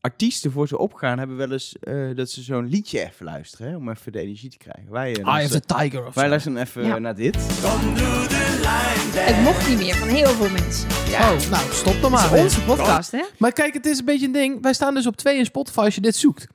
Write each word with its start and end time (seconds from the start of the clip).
artiesten 0.00 0.52
voor 0.52 0.68
ze 0.68 0.78
opgaan 0.78 1.18
hebben 1.18 1.36
wel 1.36 1.52
eens 1.52 1.76
eh, 1.80 1.94
dat 2.14 2.30
ze 2.30 2.42
zo'n 2.42 2.68
liedje 2.68 3.00
even 3.06 3.24
luisteren, 3.24 3.68
hè, 3.70 3.76
om 3.76 3.88
even 3.90 4.12
de 4.12 4.20
energie 4.20 4.50
te 4.50 4.56
krijgen. 4.58 4.92
Wij, 4.92 5.16
eh, 5.16 5.34
Eye 5.34 5.44
of 5.44 5.50
the 5.50 5.60
Tiger 5.60 6.06
of 6.06 6.14
wij 6.14 6.24
zo. 6.24 6.30
luisteren 6.30 6.58
even 6.60 6.84
Ja. 6.86 6.94
eh, 6.94 7.00
naar 7.00 7.14
dit. 7.14 7.36
Het 9.14 9.42
mocht 9.42 9.68
niet 9.68 9.78
meer 9.78 9.94
van 9.96 10.08
heel 10.08 10.26
veel 10.28 10.50
mensen. 10.50 10.88
Oh, 11.12 11.50
nou, 11.50 11.72
stop 11.72 12.00
dan 12.00 12.10
maar. 12.10 12.22
Het 12.30 12.32
is 12.32 12.42
onze 12.42 12.60
podcast, 12.62 13.10
hè? 13.10 13.22
Maar 13.38 13.52
kijk, 13.52 13.74
het 13.74 13.86
is 13.86 13.98
een 13.98 14.04
beetje 14.04 14.26
een 14.26 14.32
ding. 14.32 14.62
Wij 14.62 14.72
staan 14.72 14.94
dus 14.94 15.06
op 15.06 15.16
twee 15.16 15.38
in 15.38 15.44
Spotify 15.44 15.78
als 15.78 15.94
je 15.94 16.00
dit 16.00 16.16
zoekt. 16.16 16.46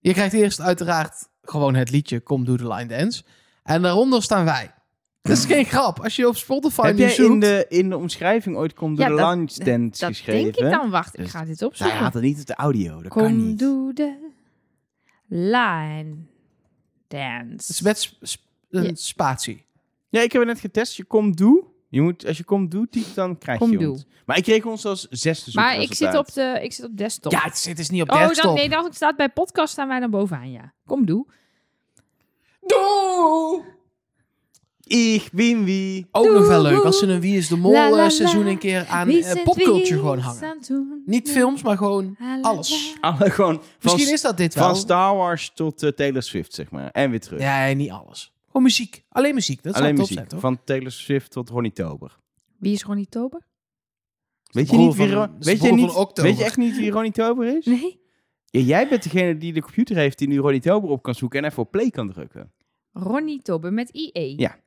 Je 0.00 0.12
krijgt 0.12 0.34
eerst 0.34 0.60
uiteraard 0.60 1.28
gewoon 1.42 1.74
het 1.74 1.90
liedje 1.90 2.20
Kom 2.20 2.44
Doe 2.44 2.56
de 2.56 2.68
Line 2.68 2.86
Dance. 2.98 3.22
En 3.62 3.82
daaronder 3.82 4.22
staan 4.22 4.44
wij. 4.44 4.73
Dat 5.28 5.36
is 5.36 5.44
geen 5.44 5.64
grap. 5.64 6.00
Als 6.00 6.16
je 6.16 6.28
op 6.28 6.36
Spotify 6.36 6.86
Heb 6.86 6.98
jij 6.98 7.08
zoekt... 7.10 7.32
in 7.32 7.40
de, 7.40 7.66
in 7.68 7.88
de 7.88 7.96
omschrijving 7.96 8.56
ooit 8.56 8.72
Kom 8.74 8.94
Doe 8.94 9.04
Ja, 9.04 9.10
de 9.10 9.16
dat- 9.16 9.34
Lunch 9.34 9.52
Dance 9.52 10.00
Dat 10.00 10.08
geschreven? 10.08 10.52
denk 10.52 10.72
ik 10.72 10.78
dan. 10.80 10.90
Wacht, 10.90 11.14
ik 11.14 11.20
Dus- 11.22 11.30
ga 11.30 11.44
dit 11.44 11.62
opzoeken. 11.62 11.96
had 11.98 12.14
het 12.14 12.22
niet 12.22 12.40
op 12.40 12.46
de 12.46 12.54
audio, 12.54 13.02
dat 13.02 13.12
kan 13.12 13.22
Kom, 13.22 13.46
niet. 13.46 13.58
doe 13.58 13.92
de 13.92 14.16
line 15.28 16.14
dance. 17.08 17.50
Het 17.56 17.68
is 17.68 17.80
met 17.80 17.98
sp- 17.98 18.16
sp- 18.20 18.42
een 18.70 18.96
spatie. 18.96 19.64
Ja, 20.08 20.20
ik 20.20 20.32
heb 20.32 20.40
het 20.42 20.50
net 20.50 20.60
getest. 20.60 20.96
Je 20.96 21.04
Kom 21.04 21.36
Doe. 21.36 21.64
Je 21.88 22.02
moet, 22.02 22.26
als 22.26 22.36
je 22.36 22.44
Kom 22.44 22.68
Doe 22.68 22.88
typt, 22.90 23.14
dan 23.14 23.38
krijg 23.38 23.58
Kom 23.58 23.70
je 23.70 23.78
Doe. 23.78 23.90
ons. 23.92 24.04
Maar 24.26 24.36
ik 24.36 24.42
kreeg 24.42 24.64
ons 24.64 24.84
als 24.84 25.06
zesde 25.10 25.50
maar 25.54 25.80
ik 25.80 25.94
zit, 25.94 26.14
op 26.16 26.32
de, 26.32 26.58
ik 26.62 26.72
zit 26.72 26.84
op 26.84 26.96
desktop. 26.96 27.32
Ja, 27.32 27.40
het 27.42 27.58
zit 27.58 27.76
dus 27.76 27.90
niet 27.90 28.02
op 28.02 28.10
oh, 28.10 28.18
desktop. 28.26 28.44
dan, 28.44 28.54
nee, 28.54 28.68
dan 28.68 28.92
staat 28.92 29.16
bij 29.16 29.28
podcast 29.28 29.72
staan 29.72 29.88
wij 29.88 30.00
dan 30.00 30.10
bovenaan, 30.10 30.50
ja. 30.50 30.72
Kom, 30.86 31.06
doe. 31.06 31.26
Doe! 32.60 33.64
Ik 34.86 35.28
ben 35.32 35.64
wie. 35.64 36.06
Ook 36.10 36.32
nog 36.32 36.46
wel 36.46 36.62
leuk 36.62 36.82
als 36.84 36.98
ze 36.98 37.06
een 37.06 37.20
Wie 37.20 37.36
is 37.36 37.48
de 37.48 37.56
Mol 37.56 37.72
La, 37.72 37.90
la, 37.90 38.04
eh, 38.04 38.10
seizoen 38.10 38.46
een 38.46 38.58
keer 38.58 38.86
aan 38.86 39.10
zit 39.12 39.42
popculture 39.44 39.98
gewoon 39.98 40.18
hangen. 40.18 40.58
Niet 41.06 41.30
films, 41.30 41.62
maar 41.62 41.76
gewoon 41.76 42.16
La, 42.18 42.38
la, 42.40 42.48
alles. 42.48 42.94
Alle 43.00 43.30
gewoon 43.30 43.54
van, 43.78 43.92
Misschien 43.92 44.12
is 44.14 44.20
dat 44.20 44.36
dit 44.36 44.54
wel. 44.54 44.64
van 44.64 44.76
Star 44.76 45.16
Wars 45.16 45.52
tot 45.54 45.82
eh, 45.82 45.90
Taylor 45.90 46.22
Swift, 46.22 46.54
zeg 46.54 46.70
maar. 46.70 46.90
En 46.90 47.10
weer 47.10 47.20
terug. 47.20 47.40
Ja, 47.40 47.72
niet 47.72 47.90
alles. 47.90 48.32
Gewoon 48.46 48.62
muziek. 48.62 49.04
Alleen 49.08 49.34
muziek. 49.34 49.62
Dat 49.62 49.74
Alleen 49.74 49.88
top 49.90 49.98
muziek. 49.98 50.16
zijn, 50.16 50.28
toch? 50.28 50.40
van 50.40 50.64
Taylor 50.64 50.90
Swift 50.92 51.30
tot 51.30 51.48
Ronnie 51.48 51.72
Tober. 51.72 52.18
Wie 52.58 52.72
is 52.72 52.82
Ronnie 52.82 53.08
Tober? 53.08 53.40
Weet 54.50 54.70
je, 54.70 54.76
niet 54.76 54.94
wie 54.94 55.08
van- 55.08 55.30
weet, 55.40 55.60
je 55.62 55.72
niet, 55.72 55.92
weet 56.14 56.38
je 56.38 56.44
echt 56.44 56.56
niet 56.56 56.76
wie 56.76 56.90
Ronnie 56.90 57.12
Tober 57.12 57.56
is? 57.56 57.64
Nee. 57.66 58.00
Ja, 58.46 58.60
jij 58.60 58.88
bent 58.88 59.02
degene 59.02 59.36
die 59.38 59.52
de 59.52 59.60
computer 59.62 59.96
heeft 59.96 60.18
die 60.18 60.28
nu 60.28 60.38
Ronnie 60.38 60.60
Tober 60.60 60.90
op 60.90 61.02
kan 61.02 61.14
zoeken 61.14 61.38
en 61.42 61.50
even 61.50 61.62
op 61.62 61.70
play 61.70 61.90
kan 61.90 62.12
drukken. 62.12 62.52
Ronnie 62.92 63.42
Tober 63.42 63.72
met 63.72 63.88
IE. 63.90 64.34
Ja. 64.36 64.62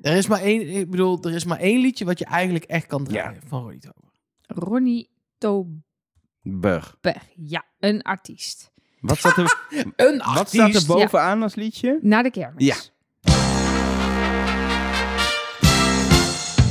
Er 0.00 0.16
is 0.16 0.26
maar 0.26 0.40
één, 0.40 0.68
ik 0.68 0.90
bedoel, 0.90 1.22
er 1.22 1.34
is 1.34 1.44
maar 1.44 1.58
één 1.58 1.80
liedje 1.80 2.04
wat 2.04 2.18
je 2.18 2.24
eigenlijk 2.24 2.64
echt 2.64 2.86
kan 2.86 3.04
draaien 3.04 3.42
van 3.46 3.60
Ronnie 3.62 3.80
Tober. 3.80 4.10
Ronnie 4.46 5.10
Tober. 5.38 6.94
Ja, 7.34 7.64
een 7.78 8.02
artiest. 8.02 8.72
Wat 9.00 9.18
staat 9.18 9.36
er, 9.36 9.58
Een 9.96 10.22
wat 10.34 10.48
staat 10.48 10.74
er 10.74 10.86
bovenaan 10.86 11.42
als 11.42 11.54
liedje? 11.54 11.98
Na 12.02 12.22
de 12.22 12.30
kermis. 12.30 12.64
Ja. 12.64 12.76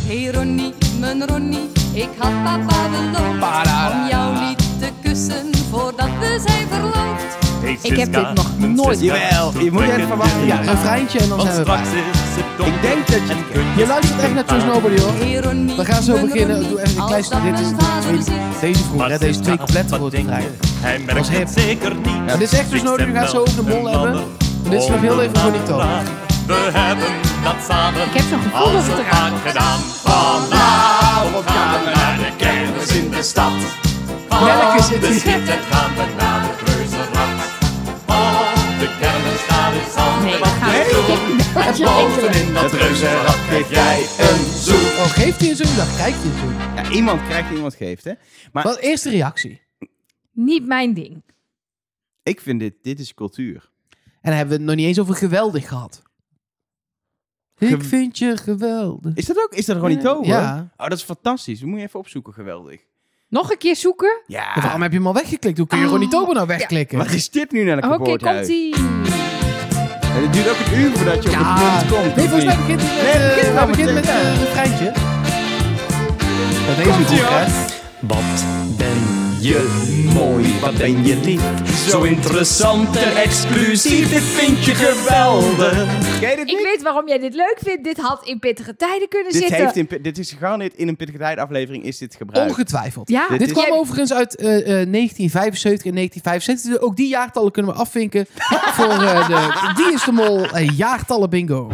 Hey 0.07 0.31
Ronnie, 0.31 0.73
mijn 0.99 1.25
Ronnie, 1.27 1.69
ik 1.93 2.09
had 2.17 2.43
papa 2.43 2.89
beloofd 2.89 3.93
om 3.93 4.07
jou 4.09 4.47
niet 4.47 4.79
te 4.79 4.91
kussen 5.03 5.55
voordat 5.55 6.09
we 6.09 6.43
zijn 6.47 6.67
verloofd. 6.67 7.04
Ik 7.81 7.97
heb 7.97 8.13
dit 8.13 8.33
nog 8.33 8.57
nooit 8.57 9.01
Jawel, 9.01 9.53
je 9.63 9.71
moet 9.71 9.81
even 9.81 10.17
wachten. 10.17 10.45
Ja, 10.45 10.59
een 10.59 10.65
refreintje 10.65 11.19
en 11.19 11.29
dan 11.29 11.41
zijn 11.41 11.55
we 11.55 11.63
bij. 11.63 11.81
Ik 12.65 12.81
denk 12.81 13.07
dat 13.07 13.15
je 13.27 13.33
het. 13.35 13.77
Je 13.77 13.87
luistert 13.87 14.19
echt 14.21 14.33
net 14.33 14.45
zoals 14.47 14.63
Nobody 14.63 15.01
hoor. 15.01 15.13
We 15.77 15.85
gaan 15.85 16.03
zo 16.03 16.19
beginnen. 16.19 16.69
Doe 16.69 16.81
even 16.81 16.97
een 16.97 17.01
als 17.01 17.27
klein. 17.27 17.55
Dit 17.55 17.59
is 17.59 18.25
deze 18.59 18.83
vroeger, 18.83 19.09
hè? 19.11 19.17
deze 19.17 19.39
twee 19.39 19.57
coupletten 19.57 19.97
voor 19.97 20.09
draaien. 20.09 20.55
Hij 20.79 21.01
Dat 21.05 21.15
is 21.17 21.27
hip. 21.29 21.39
het 21.39 21.49
zeker 21.49 21.95
niet. 21.95 22.25
Maar 22.25 22.37
dit 22.37 22.51
is 22.51 22.59
echt 22.59 22.71
dus 22.71 22.83
nodig. 22.83 23.05
Je 23.07 23.13
gaat 23.13 23.29
zo 23.29 23.37
over 23.37 23.55
de 23.55 23.61
mol 23.61 23.87
hebben. 23.89 24.23
En 24.63 24.69
dit 24.69 24.81
is 24.81 24.87
nog 24.87 25.01
heel 25.01 25.21
even 25.21 25.33
Tober. 25.65 25.85
We 26.47 26.69
hebben 26.73 27.07
dat 27.43 27.55
samen 27.69 28.01
Ik 28.01 28.13
heb 28.13 28.23
zo'n 28.29 28.39
gevoel 28.41 28.71
dat 28.73 28.83
het 28.87 28.99
eraan 29.07 29.33
gedaan. 29.45 29.79
Vanavond 30.03 31.45
gaan 31.49 31.83
we 31.83 31.91
naar 31.95 32.17
de 32.17 32.31
kermis 32.37 32.87
in 32.95 33.09
de 33.09 33.23
stad. 33.23 33.51
Welke 34.29 34.77
Van 34.77 34.83
zit 34.83 35.01
de 35.01 35.07
hier? 35.07 35.59
gaan 35.69 35.91
we 35.95 36.03
naar 36.17 36.34
En 41.55 41.83
bovenin 41.83 42.53
dat 42.53 42.71
reuzenrad 42.73 43.35
geef 43.35 43.69
jij 43.69 43.99
een 43.99 44.45
zoen. 44.57 44.75
Oh, 44.75 45.05
geeft 45.05 45.39
hij 45.39 45.49
een 45.49 45.55
zoen? 45.55 45.75
Dan 45.75 45.87
krijg 45.87 46.23
je 46.23 46.29
een 46.29 46.37
zoen. 46.39 46.53
Ja, 46.75 46.91
iemand 46.91 47.21
krijgt, 47.23 47.51
iemand 47.51 47.75
geeft, 47.75 48.03
hè. 48.03 48.13
Maar 48.51 48.63
Wat 48.63 48.77
eerste 48.77 49.09
reactie? 49.09 49.61
Niet 50.31 50.65
mijn 50.65 50.93
ding. 50.93 51.23
ik 52.23 52.41
vind 52.41 52.59
dit, 52.59 52.73
dit 52.81 52.99
is 52.99 53.13
cultuur. 53.13 53.69
En 53.91 53.99
dan 54.21 54.33
hebben 54.33 54.47
we 54.47 54.53
het 54.61 54.65
nog 54.69 54.75
niet 54.75 54.85
eens 54.85 54.99
over 54.99 55.15
geweldig 55.15 55.67
gehad. 55.67 56.01
Ik 57.57 57.83
vind 57.83 58.17
je 58.17 58.37
geweldig. 58.37 59.15
Is 59.15 59.25
dat 59.25 59.37
ook? 59.37 59.53
Is 59.53 59.65
dat 59.65 59.77
Ronnie 59.77 59.97
Ja. 59.97 60.03
Tober? 60.03 60.27
Ja. 60.27 60.69
Oh, 60.77 60.87
dat 60.87 60.97
is 60.97 61.03
fantastisch. 61.03 61.59
Dat 61.59 61.69
moet 61.69 61.79
je 61.79 61.85
even 61.85 61.99
opzoeken. 61.99 62.33
Geweldig. 62.33 62.81
Nog 63.27 63.51
een 63.51 63.57
keer 63.57 63.75
zoeken? 63.75 64.21
Ja. 64.27 64.51
Ja, 64.55 64.61
waarom 64.61 64.81
heb 64.81 64.91
je 64.91 64.97
hem 64.97 65.07
al 65.07 65.13
weggeklikt? 65.13 65.57
Hoe 65.57 65.67
kun 65.67 65.77
je 65.77 65.83
Oh, 65.85 65.89
Ronnie 65.91 66.09
Tober 66.09 66.33
nou 66.35 66.47
wegklikken? 66.47 66.97
Wat 66.97 67.09
is 67.11 67.29
dit 67.29 67.51
nu 67.51 67.63
naar 67.63 67.77
een 67.77 67.83
Oké, 67.83 67.93
geboortehuis? 67.93 68.47
komt-ie. 68.47 68.75
En 70.15 70.21
het 70.21 70.33
duurt 70.33 70.49
ook 70.49 70.55
een 70.65 70.79
uur 70.79 70.91
voordat 70.97 71.23
je 71.23 71.29
op 71.29 71.35
het 71.37 71.87
punt 71.87 71.91
komt. 71.93 72.15
nee, 72.15 72.27
volgens 72.27 72.45
mij 72.45 72.57
begint 72.57 72.81
hij 72.81 72.89
met, 72.89 73.03
Nee, 73.03 73.33
eh, 73.33 73.43
hij 73.43 73.53
maar 73.53 73.67
begint 73.67 73.93
met 73.93 74.05
eh, 74.05 74.15
een 74.15 74.39
refreintje. 74.39 74.91
Dat 76.67 76.77
deze 76.77 76.91
goed, 76.91 77.09
hè? 77.09 77.45
Wat 77.99 78.45
ben 78.77 79.14
je 79.45 80.09
mooi, 80.13 80.59
wat 80.59 80.77
ben 80.77 81.05
je 81.05 81.15
lief. 81.17 81.41
Zo 81.89 82.01
interessant 82.03 82.95
en 82.95 83.15
exclusief, 83.15 84.09
dit 84.09 84.21
vind 84.23 84.65
je 84.65 84.73
geweldig. 84.75 85.73
Ken 86.19 86.29
je 86.29 86.35
dit 86.35 86.49
Ik 86.51 86.59
weet 86.63 86.81
waarom 86.81 87.07
jij 87.07 87.19
dit 87.19 87.33
leuk 87.33 87.57
vindt. 87.63 87.83
Dit 87.83 87.97
had 87.97 88.25
in 88.25 88.39
pittige 88.39 88.75
tijden 88.75 89.07
kunnen 89.07 89.31
Dit, 89.31 89.41
zitten. 89.41 89.57
heeft 89.57 89.75
in, 89.75 90.01
dit 90.01 90.17
is 90.17 90.31
gegarandeerd 90.31 90.73
in 90.75 90.87
een 90.87 90.95
pittige 90.95 91.17
tijd 91.17 91.37
aflevering 91.37 91.83
is 91.83 91.97
dit 91.97 92.15
gebruikt. 92.15 92.49
Ongetwijfeld. 92.49 93.09
Ja, 93.09 93.27
Dit 93.29 93.39
Dit 93.39 93.47
is- 93.47 93.53
kwam 93.53 93.65
Jij- 93.65 93.77
overigens 93.77 94.13
uit 94.13 94.35
eh, 94.35 94.47
eh, 94.47 94.63
1975 94.89 95.85
en 95.85 95.93
1975. 95.93 96.71
Dus 96.71 96.79
Ook 96.81 96.95
die 96.95 97.07
jaartallen 97.07 97.51
kunnen 97.51 97.71
we 97.73 97.77
afvinken 97.79 98.25
voor 98.77 98.85
eh, 99.03 99.27
de 99.27 99.73
Wie 99.75 99.93
is 99.93 100.03
de 100.03 100.11
Mol 100.11 100.45
eh, 100.49 100.69
jaartallen 100.77 101.29
bingo. 101.29 101.71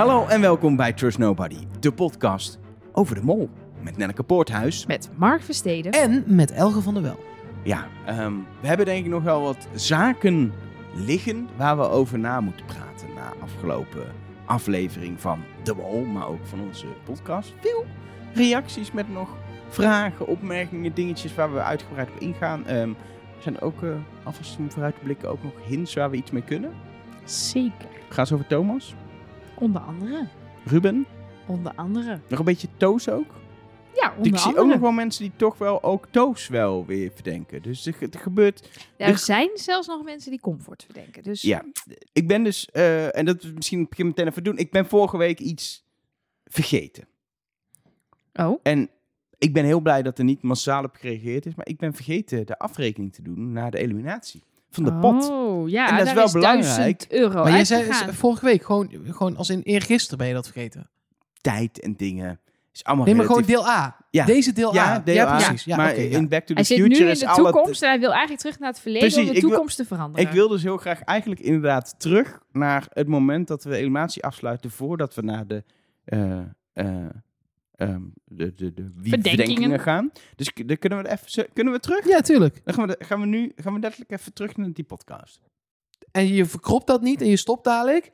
Hallo 0.00 0.26
en 0.26 0.40
welkom 0.40 0.76
bij 0.76 0.92
Trust 0.92 1.18
Nobody, 1.18 1.58
de 1.80 1.92
podcast 1.92 2.58
over 2.92 3.14
de 3.14 3.22
mol. 3.22 3.50
Met 3.82 3.96
Nelleke 3.96 4.22
Poorthuis. 4.22 4.86
Met 4.86 5.10
Mark 5.16 5.42
Versteden. 5.42 5.92
En 5.92 6.24
met 6.26 6.50
Elge 6.50 6.80
van 6.80 6.94
der 6.94 7.02
Wel. 7.02 7.24
Ja, 7.64 7.86
ehm, 8.06 8.32
we 8.60 8.66
hebben 8.66 8.86
denk 8.86 9.04
ik 9.04 9.10
nog 9.10 9.22
wel 9.22 9.40
wat 9.42 9.68
zaken 9.74 10.52
liggen 10.94 11.48
waar 11.56 11.76
we 11.76 11.88
over 11.88 12.18
na 12.18 12.40
moeten 12.40 12.66
praten 12.66 13.14
na 13.14 13.32
afgelopen 13.42 14.12
aflevering 14.44 15.20
van 15.20 15.42
De 15.62 15.74
Mol, 15.74 16.04
maar 16.04 16.28
ook 16.28 16.46
van 16.46 16.60
onze 16.60 16.86
podcast. 17.04 17.54
Veel 17.60 17.84
reacties 18.34 18.92
met 18.92 19.12
nog 19.12 19.28
vragen, 19.68 20.26
opmerkingen, 20.26 20.94
dingetjes 20.94 21.34
waar 21.34 21.52
we 21.52 21.62
uitgebreid 21.62 22.10
op 22.10 22.20
ingaan. 22.20 22.66
Ehm, 22.66 22.88
er 23.36 23.42
zijn 23.42 23.60
ook, 23.60 23.82
eh, 23.82 23.90
alvast 24.22 24.58
om 24.58 24.70
vooruit 24.70 24.94
te 24.94 25.04
blikken, 25.04 25.30
ook 25.30 25.42
nog 25.42 25.52
hints 25.66 25.94
waar 25.94 26.10
we 26.10 26.16
iets 26.16 26.30
mee 26.30 26.44
kunnen. 26.44 26.72
Zeker. 27.24 27.88
Gaat 28.08 28.28
het 28.28 28.32
over 28.32 28.46
Thomas? 28.46 28.94
Onder 29.60 29.80
andere. 29.80 30.26
Ruben? 30.64 31.06
Onder 31.46 31.72
andere. 31.74 32.20
Nog 32.28 32.38
een 32.38 32.44
beetje 32.44 32.68
Toos 32.76 33.08
ook? 33.08 33.34
Ja, 33.94 34.14
onder 34.16 34.26
ik 34.32 34.38
zie 34.38 34.56
ook 34.58 34.66
nog 34.66 34.78
wel 34.80 34.90
mensen 34.90 35.22
die 35.22 35.32
toch 35.36 35.58
wel 35.58 35.82
ook 35.82 36.06
Toos 36.10 36.48
wel 36.48 36.86
weer 36.86 37.10
verdenken. 37.14 37.62
Dus 37.62 37.86
er, 37.86 37.94
er 38.10 38.18
gebeurt... 38.18 38.68
Er 38.96 39.08
er- 39.08 39.18
zijn 39.18 39.50
zelfs 39.54 39.86
nog 39.86 40.04
mensen 40.04 40.30
die 40.30 40.40
comfort 40.40 40.84
verdenken. 40.84 41.22
Dus 41.22 41.42
Ja, 41.42 41.64
ik 42.12 42.28
ben 42.28 42.42
dus... 42.44 42.70
eh, 42.70 43.16
en 43.16 43.24
dat 43.24 43.42
is 43.44 43.52
misschien 43.52 43.86
begin 43.88 44.06
meteen 44.06 44.26
even 44.26 44.44
doen. 44.44 44.58
Ik 44.58 44.70
ben 44.70 44.86
vorige 44.86 45.16
week 45.16 45.38
iets 45.40 45.84
vergeten. 46.44 47.08
Oh, 48.32 48.60
En 48.62 48.90
ik 49.38 49.52
ben 49.52 49.64
heel 49.64 49.80
blij 49.80 50.02
dat 50.02 50.18
er 50.18 50.24
niet 50.24 50.42
massaal 50.42 50.84
op 50.84 50.94
gereageerd 50.94 51.46
is. 51.46 51.54
Maar 51.54 51.66
ik 51.68 51.78
ben 51.78 51.92
vergeten 51.94 52.46
de 52.46 52.58
afrekening 52.58 53.12
te 53.12 53.22
doen 53.22 53.52
na 53.52 53.70
de 53.70 53.78
eliminatie 53.78 54.42
van 54.70 54.84
de 54.84 54.92
pot. 54.94 55.28
Oh, 55.30 55.68
ja, 55.68 55.88
En 55.90 55.96
dat 55.96 56.06
is 56.06 56.12
wel 56.12 56.32
belangrijk. 56.32 57.08
1000 57.08 57.12
euro 57.12 57.42
maar 57.42 57.52
jij 57.52 57.64
zei 57.64 57.84
vorige 58.12 58.44
week, 58.44 58.64
gewoon, 58.64 58.90
gewoon 59.06 59.36
als 59.36 59.50
in 59.50 59.60
eergisteren 59.60 60.18
ben 60.18 60.26
je 60.26 60.34
dat 60.34 60.44
vergeten. 60.48 60.90
Tijd 61.40 61.80
en 61.80 61.96
dingen. 61.96 62.40
Is 62.72 62.84
allemaal 62.84 63.04
Nee, 63.06 63.14
maar 63.14 63.26
gewoon 63.26 63.42
deel 63.42 63.66
A. 63.68 63.96
Ja. 64.10 64.24
Deze 64.24 64.52
deel 64.52 64.74
Ja, 64.74 64.92
A. 64.94 64.98
deel 64.98 65.14
ja, 65.14 65.36
precies. 65.36 65.64
Ja, 65.64 65.76
maar 65.76 65.94
in 65.94 66.28
Back 66.28 66.40
to 66.40 66.46
the 66.46 66.52
Hij 66.54 66.64
zit 66.64 66.76
Future 66.76 66.98
nu 67.00 67.06
in 67.06 67.10
is 67.12 67.18
de 67.18 67.32
toekomst 67.34 67.82
en 67.82 67.88
hij 67.88 68.00
wil 68.00 68.10
eigenlijk 68.10 68.40
terug 68.40 68.58
naar 68.58 68.68
het 68.68 68.80
verleden 68.80 69.08
Precies, 69.08 69.28
om 69.28 69.34
de 69.34 69.40
wil- 69.40 69.50
toekomst 69.50 69.76
te 69.76 69.84
veranderen. 69.84 70.26
Ik 70.26 70.32
wil 70.32 70.48
dus 70.48 70.62
heel 70.62 70.76
graag 70.76 71.00
eigenlijk 71.02 71.40
inderdaad 71.40 71.94
terug 71.98 72.38
naar 72.52 72.86
het 72.92 73.08
moment 73.08 73.48
dat 73.48 73.64
we 73.64 73.70
de 73.70 73.76
eliminatie 73.76 74.24
afsluiten 74.24 74.70
voordat 74.70 75.14
we 75.14 75.22
naar 75.22 75.46
de, 75.46 75.64
eh, 76.04 76.38
eh, 76.72 76.86
ehm, 77.80 78.02
de, 78.24 78.54
de, 78.54 78.72
de 78.74 78.82
wie- 78.82 78.92
Verdenkingen. 79.10 79.36
verdenkingen 79.36 79.80
gaan. 79.80 80.10
Dus 80.36 80.52
kunnen 80.52 80.98
we 81.02 81.08
er 81.08 81.18
even, 81.22 81.48
kunnen 81.52 81.72
we 81.72 81.80
terug? 81.80 82.08
Ja, 82.08 82.20
tuurlijk. 82.20 82.60
Dan 82.64 82.74
gaan 82.74 82.86
we, 82.86 82.96
de- 82.98 83.04
gaan 83.04 83.20
we 83.20 83.26
nu 83.26 83.52
gaan 83.56 83.74
we 83.74 83.80
letterlijk 83.80 84.10
even 84.12 84.32
terug 84.32 84.56
naar 84.56 84.72
die 84.72 84.84
podcast. 84.84 85.40
en 86.12 86.26
je 86.28 86.44
verkropt 86.44 86.86
dat 86.86 87.02
niet 87.02 87.20
en 87.20 87.28
je 87.28 87.36
stopt 87.36 87.64
dadelijk, 87.64 88.10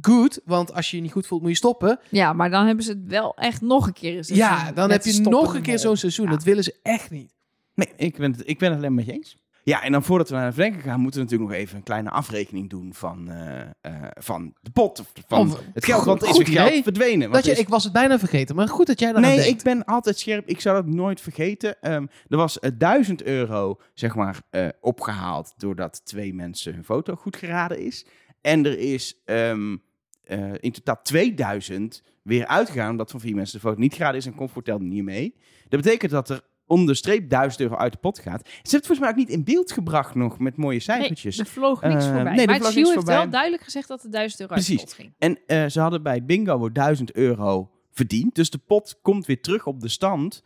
good. 0.00 0.40
Want 0.44 0.72
als 0.74 0.90
je 0.90 0.96
je 0.96 1.02
niet 1.02 1.12
goed 1.12 1.26
voelt, 1.26 1.40
moet 1.40 1.50
je 1.50 1.56
stoppen. 1.56 1.98
Ja, 2.10 2.32
maar 2.32 2.50
dan 2.50 2.66
hebben 2.66 2.84
ze 2.84 2.90
het 2.90 3.06
wel 3.06 3.34
echt 3.36 3.60
nog 3.60 3.86
een 3.86 3.92
keer 3.92 4.16
een 4.16 4.24
seizoen 4.24 4.48
Ja, 4.48 4.72
dan 4.72 4.90
heb 4.90 5.02
je 5.04 5.20
nog 5.20 5.54
een 5.54 5.62
keer 5.62 5.78
zo'n 5.78 5.96
seizoen. 5.96 6.24
Ja. 6.26 6.30
Dat 6.30 6.42
willen 6.44 6.64
ze 6.64 6.74
echt 6.82 7.10
niet. 7.10 7.34
Nee, 7.74 7.88
ik 7.96 8.16
ben, 8.16 8.32
het, 8.32 8.42
ik 8.48 8.58
ben 8.58 8.68
het 8.70 8.78
alleen 8.78 8.94
met 8.94 9.06
je 9.06 9.12
eens. 9.12 9.36
Ja, 9.70 9.82
en 9.82 9.92
dan 9.92 10.02
voordat 10.02 10.28
we 10.28 10.34
naar 10.34 10.46
de 10.48 10.52
verdenking 10.52 10.82
gaan, 10.82 11.00
moeten 11.00 11.20
we 11.20 11.26
natuurlijk 11.26 11.50
nog 11.50 11.60
even 11.60 11.76
een 11.76 11.82
kleine 11.82 12.10
afrekening 12.10 12.70
doen 12.70 12.94
van, 12.94 13.30
eh, 13.30 13.60
eh, 13.60 13.92
van 14.18 14.54
de 14.60 14.70
pot. 14.70 15.00
Of 15.00 15.12
van 15.28 15.56
het 15.74 15.84
geld, 15.84 16.04
want 16.04 16.22
is 16.22 16.36
weer 16.36 16.46
geld 16.46 16.82
verdwenen. 16.82 17.30
Dat 17.32 17.44
je, 17.44 17.50
is- 17.50 17.58
ik 17.58 17.68
was 17.68 17.84
het 17.84 17.92
bijna 17.92 18.18
vergeten, 18.18 18.56
maar 18.56 18.68
goed 18.68 18.86
dat 18.86 19.00
jij 19.00 19.12
daar 19.12 19.20
Nee, 19.20 19.36
denkt. 19.36 19.50
ik 19.58 19.62
ben 19.62 19.84
altijd 19.84 20.18
scherp. 20.18 20.48
Ik 20.48 20.60
zou 20.60 20.76
dat 20.82 20.86
nooit 20.94 21.20
vergeten. 21.20 21.80
Ehm, 21.80 22.06
er 22.28 22.36
was 22.36 22.58
eh, 22.58 22.70
1000 22.78 23.22
euro, 23.22 23.80
zeg 23.94 24.14
maar, 24.14 24.40
eh, 24.50 24.68
opgehaald 24.80 25.52
doordat 25.56 26.04
twee 26.04 26.34
mensen 26.34 26.74
hun 26.74 26.84
foto 26.84 27.14
goed 27.14 27.36
geraden 27.36 27.78
is. 27.78 28.06
En 28.40 28.66
er 28.66 28.78
is 28.78 29.20
ehm, 29.24 29.76
eh, 30.24 30.52
in 30.60 30.72
totaal 30.72 31.00
2000 31.02 32.02
weer 32.22 32.46
uitgegaan 32.46 32.90
omdat 32.90 33.10
van 33.10 33.20
vier 33.20 33.34
mensen 33.34 33.60
de 33.60 33.66
foto 33.66 33.80
niet 33.80 33.94
geraden 33.94 34.16
is 34.16 34.26
en 34.26 34.34
Comfort 34.34 34.64
telde 34.64 34.84
niet 34.84 35.04
mee. 35.04 35.34
Dat 35.68 35.82
betekent 35.82 36.10
dat 36.10 36.30
er 36.30 36.40
om 36.70 36.86
de 36.86 36.94
streep 36.94 37.30
1000 37.30 37.60
euro 37.62 37.76
uit 37.76 37.92
de 37.92 37.98
pot 37.98 38.18
gaat. 38.18 38.40
Ze 38.46 38.52
hebben 38.52 38.62
het 38.62 38.70
volgens 38.86 38.98
mij 38.98 39.08
ook 39.08 39.16
niet 39.16 39.28
in 39.28 39.44
beeld 39.44 39.72
gebracht 39.72 40.14
nog 40.14 40.38
met 40.38 40.56
mooie 40.56 40.80
cijfertjes. 40.80 41.36
Nee, 41.36 41.46
er 41.46 41.52
vloog 41.52 41.82
niks 41.82 42.04
Eh, 42.04 42.12
voorbij. 42.14 42.34
nee, 42.34 42.46
maar 42.46 42.60
niks 42.60 42.74
heeft 42.74 42.92
voorbij. 42.92 43.16
wel 43.16 43.30
duidelijk 43.30 43.62
gezegd 43.62 43.88
dat 43.88 44.02
er 44.04 44.10
1000 44.10 44.40
euro 44.40 44.54
uit 44.54 44.66
de 44.66 44.76
pot 44.76 44.92
ging. 44.92 45.12
En 45.18 45.38
eh, 45.46 45.66
ze 45.66 45.80
hadden 45.80 46.02
bij 46.02 46.24
bingo 46.24 46.72
1000 46.72 47.12
euro 47.12 47.70
verdiend. 47.90 48.34
Dus 48.34 48.50
de 48.50 48.58
pot 48.58 48.98
komt 49.02 49.26
weer 49.26 49.40
terug 49.42 49.66
op 49.66 49.80
de 49.80 49.88
stand 49.88 50.42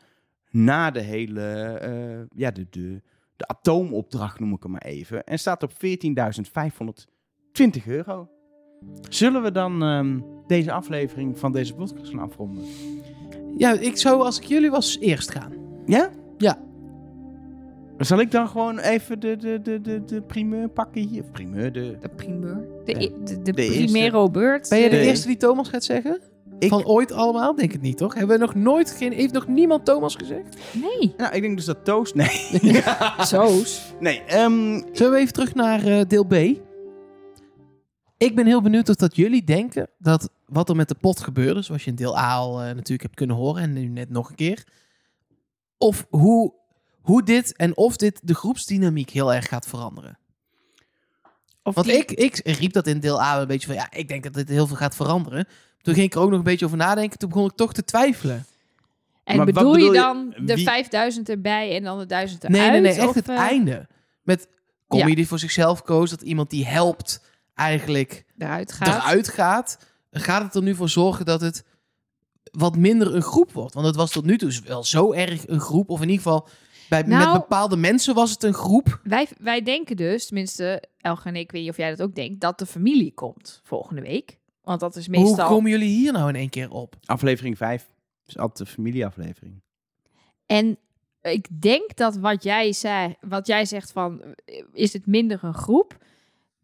na 0.51 0.91
de 0.91 1.01
hele, 1.01 1.43
eh, 1.81 2.39
ja, 2.39 2.51
de, 2.51 2.67
de, 2.71 3.03
de 3.37 3.47
atoomopdracht 3.47 4.41
noem 4.41 4.53
ik 4.53 4.63
hem 4.63 4.73
maar 4.73 4.83
even. 4.85 5.25
En 5.25 5.39
staat 5.39 5.63
op 5.63 5.73
14.520 5.73 5.77
euro. 7.87 8.29
Zullen 9.09 9.43
we 9.43 9.51
dan 9.51 9.83
ehm, 9.83 10.21
deze 10.47 10.73
aflevering 10.73 11.39
van 11.39 11.53
deze 11.53 11.75
podcast 11.75 12.09
gaan 12.11 12.19
afronden? 12.19 12.65
Ja, 13.57 13.73
ik 13.73 13.97
zou 13.97 14.23
als 14.23 14.39
ik 14.39 14.45
jullie 14.45 14.71
was 14.71 14.99
eerst 15.01 15.31
gaan. 15.31 15.53
Ja? 15.87 16.11
Ja. 16.39 16.59
Zal 17.99 18.21
ik 18.21 18.31
dan 18.31 18.49
gewoon 18.49 18.79
even 18.79 19.21
de, 19.21 19.37
de, 19.37 19.61
de, 19.63 19.81
de, 19.81 20.05
de 20.05 20.23
primeur 20.23 20.69
pakken 20.69 21.03
hier? 21.09 21.23
Of 21.23 21.31
primeur, 21.31 21.73
de... 21.73 21.97
De 22.01 22.09
primeur. 22.09 22.67
De, 22.85 23.13
de, 23.25 23.43
de, 23.43 23.53
primero 23.53 24.31
beurt. 24.31 24.69
Ben 24.69 24.79
je 24.79 24.91
de 24.91 24.99
eerste 25.01 25.27
die 25.27 25.37
Thomas 25.37 25.69
gaat 25.69 25.85
zeggen? 25.85 26.21
Ik- 26.59 26.69
Van 26.69 26.85
ooit 26.85 27.13
allemaal? 27.13 27.55
Denk 27.55 27.73
het 27.73 27.81
niet, 27.83 27.97
toch? 27.97 28.15
Hebben 28.15 28.39
we 28.39 28.45
nog 28.45 28.55
nooit 28.55 28.91
geen... 28.91 29.13
Heeft 29.13 29.33
nog 29.33 29.47
niemand 29.49 29.85
Thomas 29.85 30.15
gezegd? 30.15 30.57
Nee, 30.73 31.15
Nou, 31.17 31.35
ik 31.35 31.43
denk 31.43 31.57
dus 31.57 31.65
dat 31.65 31.85
Toast... 31.85 32.15
Nee. 32.15 32.51
zo's. 33.27 33.95
nee, 34.01 34.23
ehm, 34.23 34.81
Zullen 34.93 35.13
we 35.13 35.19
even 35.19 35.33
terug 35.33 35.55
naar 35.55 35.85
eh, 35.87 36.01
deel 36.09 36.25
B? 36.25 36.35
Ik 38.19 38.35
ben 38.35 38.47
heel 38.47 38.63
benieuwd 38.63 38.89
of 38.89 38.95
dat 38.97 39.17
jullie 39.17 39.45
denken 39.45 39.89
dat 39.99 40.31
wat 40.47 40.69
er 40.69 40.77
met 40.77 40.89
de 40.89 40.95
pot 41.01 41.21
gebeurde, 41.21 41.63
zoals 41.63 41.85
je 41.85 41.91
in 41.91 41.97
deel 41.97 42.19
A 42.19 42.35
al 42.37 42.61
eh, 42.61 42.67
natuurlijk 42.67 43.03
hebt 43.03 43.15
kunnen 43.15 43.37
horen 43.37 43.63
en 43.63 43.73
nu 43.73 43.89
net 43.89 44.11
nog 44.11 44.29
een 44.29 44.35
keer, 44.35 44.65
of 45.79 46.07
hoe, 46.11 46.53
hoe 47.01 47.23
dit 47.23 47.57
en 47.57 47.77
of 47.77 47.97
dit 47.97 48.21
de 48.23 48.35
groepsdynamiek 48.35 49.11
heel 49.11 49.35
erg 49.35 49.49
gaat 49.49 49.67
veranderen. 49.67 50.19
Of 51.63 51.75
Want 51.75 51.87
die- 51.87 51.97
ik, 51.97 52.11
ik 52.11 52.37
riep 52.57 52.73
dat 52.73 52.87
in 52.87 53.01
deel 53.01 53.21
A 53.23 53.41
een 53.41 53.47
beetje 53.47 53.67
van, 53.67 53.77
ja, 53.77 53.91
ik 53.91 54.09
denk 54.09 54.23
dat 54.23 54.35
dit 54.35 54.49
heel 54.49 54.67
veel 54.67 54.77
gaat 54.77 54.97
veranderen. 54.97 55.47
Toen 55.83 55.95
ging 55.95 56.07
ik 56.07 56.15
er 56.15 56.21
ook 56.21 56.29
nog 56.31 56.39
een 56.39 56.45
beetje 56.45 56.65
over 56.65 56.77
nadenken, 56.77 57.19
toen 57.19 57.29
begon 57.29 57.45
ik 57.47 57.57
toch 57.57 57.73
te 57.73 57.85
twijfelen. 57.85 58.45
En 59.25 59.37
Maar 59.37 59.47
bedoel, 59.47 59.63
bedoel 59.73 59.77
je 59.87 59.93
je? 59.93 59.99
dan 59.99 60.35
de 60.47 60.55
Wie- 60.55 60.65
5000 60.65 61.29
erbij 61.29 61.77
en 61.77 61.83
dan 61.83 61.99
de 61.99 62.07
1000 62.07 62.43
Nee, 62.43 62.61
eruit? 62.61 62.73
nee, 62.73 62.81
nee, 62.81 62.99
echt 63.01 63.09
Of, 63.09 63.15
het 63.15 63.29
eh, 63.29 63.37
einde. 63.39 63.87
Met 64.23 64.49
Comedy 64.89 65.09
Ja. 65.11 65.15
die 65.17 65.27
voor 65.29 65.39
zichzelf 65.39 65.83
koos, 65.83 66.11
dat 66.11 66.23
iemand 66.23 66.51
die 66.51 66.67
helpt 66.67 67.21
eigenlijk 67.55 68.25
Eruit 68.39 68.73
gaat. 68.73 69.03
eruit 69.03 69.29
gaat, 69.29 69.79
gaat 70.11 70.43
het 70.43 70.55
er 70.55 70.63
nu 70.63 70.75
voor 70.75 70.89
zorgen 70.89 71.25
dat 71.25 71.41
het 71.41 71.65
wat 72.51 72.77
minder 72.77 73.15
een 73.15 73.23
groep 73.23 73.53
wordt. 73.53 73.75
Want 73.75 73.87
het 73.87 73.97
was 73.97 74.11
tot 74.11 74.25
nu 74.25 74.39
toe 74.39 74.61
wel 74.67 74.85
zo 74.85 75.13
erg 75.13 75.49
een 75.49 75.61
groep, 75.61 75.91
of 75.91 76.01
in 76.01 76.09
ieder 76.09 76.23
geval 76.23 76.49
bij, 76.89 77.03
Nou- 77.03 77.25
met 77.25 77.41
bepaalde 77.41 77.77
mensen 77.77 78.15
was 78.15 78.31
het 78.31 78.43
een 78.43 78.55
groep. 78.55 79.01
Wij, 79.03 79.29
wij 79.39 79.63
denken 79.63 79.97
dus, 79.97 80.27
tenminste, 80.27 80.83
Elge 81.01 81.29
en 81.29 81.37
ik, 81.37 81.53
weet 81.53 81.61
niet 81.63 81.71
of 81.71 81.77
jij 81.77 81.91
dat 81.91 82.03
ook 82.03 82.15
denkt, 82.15 82.41
dat 82.41 82.59
de 82.59 82.67
familie 82.67 83.13
komt 83.13 83.61
volgende 83.65 84.03
week. 84.03 84.39
Want 84.63 84.81
dat 84.81 84.97
is 84.97 85.07
Hoe 85.07 85.19
meestal... 85.19 85.49
komen 85.49 85.71
jullie 85.71 85.89
hier 85.89 86.13
nou 86.13 86.29
in 86.29 86.35
één 86.37 86.49
keer 86.49 86.71
op? 86.71 86.97
aflevering 87.05 87.57
5 87.57 87.95
is 88.27 88.39
altijd 88.39 88.69
de 88.69 88.75
familieaflevering. 88.75 89.63
En 90.47 90.79
ik 91.23 91.61
denk 91.61 91.97
dat 91.97 92.17
wat 92.17 92.43
jij 92.43 92.73
zei, 92.73 93.15
wat 93.21 93.47
jij 93.47 93.65
zegt 93.65 93.93
van, 93.93 94.23
is 94.73 94.93
het 94.93 95.07
minder 95.07 95.39
een 95.43 95.55
groep? 95.55 95.99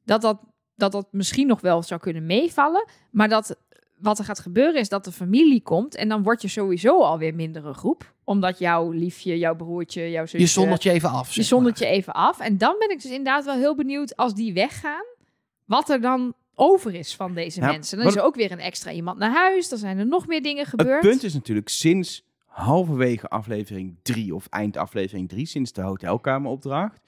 Dat 0.05 0.21
dat, 0.23 0.41
dat 0.75 0.93
dat 0.93 1.09
misschien 1.11 1.47
nog 1.47 1.61
wel 1.61 1.83
zou 1.83 2.01
kunnen 2.01 2.27
meevallen. 2.27 2.89
Maar 3.11 3.29
dat 3.29 3.57
wat 4.01 4.19
er 4.19 4.25
gaat 4.25 4.39
gebeuren 4.39 4.81
is 4.81 4.89
dat 4.89 5.05
de 5.05 5.13
familie 5.13 5.63
komt. 5.63 5.95
En 5.95 6.09
dan 6.09 6.23
word 6.23 6.43
je 6.43 6.49
sowieso 6.49 7.03
alweer 7.03 7.35
minder 7.35 7.67
een 7.67 7.75
groep. 7.75 8.15
Omdat 8.25 8.59
jouw 8.59 8.91
liefje, 8.91 9.39
jouw 9.39 9.57
broertje, 9.57 10.11
jouw 10.11 10.27
zusje... 10.27 10.39
Je 10.39 10.47
zondert 10.47 10.83
je 10.83 10.91
even 10.91 11.11
af. 11.11 11.33
Je 11.33 11.43
zondert 11.43 11.81
maar. 11.81 11.89
je 11.89 11.95
even 11.95 12.13
af. 12.13 12.39
En 12.41 12.59
dan 12.59 12.77
ben 12.79 12.91
ik 12.91 13.03
dus 13.03 13.11
inderdaad 13.11 13.45
wel 13.45 13.55
heel 13.55 13.75
benieuwd 13.75 14.17
als 14.17 14.35
die 14.35 14.53
weggaan. 14.53 15.05
Wat 15.65 15.89
er 15.89 16.01
dan 16.01 16.35
over 16.55 16.95
is 16.95 17.17
van 17.17 17.35
deze 17.35 17.61
Ja, 17.61 17.67
mensen. 17.67 17.99
Dan 17.99 18.07
is 18.07 18.17
er 18.17 18.23
ook 18.23 18.35
weer 18.35 18.53
een 18.53 18.61
extra 18.61 18.93
iemand 18.93 19.19
naar 19.19 19.33
huis. 19.33 19.69
Dan 19.69 19.79
zijn 19.79 19.99
er 19.99 20.07
nog 20.07 20.27
meer 20.27 20.43
dingen 20.43 20.67
gebeurd. 20.67 21.03
Het 21.03 21.11
punt 21.11 21.23
is 21.23 21.35
natuurlijk 21.35 21.69
sinds 21.69 22.25
halverwege 22.47 23.29
aflevering 23.29 23.97
3 24.03 24.35
of 24.35 24.47
eind 24.47 24.77
aflevering 24.77 25.29
3, 25.29 25.47
sinds 25.47 25.73
de 25.73 25.83
hotelkameropdracht, 25.83 27.01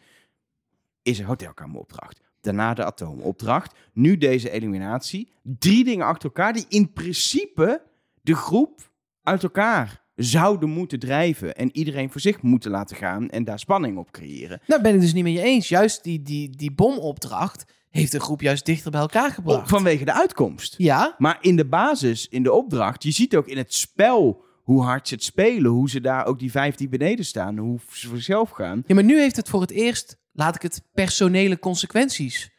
is 1.03 1.19
er 1.19 1.27
hotelkameropdracht. 1.27 2.21
Daarna 2.43 2.75
de 2.75 2.85
atoomopdracht. 2.85 3.75
Nu 3.93 4.17
deze 4.17 4.51
eliminatie. 4.51 5.33
Drie 5.43 5.85
dingen 5.85 6.07
achter 6.07 6.25
elkaar 6.29 6.53
die 6.53 6.65
in 6.69 6.93
principe 6.93 7.83
de 8.23 8.35
groep 8.35 8.91
uit 9.23 9.43
elkaar 9.43 10.03
zouden 10.17 10.69
moeten 10.69 10.99
drijven. 10.99 11.55
En 11.57 11.77
iedereen 11.77 12.11
voor 12.11 12.21
zich 12.21 12.43
moeten 12.43 12.71
laten 12.71 12.97
gaan 12.97 13.31
en 13.31 13.45
daar 13.45 13.59
spanning 13.59 13.99
op 13.99 14.11
creëren. 14.11 14.61
Nou 14.67 14.83
ben 14.83 14.95
ik 14.95 15.01
dus 15.01 15.13
niet 15.13 15.23
met 15.25 15.33
je 15.33 15.43
eens. 15.43 15.69
Juist 15.69 16.05
die, 16.05 16.23
die, 16.23 16.57
die 16.57 16.73
bomopdracht 16.73 17.65
heeft 17.91 18.13
de 18.13 18.21
groep 18.21 18.41
juist 18.41 18.67
dichter 18.67 18.91
bij 18.91 19.01
elkaar 19.01 19.31
gebracht. 19.31 19.69
Vanwege 19.69 20.05
de 20.05 20.13
uitkomst. 20.13 20.75
Ja, 20.79 21.15
Maar 21.19 21.39
in 21.41 21.57
de 21.57 21.67
basis, 21.67 22.29
in 22.29 22.43
de 22.43 22.53
opdracht, 22.53 23.03
je 23.03 23.11
ziet 23.11 23.37
ook 23.37 23.47
in 23.47 23.57
het 23.57 23.75
spel 23.75 24.45
hoe 24.63 24.83
hard 24.83 25.09
ze 25.09 25.15
het 25.15 25.25
spelen. 25.25 25.71
Hoe 25.71 25.91
ze 25.91 26.01
daar 26.01 26.27
ook 26.27 26.39
die 26.39 26.51
vijf 26.51 26.75
die 26.75 26.89
beneden 26.89 27.25
staan, 27.25 27.59
hoe 27.59 27.79
ze 27.91 28.07
voor 28.07 28.17
zichzelf 28.17 28.51
gaan. 28.51 28.83
ja, 28.87 28.95
maar 28.95 29.05
nu 29.05 29.19
heeft 29.19 29.37
het 29.37 29.49
voor 29.49 29.61
het 29.61 29.71
eerst, 29.71 30.17
laat 30.33 30.55
ik 30.55 30.63
het, 30.63 30.83
personele 30.95 31.59
consequenties. 31.59 32.51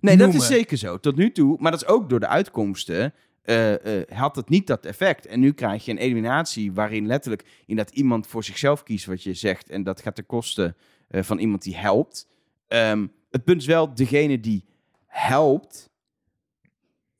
Nee, 0.00 0.16
dat 0.16 0.34
is 0.34 0.46
zeker 0.46 0.76
zo. 0.76 0.98
Tot 0.98 1.16
nu 1.16 1.32
toe, 1.32 1.56
maar 1.60 1.70
dat 1.70 1.82
is 1.82 1.88
ook 1.88 2.08
door 2.08 2.20
de 2.20 2.28
uitkomsten. 2.28 3.14
eh, 3.42 4.00
eh, 4.00 4.08
had 4.08 4.36
het 4.36 4.48
niet 4.48 4.66
dat 4.66 4.86
effect. 4.86 5.26
En 5.26 5.40
nu 5.40 5.52
krijg 5.52 5.84
je 5.84 5.90
een 5.90 5.98
eliminatie 5.98 6.72
waarin 6.72 7.06
letterlijk 7.06 7.44
in 7.66 7.76
dat 7.76 7.90
iemand 7.90 8.26
voor 8.26 8.44
zichzelf 8.44 8.82
kiest 8.82 9.06
wat 9.06 9.22
je 9.22 9.34
zegt. 9.34 9.70
En 9.70 9.82
dat 9.82 10.00
gaat 10.00 10.14
ten 10.14 10.26
koste 10.26 10.74
eh, 11.08 11.22
van 11.22 11.38
iemand 11.38 11.62
die 11.62 11.76
helpt. 11.76 12.26
Ehm, 12.68 13.06
het 13.30 13.44
punt 13.44 13.60
is 13.60 13.66
wel, 13.66 13.94
degene 13.94 14.40
die 14.40 14.64
helpt, 15.06 15.90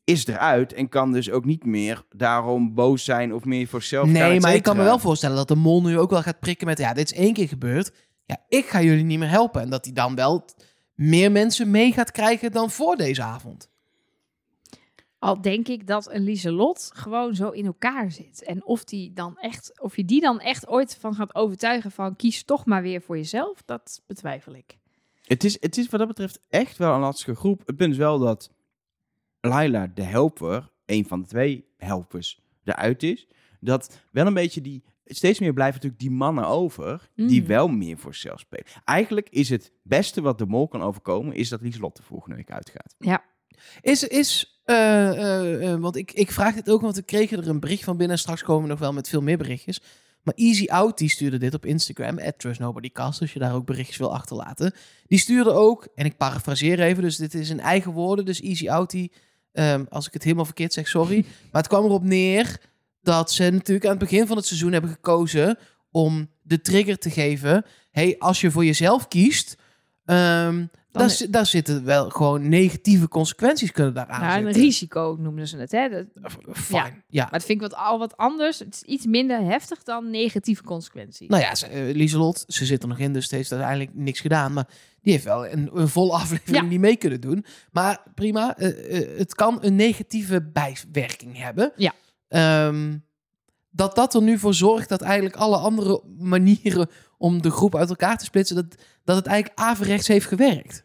is 0.04 0.26
eruit. 0.26 0.72
En 0.72 0.88
kan 0.88 1.12
dus 1.12 1.30
ook 1.30 1.44
niet 1.44 1.64
meer 1.64 2.02
daarom 2.16 2.74
boos 2.74 3.04
zijn 3.04 3.34
of 3.34 3.44
meer 3.44 3.66
voor 3.66 3.80
zichzelf 3.80 4.08
Nee, 4.08 4.40
maar 4.40 4.54
ik 4.54 4.62
kan 4.62 4.76
me 4.76 4.82
wel 4.82 4.98
voorstellen 4.98 5.36
dat 5.36 5.48
de 5.48 5.56
mol 5.56 5.82
nu 5.82 5.98
ook 5.98 6.10
wel 6.10 6.22
gaat 6.22 6.40
prikken 6.40 6.66
met... 6.66 6.78
Ja, 6.78 6.92
dit 6.92 7.12
is 7.12 7.18
één 7.18 7.32
keer 7.32 7.48
gebeurd. 7.48 7.92
Ja, 8.24 8.44
ik 8.48 8.64
ga 8.64 8.82
jullie 8.82 9.04
niet 9.04 9.18
meer 9.18 9.28
helpen. 9.28 9.62
En 9.62 9.70
dat 9.70 9.84
hij 9.84 9.94
dan 9.94 10.14
wel 10.14 10.44
meer 10.94 11.32
mensen 11.32 11.70
mee 11.70 11.92
gaat 11.92 12.10
krijgen 12.10 12.52
dan 12.52 12.70
voor 12.70 12.96
deze 12.96 13.22
avond. 13.22 13.72
Al 15.18 15.40
denk 15.40 15.68
ik 15.68 15.86
dat 15.86 16.12
een 16.12 16.22
Lieselot 16.22 16.90
gewoon 16.94 17.34
zo 17.34 17.50
in 17.50 17.66
elkaar 17.66 18.10
zit. 18.10 18.42
En 18.42 18.64
of, 18.64 18.84
die 18.84 19.12
dan 19.12 19.38
echt, 19.38 19.80
of 19.80 19.96
je 19.96 20.04
die 20.04 20.20
dan 20.20 20.40
echt 20.40 20.68
ooit 20.68 20.96
van 21.00 21.14
gaat 21.14 21.34
overtuigen 21.34 21.90
van 21.90 22.16
kies 22.16 22.44
toch 22.44 22.66
maar 22.66 22.82
weer 22.82 23.02
voor 23.02 23.16
jezelf, 23.16 23.62
dat 23.64 24.02
betwijfel 24.06 24.54
ik. 24.54 24.78
Het 25.22 25.44
is, 25.44 25.56
het 25.60 25.76
is 25.76 25.88
wat 25.88 25.98
dat 25.98 26.08
betreft 26.08 26.40
echt 26.48 26.76
wel 26.76 26.94
een 26.94 27.00
lastige 27.00 27.34
groep. 27.34 27.62
Het 27.66 27.76
punt 27.76 27.92
is 27.92 27.98
wel 27.98 28.18
dat 28.18 28.50
Laila, 29.40 29.86
de 29.86 30.02
helper, 30.02 30.70
een 30.86 31.06
van 31.06 31.20
de 31.20 31.26
twee 31.26 31.64
helpers, 31.76 32.42
eruit 32.64 33.02
is. 33.02 33.28
Dat 33.60 34.00
wel 34.10 34.26
een 34.26 34.34
beetje 34.34 34.60
die... 34.60 34.84
Steeds 35.04 35.40
meer 35.40 35.52
blijven 35.52 35.74
natuurlijk 35.74 36.00
die 36.02 36.10
mannen 36.10 36.46
over 36.46 37.10
die 37.14 37.40
Mhm. 37.40 37.48
wel 37.48 37.68
meer 37.68 37.98
voor 37.98 38.14
zichzelf 38.14 38.40
spelen. 38.40 38.66
Eigenlijk 38.84 39.28
is 39.30 39.48
het 39.48 39.72
beste 39.82 40.20
wat 40.20 40.38
de 40.38 40.46
mol 40.46 40.68
kan 40.68 40.82
overkomen, 40.82 41.34
is 41.34 41.48
dat 41.48 41.60
Lieselotte 41.60 42.02
volgende 42.02 42.36
week 42.36 42.50
uitgaat. 42.50 42.94
Is, 43.80 44.02
is 44.08 44.60
eh, 44.64 45.08
eh, 45.08 45.72
eh, 45.72 45.80
want 45.80 45.96
ik, 45.96 46.12
ik 46.12 46.30
vraag 46.30 46.54
dit 46.54 46.70
ook, 46.70 46.80
want 46.80 46.96
we 46.96 47.02
kregen 47.02 47.38
er 47.38 47.48
een 47.48 47.60
bericht 47.60 47.84
van 47.84 47.96
binnen. 47.96 48.18
Straks 48.18 48.42
komen 48.42 48.62
we 48.62 48.68
nog 48.68 48.78
wel 48.78 48.92
met 48.92 49.08
veel 49.08 49.22
meer 49.22 49.38
berichtjes. 49.38 49.82
Maar 50.22 50.34
Easy 50.34 50.66
Out, 50.66 50.98
die 50.98 51.08
stuurde 51.08 51.38
dit 51.38 51.54
op 51.54 51.66
Instagram, 51.66 52.18
at 52.18 52.38
TrustNobodyCast, 52.38 53.20
als 53.20 53.32
je 53.32 53.38
daar 53.38 53.54
ook 53.54 53.66
berichtjes 53.66 53.96
wil 53.96 54.14
achterlaten. 54.14 54.74
Die 55.06 55.18
stuurde 55.18 55.50
ook, 55.50 55.88
en 55.94 56.04
ik 56.04 56.16
parafraseer 56.16 56.80
even, 56.80 57.02
dus 57.02 57.16
dit 57.16 57.34
is 57.34 57.50
in 57.50 57.60
eigen 57.60 57.92
woorden, 57.92 58.24
dus 58.24 58.40
Easy 58.40 58.68
Out, 58.68 58.90
die, 58.90 59.12
ehm, 59.52 59.84
als 59.88 60.06
ik 60.06 60.12
het 60.12 60.22
helemaal 60.22 60.44
verkeerd 60.44 60.72
zeg, 60.72 60.88
sorry. 60.88 61.24
Maar 61.52 61.62
het 61.62 61.70
kwam 61.70 61.84
erop 61.84 62.02
neer 62.02 62.60
dat 63.04 63.32
ze 63.32 63.50
natuurlijk 63.50 63.84
aan 63.84 63.90
het 63.90 64.08
begin 64.10 64.26
van 64.26 64.36
het 64.36 64.46
seizoen 64.46 64.72
hebben 64.72 64.90
gekozen 64.90 65.58
om 65.90 66.30
de 66.42 66.60
trigger 66.60 66.98
te 66.98 67.10
geven. 67.10 67.64
hey, 67.90 68.16
als 68.18 68.40
je 68.40 68.50
voor 68.50 68.64
jezelf 68.64 69.08
kiest, 69.08 69.56
Dan 70.04 70.68
Daar, 70.90 71.26
daar 71.30 71.46
zitten 71.46 71.84
wel 71.84 72.10
gewoon 72.10 72.48
negatieve 72.48 73.08
consequenties 73.08 73.72
kunnen 73.72 73.94
daar 73.94 74.06
aan 74.06 74.20
nou, 74.20 74.46
een 74.46 74.52
risico 74.52 75.16
noemden 75.20 75.48
ze 75.48 75.56
het. 75.56 75.72
Hè? 75.72 75.88
Dat, 75.88 76.06
Fijn. 76.52 77.04
Ja. 77.08 77.22
maar 77.22 77.32
dat 77.32 77.44
vind 77.44 77.62
ik 77.62 77.70
wat, 77.70 77.78
al 77.78 77.98
wat 77.98 78.16
anders. 78.16 78.58
Het 78.58 78.74
is 78.74 78.82
iets 78.82 79.06
minder 79.06 79.40
heftig 79.40 79.82
dan 79.82 80.10
negatieve 80.10 80.62
consequenties. 80.62 81.28
Nou 81.28 81.42
ja, 81.42 81.54
ze, 81.54 81.66
eh, 81.66 81.94
Lieselot, 81.94 82.44
ze 82.48 82.64
zit 82.64 82.82
er 82.82 82.88
nog 82.88 82.98
in, 82.98 83.12
dus 83.12 83.28
ze 83.28 83.36
heeft 83.36 83.52
uiteindelijk 83.52 83.90
niks 83.94 84.20
gedaan. 84.20 84.52
Maar 84.52 84.68
die 85.02 85.12
heeft 85.12 85.24
wel 85.24 85.46
een, 85.46 85.70
een 85.74 85.88
volle 85.88 86.12
aflevering 86.22 86.62
Ja. 86.62 86.68
die 86.68 86.78
mee 86.78 86.96
kunnen 86.96 87.20
doen. 87.20 87.44
Maar 87.72 88.02
prima, 88.14 88.56
eh, 88.56 88.98
eh, 88.98 89.18
het 89.18 89.34
kan 89.34 89.58
een 89.60 89.76
negatieve 89.76 90.42
bijwerking 90.42 91.38
hebben. 91.38 91.72
Ja. 91.76 91.92
Ehm, 92.34 92.96
dat 93.70 93.94
dat 93.94 94.14
er 94.14 94.22
nu 94.22 94.38
voor 94.38 94.54
zorgt 94.54 94.88
dat 94.88 95.00
eigenlijk 95.00 95.36
alle 95.36 95.56
andere 95.56 96.02
manieren 96.18 96.88
om 97.18 97.42
de 97.42 97.50
groep 97.50 97.76
uit 97.76 97.88
elkaar 97.88 98.18
te 98.18 98.24
splitsen, 98.24 98.56
dat, 98.56 98.66
dat 99.04 99.16
het 99.16 99.26
eigenlijk 99.26 99.58
averechts 99.58 100.08
heeft 100.08 100.26
gewerkt. 100.26 100.84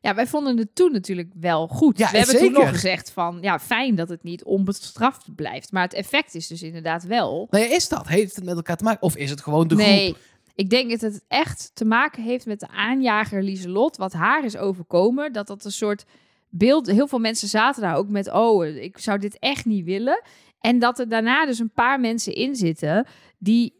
Ja, 0.00 0.14
wij 0.14 0.26
vonden 0.26 0.56
het 0.58 0.74
toen 0.74 0.92
natuurlijk 0.92 1.32
wel 1.40 1.68
goed. 1.68 1.98
Ja, 1.98 2.10
we 2.10 2.16
hebben 2.16 2.38
toen 2.38 2.52
nog 2.52 2.68
gezegd 2.68 3.10
van, 3.10 3.38
ja, 3.40 3.58
fijn 3.58 3.94
dat 3.94 4.08
het 4.08 4.22
niet 4.22 4.44
onbestraft 4.44 5.34
blijft. 5.34 5.72
Maar 5.72 5.82
het 5.82 5.94
effect 5.94 6.34
is 6.34 6.46
dus 6.46 6.62
inderdaad 6.62 7.04
wel... 7.04 7.46
Nou 7.50 7.64
ja, 7.64 7.74
is 7.74 7.88
dat? 7.88 8.06
Heeft 8.06 8.36
het 8.36 8.44
met 8.44 8.56
elkaar 8.56 8.76
te 8.76 8.84
maken? 8.84 9.02
Of 9.02 9.16
is 9.16 9.30
het 9.30 9.40
gewoon 9.40 9.68
de 9.68 9.74
nee, 9.74 10.04
groep? 10.04 10.22
ik 10.54 10.70
denk 10.70 10.90
dat 10.90 11.00
het 11.00 11.24
echt 11.28 11.70
te 11.74 11.84
maken 11.84 12.22
heeft 12.22 12.46
met 12.46 12.60
de 12.60 12.68
aanjager 12.68 13.42
Lieselot. 13.42 13.96
Wat 13.96 14.12
haar 14.12 14.44
is 14.44 14.56
overkomen. 14.56 15.32
Dat 15.32 15.46
dat 15.46 15.64
een 15.64 15.72
soort 15.72 16.04
beeld... 16.48 16.86
Heel 16.86 17.08
veel 17.08 17.18
mensen 17.18 17.48
zaten 17.48 17.82
daar 17.82 17.96
ook 17.96 18.08
met... 18.08 18.32
Oh, 18.32 18.66
ik 18.66 18.98
zou 18.98 19.18
dit 19.18 19.38
echt 19.38 19.64
niet 19.64 19.84
willen. 19.84 20.22
En 20.60 20.78
dat 20.78 20.98
er 20.98 21.08
daarna 21.08 21.46
dus 21.46 21.58
een 21.58 21.72
paar 21.72 22.00
mensen 22.00 22.34
in 22.34 22.56
zitten 22.56 23.06
die... 23.38 23.74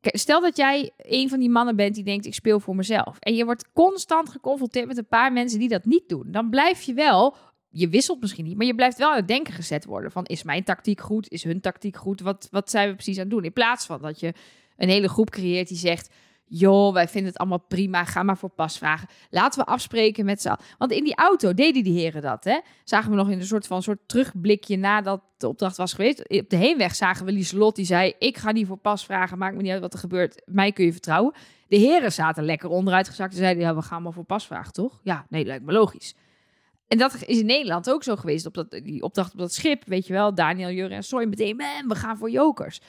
Stel 0.00 0.40
dat 0.40 0.56
jij 0.56 0.90
een 0.96 1.28
van 1.28 1.38
die 1.40 1.50
mannen 1.50 1.76
bent 1.76 1.94
die 1.94 2.04
denkt, 2.04 2.26
ik 2.26 2.34
speel 2.34 2.60
voor 2.60 2.76
mezelf. 2.76 3.18
En 3.18 3.34
je 3.34 3.44
wordt 3.44 3.72
constant 3.72 4.28
geconfronteerd 4.28 4.86
met 4.86 4.96
een 4.96 5.06
paar 5.06 5.32
mensen 5.32 5.58
die 5.58 5.68
dat 5.68 5.84
niet 5.84 6.08
doen. 6.08 6.26
Dan 6.26 6.50
blijf 6.50 6.82
je 6.82 6.94
wel, 6.94 7.36
je 7.68 7.88
wisselt 7.88 8.20
misschien 8.20 8.44
niet, 8.44 8.56
maar 8.56 8.66
je 8.66 8.74
blijft 8.74 8.98
wel 8.98 9.10
aan 9.10 9.16
het 9.16 9.28
denken 9.28 9.54
gezet 9.54 9.84
worden. 9.84 10.10
Van, 10.10 10.24
is 10.24 10.42
mijn 10.42 10.64
tactiek 10.64 11.00
goed? 11.00 11.30
Is 11.30 11.44
hun 11.44 11.60
tactiek 11.60 11.96
goed? 11.96 12.20
Wat, 12.20 12.48
wat 12.50 12.70
zijn 12.70 12.88
we 12.88 12.94
precies 12.94 13.16
aan 13.16 13.22
het 13.22 13.30
doen? 13.30 13.44
In 13.44 13.52
plaats 13.52 13.86
van 13.86 14.00
dat 14.00 14.20
je 14.20 14.32
een 14.76 14.88
hele 14.88 15.08
groep 15.08 15.30
creëert 15.30 15.68
die 15.68 15.78
zegt... 15.78 16.10
joh, 16.50 16.92
wij 16.92 17.08
vinden 17.08 17.30
het 17.30 17.40
allemaal 17.40 17.64
prima, 17.68 18.04
ga 18.04 18.22
maar 18.22 18.38
voor 18.38 18.50
pasvragen. 18.50 19.08
Laten 19.30 19.64
we 19.64 19.70
afspreken 19.70 20.24
met 20.24 20.42
z'n. 20.42 20.56
Want 20.78 20.92
in 20.92 21.04
die 21.04 21.14
auto 21.14 21.54
deden 21.54 21.82
die 21.82 21.92
heren 21.92 22.22
dat, 22.22 22.44
hè? 22.44 22.58
Zagen 22.84 23.10
we 23.10 23.16
nog 23.16 23.30
in 23.30 23.38
een 23.38 23.46
soort 23.46 23.66
van 23.66 23.82
soort 23.82 23.98
terugblikje 24.06 24.76
nadat 24.76 25.22
de 25.36 25.48
opdracht 25.48 25.76
was 25.76 25.92
geweest. 25.92 26.28
Op 26.28 26.48
de 26.48 26.56
heenweg 26.56 26.94
zagen 26.94 27.26
we 27.26 27.32
Lieselot, 27.32 27.76
die 27.76 27.84
zei... 27.84 28.12
ik 28.18 28.38
ga 28.38 28.52
niet 28.52 28.66
voor 28.66 28.76
pasvragen, 28.76 29.38
maakt 29.38 29.56
me 29.56 29.62
niet 29.62 29.72
uit 29.72 29.80
wat 29.80 29.92
er 29.92 29.98
gebeurt. 29.98 30.42
Mij 30.44 30.72
kun 30.72 30.84
je 30.84 30.92
vertrouwen. 30.92 31.34
De 31.68 31.76
heren 31.76 32.12
zaten 32.12 32.44
lekker 32.44 32.68
onderuitgezakt 32.68 33.32
en 33.32 33.38
zeiden... 33.38 33.62
ja, 33.62 33.74
we 33.74 33.82
gaan 33.82 34.02
maar 34.02 34.12
voor 34.12 34.24
pasvragen, 34.24 34.72
toch? 34.72 35.00
Ja, 35.02 35.26
nee, 35.28 35.44
lijkt 35.44 35.64
me 35.64 35.72
logisch. 35.72 36.14
En 36.88 36.98
dat 36.98 37.14
is 37.26 37.38
in 37.38 37.46
Nederland 37.46 37.90
ook 37.90 38.02
zo 38.02 38.16
geweest. 38.16 38.46
Op 38.46 38.54
dat, 38.54 38.70
die 38.70 39.02
opdracht 39.02 39.32
op 39.32 39.38
dat 39.38 39.54
schip, 39.54 39.84
weet 39.86 40.06
je 40.06 40.12
wel. 40.12 40.34
Daniel, 40.34 40.70
Jurre 40.70 40.94
en 40.94 41.04
Soy 41.04 41.24
meteen, 41.24 41.56
man, 41.56 41.88
we 41.88 41.94
gaan 41.94 42.16
voor 42.16 42.30
jokers. 42.30 42.80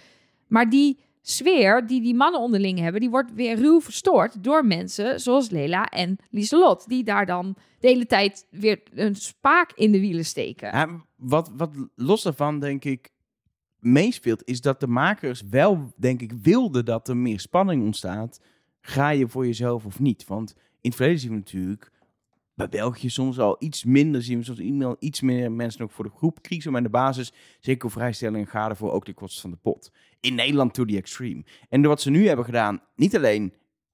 Maar 0.47 0.69
die 0.69 0.99
sfeer 1.21 1.87
die 1.87 2.01
die 2.01 2.15
mannen 2.15 2.41
onderling 2.41 2.79
hebben... 2.79 3.01
die 3.01 3.09
wordt 3.09 3.33
weer 3.33 3.55
ruw 3.55 3.81
verstoord 3.81 4.43
door 4.43 4.65
mensen 4.65 5.19
zoals 5.19 5.49
Lela 5.49 5.85
en 5.85 6.17
Lieselot. 6.29 6.87
Die 6.87 7.03
daar 7.03 7.25
dan 7.25 7.55
de 7.79 7.87
hele 7.87 8.05
tijd 8.05 8.47
weer 8.49 8.81
een 8.93 9.15
spaak 9.15 9.71
in 9.75 9.91
de 9.91 9.99
wielen 9.99 10.25
steken. 10.25 11.05
Wat, 11.15 11.51
wat 11.55 11.71
los 11.95 12.23
daarvan, 12.23 12.59
denk 12.59 12.83
ik, 12.83 13.09
meespeelt, 13.79 14.41
is 14.45 14.61
dat 14.61 14.79
de 14.79 14.87
makers 14.87 15.41
wel, 15.49 15.93
denk 15.97 16.21
ik, 16.21 16.31
wilden 16.41 16.85
dat 16.85 17.07
er 17.07 17.17
meer 17.17 17.39
spanning 17.39 17.83
ontstaat. 17.83 18.41
Ga 18.81 19.09
je 19.09 19.27
voor 19.27 19.45
jezelf 19.45 19.85
of 19.85 19.99
niet? 19.99 20.27
Want 20.27 20.53
in 20.55 20.89
het 20.89 20.95
verleden 20.95 21.19
zien 21.19 21.31
we 21.31 21.35
natuurlijk 21.35 21.91
bij 22.69 22.79
België 22.79 23.09
soms 23.09 23.39
al 23.39 23.55
iets 23.59 23.83
minder, 23.83 24.23
zien 24.23 24.37
we 24.37 24.43
soms 24.43 24.95
iets 24.99 25.21
meer 25.21 25.51
mensen 25.51 25.81
ook 25.81 25.91
voor 25.91 26.03
de 26.03 26.11
groep 26.15 26.41
kiezen. 26.41 26.71
Maar 26.71 26.81
in 26.81 26.87
de 26.87 26.93
basis, 26.93 27.33
zeker 27.59 27.91
vrijstellingen, 27.91 28.47
gaat 28.47 28.69
ervoor 28.69 28.91
ook 28.91 29.05
de 29.05 29.13
kosten 29.13 29.41
van 29.41 29.51
de 29.51 29.57
pot. 29.57 29.91
In 30.19 30.35
Nederland 30.35 30.73
to 30.73 30.85
the 30.85 30.97
extreme. 30.97 31.43
En 31.69 31.81
wat 31.81 32.01
ze 32.01 32.09
nu 32.09 32.27
hebben 32.27 32.45
gedaan, 32.45 32.81
niet 32.95 33.15
alleen 33.15 33.53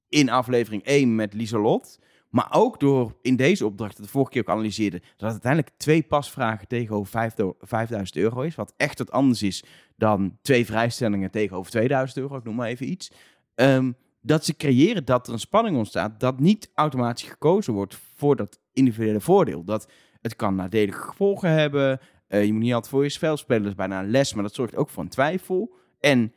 in 0.09 0.29
aflevering 0.29 0.83
1 0.83 1.15
met 1.15 1.33
Lieselot, 1.33 2.00
maar 2.29 2.47
ook 2.51 2.79
door 2.79 3.17
in 3.21 3.36
deze 3.36 3.65
opdracht, 3.65 3.97
de 3.97 4.07
vorige 4.07 4.31
keer 4.31 4.41
ook 4.41 4.50
analyseerde, 4.50 5.01
dat 5.17 5.31
uiteindelijk 5.31 5.74
twee 5.77 6.03
pasvragen 6.03 6.67
tegenover 6.67 7.31
5000 7.59 8.17
euro 8.17 8.41
is. 8.41 8.55
Wat 8.55 8.74
echt 8.77 8.97
wat 8.97 9.12
anders 9.12 9.43
is 9.43 9.63
dan 9.95 10.38
twee 10.41 10.65
vrijstellingen 10.65 11.31
tegenover 11.31 11.71
2000 11.71 12.19
euro. 12.19 12.38
Ik 12.38 12.43
noem 12.43 12.55
maar 12.55 12.67
even 12.67 12.89
iets. 12.89 13.12
Ehm, 13.55 13.91
dat 14.27 14.46
ze 14.46 14.55
creëren 14.55 15.05
dat 15.05 15.27
er 15.27 15.34
een 15.34 15.39
spanning 15.39 15.77
ontstaat. 15.77 16.19
Dat 16.19 16.39
niet 16.39 16.72
automatisch 16.74 17.29
gekozen 17.29 17.74
wordt 17.74 17.98
voor 18.15 18.36
dat 18.36 18.60
individuele 18.74 19.19
voordeel. 19.19 19.63
Dat 19.63 19.91
het 20.22 20.36
kan 20.36 20.55
nadelige 20.55 21.01
gevolgen 21.01 21.50
hebben. 21.50 22.00
Eh, 22.27 22.46
je 22.46 22.53
moet 22.53 22.62
niet 22.62 22.74
altijd 22.74 22.93
voor 22.93 23.03
je 23.03 23.10
spel 23.10 23.38
spelen. 23.38 23.62
Dat 23.62 23.72
is 23.72 23.77
bijna 23.77 24.00
een 24.00 24.10
les, 24.10 24.34
maar 24.34 24.43
dat 24.43 24.53
zorgt 24.53 24.75
ook 24.75 24.89
voor 24.89 25.03
een 25.03 25.10
twijfel. 25.10 25.74
En 26.00 26.34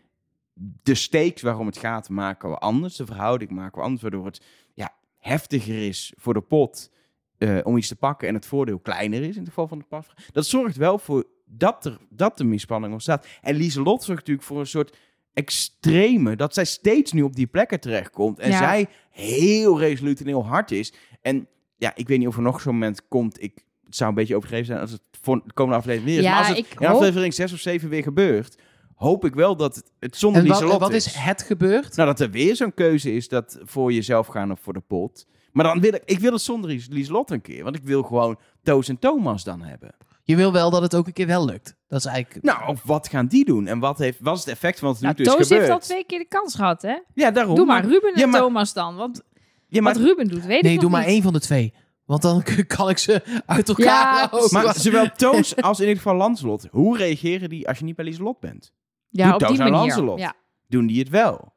de 0.82 0.94
stakes 0.94 1.42
waarom 1.42 1.66
het 1.66 1.78
gaat 1.78 2.08
maken 2.08 2.50
we 2.50 2.58
anders. 2.58 2.96
De 2.96 3.06
verhouding 3.06 3.50
maken 3.50 3.78
we 3.78 3.84
anders. 3.84 4.02
Waardoor 4.02 4.24
het 4.24 4.42
ja, 4.74 4.94
heftiger 5.18 5.86
is 5.86 6.12
voor 6.16 6.34
de 6.34 6.40
pot 6.40 6.90
eh, 7.38 7.58
om 7.62 7.76
iets 7.76 7.88
te 7.88 7.96
pakken. 7.96 8.28
En 8.28 8.34
het 8.34 8.46
voordeel 8.46 8.78
kleiner 8.78 9.22
is 9.22 9.34
in 9.34 9.40
het 9.40 9.48
geval 9.48 9.68
van 9.68 9.78
de 9.78 9.84
pasvraag. 9.84 10.26
Dat 10.32 10.46
zorgt 10.46 10.76
wel 10.76 10.98
voor 10.98 11.24
dat 11.44 11.84
er, 11.84 11.98
dat 12.08 12.40
er 12.40 12.90
ontstaat. 12.90 13.26
En 13.40 13.54
Lieselot 13.54 14.02
zorgt 14.02 14.20
natuurlijk 14.20 14.46
voor 14.46 14.60
een 14.60 14.66
soort 14.66 14.96
extreme. 15.40 16.36
Dat 16.36 16.54
zij 16.54 16.64
steeds 16.64 17.12
nu 17.12 17.22
op 17.22 17.36
die 17.36 17.46
plekken 17.46 17.80
terechtkomt. 17.80 18.38
En 18.38 18.50
Ja. 18.50 18.58
zij 18.58 18.86
heel 19.10 19.78
resoluut 19.78 20.20
en 20.20 20.26
heel 20.26 20.46
hard 20.46 20.70
is. 20.70 20.92
En 21.22 21.46
ja, 21.76 21.92
ik 21.94 22.08
weet 22.08 22.18
niet 22.18 22.28
of 22.28 22.36
er 22.36 22.42
nog 22.42 22.60
zo'n 22.60 22.72
moment 22.72 23.08
komt. 23.08 23.42
Ik, 23.42 23.64
het 23.84 23.96
zou 23.96 24.10
een 24.10 24.16
beetje 24.16 24.36
overdreven 24.36 24.66
zijn 24.66 24.80
als 24.80 24.90
het 24.90 25.02
voor 25.22 25.40
de 25.44 25.52
komende 25.52 25.78
aflevering 25.78 26.10
weer 26.10 26.18
is. 26.18 26.24
Ja, 26.24 26.30
maar 26.30 26.38
als 26.38 26.48
het 26.48 26.58
ik 26.58 26.80
in 26.80 26.86
aflevering 26.86 27.34
6 27.34 27.52
of 27.52 27.58
7 27.58 27.88
weer 27.88 28.02
gebeurt, 28.02 28.58
hoop 28.94 29.24
ik 29.24 29.34
wel 29.34 29.56
dat 29.56 29.74
het, 29.76 29.90
het 29.98 30.16
zonder 30.16 30.42
Lieselot 30.42 30.80
wat 30.80 30.92
is 30.92 31.14
het 31.14 31.42
gebeurd? 31.42 31.96
Nou, 31.96 32.08
dat 32.08 32.20
er 32.20 32.30
weer 32.30 32.56
zo'n 32.56 32.74
keuze 32.74 33.12
is 33.14 33.28
dat 33.28 33.58
voor 33.62 33.92
jezelf 33.92 34.26
gaan 34.26 34.50
of 34.52 34.60
voor 34.60 34.72
de 34.72 34.80
pot. 34.80 35.26
Maar 35.52 35.64
dan 35.64 35.80
wil 35.80 35.94
ik, 35.94 36.02
ik 36.04 36.18
wil 36.18 36.32
het 36.32 36.40
zonder 36.42 36.70
Lies- 36.70 36.88
Lieselot 36.88 37.30
een 37.30 37.40
keer. 37.40 37.64
Want 37.64 37.76
ik 37.76 37.82
wil 37.84 38.02
gewoon 38.02 38.38
Toos 38.62 38.88
en 38.88 38.98
Thomas 38.98 39.44
dan 39.44 39.62
hebben. 39.62 39.94
Je 40.22 40.36
wil 40.36 40.52
wel 40.52 40.70
dat 40.70 40.82
het 40.82 40.94
ook 40.94 41.06
een 41.06 41.12
keer 41.12 41.26
wel 41.26 41.44
lukt. 41.44 41.76
Dat 41.88 41.98
is 41.98 42.04
eigenlijk... 42.06 42.44
Nou, 42.44 42.66
of 42.68 42.82
wat 42.82 43.08
gaan 43.08 43.26
die 43.26 43.44
doen? 43.44 43.66
En 43.66 43.78
wat, 43.78 43.98
heeft, 43.98 44.18
wat 44.20 44.34
is 44.36 44.44
het 44.44 44.48
effect 44.54 44.78
van 44.78 44.88
wat 44.88 45.00
Nou, 45.00 45.14
nu 45.16 45.24
is 45.24 45.30
Toos 45.30 45.42
gebeurd? 45.42 45.60
heeft 45.60 45.72
al 45.72 45.78
twee 45.78 46.04
keer 46.04 46.18
de 46.18 46.28
kans 46.28 46.54
gehad, 46.54 46.82
hè? 46.82 46.98
Ja, 47.14 47.30
daarom. 47.30 47.54
Doe 47.54 47.66
maar 47.66 47.84
Ruben 47.84 48.12
en 48.12 48.20
Ja, 48.20 48.26
maar- 48.26 48.40
Thomas 48.40 48.72
dan. 48.72 48.96
Want 48.96 49.22
Ja, 49.66 49.82
maar, 49.82 49.92
wat 49.94 50.02
Ruben 50.02 50.28
doet, 50.28 50.44
weet 50.46 50.62
nee, 50.62 50.72
ik 50.72 50.80
doe 50.80 50.88
nog 50.88 50.98
maar 50.98 51.00
niet. 51.06 51.10
één 51.10 51.22
van 51.22 51.32
de 51.32 51.40
twee. 51.40 51.74
Want 52.04 52.22
dan 52.22 52.42
kan 52.76 52.88
ik 52.88 52.98
ze 52.98 53.42
uit 53.46 53.68
elkaar 53.68 53.84
Ja, 53.84 54.28
houden. 54.28 54.52
maar 54.62 54.74
zowel 54.78 55.10
Toos 55.16 55.56
als 55.56 55.78
in 55.80 55.86
ieder 55.86 56.02
geval 56.02 56.16
Lancelot. 56.18 56.66
Hoe 56.70 56.96
reageren 56.96 57.48
die 57.48 57.68
als 57.68 57.78
je 57.78 57.84
niet 57.84 57.96
bij 57.96 58.04
Lieselot 58.04 58.40
bent? 58.40 58.72
Ja, 59.08 59.24
Doe 59.24 59.32
op 59.34 59.38
Toos 59.40 59.50
die 59.50 59.58
en 59.58 59.64
manier. 59.64 59.78
Lancelot. 59.86 60.18
Ja, 60.18 60.34
Doen 60.68 60.86
die 60.86 60.98
het 60.98 61.08
wel? 61.08 61.54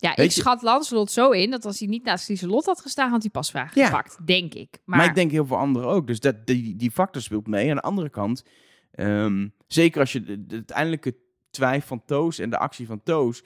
Ja 0.00 0.08
Weet 0.14 0.26
ik 0.26 0.32
je- 0.32 0.40
schat 0.40 0.62
Lancelot 0.62 1.10
zo 1.10 1.30
in 1.30 1.50
dat 1.50 1.64
als 1.64 1.78
hij 1.78 1.88
niet 1.88 2.04
naast 2.04 2.28
Lieselot 2.28 2.66
had 2.66 2.80
gestaan, 2.80 3.10
had 3.10 3.20
hij 3.22 3.30
pasvraag 3.30 3.74
Ja. 3.74 3.84
gepakt. 3.86 4.26
Denk 4.26 4.54
ik. 4.54 4.78
Maar, 4.84 4.98
Maar, 4.98 5.06
ik 5.08 5.14
denk 5.14 5.30
heel 5.30 5.46
veel 5.46 5.56
anderen 5.56 5.88
ook. 5.88 6.06
Dus 6.06 6.20
dat, 6.20 6.46
die, 6.46 6.76
die 6.76 6.90
factor 6.90 7.22
speelt 7.22 7.46
mee. 7.46 7.70
Aan 7.70 7.76
de 7.76 7.82
andere 7.82 8.08
kant, 8.10 8.44
ehm, 8.92 9.48
zeker 9.66 10.00
als 10.00 10.12
je 10.12 10.22
de, 10.22 10.46
de 10.46 10.54
uiteindelijke 10.54 11.16
twijfel 11.50 11.86
van 11.88 12.02
Toos 12.06 12.38
en 12.38 12.50
de 12.50 12.58
actie 12.58 12.86
van 12.86 13.02
Toos, 13.02 13.42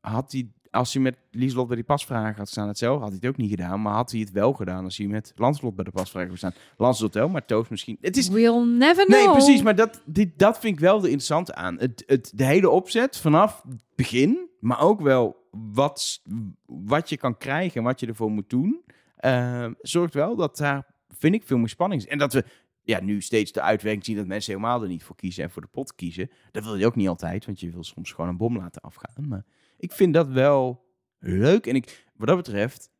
had 0.00 0.32
hij, 0.32 0.50
als 0.70 0.92
hij 0.92 1.02
met 1.02 1.16
Lieselot 1.30 1.66
bij 1.66 1.76
die 1.76 1.84
pasvragen 1.84 2.36
had 2.36 2.48
staan, 2.48 2.68
hetzelfde 2.68 3.00
had 3.00 3.08
hij 3.08 3.18
het 3.22 3.30
ook 3.30 3.36
niet 3.36 3.50
gedaan. 3.50 3.82
Maar 3.82 3.94
had 3.94 4.10
hij 4.10 4.20
het 4.20 4.30
wel 4.30 4.52
gedaan 4.52 4.84
als 4.84 4.96
hij 4.96 5.06
met 5.06 5.32
Lancelot 5.36 5.74
bij 5.74 5.84
de 5.84 5.90
pasvragen 5.90 6.28
had 6.28 6.38
staan. 6.38 6.54
Lancelot 6.76 7.14
wel, 7.14 7.28
maar 7.28 7.44
Toos 7.44 7.68
misschien. 7.68 7.98
Het 8.00 8.16
is, 8.16 8.28
we'll 8.28 8.64
never 8.64 9.04
know. 9.04 9.24
Nee, 9.24 9.30
precies. 9.30 9.62
Maar 9.62 9.74
dat, 9.74 10.02
dit, 10.04 10.38
dat 10.38 10.58
vind 10.58 10.74
ik 10.74 10.80
wel 10.80 10.96
de 11.00 11.06
interessante 11.06 11.54
aan. 11.54 11.78
Het, 11.78 12.02
het, 12.06 12.32
de 12.34 12.44
hele 12.44 12.70
opzet 12.70 13.16
vanaf 13.16 13.62
begin, 13.98 14.48
maar 14.60 14.80
ook 14.80 15.00
wel 15.00 15.48
wat, 15.50 16.22
wat 16.66 17.08
je 17.08 17.16
kan 17.16 17.36
krijgen 17.36 17.76
en 17.76 17.82
wat 17.82 18.00
je 18.00 18.06
ervoor 18.06 18.30
moet 18.30 18.50
doen, 18.50 18.84
eh, 19.16 19.70
zorgt 19.80 20.14
wel 20.14 20.36
dat 20.36 20.56
daar, 20.56 20.86
vind 21.08 21.34
ik, 21.34 21.42
veel 21.42 21.58
meer 21.58 21.68
spanning 21.68 22.02
is. 22.02 22.08
En 22.08 22.18
dat 22.18 22.32
we 22.32 22.44
ja, 22.82 23.00
nu 23.00 23.20
steeds 23.20 23.52
de 23.52 23.60
uitwerking 23.60 24.04
zien 24.04 24.16
dat 24.16 24.26
mensen 24.26 24.52
helemaal 24.52 24.82
er 24.82 24.88
niet 24.88 25.02
voor 25.02 25.16
kiezen 25.16 25.44
en 25.44 25.50
voor 25.50 25.62
de 25.62 25.68
pot 25.68 25.94
kiezen. 25.94 26.30
Dat 26.50 26.64
wil 26.64 26.76
je 26.76 26.86
ook 26.86 26.96
niet 26.96 27.08
altijd, 27.08 27.46
want 27.46 27.60
je 27.60 27.70
wil 27.70 27.84
soms 27.84 28.12
gewoon 28.12 28.30
een 28.30 28.36
bom 28.36 28.56
laten 28.56 28.82
afgaan. 28.82 29.28
Maar 29.28 29.44
ik 29.76 29.92
vind 29.92 30.14
dat 30.14 30.28
wel 30.28 30.84
leuk. 31.18 31.66
En 31.66 31.74
ik, 31.74 32.06
wat 32.16 32.28
dat 32.28 32.36
betreft, 32.36 32.90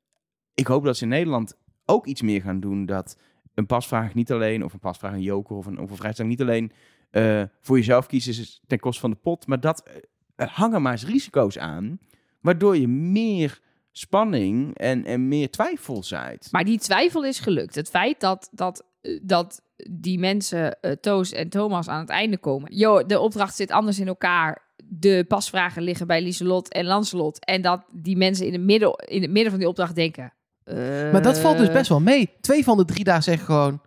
ik 0.55 0.67
hoop 0.67 0.85
dat 0.85 0.97
ze 0.97 1.03
in 1.03 1.09
Nederland 1.09 1.57
ook 1.85 2.07
iets 2.07 2.23
meer 2.23 2.41
gaan 2.43 2.61
doen 2.61 2.87
dat 2.87 3.19
een 3.55 3.67
pasvraag 3.67 4.15
niet 4.15 4.33
alleen, 4.33 4.65
of 4.65 4.73
een 4.73 4.79
pasvraag 4.79 5.13
een 5.13 5.23
joker 5.23 5.57
of 5.57 5.67
een, 5.67 5.79
of 5.79 5.91
een 5.91 5.97
vrijstelling 5.97 6.33
niet 6.39 6.49
alleen 6.49 6.73
eh, 7.11 7.43
voor 7.61 7.77
jezelf 7.77 8.07
kiezen 8.07 8.33
is 8.33 8.63
ten 8.67 8.79
koste 8.79 9.01
van 9.01 9.11
de 9.11 9.17
pot, 9.17 9.47
maar 9.47 9.61
dat 9.61 9.83
eh, 9.83 9.95
er 10.39 10.51
hangen 10.53 10.83
maar 10.83 10.93
eens 10.93 11.05
risico's 11.05 11.59
aan, 11.59 11.99
waardoor 12.41 12.77
je 12.77 12.89
meer 12.89 13.61
spanning 13.93 14.77
en, 14.77 15.05
en 15.05 15.29
meer 15.29 15.51
twijfel 15.51 16.03
zaait. 16.03 16.49
Maar 16.51 16.65
die 16.65 16.79
twijfel 16.79 17.25
is 17.25 17.41
gelukt. 17.41 17.75
Het 17.75 17.89
feit 17.89 18.21
dat, 18.21 18.49
dat, 18.53 18.85
eh, 19.01 19.21
dat 19.23 19.63
die 19.91 20.19
mensen, 20.19 20.81
eh, 20.81 20.93
Toos 20.93 21.33
en 21.33 21.49
Thomas, 21.49 21.89
aan 21.89 22.01
het 22.01 22.09
einde 22.09 22.39
komen. 22.39 22.77
Jo, 22.77 23.07
de 23.07 23.19
opdracht 23.19 23.57
zit 23.57 23.71
anders 23.71 23.99
in 23.99 24.09
elkaar. 24.09 24.67
De 24.85 25.25
pasvragen 25.29 25.83
liggen 25.83 26.07
bij 26.07 26.23
Lieselot 26.23 26.69
en 26.69 26.85
Lancelot. 26.85 27.45
En 27.45 27.63
dat 27.63 27.85
die 27.93 28.17
mensen 28.17 28.47
in 28.47 28.53
het 28.53 28.63
midden, 28.63 28.93
in 28.95 29.23
het 29.23 29.31
midden 29.31 29.51
van 29.51 29.61
die 29.61 29.69
opdracht 29.69 29.95
denken... 29.95 30.33
Maar 31.13 31.23
dat 31.23 31.39
valt 31.39 31.59
dus 31.59 31.73
best 31.73 31.89
wel 31.89 32.01
mee. 32.01 32.31
Twee 32.41 32.65
van 32.65 32.77
de 32.77 32.85
drie 32.85 33.05
daar 33.05 33.23
zeggen 33.23 33.47
gewoon... 33.47 33.81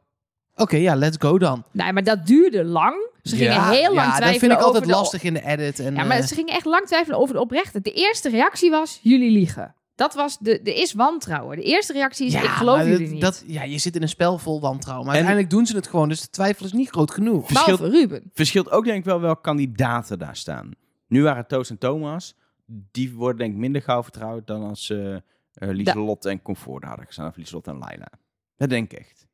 Oké, 0.56 0.76
ja, 0.76 0.96
let's 0.96 1.18
go 1.20 1.38
dan. 1.38 1.64
Nee, 1.72 1.94
maar 1.94 2.04
dat 2.04 2.26
duurde 2.26 2.64
lang. 2.64 3.10
Ze 3.24 3.36
gingen 3.36 3.52
ja, 3.54 3.70
heel 3.70 3.94
lang 3.94 4.08
ja, 4.08 4.16
twijfelen 4.16 4.30
dat 4.32 4.40
vind 4.40 4.52
ik 4.52 4.60
altijd 4.62 4.84
de- 4.84 4.90
lastig 4.90 5.24
in 5.24 5.34
de 5.34 5.46
edit. 5.46 5.80
En, 5.80 5.96
Ja, 5.96 6.04
maar 6.04 6.18
eh, 6.18 6.24
ze 6.26 6.34
gingen 6.36 6.54
echt 6.56 6.66
lang 6.66 6.86
twijfelen 6.86 7.20
over 7.20 7.34
de 7.36 7.42
oprechte. 7.42 7.82
De 7.82 7.92
eerste 7.92 8.30
reactie 8.30 8.70
was, 8.72 9.00
jullie 9.02 9.32
liegen. 9.32 9.76
Dat 9.96 10.14
was, 10.14 10.38
de, 10.40 10.60
er 10.60 10.76
is 10.76 10.94
wantrouwen. 10.94 11.56
De 11.58 11.64
eerste 11.64 11.94
reactie 11.94 12.26
is, 12.26 12.34
ja, 12.34 12.42
ik 12.42 12.50
geloof 12.50 12.78
jullie 12.84 12.98
dat- 13.00 13.10
niet. 13.10 13.22
Dat, 13.22 13.44
ja, 13.48 13.64
je 13.64 13.78
zit 13.78 13.96
in 13.96 14.02
een 14.02 14.10
spel 14.10 14.38
vol 14.38 14.60
wantrouwen. 14.62 15.06
Maar 15.08 15.16
En- 15.16 15.22
uiteindelijk 15.26 15.50
doen 15.50 15.66
ze 15.66 15.76
het 15.76 15.88
gewoon. 15.88 16.10
Dus 16.10 16.22
de 16.22 16.30
twijfel 16.30 16.66
is 16.66 16.74
niet 16.74 16.90
groot 16.90 17.12
genoeg. 17.12 17.48
verschilt- 17.48 17.80
Ruben. 17.80 18.30
Verschilt 18.34 18.72
ook 18.72 18.86
denk 18.86 18.98
ik 18.98 19.06
wel 19.06 19.22
welke 19.22 19.42
kandidaten 19.42 20.20
daar 20.20 20.36
staan. 20.36 20.72
Nu 21.08 21.24
waren 21.24 21.48
Toos 21.48 21.70
en 21.70 21.78
Thomas. 21.78 22.36
Die 22.92 23.14
worden 23.14 23.38
denk 23.38 23.54
ik 23.54 23.60
minder 23.60 23.82
gauw 23.82 24.04
vertrouwd 24.04 24.48
dan 24.48 24.64
als 24.64 24.90
uh, 24.90 25.16
Lieselot 25.54 26.26
en 26.26 26.42
Comfort 26.42 26.84
hadden 26.84 27.06
gestaan. 27.06 27.28
Of 27.28 27.36
Lieselot 27.36 27.68
en 27.68 27.78
Laila. 27.78 28.08
Dat 28.58 28.70
denk 28.70 28.92
ik 28.92 29.00
echt. 29.00 29.28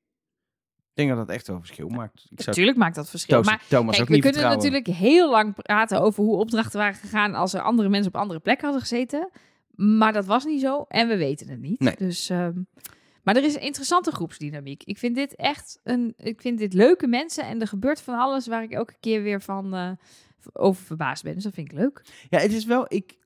Ik 0.98 1.06
denk 1.06 1.18
dat 1.18 1.28
dat 1.28 1.36
echt 1.36 1.48
wel 1.48 1.60
verschil 1.60 1.90
maakt. 1.90 2.14
Ik 2.16 2.42
zou 2.42 2.46
Natuurlijk 2.46 2.78
maakt 2.78 2.96
dat 2.96 3.10
verschil. 3.10 3.38
Toos, 3.38 3.46
Maar 3.46 3.64
Thomas 3.68 3.90
kijk, 3.96 4.02
ook 4.02 4.08
we 4.08 4.14
niet 4.14 4.24
kunnen 4.24 4.42
vertrouwen. 4.42 4.72
natuurlijk 4.72 5.00
heel 5.00 5.30
lang 5.30 5.54
praten 5.54 6.02
over 6.02 6.24
hoe 6.24 6.36
opdrachten 6.38 6.80
waren 6.80 6.96
gegaan 6.96 7.34
als 7.34 7.54
er 7.54 7.62
andere 7.62 7.90
mensen 7.90 8.14
op 8.14 8.22
andere 8.22 8.40
plekken 8.40 8.64
hadden 8.64 8.82
gezeten. 8.82 9.30
Maar 9.76 10.14
dat 10.14 10.26
was 10.26 10.46
niet 10.46 10.62
zo 10.62 10.86
en 10.88 11.08
we 11.08 11.18
weten 11.18 11.50
het 11.50 11.60
niet. 11.60 11.80
Nee. 11.80 11.96
Dus, 11.98 12.30
ehm, 12.30 12.62
maar 13.24 13.36
er 13.36 13.44
is 13.44 13.56
een 13.56 13.62
interessante 13.62 14.12
groepsdynamiek. 14.12 14.84
Ik 14.84 14.98
vind 14.98 15.16
dit 15.16 15.36
echt 15.36 15.80
een. 15.84 16.14
Ik 16.18 16.42
vind 16.42 16.58
dit 16.58 16.74
leuke 16.74 17.08
mensen 17.08 17.44
en 17.44 17.62
er 17.62 17.68
gebeurt 17.68 18.02
van 18.02 18.20
alles 18.20 18.48
waar 18.48 18.64
ik 18.64 18.72
elke 18.72 18.96
keer 19.00 19.22
weer 19.22 19.42
van 19.42 19.74
eh, 19.74 19.92
over 20.54 20.86
verbaasd 20.86 21.24
ben. 21.24 21.34
Dus 21.34 21.44
dat 21.44 21.54
vind 21.54 21.72
ik 21.72 21.78
leuk. 21.78 22.02
Ja, 22.30 22.40
het 22.40 22.54
is 22.54 22.66
wel... 22.66 22.86
Ik, 22.88 23.18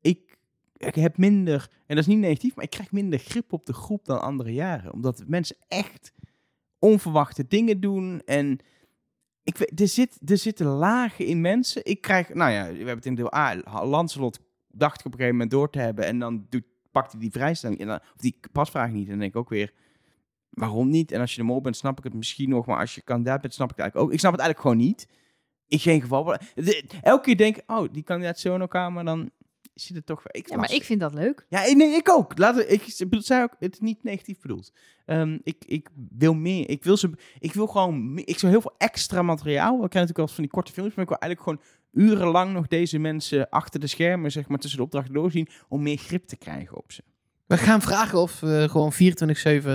ik, 0.00 0.38
ik 0.76 0.94
heb 0.94 1.16
minder... 1.16 1.68
En 1.86 1.96
dat 1.96 1.98
is 1.98 2.06
niet 2.06 2.18
negatief, 2.18 2.54
maar 2.54 2.64
ik 2.64 2.70
krijg 2.70 2.92
minder 2.92 3.18
grip 3.18 3.52
op 3.52 3.66
de 3.66 3.72
groep 3.72 4.04
dan 4.04 4.20
andere 4.20 4.52
jaren. 4.52 4.92
Omdat 4.92 5.24
mensen 5.26 5.56
echt 5.68 6.12
onverwachte 6.84 7.46
dingen 7.46 7.80
doen. 7.80 8.22
En 8.24 8.58
ik 9.42 9.56
weet, 9.56 9.80
er, 9.80 9.88
zit, 9.88 10.18
er 10.24 10.38
zitten 10.38 10.66
lagen 10.66 11.26
in 11.26 11.40
mensen. 11.40 11.84
Ik 11.84 12.00
krijg... 12.00 12.34
Nou 12.34 12.50
ja, 12.50 12.62
we 12.62 12.76
hebben 12.76 12.94
het 12.94 13.06
in 13.06 13.14
deel 13.14 13.34
A. 13.34 13.56
Lancelot 13.84 14.40
dacht 14.68 15.00
ik 15.00 15.06
op 15.06 15.12
een 15.12 15.18
gegeven 15.18 15.36
moment 15.36 15.50
door 15.50 15.70
te 15.70 15.78
hebben. 15.78 16.04
En 16.04 16.18
dan 16.18 16.46
doet, 16.48 16.64
pakt 16.90 17.12
hij 17.12 17.20
die 17.20 17.30
vrijstelling. 17.30 17.80
En 17.80 17.86
dan, 17.86 17.98
of 17.98 18.20
die 18.20 18.38
pasvraag 18.52 18.90
niet. 18.90 19.04
En 19.04 19.10
dan 19.10 19.18
denk 19.18 19.30
ik 19.30 19.38
ook 19.38 19.48
weer... 19.48 19.72
Waarom 20.50 20.88
niet? 20.88 21.12
En 21.12 21.20
als 21.20 21.30
je 21.30 21.40
de 21.40 21.46
mol 21.46 21.60
bent, 21.60 21.76
snap 21.76 21.98
ik 21.98 22.04
het 22.04 22.14
misschien 22.14 22.48
nog. 22.48 22.66
Maar 22.66 22.78
als 22.78 22.94
je 22.94 23.02
kandidaat 23.02 23.40
bent, 23.40 23.54
snap 23.54 23.70
ik 23.70 23.76
het 23.76 23.80
eigenlijk 23.80 24.08
ook. 24.08 24.14
Ik 24.14 24.20
snap 24.20 24.32
het 24.32 24.40
eigenlijk 24.40 24.70
gewoon 24.70 24.86
niet. 24.86 25.08
In 25.66 25.78
geen 25.78 26.00
geval. 26.00 26.36
Elke 27.02 27.22
keer 27.22 27.36
denk 27.36 27.56
ik, 27.56 27.70
oh, 27.70 27.92
die 27.92 28.02
kandidaat 28.02 28.38
zo 28.38 28.54
in 28.54 28.60
elkaar, 28.60 28.92
maar 28.92 29.04
dan 29.04 29.30
zit 29.74 29.96
het 29.96 30.06
toch... 30.06 30.22
Ik, 30.26 30.48
Ja, 30.48 30.56
maar 30.56 30.72
ik 30.72 30.84
vind 30.84 31.00
dat 31.00 31.14
leuk. 31.14 31.46
Ja, 31.48 31.60
nee, 31.60 31.94
ik 31.94 32.10
ook. 32.10 32.38
Laten, 32.38 32.72
ik 32.72 32.82
ik 32.86 32.98
bedoel, 32.98 33.22
zei 33.22 33.42
ook, 33.42 33.56
het 33.58 33.72
is 33.72 33.80
niet 33.80 34.02
negatief 34.02 34.40
bedoeld. 34.40 34.72
Ehm, 35.06 35.38
ik, 35.42 35.64
ik 35.66 35.88
wil 36.10 36.34
meer. 36.34 36.68
Ik 36.70 36.84
wil, 36.84 36.96
ze, 36.96 37.10
ik 37.38 37.52
wil 37.52 37.66
gewoon... 37.66 38.18
Ik 38.18 38.38
zou 38.38 38.52
heel 38.52 38.60
veel 38.60 38.74
extra 38.78 39.22
materiaal... 39.22 39.72
We 39.72 39.88
krijgen 39.88 40.00
natuurlijk 40.00 40.18
wel 40.18 40.28
van 40.28 40.42
die 40.44 40.52
korte 40.52 40.72
filmpjes, 40.72 40.96
maar 40.96 41.04
ik 41.04 41.10
wil 41.10 41.20
eigenlijk 41.20 41.50
gewoon 41.50 41.82
urenlang 42.08 42.52
nog 42.52 42.66
deze 42.66 42.98
mensen 42.98 43.48
achter 43.48 43.80
de 43.80 43.86
schermen, 43.86 44.30
zeg 44.30 44.48
maar, 44.48 44.58
tussen 44.58 44.78
de 44.78 44.84
opdrachten 44.84 45.14
doorzien, 45.14 45.48
om 45.68 45.82
meer 45.82 45.96
grip 45.96 46.26
te 46.26 46.36
krijgen 46.36 46.76
op 46.76 46.92
ze. 46.92 47.02
We 47.46 47.56
gaan 47.56 47.82
vragen 47.82 48.18
of 48.18 48.40
we 48.40 48.66
gewoon 48.70 48.92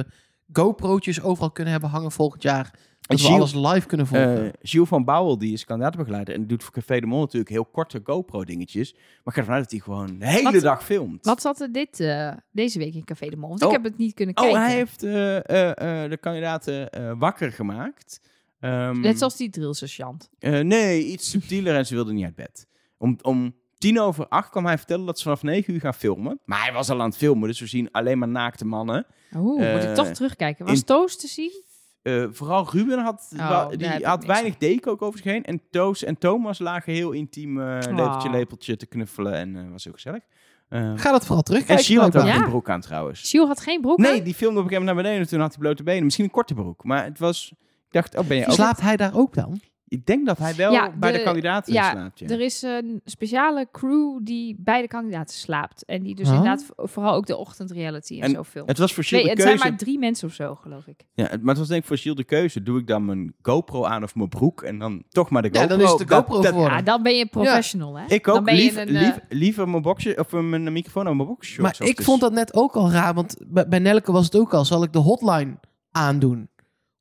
24-7 0.06 0.08
GoPro'tjes 0.51 1.22
overal 1.22 1.51
kunnen 1.51 1.72
hebben 1.74 1.89
hangen 1.89 2.12
volgend 2.12 2.44
jaar. 2.44 2.79
Dat 3.10 3.20
we 3.22 3.25
Gilles- 3.28 3.54
alles 3.56 3.74
live 3.74 3.88
kunnen 3.88 4.08
volgen. 4.08 4.46
Eh 4.46 4.50
Gilles 4.62 4.88
van 4.88 5.04
Bouwel, 5.06 5.38
die 5.38 5.54
is 5.54 5.66
kandidaatbegeleider 5.66 6.34
en 6.34 6.48
doet 6.48 6.63
voor 6.63 6.74
Café 6.74 7.00
de 7.00 7.06
Mol 7.06 7.20
natuurlijk 7.20 7.51
heel 7.51 7.66
korte 7.66 8.00
GoPro-dingetjes. 8.04 8.94
Maar 8.94 9.01
ik 9.25 9.34
ga 9.34 9.39
ervan 9.39 9.54
uit 9.54 9.63
dat 9.63 9.72
hij 9.72 9.80
gewoon 9.80 10.20
de 10.20 10.28
hele 10.28 10.51
Wat- 10.51 10.62
dag 10.62 10.84
filmt. 10.86 11.25
Wat 11.25 11.42
zat 11.42 11.62
er 11.62 11.72
dit, 11.72 12.00
eh, 12.00 12.32
deze 12.51 12.80
week 12.80 12.94
in 12.94 13.04
Café 13.04 13.30
de 13.30 13.36
Mol? 13.38 13.50
Want 13.50 13.62
Oh. 13.63 13.68
ik 13.68 13.74
heb 13.74 13.84
het 13.84 13.98
niet 13.98 14.13
kunnen 14.13 14.38
Oh, 14.38 14.44
kijken. 14.44 14.62
hij 14.62 14.74
heeft 14.75 15.04
eh, 15.04 15.38
eh, 15.38 16.04
eh, 16.04 16.10
de 16.10 16.18
kandidaten 16.18 16.89
eh, 16.89 17.12
wakker 17.18 17.51
gemaakt. 17.51 18.22
Ehm, 18.60 19.00
Net 19.00 19.18
zoals 19.18 19.38
die 19.38 19.50
drillsergeant. 19.50 20.30
eh, 20.39 20.60
nee, 20.60 21.03
iets 21.05 21.29
subtieler 21.29 21.75
en 21.75 21.86
ze 21.86 21.96
wilde 21.96 22.14
niet 22.14 22.25
uit 22.25 22.36
bed. 22.36 22.68
Om, 22.98 23.18
om 23.22 23.55
tien 23.77 24.00
over 24.00 24.27
acht 24.27 24.50
kwam 24.50 24.66
hij 24.66 24.77
vertellen 24.77 25.05
dat 25.05 25.18
ze 25.18 25.24
vanaf 25.24 25.44
negen 25.44 25.74
uur 25.74 25.79
gaan 25.79 25.94
filmen. 25.94 26.40
Maar 26.46 26.64
hij 26.64 26.74
was 26.74 26.90
al 26.90 27.00
aan 27.01 27.10
het 27.10 27.18
filmen, 27.18 27.48
dus 27.48 27.60
we 27.60 27.68
zien 27.68 27.92
alleen 27.92 28.18
maar 28.18 28.27
naakte 28.27 28.66
mannen. 28.66 29.05
Oeh, 29.36 29.72
moet 29.74 29.83
ik 29.83 29.90
Eh, 29.90 29.94
toch 29.94 30.07
terugkijken. 30.07 30.66
Was 30.66 30.77
in- 30.79 30.83
Toos 30.83 31.18
te 31.18 31.27
zien? 31.27 31.64
Eh, 32.01 32.25
vooral 32.31 32.68
Ruben 32.72 33.00
had, 33.00 33.31
Oh, 33.38 33.70
die 33.70 34.05
had 34.05 34.25
weinig 34.25 34.57
deken 34.57 34.92
ook 34.92 35.01
over 35.01 35.20
zich 35.20 35.31
heen. 35.31 35.44
En 35.44 35.62
Toos 35.72 36.03
en 36.03 36.18
Thomas 36.18 36.59
lagen 36.59 36.94
heel 36.94 37.12
intiem 37.12 37.62
eh 37.62 37.77
lepeltje, 37.96 38.27
Oh. 38.29 38.33
lepeltje 38.35 38.75
te 38.77 38.85
knuffelen 38.85 39.33
en 39.33 39.55
eh, 39.55 39.72
was 39.72 39.83
heel 39.83 39.94
gezellig. 39.94 40.22
Eh, 40.70 40.92
Ga 40.96 41.12
dat 41.12 41.25
vooral 41.25 41.44
terug. 41.44 41.66
en 41.66 41.77
Gilles 41.79 42.03
had 42.03 42.18
ook 42.18 42.29
geen 42.29 42.44
broek 42.50 42.70
aan 42.70 42.81
trouwens. 42.81 43.29
Gilles 43.29 43.48
had 43.48 43.59
geen 43.62 43.81
broek 43.81 43.98
Nee, 43.98 44.18
aan? 44.18 44.24
die 44.24 44.33
filmde 44.33 44.59
op 44.59 44.66
een 44.66 44.70
gegeven 44.72 44.85
moment 44.85 44.96
naar 44.96 45.14
beneden. 45.14 45.27
Toen 45.31 45.40
had 45.40 45.50
hij 45.50 45.59
blote 45.59 45.83
benen. 45.83 46.03
Misschien 46.03 46.25
een 46.25 46.31
korte 46.31 46.53
broek. 46.53 46.83
Maar 46.83 47.03
het 47.03 47.20
was... 47.20 47.53
Ik 47.88 47.96
dacht, 47.96 48.18
oh, 48.18 48.27
ben 48.27 48.38
je 48.38 48.46
ook... 48.46 48.51
Slaapt 48.53 48.81
hij 48.81 48.98
daar 48.98 49.16
ook 49.16 49.33
dan? 49.33 49.59
Ik 49.90 50.06
denk 50.06 50.25
dat 50.25 50.38
hij 50.38 50.56
wel 50.56 50.72
Ja, 50.72 50.92
bij 51.00 51.12
de, 51.12 51.18
de- 51.18 51.24
kandidaten 51.24 51.74
ja, 51.74 51.92
slaapt. 51.92 52.20
Ja. 52.20 52.28
Er 52.28 52.40
is 52.42 52.62
een 52.62 53.02
speciale 53.06 53.68
crew 53.72 54.20
die 54.24 54.56
bij 54.60 54.82
de 54.82 54.88
kandidaten 54.88 55.36
slaapt. 55.36 55.86
En 55.86 56.04
die 56.04 56.16
dus 56.16 56.28
inderdaad 56.28 56.66
vooral 56.75 57.14
ook 57.14 57.25
de 57.25 57.38
ochtendreality 57.38 58.16
en, 58.16 58.22
En 58.22 58.32
zo 58.32 58.44
filmt. 58.44 58.68
Het 58.70 58.78
was 58.78 58.94
voor 58.94 59.04
Nee, 59.10 59.22
Gilles 59.22 59.30
het 59.34 59.42
zijn 59.42 59.54
keuze... 59.56 59.70
maar 59.70 59.78
drie 59.80 60.00
mensen 60.00 60.28
of 60.28 60.34
zo, 60.34 60.56
geloof 60.56 60.88
ik. 60.88 61.06
Ja, 61.14 61.24
maar 61.24 61.50
het 61.50 61.58
was 61.58 61.68
denk 61.68 61.82
ik 61.82 61.88
voor 61.88 61.98
Gilles 61.98 62.18
de 62.18 62.24
keuze. 62.24 62.64
Doe 62.64 62.80
ik 62.80 62.88
dan 62.88 63.06
mijn 63.06 63.34
GoPro 63.42 63.86
aan 63.86 64.04
of 64.04 64.16
mijn 64.16 64.30
broek? 64.30 64.62
En 64.62 64.80
dan 64.80 65.04
toch 65.10 65.30
maar 65.30 65.42
de 65.42 65.50
Ja, 65.52 65.60
GoPro. 65.62 65.75
dan 65.78 65.86
is 65.86 65.92
het 66.00 66.08
de 66.08 66.16
GoPro 66.16 66.36
dat- 66.42 66.46
geworden. 66.52 66.78
Ja, 66.78 66.82
dan 66.84 67.04
ben 67.04 67.16
je 67.16 67.25
professional, 67.25 67.98
hè? 68.00 68.06
Ik 68.08 68.28
ook. 68.28 68.36
Dan 68.36 68.44
ben 68.44 68.56
je 68.56 68.82
een, 68.82 68.88
eh, 68.88 69.02
lief, 69.02 69.20
liever 69.30 69.70
mijn 69.70 69.82
boxje 69.82 70.18
of 70.18 70.32
mijn 70.32 70.74
microfoon 70.74 71.08
aan 71.08 71.16
mijn 71.16 71.28
boxje. 71.30 71.62
Maar 71.62 71.75
ik 71.80 72.02
vond 72.02 72.22
dat 72.22 72.34
net 72.34 72.54
ook 72.54 72.74
al 72.75 72.92
raar, 72.92 73.14
want 73.14 73.36
bij, 73.48 73.68
bij 73.68 73.80
Nelke 73.80 74.12
was 74.12 74.25
het 74.25 74.36
ook 74.38 74.54
al. 74.54 74.66
Zal 74.66 74.84
ik 74.84 74.94
de 74.94 75.00
hotline 75.00 75.60
aandoen? 75.92 76.50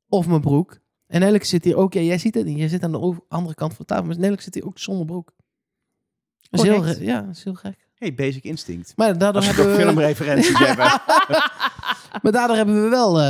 Of 0.07 0.27
mijn 0.27 0.41
broek? 0.41 0.79
En 1.09 1.19
Nelke 1.19 1.45
zit 1.45 1.63
hier 1.63 1.75
ook. 1.77 1.93
Ja, 1.93 2.01
jij 2.01 2.17
ziet 2.17 2.35
het 2.35 2.45
niet. 2.45 2.57
Jij 2.57 2.67
zit 2.67 2.83
aan 2.83 2.91
de 2.91 3.15
andere 3.27 3.55
kant 3.55 3.73
van 3.73 3.85
de 3.87 3.93
tafel. 3.93 4.05
Maar 4.05 4.19
Nelke 4.19 4.41
zit 4.41 4.53
hier 4.53 4.65
ook 4.65 4.79
zonder 4.79 5.05
broek. 5.05 5.31
Dat 6.49 6.63
is 6.63 6.69
heel, 6.69 6.83
re- 6.85 6.97
ja, 6.99 7.21
dat 7.21 7.35
is 7.35 7.43
heel 7.43 7.53
gek. 7.53 7.87
Hey, 7.95 8.13
Basic 8.13 8.43
Instinct. 8.43 8.93
Maar 8.95 9.17
daardoor, 9.17 9.41
Als 9.41 9.49
je 9.49 9.55
toch 9.55 9.65
hebben 9.65 9.85
we, 9.85 9.91
filmreferenties 9.91 10.57
hebben. 10.67 10.85
maar 12.23 12.31
daardoor 12.31 12.55
hebben 12.55 12.83
we 12.83 12.89
wel 12.89 13.19
eh, 13.19 13.23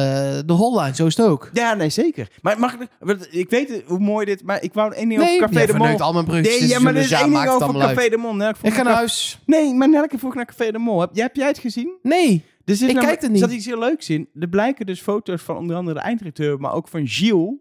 de 0.46 0.54
hotline. 0.54 0.96
Zo 0.96 1.06
is 1.06 1.18
het 1.18 1.26
ook. 1.26 1.50
Ja, 1.54 1.74
nee, 1.74 1.90
zeker. 1.90 2.32
Maar 2.42 2.60
mag 2.60 2.74
ik... 2.74 2.88
Ik 3.32 3.50
weet 3.50 3.84
hoe 3.86 4.00
mooi 4.00 4.26
dit... 4.26 4.44
Maar 4.44 4.64
ik 4.64 4.74
wou 4.74 4.94
één 4.94 5.10
ding 5.10 5.22
Nee, 5.22 5.36
over 5.44 5.48
Café 5.54 5.66
de 5.66 5.72
Mol. 5.74 5.76
verneukt 5.82 6.02
al 6.02 6.14
mijn 6.14 6.26
bruggetjes. 6.26 6.60
Nee, 6.60 6.70
ja, 6.70 6.80
maar 6.80 6.96
er 6.96 7.02
is 7.02 7.12
één 7.12 7.30
ding 7.34 7.48
over 7.48 7.74
Café 7.80 8.10
de 8.10 8.18
Mol. 8.18 8.36
Nelke 8.36 8.56
vroeg 8.58 8.70
Ik 8.72 8.78
ga 8.78 8.84
naar 8.84 8.94
huis. 8.94 9.40
Nee, 9.46 9.74
maar 9.74 9.90
Nelke 9.90 10.18
vroeg 10.18 10.36
naar 10.36 10.46
Café 10.46 10.72
de 10.72 10.78
Mol. 10.80 11.00
Heb, 11.00 11.10
jij- 11.14 11.24
heb 11.24 11.36
jij 11.36 11.48
het 11.48 11.58
gezien? 11.58 11.98
Nee. 12.02 12.44
Ik 12.66 12.96
kijk 12.96 13.22
het 13.22 13.32
niet. 13.32 13.42
Er 13.42 13.48
zat 13.48 13.58
iets 13.58 13.66
heel 13.66 13.80
leuks 13.80 14.10
in. 14.10 14.30
Er 14.40 14.48
blijken 14.50 14.86
dus 14.86 15.02
foto's 15.02 15.42
van 15.42 15.58
onder 15.58 15.76
andere 15.76 15.98
de 15.98 16.04
eindredacteur, 16.04 16.60
maar 16.60 16.74
ook 16.74 16.88
van 16.88 17.08
Gilles, 17.08 17.54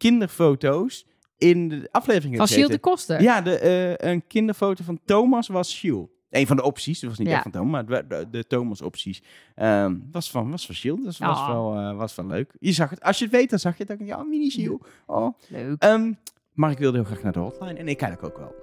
kinderfoto's, 0.00 1.06
in 1.38 1.68
de 1.68 1.88
aflevering 1.90 2.36
Van 2.36 2.46
Gilles 2.46 2.68
de. 2.68 2.78
Koster. 2.78 3.22
Ja, 3.22 3.40
de, 3.40 3.58
eh, 3.58 4.10
een 4.10 4.26
kinderfoto 4.26 4.84
van 4.84 5.00
Thomas 5.04 5.48
was 5.48 5.78
Gilles. 5.78 6.06
Een 6.30 6.46
van 6.46 6.56
de 6.56 6.62
opties, 6.62 7.00
dat 7.00 7.10
was 7.10 7.18
niet 7.18 7.28
Ja. 7.28 7.34
echt 7.34 7.42
van 7.42 7.50
Thomas, 7.52 7.70
maar 7.70 8.08
de, 8.08 8.26
de, 8.30 8.46
Thomas-opties. 8.46 9.22
Ehm, 9.54 9.96
was, 10.12 10.30
van, 10.30 10.50
was 10.50 10.66
van 10.66 10.74
Gilles, 10.74 11.04
dus 11.04 11.18
was, 11.18 11.38
Oh. 11.38 11.48
wel, 11.48 11.74
eh, 11.74 11.96
was 11.96 12.14
wel 12.14 12.26
leuk. 12.26 12.52
Je 12.58 12.72
zag 12.72 12.90
het, 12.90 13.02
als 13.02 13.18
je 13.18 13.24
het 13.24 13.32
weet, 13.34 13.50
dan 13.50 13.58
zag 13.58 13.76
je 13.76 13.84
het 13.86 13.92
ook. 13.92 14.06
Ja, 14.06 14.22
mini 14.22 14.50
Gilles. 14.50 14.78
Oh. 15.06 15.34
Leuk. 15.48 15.82
Ehm, 15.82 16.12
maar 16.54 16.70
ik 16.70 16.78
wilde 16.78 16.96
heel 16.96 17.06
graag 17.06 17.22
naar 17.22 17.32
de 17.32 17.38
hotline 17.38 17.78
en 17.78 17.88
ik 17.88 18.00
eigenlijk 18.00 18.34
ook 18.34 18.38
wel. 18.38 18.54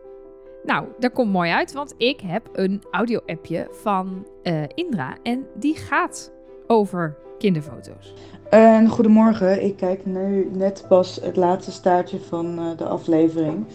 Nou, 0.63 0.87
dat 0.99 1.11
komt 1.13 1.31
mooi 1.31 1.51
uit, 1.51 1.71
want 1.73 1.93
ik 1.97 2.19
heb 2.19 2.49
een 2.53 2.83
audio-appje 2.91 3.67
van 3.71 4.27
eh, 4.43 4.63
Indra. 4.73 5.17
En 5.23 5.45
die 5.55 5.75
gaat 5.75 6.31
over 6.67 7.17
kinderfoto's. 7.37 8.13
En 8.49 8.89
goedemorgen, 8.89 9.63
ik 9.63 9.75
kijk 9.75 10.05
nu 10.05 10.49
net 10.53 10.85
pas 10.87 11.19
het 11.21 11.35
laatste 11.35 11.71
staartje 11.71 12.19
van 12.19 12.59
eh, 12.59 12.77
de 12.77 12.85
aflevering. 12.85 13.65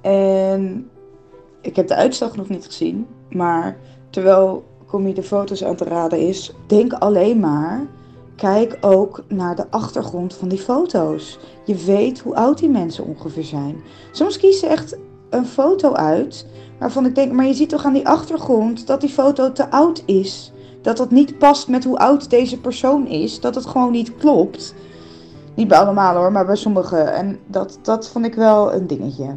En 0.00 0.90
ik 1.60 1.76
heb 1.76 1.88
de 1.88 1.94
uitslag 1.94 2.36
nog 2.36 2.48
niet 2.48 2.66
gezien, 2.66 3.06
maar 3.30 3.76
terwijl 4.10 4.64
Commie 4.86 5.14
de 5.14 5.22
foto's 5.22 5.64
aan 5.64 5.70
het 5.70 5.80
raden 5.80 6.18
is, 6.18 6.52
denk 6.66 6.92
alleen 6.92 7.40
maar, 7.40 7.86
kijk 8.36 8.78
ook 8.80 9.24
naar 9.28 9.56
de 9.56 9.70
achtergrond 9.70 10.34
van 10.34 10.48
die 10.48 10.58
foto's. 10.58 11.38
Je 11.64 11.74
weet 11.74 12.20
hoe 12.20 12.34
oud 12.34 12.58
die 12.58 12.68
mensen 12.68 13.04
ongeveer 13.04 13.44
zijn. 13.44 13.76
Soms 14.12 14.38
kiezen 14.38 14.60
ze 14.60 14.66
echt 14.66 14.98
een 15.30 15.46
foto 15.46 15.92
uit 15.92 16.46
waarvan 16.78 17.06
ik 17.06 17.14
denk, 17.14 17.32
maar 17.32 17.46
je 17.46 17.54
ziet 17.54 17.68
toch 17.68 17.84
aan 17.84 17.92
die 17.92 18.08
achtergrond 18.08 18.86
dat 18.86 19.00
die 19.00 19.10
foto 19.10 19.52
te 19.52 19.70
oud 19.70 20.02
is 20.06 20.52
dat 20.84 20.96
dat 20.96 21.10
niet 21.10 21.38
past 21.38 21.68
met 21.68 21.84
hoe 21.84 21.98
oud 21.98 22.30
deze 22.30 22.58
persoon 22.60 23.06
is. 23.06 23.40
Dat 23.40 23.54
het 23.54 23.66
gewoon 23.66 23.92
niet 23.92 24.16
klopt. 24.16 24.74
Niet 25.54 25.68
bij 25.68 25.78
allemaal 25.78 26.14
hoor, 26.16 26.32
maar 26.32 26.46
bij 26.46 26.56
sommigen. 26.56 27.14
En 27.14 27.38
dat, 27.46 27.78
dat 27.82 28.10
vond 28.10 28.24
ik 28.26 28.34
wel 28.34 28.74
een 28.74 28.86
dingetje. 28.86 29.36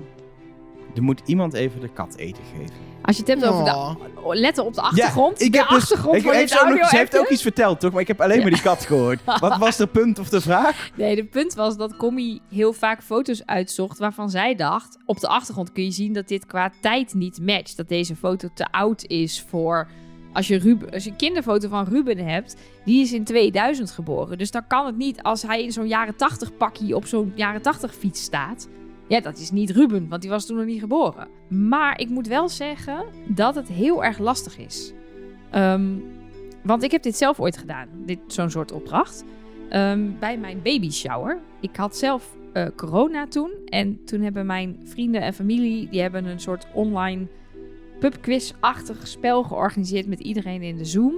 Er 0.96 1.04
moet 1.04 1.22
iemand 1.26 1.54
even 1.54 1.80
de 1.82 1.90
kat 1.94 2.16
eten 2.16 2.44
geven. 2.58 2.74
Als 3.02 3.16
je 3.18 3.22
het 3.22 3.32
hebt 3.32 3.46
over 3.54 3.64
Oh. 3.74 3.90
de... 3.96 4.36
Letten 4.40 4.66
op 4.66 4.74
de 4.74 4.82
achtergrond. 4.82 5.42
ik 5.42 5.52
de 5.52 5.58
heb 5.58 5.68
dus- 5.68 5.78
achtergrond 5.78 6.16
ik, 6.16 6.22
van 6.24 6.32
heeft 6.34 6.50
dit 6.50 6.60
ze 6.60 6.66
ook 6.66 6.78
nog- 6.80 6.90
Ze 6.90 6.98
heeft 6.98 7.18
ook 7.20 7.28
iets 7.30 7.42
verteld, 7.42 7.80
toch? 7.80 7.92
Maar 7.92 8.02
ik 8.02 8.08
heb 8.08 8.22
alleen 8.22 8.36
Ja. 8.38 8.42
maar 8.42 8.52
die 8.52 8.62
kat 8.62 8.86
gehoord. 8.86 9.20
Wat 9.40 9.58
was 9.58 9.78
de 9.78 9.88
punt 9.88 10.20
of 10.20 10.30
de 10.30 10.42
vraag? 10.42 10.90
Nee, 10.96 11.16
de 11.16 11.26
punt 11.26 11.54
was 11.54 11.78
dat 11.78 11.96
Commie 11.98 12.42
heel 12.50 12.74
vaak 12.74 13.04
foto's 13.04 13.46
uitzocht 13.46 13.98
waarvan 14.00 14.30
zij 14.30 14.56
dacht... 14.56 14.98
Op 15.06 15.20
de 15.20 15.28
achtergrond 15.28 15.72
kun 15.72 15.84
je 15.84 15.92
zien 15.92 16.14
dat 16.14 16.28
dit 16.28 16.46
qua 16.46 16.72
tijd 16.82 17.14
niet 17.14 17.40
matcht. 17.42 17.78
Dat 17.78 17.88
deze 17.90 18.16
foto 18.16 18.48
te 18.54 18.68
oud 18.72 19.04
is 19.08 19.46
voor 19.50 19.88
Als 20.34 20.48
je, 20.48 20.58
Ruben, 20.58 20.92
als 20.92 21.04
je 21.04 21.10
een 21.10 21.16
kinderfoto 21.16 21.68
van 21.70 21.86
Ruben 21.86 22.18
hebt, 22.18 22.56
die 22.86 23.02
is 23.02 23.14
in 23.14 23.24
2000 23.24 23.92
geboren. 23.92 24.38
Dus 24.38 24.52
dan 24.52 24.68
kan 24.68 24.86
het 24.86 24.98
niet 24.98 25.24
als 25.24 25.42
hij 25.42 25.64
in 25.64 25.72
zo'n 25.72 25.88
jaren 25.88 26.16
80 26.16 26.58
pakje 26.58 26.96
op 26.96 27.06
zo'n 27.06 27.32
jaren 27.36 27.62
80 27.62 27.96
fiets 27.96 28.24
staat. 28.24 28.70
Ja, 29.08 29.20
dat 29.20 29.38
is 29.38 29.52
niet 29.52 29.70
Ruben, 29.70 30.08
want 30.08 30.22
die 30.22 30.32
was 30.32 30.46
toen 30.46 30.58
nog 30.58 30.66
niet 30.66 30.80
geboren. 30.80 31.28
Maar 31.48 32.00
ik 32.00 32.10
moet 32.10 32.28
wel 32.28 32.50
zeggen 32.50 33.06
dat 33.28 33.56
het 33.56 33.68
heel 33.68 34.04
erg 34.04 34.18
lastig 34.18 34.58
is. 34.58 34.94
Ehm, 35.52 35.96
want 36.64 36.84
ik 36.84 36.92
heb 36.92 37.04
dit 37.04 37.18
zelf 37.18 37.40
ooit 37.40 37.58
gedaan, 37.58 37.88
dit, 38.06 38.20
zo'n 38.28 38.50
soort 38.50 38.72
opdracht. 38.72 39.24
Ehm, 39.70 40.10
bij 40.20 40.38
mijn 40.38 40.62
baby 40.64 40.90
shower. 40.90 41.40
Ik 41.60 41.76
had 41.76 41.98
zelf 41.98 42.36
eh, 42.54 42.68
corona 42.76 43.28
toen. 43.28 43.52
En 43.66 44.04
toen 44.06 44.22
hebben 44.22 44.46
mijn 44.46 44.80
vrienden 44.84 45.22
en 45.22 45.34
familie... 45.34 45.90
die 45.90 46.02
hebben 46.02 46.26
een 46.26 46.40
soort 46.40 46.68
online 46.74 47.28
pubquiz-achtig 48.00 49.08
spel 49.08 49.44
georganiseerd... 49.44 50.08
met 50.08 50.20
iedereen 50.20 50.62
in 50.62 50.78
de 50.78 50.86
Zoom. 50.86 51.16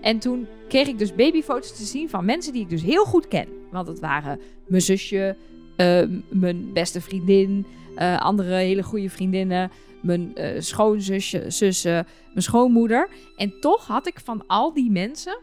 En 0.00 0.18
toen 0.18 0.46
kreeg 0.68 0.88
ik 0.88 0.98
dus 0.98 1.14
babyfoto's 1.14 1.76
te 1.76 1.84
zien 1.84 2.08
van 2.08 2.24
mensen 2.24 2.52
die 2.52 2.62
ik 2.62 2.68
dus 2.68 2.82
heel 2.82 3.04
goed 3.04 3.28
ken. 3.28 3.48
Want 3.70 3.86
het 3.88 4.00
waren 4.00 4.40
mijn 4.66 4.82
zusje, 4.82 5.36
eh, 5.76 6.02
mijn 6.28 6.72
beste 6.72 7.00
vriendin... 7.00 7.66
eh, 7.96 8.20
andere 8.20 8.54
hele 8.54 8.82
goede 8.82 9.10
vriendinnen... 9.10 9.70
mijn 10.02 10.34
eh, 10.34 10.60
schoonzusje, 10.60 11.44
zussen, 11.48 12.06
mijn 12.26 12.42
schoonmoeder. 12.42 13.08
En 13.36 13.60
toch 13.60 13.86
had 13.86 14.06
ik 14.06 14.20
van 14.24 14.44
al 14.46 14.72
die 14.72 14.90
mensen... 14.90 15.38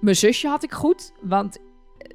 Mijn 0.00 0.16
zusje 0.16 0.48
had 0.48 0.62
ik 0.62 0.72
goed, 0.72 1.12
want 1.20 1.56
eh, 1.56 1.62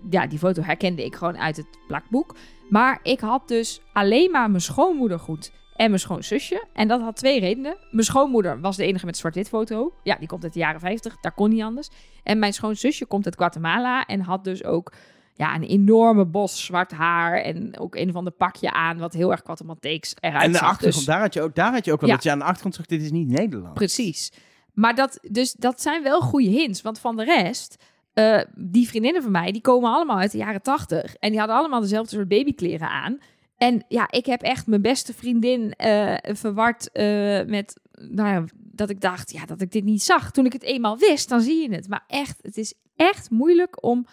ja, 0.10 0.28
die 0.28 0.40
foto 0.40 0.62
herkende 0.62 1.06
ik 1.06 1.16
gewoon 1.16 1.38
uit 1.38 1.58
het 1.58 1.68
plakboek. 1.88 2.36
Maar 2.70 3.00
ik 3.04 3.20
had 3.20 3.48
dus 3.48 3.82
alleen 3.94 4.32
maar 4.32 4.50
mijn 4.50 4.62
schoonmoeder 4.62 5.20
goed 5.20 5.52
en 5.76 5.88
mijn 5.90 6.00
schoonzusje. 6.00 6.66
En 6.74 6.88
dat 6.88 7.02
had 7.02 7.16
twee 7.16 7.40
redenen. 7.40 7.78
Mijn 7.92 8.06
schoonmoeder 8.06 8.60
was 8.62 8.76
de 8.78 8.86
enige 8.86 9.06
met 9.06 9.18
zwart-wit 9.18 9.48
foto. 9.50 9.94
Ja, 10.04 10.16
die 10.16 10.28
komt 10.28 10.44
uit 10.44 10.54
de 10.54 10.60
jaren 10.60 10.80
50, 10.80 11.18
daar 11.22 11.34
kon 11.34 11.50
niet 11.50 11.62
anders. 11.62 11.90
En 12.24 12.40
mijn 12.40 12.54
schoonzusje 12.54 13.06
komt 13.06 13.26
uit 13.26 13.36
Guatemala 13.36 14.06
en 14.06 14.20
had 14.22 14.44
dus 14.44 14.64
ook 14.64 14.94
ja, 15.34 15.56
een 15.56 15.64
enorme 15.64 16.26
bos 16.26 16.66
zwart 16.66 16.92
haar 16.92 17.42
en 17.42 17.80
ook 17.80 17.96
een 17.96 18.12
van 18.12 18.26
de 18.26 18.32
pakje 18.32 18.72
aan, 18.72 18.98
wat 18.98 19.14
heel 19.14 19.32
erg 19.32 19.42
Guatemalteeks 19.46 20.14
eruit 20.20 20.44
En 20.44 20.52
de 20.52 20.58
zag. 20.58 20.68
achtergrond, 20.70 20.96
Dus- 20.96 21.06
daar, 21.06 21.20
had 21.22 21.34
je 21.34 21.42
ook, 21.42 21.56
daar 21.56 21.72
had 21.74 21.86
je 21.86 21.92
ook 21.92 22.00
wel 22.00 22.10
Ja. 22.10 22.16
dat 22.16 22.24
je 22.24 22.32
aan 22.32 22.38
de 22.40 22.44
achtergrond 22.44 22.76
zag, 22.76 22.86
dit 22.86 23.02
is 23.02 23.12
niet 23.12 23.28
Nederland. 23.28 23.74
Precies. 23.74 24.32
Maar 24.74 24.96
dat, 24.96 25.20
dus, 25.32 25.54
dat 25.54 25.82
zijn 25.82 26.04
wel 26.04 26.22
goede 26.22 26.50
hints. 26.50 26.82
Want 26.82 27.00
van 27.00 27.16
de 27.16 27.24
rest, 27.24 27.84
eh, 28.14 28.42
die 28.56 28.88
vriendinnen 28.88 29.22
van 29.22 29.32
mij, 29.32 29.52
die 29.52 29.62
komen 29.62 29.92
allemaal 29.92 30.18
uit 30.18 30.32
de 30.32 30.38
jaren 30.38 30.62
tachtig. 30.62 31.16
En 31.16 31.30
die 31.30 31.40
hadden 31.40 31.58
allemaal 31.58 31.82
dezelfde 31.82 32.16
soort 32.16 32.28
babykleren 32.28 32.90
aan. 32.90 33.18
En 33.58 33.86
ja, 33.88 34.12
ik 34.12 34.26
heb 34.26 34.42
echt 34.42 34.68
mijn 34.68 34.82
beste 34.82 35.14
vriendin 35.14 35.72
eh, 35.72 36.16
verward 36.36 36.92
eh, 36.92 37.04
met, 37.46 37.80
nou 37.92 38.30
ja, 38.30 38.44
dat 38.56 38.90
ik 38.90 39.02
dacht, 39.02 39.32
ja, 39.32 39.46
dat 39.46 39.62
ik 39.62 39.72
dit 39.72 39.84
niet 39.84 40.04
zag. 40.04 40.32
Toen 40.32 40.46
ik 40.46 40.54
het 40.54 40.64
eenmaal 40.64 40.98
wist, 40.98 41.30
dan 41.30 41.42
zie 41.42 41.70
je 41.70 41.76
het. 41.76 41.88
Maar 41.88 42.04
echt, 42.08 42.40
het 42.42 42.58
is 42.58 42.74
echt 42.96 43.30
moeilijk 43.30 43.84
om, 43.84 44.06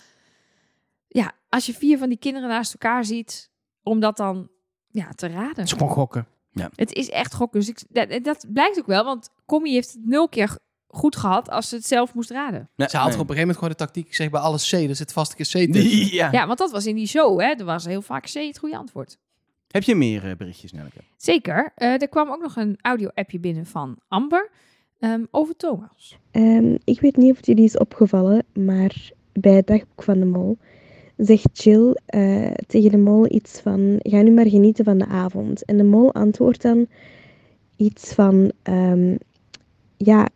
ja, 1.08 1.32
als 1.48 1.66
je 1.66 1.74
vier 1.74 1.98
van 1.98 2.08
die 2.08 2.18
kinderen 2.18 2.48
naast 2.48 2.72
elkaar 2.72 3.04
ziet, 3.04 3.50
om 3.82 4.00
dat 4.00 4.16
dan, 4.16 4.48
ja, 4.90 5.08
te 5.08 5.26
raden. 5.26 5.48
Het 5.48 5.58
is 5.58 5.72
gewoon 5.72 5.88
gokken. 5.88 6.26
Het 6.74 6.92
is 6.92 7.10
echt 7.10 7.34
gokken. 7.34 7.60
Dus 7.60 7.68
ik, 7.68 7.82
dat, 7.88 8.24
dat 8.24 8.46
blijkt 8.52 8.78
ook 8.78 8.86
wel, 8.86 9.04
want 9.04 9.28
Commie 9.46 9.72
heeft 9.72 9.92
het 9.92 10.06
nul 10.06 10.28
keer 10.28 10.58
goed 10.88 11.16
gehad 11.16 11.50
als 11.50 11.68
ze 11.68 11.74
het 11.74 11.86
zelf 11.86 12.14
moest 12.14 12.30
raden. 12.30 12.70
Nee, 12.76 12.88
Ze 12.88 12.96
had 12.96 13.08
nee. 13.08 13.14
op 13.14 13.20
een 13.20 13.34
gegeven 13.34 13.40
moment 13.40 13.58
gewoon 13.58 13.70
de 13.70 13.76
tactiek. 13.76 14.06
Ik 14.06 14.14
zeg 14.14 14.30
bij 14.30 14.40
alles 14.40 14.70
C, 14.70 14.72
er 14.72 14.96
zit 14.96 15.12
vast 15.12 15.30
een 15.30 15.36
keer 15.36 15.66
C 15.66 15.72
tussen. 15.72 16.14
Ja. 16.14 16.32
Ja, 16.32 16.46
want 16.46 16.58
dat 16.58 16.70
was 16.70 16.86
in 16.86 16.94
die 16.94 17.06
show, 17.06 17.40
hè. 17.40 17.46
Er 17.46 17.64
was 17.64 17.84
heel 17.84 18.02
vaak 18.02 18.24
C 18.24 18.32
het 18.32 18.58
goede 18.58 18.76
antwoord. 18.76 19.18
Heb 19.72 19.82
je 19.82 19.94
meer 19.94 20.28
eh, 20.28 20.36
berichtjes, 20.36 20.72
Nelke? 20.72 21.00
Zeker. 21.16 21.72
Eh, 21.74 22.02
er 22.02 22.08
kwam 22.08 22.30
ook 22.30 22.40
nog 22.40 22.56
een 22.56 22.78
audio-appje 22.80 23.38
binnen 23.38 23.66
van 23.66 23.96
Amber 24.08 24.50
ehm, 24.98 25.24
over 25.30 25.56
Thomas. 25.56 26.18
Ehm, 26.30 26.76
ik 26.84 27.00
weet 27.00 27.16
niet 27.16 27.30
of 27.30 27.36
het 27.36 27.46
jullie 27.46 27.64
is 27.64 27.78
opgevallen, 27.78 28.44
maar 28.54 29.10
bij 29.32 29.52
het 29.52 29.66
dagboek 29.66 30.02
van 30.02 30.18
de 30.18 30.24
mol 30.24 30.58
zegt 31.16 31.62
Jill 31.62 31.96
eh, 32.06 32.50
tegen 32.66 32.90
de 32.90 32.98
mol 32.98 33.32
iets 33.32 33.60
van: 33.60 33.96
ga 33.98 34.22
nu 34.22 34.30
maar 34.30 34.48
genieten 34.48 34.84
van 34.84 34.98
de 34.98 35.06
avond. 35.06 35.64
En 35.64 35.76
de 35.76 35.84
mol 35.84 36.14
antwoordt 36.14 36.62
dan 36.62 36.86
iets 37.76 38.14
van: 38.14 38.52
ehm, 38.62 39.16
ja, 39.96 40.28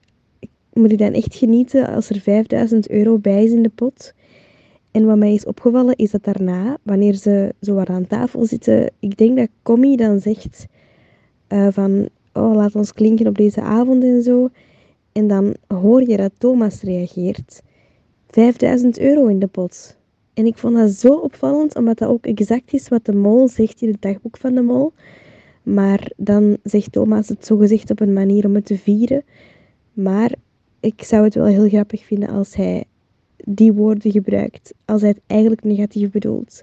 moet 0.73 0.93
ik 0.93 0.99
dan 0.99 1.13
echt 1.13 1.35
genieten 1.35 1.89
als 1.89 2.11
er 2.11 2.21
5000 2.21 2.91
euro 2.91 3.19
bij 3.19 3.45
is 3.45 3.51
in 3.51 3.63
de 3.63 3.69
pot? 3.69 4.15
En 4.97 5.07
wat 5.07 5.17
mij 5.17 5.35
is 5.35 5.45
opgevallen 5.45 5.97
is 5.97 6.11
dat 6.11 6.25
daarna, 6.25 6.79
wanneer 6.83 7.15
ze 7.15 7.55
zo 7.61 7.75
wat 7.75 7.89
aan 7.89 8.07
tafel 8.07 8.47
zitten, 8.47 8.91
ik 8.99 9.17
denk 9.17 9.37
dat 9.37 9.49
Commie 9.63 9.97
dan 9.97 10.21
zegt 10.21 10.67
eh, 11.47 11.69
van, 11.71 12.09
oh 12.33 12.55
laat 12.55 12.75
ons 12.75 12.93
klinken 12.93 13.27
op 13.27 13.37
deze 13.37 13.61
avond 13.61 14.03
en 14.03 14.23
zo. 14.23 14.49
En 15.13 15.27
dan 15.27 15.55
hoor 15.67 16.09
je 16.09 16.17
dat 16.17 16.33
Thomas 16.39 16.83
reageert. 16.83 17.63
5000 18.29 18.99
euro 18.99 19.27
in 19.27 19.39
de 19.39 19.47
pot. 19.47 19.97
En 20.35 20.47
ik 20.47 20.59
vond 20.59 20.77
dat 20.77 20.91
zo 20.91 21.15
opvallend, 21.15 21.75
omdat 21.75 21.99
dat 21.99 22.09
ook 22.09 22.27
exact 22.27 22.73
is 22.73 22.89
wat 22.89 23.05
de 23.05 23.15
mol 23.15 23.49
zegt 23.49 23.83
in 23.83 23.89
het 23.89 24.03
dagboek 24.03 24.37
van 24.37 24.55
de 24.55 24.63
mol. 24.63 24.93
Maar 25.63 26.11
dan 26.17 26.57
zegt 26.63 26.93
Thomas 26.93 27.29
het 27.29 27.47
zogezegd 27.47 27.91
op 27.91 28.01
een 28.01 28.13
manier 28.13 28.47
om 28.47 28.55
het 28.55 28.67
te 28.67 28.79
vieren. 28.79 29.25
Maar 29.93 30.33
ik 30.81 31.03
zou 31.03 31.25
het 31.25 31.35
wel 31.35 31.47
heel 31.47 31.69
grappig 31.69 32.05
vinden 32.05 32.29
als 32.29 32.55
hij 32.55 32.85
die 33.49 33.73
woorden 33.73 34.11
gebruikt, 34.13 34.75
als 34.85 35.01
hij 35.01 35.11
het 35.11 35.21
eigenlijk 35.27 35.65
negatief 35.65 36.11
bedoelt. 36.11 36.63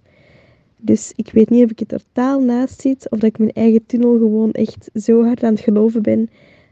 Dus 0.78 1.14
ik 1.16 1.30
weet 1.32 1.50
niet 1.50 1.64
of 1.64 1.72
ik 1.72 1.80
er 1.80 1.86
totaal 1.88 2.40
naast 2.42 2.82
zit, 2.82 3.10
of 3.10 3.20
dat 3.20 3.30
ik 3.30 3.38
mijn 3.38 3.52
eigen 3.52 3.86
tunnel 3.86 4.18
gewoon 4.18 4.52
echt 4.52 4.90
zo 4.94 5.24
hard 5.26 5.44
aan 5.44 5.54
het 5.54 5.64
geloven 5.64 6.02
ben. 6.02 6.30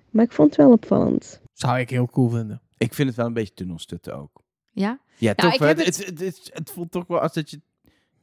Maar 0.10 0.26
ik 0.26 0.32
vond 0.32 0.50
het 0.50 0.58
wel 0.58 0.72
opvallend. 0.72 1.42
Zou 1.54 1.80
ik 1.80 1.90
heel 1.90 2.08
cool 2.08 2.30
vinden. 2.30 2.62
Ik 2.78 2.94
vind 2.94 3.08
het 3.08 3.18
wel 3.18 3.26
een 3.26 3.34
beetje 3.34 3.54
tunnelstutten 3.54 4.18
ook. 4.18 4.42
Ja? 4.72 5.00
Ja, 5.18 5.34
toch 5.34 5.54
ik 5.54 5.60
wel. 5.60 5.68
heb 5.68 5.78
Het, 5.78 5.86
het- 5.86 5.98
het, 6.06 6.20
het, 6.20 6.20
het, 6.38 6.50
het 6.54 6.72
voelt 6.72 6.92
toch 6.92 7.08
wel 7.08 7.20
als 7.20 7.34
dat 7.34 7.50
je, 7.50 7.60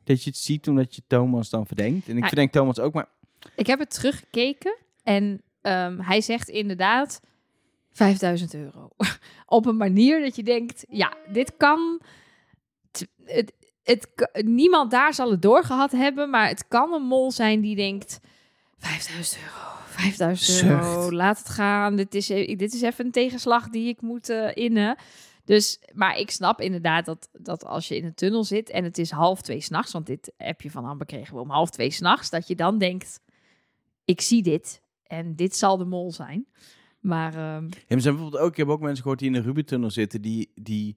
dat 0.05 0.23
je 0.23 0.31
het 0.31 0.39
ziet 0.39 0.69
omdat 0.69 0.95
je 0.95 1.03
Thomas 1.07 1.51
dan 1.51 1.67
verdenkt. 1.67 2.09
En 2.09 2.17
ik 2.17 2.23
Ja. 2.23 2.27
verdenk 2.29 2.53
Thomas 2.53 2.79
ook, 2.79 2.95
maar 2.95 3.09
Ik 3.57 3.67
heb 3.67 3.79
het 3.79 3.91
teruggekeken 3.95 4.77
en 5.03 5.43
ehm, 5.61 5.99
hij 6.01 6.21
zegt 6.21 6.49
inderdaad 6.49 7.21
5000 7.99 8.55
euro. 8.55 8.89
Op 9.47 9.67
een 9.67 9.77
manier 9.77 10.21
dat 10.21 10.37
je 10.37 10.43
denkt, 10.43 10.85
ja, 10.89 11.17
dit 11.33 11.53
kan... 11.57 12.01
Het, 13.25 13.53
het, 13.83 14.09
niemand 14.45 14.91
daar 14.91 15.15
zal 15.15 15.31
het 15.31 15.43
doorgehad 15.43 15.93
hebben, 15.93 16.31
maar 16.31 16.49
het 16.49 16.69
kan 16.69 16.93
een 16.93 17.03
mol 17.03 17.31
zijn 17.33 17.61
die 17.61 17.77
denkt... 17.77 18.21
5000 18.79 19.41
euro, 19.43 19.59
5000 19.87 20.71
euro, 20.71 21.01
Zucht. 21.01 21.13
laat 21.13 21.39
het 21.39 21.49
gaan. 21.49 21.97
Dit 21.97 22.15
is, 22.15 22.29
e- 22.29 22.55
dit 22.55 22.75
is 22.75 22.83
even 22.83 23.05
een 23.05 23.11
tegenslag 23.11 23.69
die 23.69 23.89
ik 23.89 24.01
moet 24.01 24.29
eh, 24.29 24.51
innen. 24.55 24.97
Dus, 25.45 25.79
maar 25.93 26.19
ik 26.19 26.31
snap 26.31 26.61
inderdaad 26.61 27.05
dat, 27.05 27.29
dat 27.33 27.65
als 27.65 27.89
je 27.89 27.97
in 27.97 28.05
een 28.05 28.15
tunnel 28.15 28.45
zit 28.45 28.71
en 28.71 28.85
het 28.85 28.99
is 28.99 29.11
half 29.11 29.41
twee 29.41 29.61
s'nachts, 29.61 29.93
want 29.93 30.07
dit 30.07 30.33
appje 30.37 30.71
van 30.71 30.85
Amber 30.85 31.07
kregen 31.07 31.35
we 31.35 31.41
om 31.41 31.51
half 31.51 31.71
twee 31.71 31.91
s'nachts, 31.91 32.31
dat 32.31 32.49
je 32.49 32.55
dan 32.55 32.79
denkt, 32.79 33.21
ik 34.05 34.21
zie 34.21 34.43
dit 34.43 34.83
en 35.07 35.37
dit 35.37 35.57
zal 35.57 35.77
de 35.77 35.85
mol 35.85 36.13
zijn. 36.13 36.47
Maar 37.01 37.33
ehm, 37.35 37.65
Ja, 37.65 37.69
maar 37.89 38.01
zijn 38.01 38.15
bijvoorbeeld 38.15 38.43
ook, 38.43 38.51
ik 38.51 38.57
heb 38.57 38.69
ook 38.69 38.81
mensen 38.81 39.03
gehoord 39.03 39.19
die 39.19 39.29
in 39.29 39.35
de 39.35 39.41
Ruben-tunnel 39.41 39.91
zitten, 39.91 40.23
die, 40.23 40.53
die 40.55 40.97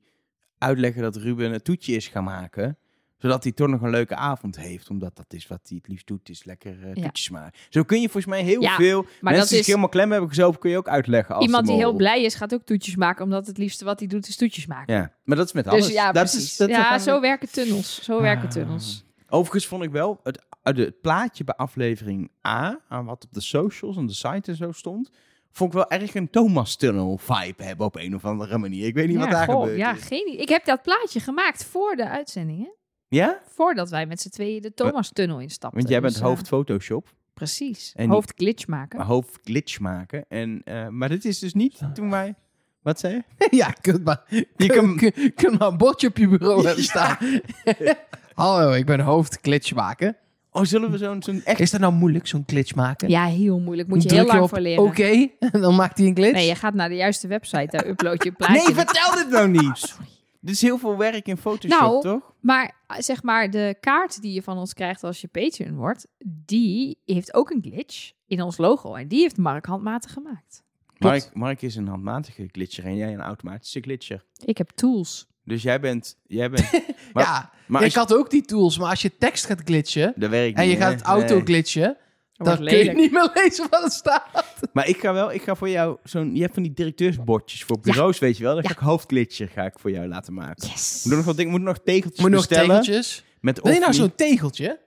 uitleggen 0.58 1.02
dat 1.02 1.16
Ruben 1.16 1.54
een 1.54 1.62
toetje 1.62 1.96
is 1.96 2.08
gaan 2.08 2.24
maken, 2.24 2.78
zodat 3.18 3.44
hij 3.44 3.52
toch 3.52 3.68
nog 3.68 3.82
een 3.82 3.90
leuke 3.90 4.16
avond 4.16 4.56
heeft. 4.58 4.90
Omdat 4.90 5.16
dat 5.16 5.34
is 5.34 5.48
wat 5.48 5.60
hij 5.68 5.78
het 5.78 5.88
liefst 5.88 6.08
doet, 6.08 6.30
is 6.30 6.44
lekker 6.44 6.84
eh, 6.84 6.94
Ja. 6.94 7.04
toetjes 7.04 7.30
maken. 7.30 7.60
Zo 7.70 7.84
kun 7.84 7.98
je 8.02 8.10
volgens 8.10 8.26
mij 8.34 8.44
heel 8.44 8.62
Ja, 8.62 8.76
veel, 8.76 9.06
maar 9.22 9.34
mensen 9.34 9.50
die 9.50 9.60
is 9.60 9.68
helemaal 9.68 9.90
klem 9.90 10.12
hebben 10.12 10.30
gezopen, 10.30 10.60
kun 10.60 10.70
je 10.70 10.78
ook 10.78 10.88
uitleggen 10.88 11.36
als 11.36 11.46
iemand 11.46 11.68
die 11.68 11.76
heel 11.76 11.94
blij 11.94 12.24
is, 12.24 12.36
gaat 12.36 12.54
ook 12.54 12.64
toetjes 12.64 12.96
maken, 12.96 13.24
omdat 13.24 13.48
het 13.48 13.58
liefste 13.58 13.86
wat 13.86 14.00
hij 14.00 14.08
doet 14.08 14.28
is 14.28 14.36
toetjes 14.36 14.66
maken. 14.66 14.94
Ja, 14.96 15.14
maar 15.24 15.38
dat 15.38 15.46
is 15.46 15.54
met 15.54 15.68
alles. 15.68 15.86
Dus 15.86 15.94
ja, 15.94 16.12
dat 16.12 16.24
precies. 16.24 16.44
Is, 16.52 16.58
dat 16.58 16.70
ja, 16.70 17.00
zo 17.00 17.22
werken 17.22 17.52
tunnels. 17.52 18.04
Zo 18.04 18.22
werken 18.22 18.46
Ah. 18.48 18.52
tunnels. 18.54 19.04
Overigens 19.30 19.66
vond 19.68 19.84
ik 19.84 19.92
wel 19.92 20.20
het, 20.24 20.46
uit 20.64 20.78
het 20.78 21.02
plaatje 21.02 21.44
bij 21.44 21.56
aflevering 21.56 22.32
A, 22.48 22.80
aan 22.88 23.06
wat 23.06 23.24
op 23.24 23.34
de 23.34 23.42
socials 23.42 23.98
en 23.98 24.06
de 24.06 24.14
site 24.14 24.52
en 24.52 24.56
zo 24.58 24.72
stond, 24.72 25.12
vond 25.52 25.70
ik 25.74 25.76
wel 25.78 25.90
erg 26.00 26.16
een 26.16 26.30
Thomas 26.30 26.76
Tunnel 26.76 27.18
vibe 27.18 27.64
hebben 27.64 27.86
op 27.86 27.96
een 27.96 28.16
of 28.16 28.26
andere 28.26 28.58
manier. 28.58 28.86
Ik 28.88 28.94
weet 28.94 29.08
niet 29.08 29.18
wat 29.18 29.32
daar 29.32 29.46
goh, 29.48 29.60
gebeurt. 29.60 29.78
ja, 29.78 29.94
geen 29.94 30.28
idee. 30.28 30.42
Ik 30.42 30.50
heb 30.50 30.66
dat 30.66 30.82
plaatje 30.82 31.20
gemaakt 31.20 31.66
voor 31.66 31.96
de 31.96 32.10
uitzending, 32.10 32.60
hè? 32.60 32.70
Ja? 33.08 33.40
Voordat 33.48 33.90
wij 33.90 34.06
met 34.06 34.22
z'n 34.22 34.30
tweeën 34.30 34.62
de 34.62 34.74
Thomas-tunnel 34.74 35.40
instapten. 35.40 35.78
Want 35.80 35.92
jij 35.92 36.02
bent 36.02 36.14
Dus, 36.14 36.22
eh, 36.22 36.28
hoofd 36.28 36.48
Photoshop, 36.48 37.14
Precies. 37.34 37.94
En 37.96 38.04
die- 38.06 38.14
hoofd 38.14 38.34
glitch 38.36 38.68
maken. 38.68 39.02
hoofd 39.02 39.40
glitch 39.44 39.80
maken. 39.80 40.26
En, 40.30 40.62
eh, 40.66 40.88
maar 40.88 41.10
dit 41.10 41.26
is 41.26 41.40
dus 41.40 41.54
niet 41.54 41.80
toen 41.94 42.10
wij... 42.10 42.36
Wat 42.82 43.00
zei 43.00 43.14
je? 43.14 43.48
ja, 43.58 43.68
je 43.68 43.82
kunt 43.82 44.04
maar, 44.04 44.24
je 44.58 44.68
kan- 44.68 44.98
kun- 45.36 45.56
maar 45.58 45.68
een 45.68 45.78
bordje 45.78 46.08
op 46.08 46.18
je 46.18 46.28
bureau 46.28 46.64
hebben 46.68 46.84
staan. 46.84 47.18
Hallo, 48.34 48.72
ik 48.72 48.86
ben 48.86 49.00
hoofd 49.00 49.38
glitch 49.42 49.74
maken. 49.74 50.18
Oh, 50.52 50.64
zullen 50.64 50.92
we 50.92 50.98
zo'n 50.98 51.24
zo'n 51.24 51.42
echt... 51.44 51.60
Is 51.60 51.72
dat 51.72 51.80
nou 51.80 51.94
moeilijk, 51.94 52.28
zo'n 52.28 52.44
glitch 52.46 52.76
maken? 52.76 53.10
Ja, 53.10 53.26
heel 53.26 53.60
moeilijk. 53.60 53.88
Moet 53.88 54.04
je 54.04 54.08
Druk 54.08 54.22
heel 54.22 54.30
lang 54.30 54.42
op 54.42 54.50
voor 54.50 54.60
leren. 54.60 54.84
Oké, 54.84 55.28
dan 55.66 55.76
maakt 55.76 55.98
hij 55.98 56.08
een 56.08 56.16
glitch. 56.16 56.34
Nee, 56.34 56.48
je 56.48 56.56
gaat 56.56 56.74
naar 56.74 56.90
de 56.90 56.96
juiste 56.96 57.28
website, 57.28 57.68
daar 57.70 57.88
upload 57.88 58.24
je 58.24 58.30
een 58.30 58.36
plaatje. 58.36 58.56
Nee, 58.66 58.74
vertel 58.74 59.16
dit 59.16 59.30
nou 59.30 59.50
niet! 59.50 59.96
Dit 60.44 60.56
is 60.56 60.62
heel 60.62 60.78
veel 60.78 60.98
werk 60.98 61.28
in 61.28 61.38
Photoshop, 61.38 61.80
Nou, 61.80 62.02
toch? 62.02 62.34
Maar 62.40 62.76
zeg 62.98 63.24
maar, 63.24 63.50
de 63.50 63.78
kaart 63.80 64.22
die 64.22 64.34
je 64.34 64.42
van 64.42 64.58
ons 64.58 64.74
krijgt 64.74 65.04
als 65.04 65.22
je 65.22 65.28
Patreon 65.28 65.76
wordt, 65.76 66.08
die 66.26 66.98
heeft 67.06 67.34
ook 67.34 67.50
een 67.50 67.62
glitch 67.62 68.12
in 68.28 68.42
ons 68.42 68.58
logo. 68.58 68.96
En 68.96 69.08
die 69.08 69.20
heeft 69.20 69.38
Mark 69.38 69.66
handmatig 69.66 70.14
gemaakt. 70.14 70.64
Mark, 70.98 71.30
Mark 71.34 71.62
is 71.62 71.76
een 71.76 71.88
handmatige 71.88 72.48
glitcher 72.52 72.86
en 72.86 72.96
jij 72.96 73.14
een 73.14 73.22
automatische 73.22 73.80
glitcher. 73.80 74.24
Ik 74.46 74.58
heb 74.58 74.70
tools. 74.70 75.28
Dus 75.44 75.64
jij 75.64 75.80
bent... 75.80 76.18
Jij 76.28 76.50
bent 76.50 76.72
maar, 77.14 77.24
ja, 77.24 77.52
maar 77.68 77.84
ik 77.84 77.92
je- 77.92 78.00
had 78.00 78.14
ook 78.16 78.30
die 78.30 78.42
tools, 78.46 78.78
maar 78.78 78.90
als 78.90 79.02
je 79.02 79.18
tekst 79.18 79.46
gaat 79.46 79.62
glitchen 79.66 80.14
dat 80.16 80.30
werkt 80.30 80.58
en 80.58 80.68
je 80.68 80.76
gaat 80.76 80.92
het 80.94 81.02
auto 81.02 81.36
Nee. 81.36 81.44
glitchen, 81.46 81.98
Dat 82.34 82.48
dan 82.58 82.66
kun 82.68 82.78
je 82.78 82.92
niet 82.92 83.12
meer 83.12 83.32
lezen 83.34 83.68
wat 83.70 83.84
er 83.84 83.92
staat. 83.92 84.46
Maar 84.74 84.88
ik 84.88 84.98
ga 85.00 85.14
wel, 85.14 85.32
ik 85.34 85.42
ga 85.42 85.56
voor 85.56 85.70
jou 85.70 85.98
zo'n... 86.04 86.36
Je 86.36 86.42
hebt 86.42 86.54
van 86.54 86.64
die 86.64 86.74
directeursbordjes 86.74 87.64
voor 87.64 87.80
bureaus, 87.80 88.20
weet 88.20 88.38
je 88.38 88.44
wel? 88.44 88.54
Dan 88.54 88.64
ga 88.64 88.70
Ja. 88.70 88.76
ik 88.76 88.82
hoofdglitcher 88.82 89.48
ga 89.48 89.66
ik 89.66 89.80
voor 89.80 89.92
jou 89.92 90.08
laten 90.08 90.34
maken. 90.34 90.68
Yes. 90.70 91.04
Moet 91.04 91.16
nog 91.16 91.26
wat 91.26 91.38
dingen, 91.38 91.52
moet 91.52 91.62
nog 91.62 91.80
tegeltjes 91.84 92.22
Moet 92.22 92.30
nog 92.32 92.48
bestellen. 92.48 92.82
tegeltjes. 92.82 93.24
Met 93.42 93.62
Wil 93.62 93.74
je 93.74 93.80
nou 93.80 93.94
zo'n 93.94 94.16
tegeltje? 94.16 94.80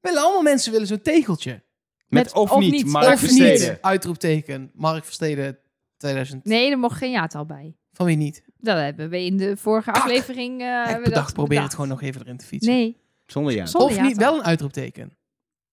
Willen 0.00 0.22
allemaal 0.22 0.42
mensen 0.42 0.72
willen 0.72 0.86
zo'n 0.86 1.02
tegeltje. 1.02 1.50
met, 2.08 2.24
met 2.24 2.32
of, 2.34 2.58
niet. 2.58 2.86
Mark 2.86 3.12
of 3.12 3.18
Versteden. 3.18 3.70
niet. 3.70 3.78
Uitroepteken. 3.80 4.70
Mark 4.74 5.04
Versteden 5.04 5.58
2000. 5.96 6.44
Nee, 6.44 6.70
er 6.70 6.78
mocht 6.78 6.96
geen 6.98 7.10
jaartal 7.10 7.46
bij. 7.46 7.76
Van 7.92 8.06
wie 8.06 8.16
niet? 8.16 8.42
Dat 8.62 8.76
hebben 8.78 9.08
we 9.08 9.24
in 9.24 9.36
de 9.36 9.56
vorige 9.56 9.90
Kak. 9.90 10.02
aflevering. 10.02 10.60
eh, 10.60 10.90
ik 10.96 11.04
bedacht, 11.04 11.24
dat 11.26 11.32
probeer 11.34 11.62
het 11.62 11.72
gewoon 11.74 11.88
nog 11.88 12.02
even 12.02 12.20
erin 12.20 12.36
te 12.36 12.46
fietsen. 12.46 12.72
Nee, 12.72 12.96
Zonder 13.26 13.52
ja. 13.54 13.66
Zonder 13.66 13.90
of 13.98 14.02
niet, 14.02 14.16
wel 14.16 14.34
een 14.36 14.44
uitroepteken. 14.44 15.16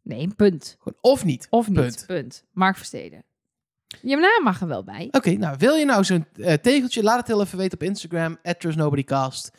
nee, 0.01 0.27
punt. 0.35 0.75
Gewoon 0.79 0.97
of 1.01 1.25
niet. 1.25 1.47
Of 1.49 1.67
niet, 1.67 1.75
Punt. 1.77 2.03
punt. 2.07 2.43
Mark 2.53 2.75
Versteden. 2.77 3.23
Je 4.01 4.15
naam 4.17 4.43
mag 4.43 4.61
er 4.61 4.67
wel 4.67 4.83
bij. 4.83 5.07
Oké, 5.11 5.31
nou 5.31 5.55
wil 5.59 5.75
je 5.75 5.85
nou 5.85 6.03
zo'n 6.03 6.25
eh, 6.35 6.53
tegeltje? 6.53 7.03
Laat 7.03 7.17
het 7.17 7.27
heel 7.27 7.41
even 7.41 7.57
weten 7.57 7.73
op 7.79 7.83
Instagram. 7.87 8.37
@trustnobodycast. 8.57 9.51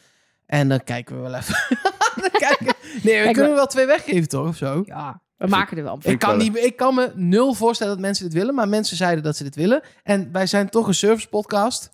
En 0.46 0.68
dan 0.68 0.84
kijken 0.84 1.16
we 1.16 1.22
wel 1.22 1.34
even. 1.34 1.54
Dan 2.20 2.30
kijken- 2.30 2.74
Nee, 2.82 3.02
we 3.02 3.22
Kijk, 3.22 3.32
kunnen 3.32 3.50
we- 3.50 3.56
wel 3.56 3.66
twee 3.66 3.86
weggeven 3.86 4.28
toch? 4.28 4.48
Of 4.48 4.56
zo? 4.56 4.82
Ja, 4.86 5.22
we 5.36 5.46
maken 5.46 5.76
er 5.76 5.82
wel 5.82 5.98
een 6.02 6.12
Ik 6.12 6.18
kan, 6.18 6.38
niet, 6.38 6.56
ik 6.56 6.76
kan 6.76 6.94
me 6.94 7.12
nul 7.14 7.54
voorstellen 7.54 7.92
dat 7.92 8.02
mensen 8.02 8.24
dit 8.24 8.34
willen, 8.34 8.54
maar 8.54 8.68
mensen 8.68 8.96
zeiden 8.96 9.24
dat 9.24 9.36
ze 9.36 9.42
dit 9.44 9.54
willen. 9.54 9.82
En 10.02 10.32
wij 10.32 10.46
zijn 10.46 10.68
toch 10.68 10.86
een 10.86 10.94
service 10.94 11.28
podcast. 11.28 11.90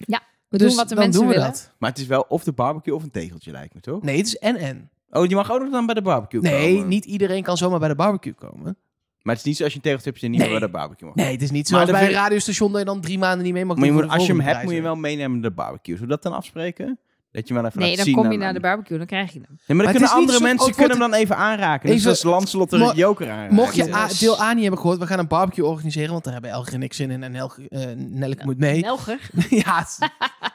We 0.58 0.62
dus 0.64 0.68
doen 0.68 0.76
wat 0.76 0.88
de 0.88 0.94
dan 0.94 1.04
mensen 1.04 1.20
doen 1.22 1.30
we 1.30 1.36
willen. 1.36 1.50
dat. 1.52 1.72
Maar 1.78 1.90
het 1.90 1.98
is 1.98 2.06
wel 2.06 2.24
of 2.28 2.44
de 2.44 2.52
barbecue 2.52 2.94
of 2.94 3.02
een 3.02 3.10
tegeltje, 3.10 3.50
lijkt 3.50 3.74
me, 3.74 3.80
toch? 3.80 4.02
Nee, 4.02 4.16
het 4.16 4.26
is 4.26 4.36
en-en. 4.38 4.90
Oh, 5.10 5.26
je 5.26 5.34
mag 5.34 5.52
ook 5.52 5.60
nog 5.60 5.70
dan 5.70 5.86
bij 5.86 5.94
de 5.94 6.02
barbecue 6.02 6.40
Nee, 6.40 6.72
komen. 6.74 6.88
niet 6.88 7.04
iedereen 7.04 7.42
kan 7.42 7.56
zomaar 7.56 7.78
bij 7.78 7.88
de 7.88 7.94
barbecue 7.94 8.32
komen. 8.32 8.76
Maar 9.22 9.34
het 9.34 9.44
is 9.44 9.50
niet 9.50 9.56
zo 9.56 9.62
als 9.64 9.72
je 9.72 9.78
een 9.78 9.84
tegeltje 9.84 10.10
hebt, 10.10 10.22
je 10.22 10.28
niet 10.28 10.38
Nee. 10.40 10.48
meer 10.50 10.58
bij 10.58 10.66
de 10.68 10.72
barbecue 10.74 11.06
mag. 11.08 11.16
Nee, 11.16 11.32
het 11.32 11.42
is 11.42 11.50
niet 11.50 11.70
Maar 11.70 11.80
zoals 11.80 11.90
bij 11.98 12.00
een 12.00 12.06
vind- 12.12 12.20
radiostation 12.22 12.70
dat 12.70 12.80
je 12.80 12.86
dan 12.86 13.00
drie 13.00 13.18
maanden 13.18 13.44
niet 13.44 13.52
mee 13.52 13.64
mag 13.64 13.76
Maar 13.76 13.84
je 13.84 13.90
doen 13.90 14.00
moet, 14.00 14.10
voor 14.10 14.18
de 14.18 14.18
als 14.18 14.26
je 14.28 14.32
hem 14.32 14.42
volgende 14.42 14.58
hebt, 14.66 14.74
moet 14.74 14.84
je 14.84 14.90
prijzen. 14.90 15.02
wel 15.02 15.10
meenemen 15.10 15.40
naar 15.40 15.50
de 15.50 15.56
barbecue. 15.56 15.94
Zullen 15.94 16.08
we 16.08 16.14
dat 16.14 16.22
dan 16.22 16.32
afspreken? 16.32 16.98
Dat 17.36 17.48
je 17.48 17.54
wel 17.54 17.64
even 17.64 17.78
Nee, 17.80 17.96
dan 17.96 18.04
zien 18.04 18.14
kom 18.14 18.24
je 18.24 18.30
aan- 18.32 18.38
naar 18.38 18.48
de 18.52 18.54
aan- 18.54 18.62
barbecue, 18.62 18.98
dan 18.98 19.06
krijg 19.06 19.32
je 19.32 19.38
hem. 19.40 19.58
Nee, 19.66 19.76
maar 19.76 19.86
dan 19.86 19.94
kunnen 19.94 20.10
andere 20.12 20.38
zo- 20.38 20.44
mensen 20.44 20.66
oh, 20.68 20.74
kunnen 20.74 20.98
hem 21.00 21.10
dan 21.10 21.18
even 21.20 21.36
aanraken. 21.36 21.88
Even- 21.88 22.00
zoals 22.00 22.22
Lancelot 22.22 22.70
de 22.70 22.78
Mo- 22.78 22.92
Joker 22.92 23.30
aanraken. 23.30 23.54
Mocht 23.54 23.74
je 23.76 23.84
Ja. 23.84 23.96
A- 23.96 24.08
deel 24.18 24.40
A 24.40 24.52
niet 24.52 24.62
hebben 24.62 24.80
gehoord, 24.80 24.98
we 24.98 25.06
gaan 25.06 25.18
een 25.18 25.26
barbecue 25.28 25.64
organiseren, 25.66 26.10
want 26.10 26.24
daar 26.24 26.32
hebben 26.32 26.50
Elger 26.50 26.74
en 26.74 26.82
ik 26.82 26.92
zin 26.92 27.10
in 27.10 27.22
en 27.22 27.32
Nelge, 27.32 27.68
eh, 27.68 27.80
Nelke 27.96 28.44
moet 28.44 28.58
mee. 28.58 28.80
Nelger. 28.80 29.18
ja, 29.64 29.86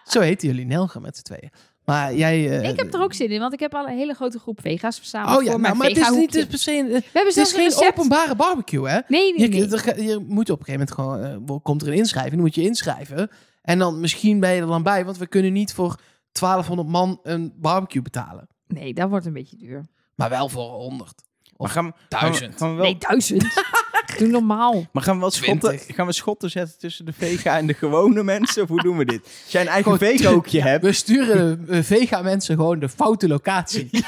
zo 0.03 0.19
heten 0.19 0.47
jullie, 0.47 0.65
Nelge 0.65 0.99
met 0.99 1.15
z'n 1.17 1.21
tweeën. 1.23 1.49
Maar 1.85 2.15
jij... 2.15 2.59
eh, 2.61 2.69
ik 2.69 2.79
heb 2.79 2.93
er 2.93 3.01
ook 3.01 3.13
zin 3.13 3.29
in, 3.29 3.39
want 3.39 3.53
ik 3.53 3.59
heb 3.59 3.73
al 3.75 3.87
een 3.87 3.97
hele 3.97 4.13
grote 4.13 4.39
groep 4.39 4.61
vega's 4.61 4.97
verzameld 4.97 5.37
Oh 5.37 5.43
ja, 5.43 5.51
voor 5.51 5.59
nou, 5.59 5.75
maar 5.75 5.87
het 5.87 5.97
is 5.97 6.09
niet 6.09 6.35
is 6.35 6.45
per 6.45 6.57
se... 6.57 6.71
een- 6.77 6.85
We 6.87 6.91
hebben 6.91 7.11
Het 7.13 7.27
is 7.27 7.33
zelfs 7.33 7.51
een 7.51 7.57
geen 7.59 7.67
recept. 7.69 7.97
openbare 7.97 8.35
barbecue, 8.35 8.87
hè? 8.89 8.99
Nee, 9.07 9.33
nee, 9.37 9.41
Je, 9.53 9.65
nee. 9.67 9.79
er 9.79 10.03
je 10.03 10.25
moet 10.27 10.49
op 10.49 10.59
een 10.59 10.65
gegeven 10.65 10.95
moment 10.97 11.31
gewoon... 11.31 11.47
eh, 11.49 11.55
komt 11.63 11.81
er 11.81 11.87
een 11.87 11.93
inschrijving, 11.93 12.33
dan 12.35 12.43
moet 12.43 12.55
je 12.55 12.61
inschrijven. 12.61 13.29
En 13.61 13.79
dan 13.79 13.99
misschien 13.99 14.39
ben 14.39 14.51
je 14.53 14.61
er 14.61 14.67
dan 14.67 14.83
bij, 14.83 15.05
want 15.05 15.17
we 15.17 15.27
kunnen 15.27 15.53
niet 15.53 15.73
voor 15.73 15.95
1200 16.31 16.89
man 16.89 17.19
een 17.23 17.53
barbecue 17.55 18.01
betalen. 18.01 18.47
Nee, 18.67 18.93
dat 18.93 19.09
wordt 19.09 19.25
een 19.25 19.33
beetje 19.33 19.57
duur. 19.57 19.87
Maar 20.15 20.29
wel 20.29 20.49
voor 20.49 20.69
100. 20.69 21.23
Maar 21.57 21.69
gaan, 21.69 21.85
we- 21.85 21.93
duizend. 22.07 22.39
Gaan 22.41 22.49
we, 22.51 22.57
gaan 22.57 22.69
we 22.69 22.75
wel, 22.75 22.83
Nee, 22.85 22.97
duizend. 22.97 23.43
Doe 24.17 24.27
normaal. 24.27 24.85
maar 24.91 25.03
gaan 25.03 25.13
we 25.15 25.21
wel 25.21 25.31
schotten, 25.31 25.69
20. 25.69 25.95
gaan 25.95 26.05
we 26.05 26.11
schotten 26.13 26.49
zetten 26.49 26.77
tussen 26.79 27.05
de 27.05 27.13
vega 27.13 27.57
en 27.57 27.67
de 27.67 27.73
gewone 27.73 28.23
mensen? 28.23 28.63
Of 28.63 28.69
hoe 28.69 28.81
doen 28.81 28.97
we 28.97 29.05
dit? 29.05 29.21
Als 29.23 29.51
jij 29.51 29.61
een 29.61 29.67
eigen 29.67 29.97
vega-hoekje 29.97 30.61
hebt... 30.61 30.83
We 30.83 30.91
sturen 30.91 31.65
de 31.65 31.83
vega-mensen 31.83 32.55
gewoon 32.55 32.79
de 32.79 32.89
foute 32.89 33.27
locatie. 33.27 33.89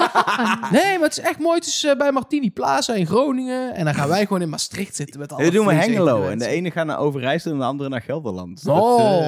Nee, 0.72 0.98
maar 0.98 1.08
het 1.08 1.18
is 1.18 1.24
echt 1.24 1.40
mooi. 1.40 1.56
Het 1.56 1.68
is 1.68 1.84
eh, 1.84 1.98
bij 1.98 2.12
Martini 2.12 2.52
Plaza 2.52 2.94
in 2.94 3.06
Groningen. 3.06 3.74
En 3.76 3.86
dan 3.86 3.94
gaan 3.94 4.08
wij 4.08 4.26
gewoon 4.26 4.42
in 4.42 4.50
Maastricht 4.50 4.96
zitten 4.96 5.20
met 5.20 5.32
alle 5.32 5.44
Dan 5.44 5.54
doen 5.54 5.66
we 5.66 5.74
Hengelo. 5.74 6.16
En 6.16 6.22
de 6.22 6.28
mensen. 6.28 6.50
ene 6.50 6.72
gaat 6.72 6.86
naar 6.86 6.98
Overijssel 6.98 7.52
en 7.52 7.58
de 7.58 7.64
andere 7.64 7.90
naar 7.90 8.02
Gelderland. 8.02 8.64
Dat, 8.64 8.82
Oh, 8.82 9.22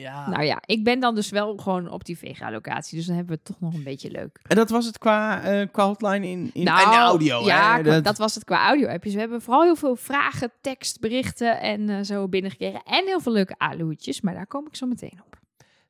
ja. 0.00 0.28
Nou 0.28 0.44
ja, 0.44 0.62
ik 0.66 0.84
ben 0.84 1.00
dan 1.00 1.14
dus 1.14 1.30
wel 1.30 1.56
gewoon 1.56 1.90
op 1.90 2.04
die 2.04 2.18
vega-locatie. 2.18 2.96
Dus 2.96 3.06
dan 3.06 3.16
hebben 3.16 3.34
we 3.34 3.40
het 3.44 3.52
toch 3.52 3.70
nog 3.70 3.78
een 3.78 3.84
beetje 3.84 4.10
leuk. 4.10 4.40
En 4.46 4.56
dat 4.56 4.70
was 4.70 4.86
het 4.86 4.98
qua, 4.98 5.42
eh, 5.42 5.66
qua 5.72 5.86
hotline 5.86 6.28
in, 6.28 6.50
in 6.52 6.64
Nou, 6.64 6.92
en 6.92 6.98
audio. 6.98 7.44
Ja, 7.44 7.80
hè? 7.82 8.00
dat... 8.00 8.18
was 8.18 8.34
het 8.34 8.44
qua 8.44 8.66
audio-appjes. 8.66 9.14
We 9.14 9.20
hebben 9.20 9.42
vooral 9.42 9.62
heel 9.62 9.76
veel 9.76 9.81
vragen, 9.94 10.52
tekst, 10.60 11.00
berichten 11.00 11.60
en 11.60 11.88
eh, 11.88 12.02
zo 12.02 12.28
binnengekregen. 12.28 12.82
En 12.84 13.04
heel 13.06 13.20
veel 13.20 13.32
leuke 13.32 13.54
aluhoedjes, 13.58 14.20
maar 14.20 14.34
daar 14.34 14.46
kom 14.46 14.66
ik 14.66 14.76
zo 14.76 14.86
meteen 14.86 15.20
op. 15.26 15.40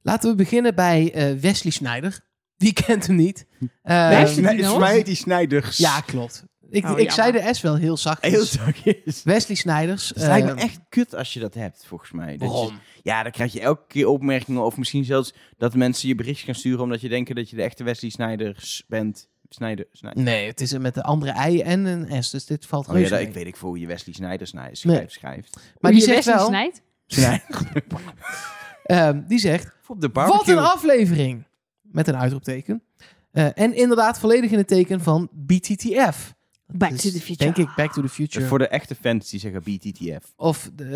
Laten 0.03 0.31
we 0.31 0.37
beginnen 0.37 0.75
bij 0.75 1.13
eh, 1.13 1.33
Wesley 1.41 1.73
Schneider. 1.73 2.21
Wie 2.57 2.73
kent 2.73 3.07
hem 3.07 3.17
niet? 3.17 3.47
Eh, 3.83 4.09
Wesley? 4.19 4.63
Snij- 4.63 5.03
die 5.03 5.15
Snijders. 5.15 5.77
ja, 5.77 6.01
klopt. 6.01 6.45
Ik, 6.71 6.85
Oh, 6.85 6.99
ik 6.99 7.11
zei 7.11 7.33
de 7.33 7.55
S 7.55 7.61
wel 7.61 7.77
heel 7.77 7.97
zachtjes. 7.97 8.33
Heel 8.33 8.45
zachtjes. 8.45 9.23
Wesley 9.23 9.57
Snijders. 9.57 10.09
Het 10.09 10.17
lijkt 10.19 10.47
me 10.47 10.53
eh, 10.55 10.63
echt 10.63 10.81
kut 10.89 11.15
als 11.15 11.33
je 11.33 11.41
dat 11.41 11.55
hebt, 11.55 11.85
volgens 11.87 12.11
mij. 12.13 12.37
Dat 12.37 12.51
je- 12.53 12.73
ja, 13.03 13.23
dan 13.23 13.33
krijg 13.33 13.53
je 13.53 13.61
elke 13.61 13.85
keer 13.87 14.07
opmerkingen. 14.07 14.65
Of 14.65 14.77
misschien 14.77 15.05
zelfs 15.05 15.35
dat 15.57 15.75
mensen 15.75 16.09
je 16.09 16.15
bericht 16.15 16.41
gaan 16.41 16.55
sturen... 16.55 16.81
omdat 16.83 17.01
je 17.01 17.09
denkt 17.09 17.35
dat 17.35 17.51
je 17.51 17.57
de 17.57 17.63
echte 17.63 17.85
Wesley 17.85 18.11
Snijders 18.11 18.85
bent. 18.89 19.29
Snijder, 19.55 19.87
Snijder. 19.93 20.23
Nee, 20.23 20.47
het 20.47 20.61
is 20.61 20.79
met 20.79 20.95
de 20.95 21.03
andere 21.03 21.49
I 21.51 21.61
en 21.61 21.85
een 21.85 22.23
S. 22.23 22.31
Dus 22.31 22.45
dit 22.47 22.67
valt 22.67 22.87
Oh 22.87 22.93
ja, 22.93 22.99
reuze 22.99 23.11
dat, 23.11 23.19
mee. 23.19 23.29
ik 23.29 23.35
weet 23.35 23.47
ik 23.47 23.57
voor 23.57 23.69
hoe 23.69 23.79
je 23.79 23.87
Wesley 23.87 24.15
Snijders 24.15 24.51
schrijft. 24.51 24.85
Nee. 24.85 24.95
schrijft, 24.95 25.13
schrijft. 25.13 25.57
Maar 25.81 25.91
Hoe 25.93 26.01
die 26.01 26.01
je 26.01 26.07
zegt 26.07 26.17
Wesley 26.17 26.35
wel... 26.37 26.47
snijdt. 26.47 26.83
Snijder. 27.07 27.83
ehm, 28.85 29.23
die 29.27 29.39
zegt... 29.39 29.73
Op 29.87 30.01
de 30.01 30.09
Wat 30.13 30.49
een 30.49 30.59
aflevering! 30.59 31.45
Met 31.83 32.09
een 32.09 32.17
uitroepteken. 32.17 32.83
Eh, 33.31 33.59
en 33.59 33.75
inderdaad 33.75 34.19
volledig 34.19 34.51
in 34.51 34.59
het 34.59 34.69
teken 34.69 35.01
van 35.01 35.29
BTTF. 35.33 36.35
Back 36.67 36.91
Dus 36.91 37.03
to 37.03 37.11
the 37.11 37.21
future. 37.21 37.53
Denk 37.53 37.57
ik 37.69 37.75
Back 37.77 37.93
to 37.93 38.03
the 38.03 38.09
Future. 38.09 38.47
Voor 38.47 38.59
de 38.59 38.69
echte 38.69 38.95
fans 38.95 39.31
die 39.31 39.41
zeggen 39.41 39.63
BTTF. 39.63 40.33
Of 40.37 40.71
de, 40.75 40.85
eh, 40.85 40.91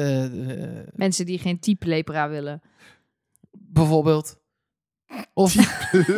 de- 0.46 0.84
Mensen 0.94 1.26
die 1.26 1.38
geen 1.38 1.58
type 1.58 1.86
lepra 1.86 2.28
willen. 2.28 2.62
bijvoorbeeld. 3.50 4.38
Of 5.32 5.54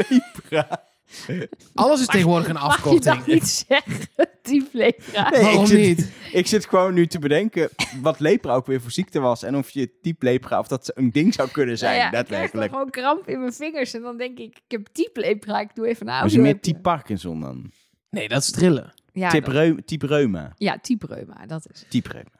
Lepra. 0.08 0.82
alles 1.74 2.00
is 2.00 2.06
tegenwoordig 2.06 2.48
een 2.48 2.54
Mag 2.62 2.62
je 2.62 2.68
afkorting. 2.68 3.04
dat 3.16 3.26
niet 3.26 3.48
zeggen? 3.68 4.08
Type 4.42 4.68
lepra. 4.72 5.30
Nee, 5.30 5.42
Waarom 5.42 5.62
ik 5.62 5.66
zit, 5.68 5.78
niet? 5.96 6.08
Ik 6.32 6.46
zit 6.46 6.66
gewoon 6.66 6.94
nu 6.94 7.06
te 7.06 7.18
bedenken 7.18 7.68
wat 8.00 8.20
lepra 8.20 8.54
ook 8.54 8.66
weer 8.66 8.80
voor 8.80 8.90
ziekte 8.90 9.20
was. 9.20 9.42
En 9.42 9.56
of 9.56 9.70
je 9.70 9.90
type 10.02 10.24
lepra, 10.24 10.58
of 10.58 10.68
dat 10.68 10.90
een 10.94 11.10
ding 11.10 11.34
zou 11.34 11.48
kunnen 11.50 11.78
zijn, 11.78 11.90
Nou 11.98 12.00
ja, 12.00 12.06
Ik 12.06 12.10
krijg 12.26 12.28
daadwerkelijk. 12.28 12.72
gewoon 12.72 12.90
kramp 12.90 13.28
in 13.28 13.40
mijn 13.40 13.52
vingers. 13.52 13.94
En 13.94 14.02
dan 14.02 14.16
denk 14.16 14.38
ik, 14.38 14.56
ik 14.56 14.62
heb 14.68 14.86
type 14.92 15.20
lepra. 15.20 15.60
Ik 15.60 15.74
doe 15.74 15.86
even 15.86 16.00
een 16.00 16.12
Maar 16.12 16.20
audio. 16.20 16.38
is 16.38 16.44
meer 16.44 16.60
type 16.60 16.80
Parkinson 16.80 17.40
dan? 17.40 17.72
Nee, 18.10 18.28
dat 18.28 18.42
is 18.42 18.50
trillen. 18.50 18.92
Ja, 19.12 19.28
type, 19.30 19.44
dat- 19.44 19.54
reum- 19.54 19.84
type 19.84 20.06
reuma. 20.06 20.52
ja, 20.56 20.78
type 20.82 21.06
reuma. 21.06 21.46
Dat 21.46 21.66
is 21.72 21.80
het. 21.80 21.90
Type 21.90 22.08
reuma. 22.08 22.30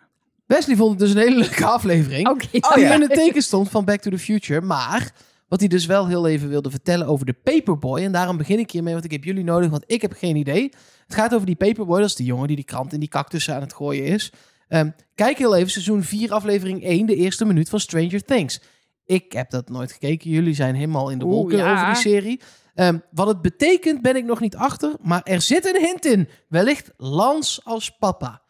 Wesley 0.47 0.77
vond 0.77 0.91
het 0.91 0.99
dus 0.99 1.11
een 1.11 1.17
hele 1.29 1.37
leuke 1.39 1.65
aflevering. 1.65 2.29
Oké. 2.29 2.47
die 2.51 2.85
in 2.85 3.01
het 3.01 3.11
teken 3.13 3.43
stond 3.43 3.71
van 3.71 3.85
Back 3.85 4.01
to 4.01 4.11
the 4.11 4.19
Future. 4.19 4.61
Maar 4.61 5.13
wat 5.49 5.61
hij 5.61 5.69
dus 5.69 5.87
wel 5.87 6.07
heel 6.07 6.27
even 6.27 6.49
wilde 6.49 6.71
vertellen 6.71 7.07
over 7.07 7.27
de 7.27 7.33
Paperboy. 7.33 8.01
En 8.03 8.13
daarom 8.13 8.37
begin 8.37 8.59
ik 8.59 8.71
hiermee, 8.71 8.93
want 8.93 9.05
ik 9.05 9.11
heb 9.11 9.25
jullie 9.25 9.45
nodig, 9.45 9.71
want 9.71 9.85
ik 9.87 10.03
heb 10.03 10.13
geen 10.13 10.37
idee. 10.37 10.73
Het 11.07 11.15
gaat 11.15 11.35
over 11.35 11.47
die 11.47 11.57
Paperboy, 11.57 11.99
dat 11.99 12.09
is 12.09 12.15
die 12.15 12.27
jongen 12.27 12.47
die 12.47 12.57
die 12.57 12.65
krant 12.65 12.93
in 12.93 13.01
die 13.01 13.09
cactussen 13.09 13.55
aan 13.55 13.61
het 13.61 13.75
gooien 13.75 14.05
is. 14.05 14.33
Ehm, 14.69 14.91
kijk 15.15 15.39
heel 15.39 15.57
even, 15.57 15.71
seizoen 15.71 16.03
4, 16.03 16.33
aflevering 16.33 16.85
1, 16.85 17.07
de 17.07 17.15
eerste 17.15 17.45
minuut 17.45 17.69
van 17.69 17.81
Stranger 17.81 18.25
Things. 18.25 18.61
Ik 19.05 19.33
heb 19.33 19.51
dat 19.51 19.69
nooit 19.69 19.93
gekeken. 19.93 20.31
Jullie 20.31 20.55
zijn 20.55 20.75
helemaal 20.75 21.11
in 21.11 21.19
de 21.19 21.25
wolken 21.25 21.59
ja. 21.59 21.73
over 21.73 21.87
die 21.87 22.13
serie. 22.13 22.41
Ehm, 22.75 22.99
wat 23.11 23.27
het 23.27 23.43
betekent 23.43 24.03
ben 24.03 24.17
ik 24.17 24.25
nog 24.25 24.41
niet 24.41 24.57
achter, 24.57 24.95
maar 25.03 25.23
er 25.23 25.41
zit 25.41 25.67
een 25.67 25.85
hint 25.85 26.05
in. 26.05 26.29
Wellicht 26.49 26.91
Lans 26.97 27.61
als 27.65 27.91
papa. 27.91 28.43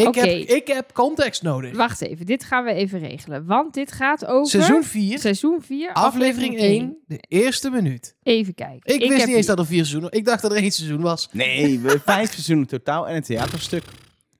Ik, 0.00 0.06
Oké. 0.08 0.20
heb, 0.20 0.48
ik 0.48 0.66
heb 0.66 0.92
context 0.92 1.42
nodig. 1.42 1.76
Wacht 1.76 2.00
even, 2.00 2.26
dit 2.26 2.44
gaan 2.44 2.64
we 2.64 2.72
even 2.72 2.98
regelen. 2.98 3.46
Want 3.46 3.74
dit 3.74 3.92
gaat 3.92 4.26
over... 4.26 4.50
Seizoen 4.50 4.84
4, 4.84 5.18
Seizoen 5.18 5.62
4, 5.62 5.92
aflevering 5.92 6.58
1, 6.58 6.96
de 7.06 7.18
eerste 7.28 7.70
minuut. 7.70 8.14
Even 8.22 8.54
kijken. 8.54 8.94
Ik, 8.94 9.08
wist 9.10 9.26
niet 9.26 9.36
eens 9.36 9.46
dat 9.46 9.58
er 9.58 9.66
vier 9.66 9.76
seizoenen 9.76 10.12
Ik 10.12 10.24
dacht 10.24 10.42
dat 10.42 10.50
er 10.50 10.56
één 10.56 10.70
seizoen 10.70 11.00
was. 11.00 11.28
Nee, 11.32 11.78
we 11.78 12.00
vijf 12.04 12.32
seizoenen 12.32 12.66
totaal 12.66 13.08
en 13.08 13.16
een 13.16 13.22
theaterstuk. 13.22 13.82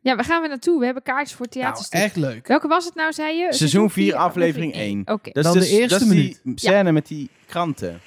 Ja, 0.00 0.14
waar 0.14 0.24
gaan 0.24 0.42
we 0.42 0.48
naartoe? 0.48 0.78
We 0.78 0.84
hebben 0.84 1.02
kaartjes 1.02 1.36
voor 1.36 1.46
het 1.46 1.54
Nou, 1.54 1.66
theaterstuk. 1.66 2.00
echt 2.00 2.16
leuk. 2.16 2.46
Welke 2.46 2.68
was 2.68 2.84
het 2.84 2.94
nou, 2.94 3.12
zei 3.12 3.36
je? 3.36 3.52
Seizoen 3.54 3.90
vier, 3.90 4.04
vier, 4.04 4.14
aflevering 4.14 4.72
één. 4.74 5.02
Oké. 5.04 5.30
Dat 5.32 5.44
Dan 5.44 5.56
is 5.56 5.62
de 5.62 5.68
dus, 5.68 5.78
eerste 5.78 5.98
dat 5.98 6.08
is 6.08 6.14
die 6.14 6.38
scène 6.54 6.92
met 6.92 7.06
die 7.06 7.30
kranten. 7.46 8.00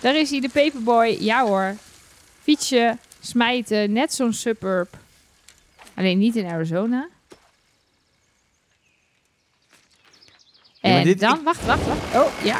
Daar 0.00 0.16
is 0.16 0.30
hij, 0.30 0.40
de 0.40 0.48
Paperboy. 0.48 1.16
Ja 1.20 1.44
hoor. 1.46 1.74
Fietsje, 2.42 2.98
smijten, 3.26 3.92
net 3.92 4.14
zo'n 4.14 4.32
suburb. 4.32 4.96
Alleen 5.94 6.18
niet 6.18 6.36
in 6.36 6.46
Arizona. 6.46 7.08
Ja, 10.80 10.90
En 10.98 11.04
dit- 11.04 11.20
dan, 11.20 11.36
ik- 11.38 11.44
wacht, 11.44 11.64
wacht, 11.64 11.86
wacht. 11.86 12.26
Oh, 12.26 12.32
ja. 12.44 12.58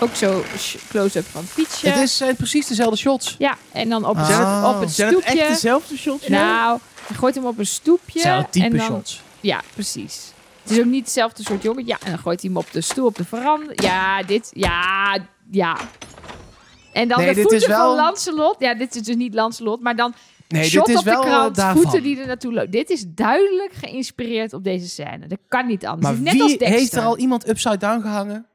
Ook 0.00 0.14
zo 0.14 0.44
close-up 0.88 1.26
van 1.26 1.40
het 1.40 1.50
fietsje. 1.50 1.88
Het 1.88 2.02
is, 2.02 2.16
zijn 2.16 2.36
precies 2.36 2.66
dezelfde 2.66 2.96
shots. 2.96 3.34
Ja, 3.38 3.56
en 3.72 3.88
dan 3.88 4.04
op, 4.04 4.16
Ah. 4.16 4.28
het, 4.28 4.74
op 4.74 4.80
het 4.80 4.90
Zijn 4.90 5.14
het 5.14 5.18
echt 5.24 5.30
stoepje. 5.32 5.48
dezelfde 5.52 5.96
shots? 5.96 6.28
Nou, 6.28 6.78
hij 7.06 7.16
gooit 7.16 7.34
hem 7.34 7.46
op 7.46 7.58
een 7.58 7.66
stoepje. 7.66 8.12
Hetzelfde 8.18 8.50
type 8.50 8.64
en 8.66 8.76
dan, 8.76 8.86
shots. 8.86 9.22
Ja, 9.40 9.60
precies. 9.74 10.32
Het 10.62 10.70
is 10.72 10.78
ook 10.78 10.84
niet 10.84 11.04
hetzelfde 11.04 11.42
soort 11.42 11.62
jongen. 11.62 11.86
Ja, 11.86 11.98
en 12.04 12.10
dan 12.10 12.18
gooit 12.18 12.40
hij 12.40 12.50
hem 12.50 12.58
op 12.58 12.72
de 12.72 12.80
stoel 12.80 13.06
op 13.06 13.16
de 13.16 13.24
veranda. 13.24 13.72
Ja, 13.74 14.22
dit. 14.22 14.50
Ja, 14.54 15.18
ja. 15.50 15.76
En 16.92 17.08
dan 17.08 17.18
Nee, 17.18 17.34
de 17.34 17.40
voeten 17.40 17.68
wel- 17.68 17.78
van 17.86 17.96
Lancelot. 17.96 18.56
Ja, 18.58 18.74
dit 18.74 18.94
is 18.96 19.02
dus 19.02 19.16
niet 19.16 19.34
Lancelot, 19.34 19.80
maar 19.80 19.96
dan 19.96 20.14
Nee, 20.48 20.64
shot 20.64 20.86
dit 20.86 20.94
is 20.94 21.00
op 21.00 21.04
de 21.06 21.10
wel 21.10 21.22
eh, 21.22 21.28
krant, 21.28 21.56
daarvan. 21.56 21.82
voeten 21.82 22.02
die 22.02 22.20
er 22.20 22.26
naartoe 22.26 22.52
lopen. 22.52 22.70
Dit 22.70 22.90
is 22.90 23.04
duidelijk 23.08 23.72
geïnspireerd 23.72 24.52
op 24.52 24.64
deze 24.64 24.88
scène. 24.88 25.26
Dat 25.26 25.38
kan 25.48 25.66
niet 25.66 25.86
anders. 25.86 26.14
Maar 26.14 26.22
net 26.32 26.40
als 26.40 26.50
wie 26.50 26.58
Dexter. 26.58 26.78
heeft 26.78 26.92
er 26.92 27.02
al 27.02 27.18
iemand 27.18 27.48
upside 27.48 27.76
down 27.76 28.00
gehangen? 28.00 28.46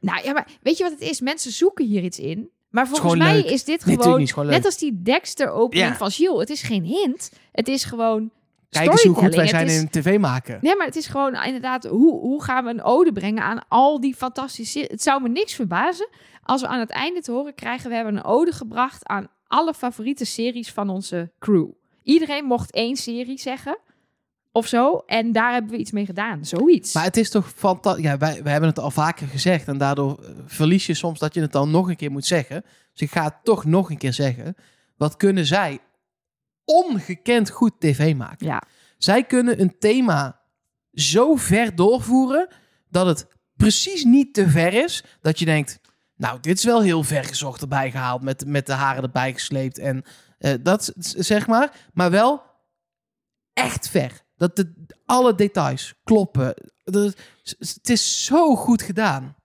Nou 0.00 0.24
ja, 0.24 0.32
maar 0.32 0.46
weet 0.62 0.76
je 0.76 0.82
wat 0.82 0.92
het 0.92 1.00
is? 1.00 1.20
Mensen 1.20 1.52
zoeken 1.52 1.84
hier 1.86 2.02
iets 2.02 2.18
in. 2.18 2.48
Maar 2.70 2.88
volgens 2.88 3.14
mij 3.16 3.34
leuk. 3.34 3.44
is 3.44 3.64
dit 3.64 3.82
gewoon, 3.84 4.18
niet, 4.18 4.36
net 4.36 4.64
als 4.64 4.78
die 4.78 5.02
Dexter-opening 5.02 5.88
Ja. 5.90 5.96
van 5.96 6.10
Gilles. 6.10 6.38
Het 6.40 6.50
is 6.50 6.62
geen 6.62 6.84
hint. 6.84 7.30
Het 7.52 7.68
is 7.68 7.84
gewoon 7.84 8.30
Kijk 8.70 8.90
eens 8.90 9.02
hoe 9.02 9.14
goed 9.14 9.34
wij 9.34 9.46
zijn 9.46 9.66
is- 9.66 9.78
in 9.80 9.88
tv 9.90 10.18
maken. 10.18 10.58
Nee, 10.60 10.76
maar 10.76 10.86
het 10.86 10.96
is 10.96 11.06
gewoon 11.06 11.42
inderdaad, 11.44 11.84
hoe, 11.84 12.20
hoe 12.20 12.42
gaan 12.42 12.64
we 12.64 12.70
een 12.70 12.82
ode 12.82 13.12
brengen 13.12 13.42
aan 13.42 13.58
al 13.68 14.00
die 14.00 14.14
fantastische... 14.14 14.84
Het 14.90 15.02
zou 15.02 15.22
me 15.22 15.28
niks 15.28 15.54
verbazen 15.54 16.08
als 16.44 16.60
we 16.60 16.68
aan 16.68 16.80
het 16.80 16.90
einde 16.90 17.20
te 17.20 17.32
horen 17.32 17.54
krijgen... 17.54 17.88
we 17.88 17.96
hebben 17.96 18.16
een 18.16 18.24
ode 18.24 18.52
gebracht 18.52 19.06
aan 19.06 19.28
alle 19.46 19.74
favoriete 19.74 20.24
series 20.24 20.72
van 20.72 20.88
onze 20.88 21.32
crew. 21.38 21.70
Iedereen 22.02 22.44
mocht 22.44 22.72
één 22.72 22.96
serie 22.96 23.38
zeggen 23.40 23.78
of 24.52 24.66
zo. 24.66 25.02
En 25.06 25.32
daar 25.32 25.52
hebben 25.52 25.70
we 25.70 25.76
iets 25.76 25.90
mee 25.90 26.06
gedaan. 26.06 26.44
Zoiets. 26.44 26.94
Maar 26.94 27.04
het 27.04 27.16
is 27.16 27.30
toch 27.30 27.52
fantastisch. 27.56 28.04
Ja, 28.04 28.18
wij, 28.18 28.42
wij 28.42 28.52
hebben 28.52 28.70
het 28.70 28.78
al 28.78 28.90
vaker 28.90 29.26
gezegd. 29.26 29.68
En 29.68 29.78
daardoor 29.78 30.18
eh, 30.18 30.30
verlies 30.46 30.86
je 30.86 30.94
soms 30.94 31.18
dat 31.18 31.34
je 31.34 31.40
het 31.40 31.52
dan 31.52 31.70
nog 31.70 31.88
een 31.88 31.96
keer 31.96 32.10
moet 32.10 32.26
zeggen. 32.26 32.64
Dus 32.92 33.00
ik 33.00 33.10
ga 33.10 33.24
het 33.24 33.34
toch 33.42 33.64
nog 33.64 33.90
een 33.90 33.98
keer 33.98 34.12
zeggen. 34.12 34.54
Wat 34.96 35.16
kunnen 35.16 35.46
zij 35.46 35.78
ongekend 36.64 37.50
goed 37.50 37.72
tv 37.78 38.14
maken? 38.16 38.46
Ja. 38.46 38.62
Zij 38.98 39.24
kunnen 39.24 39.60
een 39.60 39.78
thema 39.78 40.40
zo 40.92 41.34
ver 41.34 41.74
doorvoeren 41.74 42.48
dat 42.88 43.06
het 43.06 43.26
precies 43.56 44.04
niet 44.04 44.34
te 44.34 44.48
ver 44.48 44.72
is. 44.72 45.04
Dat 45.20 45.38
je 45.38 45.44
denkt, 45.44 45.80
nou, 46.24 46.40
dit 46.40 46.58
is 46.58 46.64
wel 46.64 46.82
heel 46.82 47.02
ver 47.02 47.24
gezocht 47.24 47.60
erbij 47.60 47.90
gehaald. 47.90 48.22
Met, 48.22 48.46
met 48.46 48.66
de 48.66 48.72
haren 48.72 49.02
erbij 49.02 49.32
gesleept. 49.32 49.78
En 49.78 50.02
eh, 50.38 50.54
dat 50.62 50.92
zeg 50.98 51.46
maar. 51.46 51.90
Maar 51.94 52.10
wel 52.10 52.42
echt 53.52 53.88
ver. 53.88 54.22
Dat 54.36 54.56
de, 54.56 54.74
alle 55.04 55.34
details 55.34 55.94
kloppen. 56.04 56.54
Dat, 56.84 57.16
het 57.58 57.90
is 57.90 58.24
zo 58.24 58.56
goed 58.56 58.82
gedaan. 58.82 59.36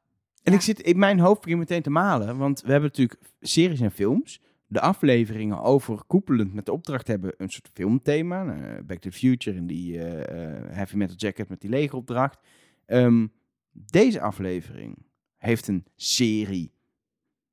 En 0.44 0.54
ik 0.54 0.62
zit 0.62 0.80
in 0.80 1.00
mijn 1.00 1.20
hoofd 1.20 1.42
begint 1.42 1.60
meteen 1.60 1.82
te 1.82 1.90
malen, 1.90 2.38
want 2.38 2.62
we 2.62 2.72
hebben 2.72 2.90
natuurlijk 2.90 3.20
series 3.40 3.80
en 3.80 3.92
films. 3.92 4.42
De 4.68 4.82
afleveringen 4.82 5.62
overkoepelend 5.62 6.54
met 6.54 6.66
de 6.66 6.72
opdracht 6.72 7.08
hebben 7.08 7.34
een 7.38 7.50
soort 7.50 7.70
filmthema. 7.74 8.46
eh, 8.46 8.84
Back 8.86 9.00
to 9.00 9.10
the 9.10 9.18
Future 9.18 9.58
en 9.58 9.68
die 9.68 10.04
eh, 10.04 10.76
Heavy 10.76 10.96
Metal 10.96 11.16
Jacket 11.16 11.50
met 11.50 11.62
die 11.62 11.70
legeropdracht. 11.70 12.40
Ehm 12.86 13.26
deze 13.72 14.22
aflevering 14.22 15.09
heeft 15.40 15.68
een 15.68 15.86
serie 15.96 16.72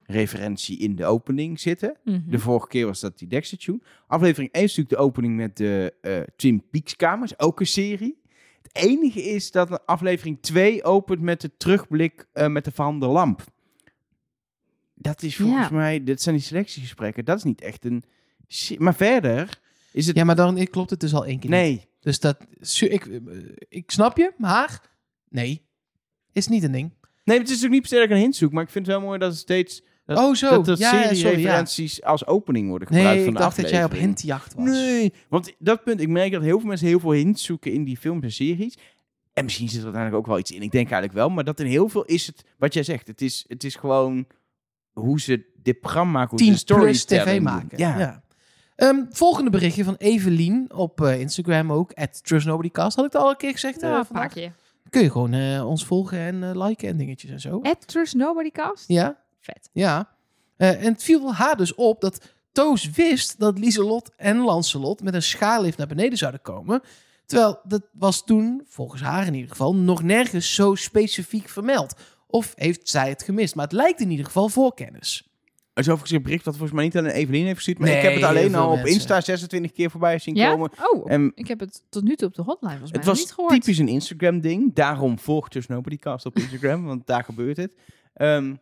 referentie 0.02 0.78
in 0.78 0.96
de 0.96 1.04
opening 1.04 1.60
zitten. 1.60 1.96
Mhm. 2.04 2.20
De 2.30 2.38
vorige 2.38 2.68
keer 2.68 2.86
was 2.86 3.00
dat 3.00 3.18
die 3.18 3.28
Dexter 3.28 3.58
Tune. 3.58 3.80
Aflevering 4.06 4.52
1 4.52 4.62
is 4.64 4.68
natuurlijk 4.76 4.96
de 4.96 5.04
opening 5.08 5.36
met 5.36 5.56
de 5.56 5.94
eh 6.00 6.20
Twin 6.36 6.62
Peaks 6.70 6.96
kamers, 6.96 7.38
ook 7.38 7.60
een 7.60 7.66
serie. 7.66 8.20
Het 8.62 8.74
enige 8.84 9.22
is 9.22 9.50
dat 9.50 9.86
aflevering 9.86 10.38
2 10.40 10.84
opent 10.84 11.20
met 11.20 11.40
de 11.40 11.56
terugblik 11.56 12.26
eh, 12.32 12.46
met 12.48 12.64
de 12.64 12.70
Van 12.72 13.00
der 13.00 13.08
Lamp. 13.08 13.44
Dat 14.94 15.22
is 15.22 15.36
volgens 15.36 15.68
Ja. 15.68 15.74
mij, 15.74 16.04
dit 16.04 16.22
zijn 16.22 16.34
die 16.36 16.44
selectiegesprekken, 16.44 17.24
dat 17.24 17.36
is 17.36 17.44
niet 17.44 17.60
echt 17.60 17.84
een... 17.84 18.02
Maar 18.78 18.94
verder 18.94 19.60
is 19.92 20.06
het... 20.06 20.16
Ja, 20.16 20.24
maar 20.24 20.36
dan 20.36 20.66
klopt 20.66 20.90
het 20.90 21.00
dus 21.00 21.14
al 21.14 21.26
één 21.26 21.38
keer 21.38 21.50
niet. 21.50 21.58
nee, 21.60 21.84
Dus 22.00 22.20
dat... 22.20 22.46
Ik, 22.80 23.06
eh, 23.06 23.20
ik 23.68 23.90
snap 23.90 24.16
je, 24.16 24.32
maar... 24.38 24.90
Nee. 25.28 25.64
Is 26.32 26.48
niet 26.48 26.62
een 26.62 26.72
ding. 26.72 26.90
Nee, 27.26 27.38
het 27.38 27.46
is 27.46 27.54
natuurlijk 27.54 27.72
niet 27.72 27.80
per 27.80 27.90
se 27.90 27.94
dat 27.94 28.04
ik 28.04 28.10
een 28.10 28.22
hint 28.22 28.36
zoek, 28.36 28.52
maar 28.52 28.62
ik 28.62 28.70
vind 28.70 28.86
het 28.86 28.96
wel 28.96 29.04
mooi 29.04 29.18
dat 29.18 29.30
het 29.30 29.38
steeds... 29.38 29.82
Dat, 30.04 30.18
oh, 30.18 30.34
zo. 30.34 30.62
Dat 30.62 30.68
er 30.68 30.78
ja, 30.78 30.92
ja, 30.92 31.00
sorry, 31.00 31.08
ja. 31.08 31.14
serie-referenties 31.14 32.02
als 32.02 32.26
opening 32.26 32.68
worden 32.68 32.88
gebruikt 32.88 33.14
Nee, 33.14 33.24
van 33.24 33.32
ik 33.32 33.38
de 33.38 33.42
dacht 33.44 33.56
dat 33.56 33.70
jij 33.70 33.84
op 33.84 33.92
hintjacht 33.92 34.54
was. 34.54 34.64
Nee, 34.64 35.12
want 35.28 35.52
dat 35.58 35.84
punt, 35.84 36.00
ik 36.00 36.08
merk 36.08 36.32
dat 36.32 36.42
heel 36.42 36.58
veel 36.58 36.68
mensen 36.68 36.86
heel 36.86 37.00
veel 37.00 37.10
hints 37.10 37.44
zoeken 37.44 37.72
in 37.72 37.84
die 37.84 37.96
films 37.96 38.22
en 38.22 38.32
series. 38.32 38.78
En 39.32 39.44
misschien 39.44 39.68
zit 39.68 39.78
er 39.78 39.84
uiteindelijk 39.84 40.22
ook 40.22 40.30
wel 40.30 40.38
iets 40.40 40.50
in. 40.50 40.62
Ik 40.62 40.70
denk 40.70 40.90
eigenlijk 40.90 41.12
wel, 41.12 41.28
maar 41.28 41.44
dat 41.44 41.60
in 41.60 41.66
heel 41.66 41.88
veel 41.88 42.04
is 42.04 42.26
het, 42.26 42.44
wat 42.58 42.74
jij 42.74 42.82
zegt, 42.82 43.06
het 43.06 43.20
is, 43.20 43.44
het 43.48 43.64
is 43.64 43.74
gewoon 43.74 44.26
hoe 44.92 45.20
ze 45.20 45.44
dit 45.62 45.80
programma 45.80 46.12
maken, 46.12 46.30
hoe 46.30 46.38
10 46.38 46.58
ze 46.58 46.64
plus 46.64 47.00
storytelling 47.00 47.26
tv 47.26 47.34
doen. 47.34 47.42
maken. 47.42 47.78
Ja. 47.78 48.24
Ehm, 48.76 49.04
volgende 49.10 49.50
berichtje 49.50 49.84
van 49.84 49.94
Evelien 49.98 50.72
op 50.74 51.00
eh, 51.00 51.20
Instagram 51.20 51.72
ook. 51.72 51.92
At 51.92 52.24
TrustNobodyCast. 52.24 52.96
Had 52.96 53.04
ik 53.04 53.12
het 53.12 53.22
al 53.22 53.30
een 53.30 53.36
keer 53.36 53.52
gezegd 53.52 53.82
eh, 53.82 53.88
Ja, 53.88 53.98
een 53.98 54.06
paar 54.12 54.28
keer. 54.28 54.52
Kun 54.96 55.04
je 55.04 55.10
gewoon 55.10 55.32
eh, 55.32 55.66
ons 55.68 55.84
volgen 55.84 56.18
en 56.18 56.42
eh, 56.42 56.66
liken 56.66 56.88
en 56.88 56.96
dingetjes 56.96 57.30
en 57.30 57.40
zo. 57.40 57.60
At 57.62 57.88
Trust 57.88 58.14
Nobody 58.14 58.50
Cast? 58.50 58.88
Ja, 58.88 59.22
Vet. 59.40 59.68
ja. 59.72 60.08
Eh, 60.56 60.84
en 60.84 60.92
het 60.92 61.02
viel 61.02 61.34
haar 61.34 61.56
dus 61.56 61.74
op 61.74 62.00
dat 62.00 62.34
Toos 62.52 62.90
wist 62.90 63.38
dat 63.38 63.58
Lieselot 63.58 64.10
en 64.16 64.38
Lancelot 64.38 65.02
met 65.02 65.14
een 65.14 65.22
schaarlift 65.22 65.78
naar 65.78 65.86
beneden 65.86 66.18
zouden 66.18 66.42
komen. 66.42 66.82
Terwijl 67.26 67.60
dat 67.64 67.82
was 67.92 68.24
toen, 68.24 68.62
volgens 68.66 69.02
haar 69.02 69.26
in 69.26 69.34
ieder 69.34 69.50
geval, 69.50 69.74
nog 69.74 70.02
nergens 70.02 70.54
zo 70.54 70.74
specifiek 70.74 71.48
vermeld. 71.48 71.94
Of 72.26 72.52
heeft 72.54 72.88
zij 72.88 73.08
het 73.08 73.22
gemist? 73.22 73.54
Maar 73.54 73.64
het 73.64 73.74
lijkt 73.74 74.00
in 74.00 74.10
ieder 74.10 74.26
geval 74.26 74.48
voorkennis. 74.48 75.35
Er 75.76 75.82
is 75.82 75.88
overigens 75.88 76.16
een 76.18 76.22
bericht 76.22 76.44
dat 76.44 76.54
volgens 76.56 76.72
mij 76.76 76.84
niet 76.84 76.96
aan 76.96 77.06
Evelien 77.06 77.44
heeft 77.44 77.56
gestuurd, 77.56 77.78
maar 77.78 77.88
Nee, 77.88 77.96
ik 77.96 78.02
heb 78.02 78.14
het 78.14 78.22
alleen 78.22 78.54
al 78.54 78.68
op 78.68 78.74
mensen. 78.76 78.94
Insta 78.94 79.20
26 79.20 79.72
keer 79.72 79.90
voorbij 79.90 80.18
zien 80.18 80.34
Ja? 80.34 80.50
komen. 80.50 80.70
Oh, 80.92 81.10
En 81.12 81.32
ik 81.34 81.48
heb 81.48 81.60
het 81.60 81.82
tot 81.88 82.02
nu 82.04 82.16
toe 82.16 82.28
op 82.28 82.34
de 82.34 82.42
hotline 82.42 82.70
volgens 82.70 82.90
mij 82.90 83.00
het 83.00 83.08
was 83.10 83.18
niet 83.18 83.32
gehoord. 83.32 83.52
typisch 83.52 83.78
een 83.78 83.88
Instagram 83.88 84.40
ding. 84.40 84.74
Daarom 84.74 85.18
volgt 85.18 85.52
dus 85.52 85.66
Nobodycast 85.66 86.26
op 86.26 86.36
Instagram, 86.38 86.84
want 86.84 87.06
daar 87.06 87.24
gebeurt 87.24 87.56
het. 87.56 87.72
Ehm, 88.14 88.54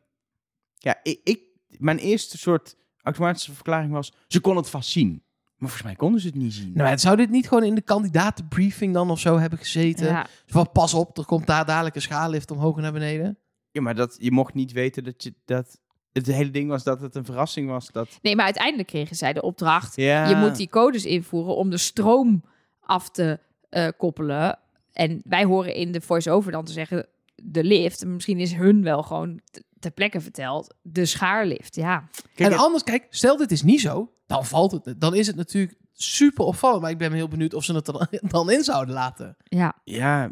ja, 0.79 1.01
ik, 1.03 1.21
ik, 1.25 1.41
mijn 1.79 1.99
eerste 1.99 2.39
soort 2.39 2.77
automatische 3.03 3.55
verklaring 3.55 3.93
was, 3.93 4.13
ze 4.29 4.41
kon 4.41 4.57
het 4.57 4.71
vast 4.71 4.91
zien. 4.91 5.11
Maar 5.45 5.69
volgens 5.73 5.83
mij 5.83 5.95
konden 5.95 6.21
ze 6.21 6.27
het 6.27 6.37
niet 6.37 6.53
zien. 6.55 6.71
Nou, 6.75 6.91
en 6.91 6.99
zou 6.99 7.17
dit 7.17 7.31
niet 7.31 7.49
gewoon 7.49 7.65
in 7.65 7.75
de 7.75 7.83
kandidatenbriefing 7.83 8.95
dan 8.95 9.11
of 9.11 9.21
zo 9.21 9.39
hebben 9.39 9.59
gezeten? 9.59 10.07
Ja. 10.07 10.27
Van 10.47 10.71
pas 10.73 10.95
op, 10.95 11.19
er 11.19 11.25
komt 11.25 11.47
daar 11.47 11.65
dadelijk 11.67 11.95
een 11.95 12.03
schaarlift 12.03 12.51
omhoog 12.51 12.77
en 12.77 12.83
naar 12.83 12.93
beneden. 12.93 13.39
Ja, 13.71 13.81
maar 13.83 13.95
dat, 13.95 14.17
je 14.19 14.31
mocht 14.31 14.55
niet 14.55 14.73
weten 14.73 15.05
dat 15.05 15.23
je 15.23 15.35
dat... 15.45 15.81
Het 16.15 16.27
hele 16.27 16.51
ding 16.51 16.69
was 16.69 16.83
dat 16.85 17.01
het 17.01 17.15
een 17.15 17.25
verrassing 17.25 17.69
was. 17.69 17.91
Dat, 17.93 18.19
Nee, 18.23 18.37
maar 18.37 18.45
uiteindelijk 18.45 18.89
kregen 18.89 19.17
zij 19.17 19.33
de 19.33 19.43
opdracht. 19.43 19.97
ja, 19.97 20.29
Je 20.29 20.37
moet 20.37 20.57
die 20.57 20.69
codes 20.69 21.05
invoeren 21.05 21.57
om 21.57 21.71
de 21.71 21.79
stroom 21.79 22.45
af 22.81 23.11
te 23.11 23.39
eh, 23.69 23.89
koppelen. 23.97 24.59
En 24.93 25.21
wij 25.25 25.45
horen 25.45 25.75
in 25.75 25.93
de 25.93 26.01
voice-over 26.01 26.53
dan 26.53 26.65
te 26.65 26.73
zeggen 26.73 27.07
de 27.43 27.65
lift. 27.65 28.05
Misschien 28.07 28.39
is 28.39 28.53
hun 28.53 28.83
wel 28.83 29.03
gewoon 29.03 29.41
ter 29.79 29.91
plekke 29.91 30.21
verteld 30.21 30.75
de 30.83 31.05
schaarlift. 31.07 31.75
Ja, 31.77 32.09
Kijk, 32.35 32.53
en 32.53 32.59
anders, 32.59 32.83
kijk, 32.85 33.07
stel 33.11 33.37
dit 33.37 33.51
is 33.51 33.63
niet 33.63 33.81
zo, 33.81 34.13
dan 34.27 34.45
valt 34.45 34.73
het. 34.73 34.95
Dan 35.01 35.15
is 35.15 35.27
het 35.27 35.37
natuurlijk 35.37 35.75
super 35.93 36.45
opvallend. 36.45 36.83
Maar 36.83 36.91
ik 36.91 36.99
ben 36.99 37.13
heel 37.13 37.29
benieuwd 37.29 37.55
of 37.55 37.65
ze 37.65 37.75
het 37.75 37.87
er 37.89 37.93
dan- 37.93 38.09
dan 38.31 38.51
in 38.51 38.65
zouden 38.65 38.95
laten. 38.95 39.37
ja. 39.45 39.75
Ja, 39.85 40.31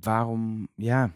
waarom... 0.00 0.68
Ja, 0.76 1.10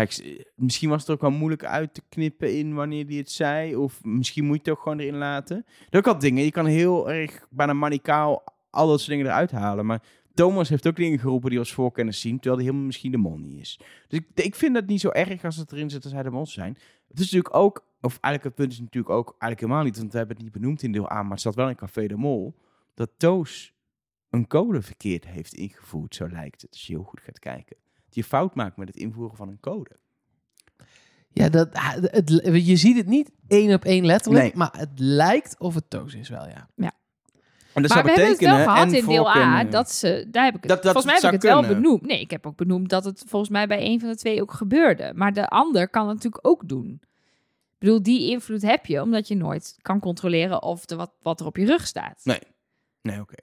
ik, 0.00 0.50
misschien 0.56 0.88
was 0.88 1.00
het 1.00 1.10
ook 1.10 1.20
wel 1.20 1.30
moeilijk 1.30 1.64
uit 1.64 1.94
te 1.94 2.02
knippen 2.08 2.58
in 2.58 2.74
wanneer 2.74 3.06
hij 3.06 3.16
het 3.16 3.30
zei. 3.30 3.76
Of 3.76 4.04
misschien 4.04 4.44
moet 4.44 4.54
je 4.54 4.62
het 4.62 4.70
ook 4.70 4.82
gewoon 4.82 4.98
erin 4.98 5.16
laten. 5.16 5.66
Ook 5.90 6.06
al 6.06 6.18
dingen. 6.18 6.44
Je 6.44 6.50
kan 6.50 6.66
heel 6.66 7.10
erg 7.10 7.46
bijna 7.50 7.72
manicaal 7.72 8.44
al 8.70 8.88
dat 8.88 8.98
soort 8.98 9.10
dingen 9.10 9.26
eruit 9.26 9.50
halen. 9.50 9.86
Maar 9.86 10.02
Thomas 10.34 10.68
heeft 10.68 10.86
ook 10.86 10.96
dingen 10.96 11.18
geroepen 11.18 11.50
die 11.50 11.58
als 11.58 11.72
voorkennis 11.72 12.20
zien. 12.20 12.34
Terwijl 12.34 12.56
hij 12.56 12.64
helemaal 12.64 12.86
misschien 12.86 13.10
de 13.12 13.18
mol 13.18 13.38
niet 13.38 13.60
is. 13.60 13.80
Dus 14.08 14.18
ik, 14.18 14.26
ik 14.34 14.54
vind 14.54 14.74
dat 14.74 14.86
niet 14.86 15.00
zo 15.00 15.08
erg 15.08 15.44
als 15.44 15.56
het 15.56 15.72
erin 15.72 15.90
zit 15.90 16.04
als 16.04 16.12
hij 16.12 16.22
de 16.22 16.30
mol 16.30 16.46
zijn. 16.46 16.72
Het 17.08 17.18
is 17.18 17.24
natuurlijk 17.24 17.54
ook... 17.54 17.86
Of 18.00 18.18
eigenlijk 18.20 18.44
het 18.44 18.54
punt 18.54 18.72
is 18.72 18.80
natuurlijk 18.80 19.14
ook 19.14 19.28
eigenlijk 19.28 19.60
helemaal 19.60 19.84
niet. 19.84 19.98
Want 19.98 20.12
we 20.12 20.18
hebben 20.18 20.36
het 20.36 20.44
niet 20.44 20.54
benoemd 20.54 20.82
in 20.82 20.92
deel 20.92 21.10
A. 21.10 21.22
Maar 21.22 21.30
het 21.30 21.40
staat 21.40 21.54
wel 21.54 21.68
in 21.68 21.76
Café 21.76 22.06
de 22.06 22.16
Mol. 22.16 22.54
Dat 22.94 23.10
Toos 23.16 23.74
een 24.30 24.46
code 24.46 24.82
verkeerd 24.82 25.26
heeft 25.26 25.54
ingevoerd, 25.54 26.14
zo 26.14 26.28
lijkt 26.28 26.62
het, 26.62 26.70
als 26.70 26.86
je 26.86 26.92
heel 26.92 27.02
goed 27.02 27.20
gaat 27.20 27.38
kijken. 27.38 27.76
Je 28.14 28.24
fout 28.24 28.54
maakt 28.54 28.76
met 28.76 28.88
het 28.88 28.96
invoeren 28.96 29.36
van 29.36 29.48
een 29.48 29.60
code. 29.60 29.90
Ja, 31.28 31.48
dat, 31.48 31.72
ah, 31.74 31.92
het, 32.00 32.28
je 32.66 32.76
ziet 32.76 32.96
het 32.96 33.06
niet 33.06 33.30
één 33.48 33.74
op 33.74 33.84
één 33.84 34.06
letterlijk, 34.06 34.44
Nee. 34.44 34.52
maar 34.56 34.74
het 34.78 34.90
lijkt 34.94 35.58
of 35.58 35.74
het 35.74 35.90
Toos 35.90 36.14
is 36.14 36.28
wel, 36.28 36.48
ja. 36.48 36.68
En 37.74 37.82
dat 37.82 37.90
maar 37.90 38.02
zou 38.02 38.14
we 38.14 38.20
hebben 38.22 38.30
het 38.30 38.38
betekenen... 38.40 38.64
wel 38.66 38.74
gehad 38.74 38.92
en 38.92 38.98
in 38.98 39.06
deel 39.06 39.36
A. 39.36 39.64
Dat 39.64 39.90
ze, 39.92 40.26
daar 40.30 40.44
heb 40.44 40.54
ik 40.54 40.60
het, 40.60 40.68
Dat- 40.68 40.82
dat 40.82 40.92
volgens 40.92 41.04
mij 41.04 41.14
heb 41.14 41.24
ik 41.24 41.30
het 41.32 41.42
zou 41.42 41.54
wel 41.54 41.64
kunnen. 41.64 41.82
benoemd. 41.82 42.02
Nee, 42.06 42.20
ik 42.20 42.30
heb 42.30 42.46
ook 42.46 42.56
benoemd 42.56 42.88
dat 42.88 43.04
het 43.04 43.24
volgens 43.26 43.50
mij 43.50 43.66
bij 43.66 43.86
een 43.86 44.00
van 44.00 44.08
de 44.08 44.16
twee 44.16 44.42
ook 44.42 44.52
gebeurde. 44.52 45.12
Maar 45.14 45.32
de 45.32 45.48
ander 45.48 45.88
kan 45.88 46.06
het 46.08 46.14
natuurlijk 46.14 46.46
ook 46.46 46.68
doen. 46.68 47.00
Ik 47.72 47.78
bedoel, 47.78 48.02
die 48.02 48.30
invloed 48.30 48.62
heb 48.62 48.86
je, 48.86 49.02
omdat 49.02 49.28
je 49.28 49.36
nooit 49.36 49.76
kan 49.82 50.00
controleren 50.00 50.62
of 50.62 50.90
er 50.90 50.96
wat, 50.96 51.10
wat 51.22 51.40
er 51.40 51.46
op 51.46 51.56
je 51.56 51.64
rug 51.66 51.86
staat. 51.86 52.20
Nee. 52.24 52.38
Nee, 53.02 53.20
oké. 53.20 53.34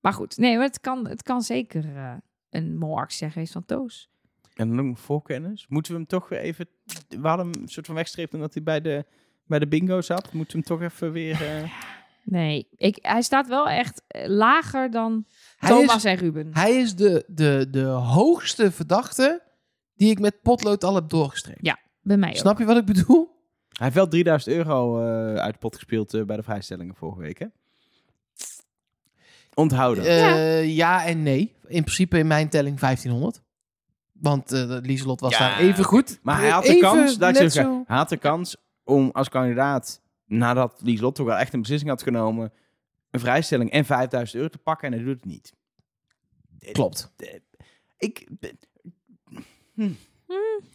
Maar 0.00 0.12
goed, 0.12 0.36
nee, 0.36 0.56
maar 0.56 0.66
het 0.66 0.80
kan, 0.80 1.06
het 1.08 1.22
kan 1.22 1.42
zeker 1.42 1.96
eh, 1.96 2.12
een 2.50 2.78
molactie 2.78 3.18
zijn 3.18 3.30
geweest 3.30 3.52
van 3.52 3.64
Toos. 3.64 4.10
En 4.54 4.76
dan 4.76 4.96
voorkennis. 4.96 5.66
Moeten 5.68 5.92
we 5.92 5.98
hem 5.98 6.06
toch 6.06 6.28
weer 6.28 6.38
even... 6.38 6.68
We 7.08 7.28
hadden 7.28 7.50
hem 7.50 7.62
een 7.62 7.68
soort 7.68 7.86
van 7.86 7.94
wegstreept 7.94 8.34
omdat 8.34 8.54
hij 8.54 8.62
bij 8.62 8.80
de, 8.80 9.04
bij 9.46 9.58
de 9.58 9.66
bingo 9.68 10.00
zat. 10.00 10.32
Moeten 10.32 10.58
we 10.60 10.64
hem 10.66 10.78
toch 10.78 10.88
even 10.88 11.12
weer... 11.12 11.42
eh, 11.42 11.72
Nee, 12.24 12.68
ik, 12.76 12.98
hij 13.02 13.22
staat 13.22 13.48
wel 13.48 13.68
echt 13.68 14.02
eh, 14.06 14.28
lager 14.28 14.90
dan 14.90 15.26
Hij 15.56 15.70
Thomas 15.70 15.96
is, 15.96 16.04
en 16.04 16.16
Ruben. 16.16 16.50
hij 16.52 16.76
is 16.76 16.94
de, 16.94 17.24
de, 17.26 17.66
de 17.70 17.84
hoogste 17.84 18.72
verdachte 18.72 19.42
die 19.94 20.10
ik 20.10 20.18
met 20.18 20.42
potlood 20.42 20.84
al 20.84 20.94
heb 20.94 21.08
doorgestreept. 21.08 21.58
Bij 22.02 22.16
mij 22.16 22.28
ook. 22.28 22.36
Snap 22.36 22.58
je 22.58 22.64
wat 22.64 22.76
ik 22.76 22.84
bedoel? 22.84 23.34
Hij 23.68 23.84
heeft 23.84 23.94
wel 23.94 24.08
3000 24.08 24.56
euro 24.56 25.00
eh, 25.00 25.34
uit 25.34 25.52
de 25.52 25.58
pot 25.58 25.74
gespeeld 25.74 26.26
bij 26.26 26.36
de 26.36 26.42
vrijstellingen 26.42 26.94
vorige 26.94 27.20
week, 27.20 27.38
hè? 27.38 27.46
Onthouden. 29.56 30.04
Eh, 30.04 30.74
ja. 30.76 31.04
en 31.06 31.22
nee. 31.22 31.54
In 31.66 31.82
principe 31.82 32.18
in 32.18 32.26
mijn 32.26 32.48
telling 32.48 32.78
1500. 32.80 33.42
Want 34.12 34.52
eh 34.52 34.76
Lieselot 34.82 35.20
was 35.20 35.32
Ja, 35.32 35.38
daar 35.38 35.58
even 35.58 35.84
goed. 35.84 36.18
maar 36.22 36.40
hij 36.40 36.48
had 36.50 36.62
de 36.62 36.68
Even 36.68 36.80
kans, 36.80 37.18
dat 37.18 37.52
zo. 37.52 37.82
hij 37.86 37.96
had 37.96 38.08
de 38.08 38.16
kans 38.16 38.56
om 38.84 39.10
als 39.12 39.28
kandidaat, 39.28 40.00
nadat 40.24 40.80
Lieslot 40.82 41.14
toch 41.14 41.26
wel 41.26 41.36
echt 41.36 41.52
een 41.52 41.60
beslissing 41.60 41.90
had 41.90 42.02
genomen, 42.02 42.52
een 43.10 43.20
vrijstelling 43.20 43.70
en 43.70 43.84
5000 43.84 44.36
euro 44.38 44.48
te 44.50 44.58
pakken 44.58 44.88
en 44.88 44.94
hij 44.94 45.04
doet 45.04 45.14
het 45.14 45.24
niet. 45.24 45.52
Klopt. 46.72 47.12
Ik, 47.98 48.28
hm. 49.74 49.88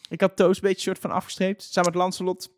ik 0.10 0.22
had 0.22 0.36
Toos 0.36 0.56
een 0.56 0.62
beetje 0.68 0.82
soort 0.82 1.00
van 1.00 1.12
afgestreept, 1.12 1.64
samen 1.64 1.92
met 1.92 2.02
Lancelot. 2.02 2.52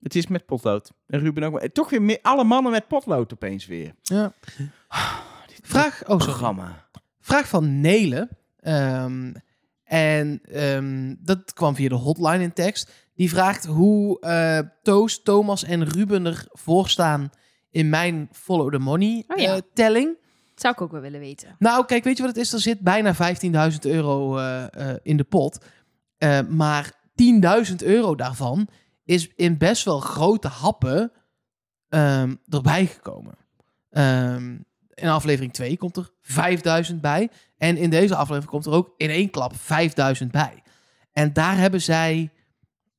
Het 0.00 0.14
is 0.14 0.26
met 0.26 0.46
potlood. 0.46 0.92
En 1.06 1.18
Ruben 1.20 1.42
ook. 1.42 1.52
maar- 1.52 1.72
Toch 1.72 1.90
weer 1.90 2.02
meer, 2.02 2.18
alle 2.22 2.44
mannen 2.44 2.72
met 2.72 2.88
potlood 2.88 3.32
opeens 3.32 3.66
weer. 3.66 3.94
Ja. 4.02 4.32
Vraag, 5.68 6.02
oh. 6.06 6.16
Programma. 6.16 6.88
Vraag 7.20 7.48
van 7.48 7.80
Nele. 7.80 8.28
Ehm, 8.60 9.32
en 9.84 10.40
ehm, 10.42 11.14
dat 11.18 11.52
kwam 11.52 11.74
via 11.74 11.88
de 11.88 11.94
hotline 11.94 12.42
in 12.42 12.52
tekst. 12.52 12.90
Die 13.14 13.28
vraagt 13.28 13.64
hoe 13.64 14.20
eh, 14.20 14.58
Toos, 14.82 15.22
Thomas 15.22 15.64
en 15.64 15.84
Ruben 15.88 16.26
ervoor 16.26 16.88
staan 16.88 17.30
in 17.70 17.88
mijn 17.88 18.28
Follow 18.32 18.72
the 18.72 18.78
Money 18.78 19.24
Oh 19.28 19.40
ja. 19.40 19.54
eh, 19.54 19.60
telling. 19.74 20.16
Dat 20.50 20.60
zou 20.60 20.74
ik 20.74 20.80
ook 20.80 20.92
wel 20.92 21.00
willen 21.00 21.20
weten. 21.20 21.56
Nou, 21.58 21.84
kijk, 21.84 22.04
weet 22.04 22.16
je 22.16 22.22
wat 22.22 22.34
het 22.36 22.44
is? 22.44 22.52
Er 22.52 22.60
zit 22.60 22.80
bijna 22.80 23.14
15.000 23.72 23.78
euro 23.80 24.38
eh, 24.38 24.90
eh, 24.90 24.96
in 25.02 25.16
de 25.16 25.24
pot. 25.24 25.58
Eh, 26.18 26.40
maar 26.48 26.92
10.000 27.70 27.74
euro 27.76 28.14
daarvan 28.14 28.68
is 29.04 29.28
in 29.36 29.58
best 29.58 29.84
wel 29.84 30.00
grote 30.00 30.48
happen 30.48 31.12
ehm, 31.88 32.34
erbij 32.48 32.86
gekomen. 32.86 33.34
Ehm, 33.90 34.56
in 35.00 35.08
aflevering 35.08 35.52
2 35.52 35.76
komt 35.76 35.96
er 35.96 36.10
5000 36.20 37.00
bij. 37.00 37.30
En 37.56 37.76
in 37.76 37.90
deze 37.90 38.14
aflevering 38.14 38.50
komt 38.50 38.66
er 38.66 38.72
ook 38.72 38.94
in 38.96 39.10
één 39.10 39.30
klap 39.30 39.56
5000 39.56 40.30
bij. 40.30 40.62
En 41.12 41.32
daar 41.32 41.56
hebben 41.56 41.82
zij 41.82 42.32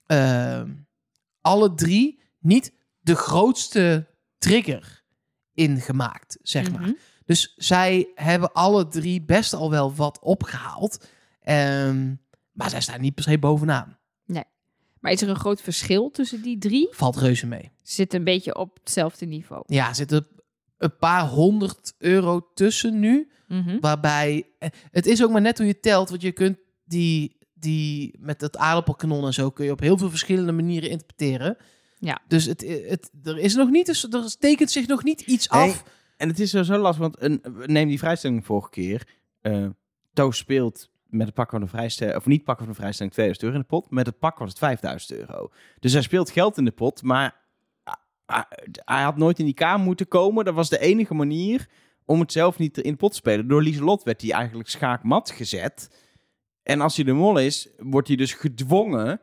ehm, 0.06 0.72
alle 1.42 1.74
drie 1.74 2.22
niet 2.40 2.74
de 3.00 3.16
grootste 3.16 4.08
trigger 4.38 5.04
in 5.54 5.82
gemaakt, 5.82 6.38
zeg 6.42 6.72
maar. 6.72 6.82
Mhm. 6.82 6.92
Dus 7.26 7.54
zij 7.58 8.12
hebben 8.16 8.54
alle 8.54 8.88
drie 8.88 9.22
best 9.22 9.54
al 9.54 9.70
wel 9.70 9.96
wat 9.96 10.20
opgehaald. 10.20 11.08
Ehm, 11.42 12.14
maar 12.52 12.70
zij 12.70 12.82
staan 12.82 13.02
niet 13.02 13.16
per 13.16 13.24
se 13.24 13.40
bovenaan. 13.40 14.00
Maar 15.00 15.12
is 15.12 15.22
er 15.22 15.30
een 15.30 15.40
groot 15.40 15.62
verschil 15.62 16.12
tussen 16.12 16.42
die 16.42 16.58
drie? 16.58 16.88
Valt 16.92 17.18
reuze 17.18 17.46
mee. 17.46 17.72
Zitten 17.82 18.20
een 18.20 18.26
beetje 18.26 18.56
op 18.56 18.78
hetzelfde 18.80 19.26
niveau. 19.26 19.64
Ja, 19.66 19.88
er 19.88 19.96
zitten 19.96 20.28
een 20.80 20.98
paar 20.98 21.28
honderd 21.28 21.94
euro 21.98 22.52
tussen 22.54 23.00
nu. 23.00 23.30
Mhm. 23.48 23.80
Waarbij, 23.80 24.46
eh, 24.60 24.70
het 24.92 25.06
is 25.06 25.24
ook 25.24 25.32
maar 25.32 25.42
net 25.42 25.58
hoe 25.58 25.68
je 25.68 25.80
telt. 25.80 26.10
Want 26.10 26.22
je 26.22 26.32
kunt 26.32 26.58
die, 26.84 27.38
die 27.54 28.16
met 28.20 28.42
het 28.42 28.58
aardappelkanon 28.58 29.26
en 29.26 29.34
zo... 29.34 29.50
kun 29.50 29.66
je 29.66 29.72
op 29.72 29.80
heel 29.80 29.98
veel 29.98 30.10
verschillende 30.10 30.52
manieren 30.52 30.90
interpreteren. 30.90 31.58
Ja. 32.00 32.22
Dus 32.28 32.46
het, 32.46 32.62
het, 32.88 33.12
er 33.24 33.38
is 33.38 33.56
nog 33.56 33.70
niet, 33.70 33.86
dus 33.86 34.04
er 34.04 34.38
tekent 34.40 34.72
zich 34.72 34.88
nog 34.88 35.04
niet 35.04 35.22
iets 35.22 35.50
af. 35.50 35.84
En 36.18 36.28
het 36.28 36.40
is 36.40 36.52
zo 36.52 36.78
lastig, 36.78 37.02
want 37.02 37.22
een, 37.22 37.42
neem 37.66 37.88
die 37.88 38.00
vrijstelling 38.00 38.46
vorige 38.46 38.70
keer. 38.70 39.08
eh 39.42 39.66
Toos 40.14 40.38
speelt 40.38 40.90
met 41.06 41.26
het 41.26 41.36
pakken 41.36 41.58
van 41.58 41.68
de 41.68 41.74
vrijstelling, 41.74 42.18
of 42.18 42.26
niet 42.26 42.44
pakken 42.44 42.66
van 42.66 42.74
de 42.74 42.80
vrijstelling 42.80 43.14
2000 43.14 43.46
euro 43.46 43.56
in 43.62 43.68
de 43.70 43.76
pot. 43.76 43.92
Met 43.92 44.06
het 44.06 44.20
pak 44.20 44.38
was 44.38 44.50
het 44.50 44.58
5000 44.58 45.12
euro. 45.12 45.52
Dus 45.80 45.94
hij 45.94 46.02
speelt 46.02 46.30
geld 46.30 46.58
in 46.58 46.66
de 46.66 46.72
pot, 46.72 47.02
maar 47.02 47.36
hij 48.86 49.02
had 49.04 49.18
nooit 49.18 49.40
in 49.40 49.46
die 49.46 49.54
kamer 49.54 49.86
moeten 49.86 50.08
komen. 50.08 50.46
Dat 50.46 50.54
was 50.54 50.70
de 50.70 50.80
enige 50.80 51.14
manier 51.14 51.68
om 52.06 52.20
het 52.20 52.32
zelf 52.32 52.58
niet 52.58 52.78
in 52.78 52.92
de 52.92 52.98
pot 52.98 53.12
te 53.12 53.18
spelen. 53.18 53.48
Door 53.48 53.62
Lieselot 53.64 54.04
werd 54.04 54.22
hij 54.22 54.32
eigenlijk 54.32 54.70
schaakmat 54.70 55.32
gezet. 55.32 55.90
En 56.64 56.82
als 56.82 56.96
hij 56.96 57.06
de 57.06 57.14
mol 57.14 57.38
is, 57.38 57.70
wordt 57.78 58.08
hij 58.08 58.18
dus 58.18 58.34
gedwongen 58.34 59.22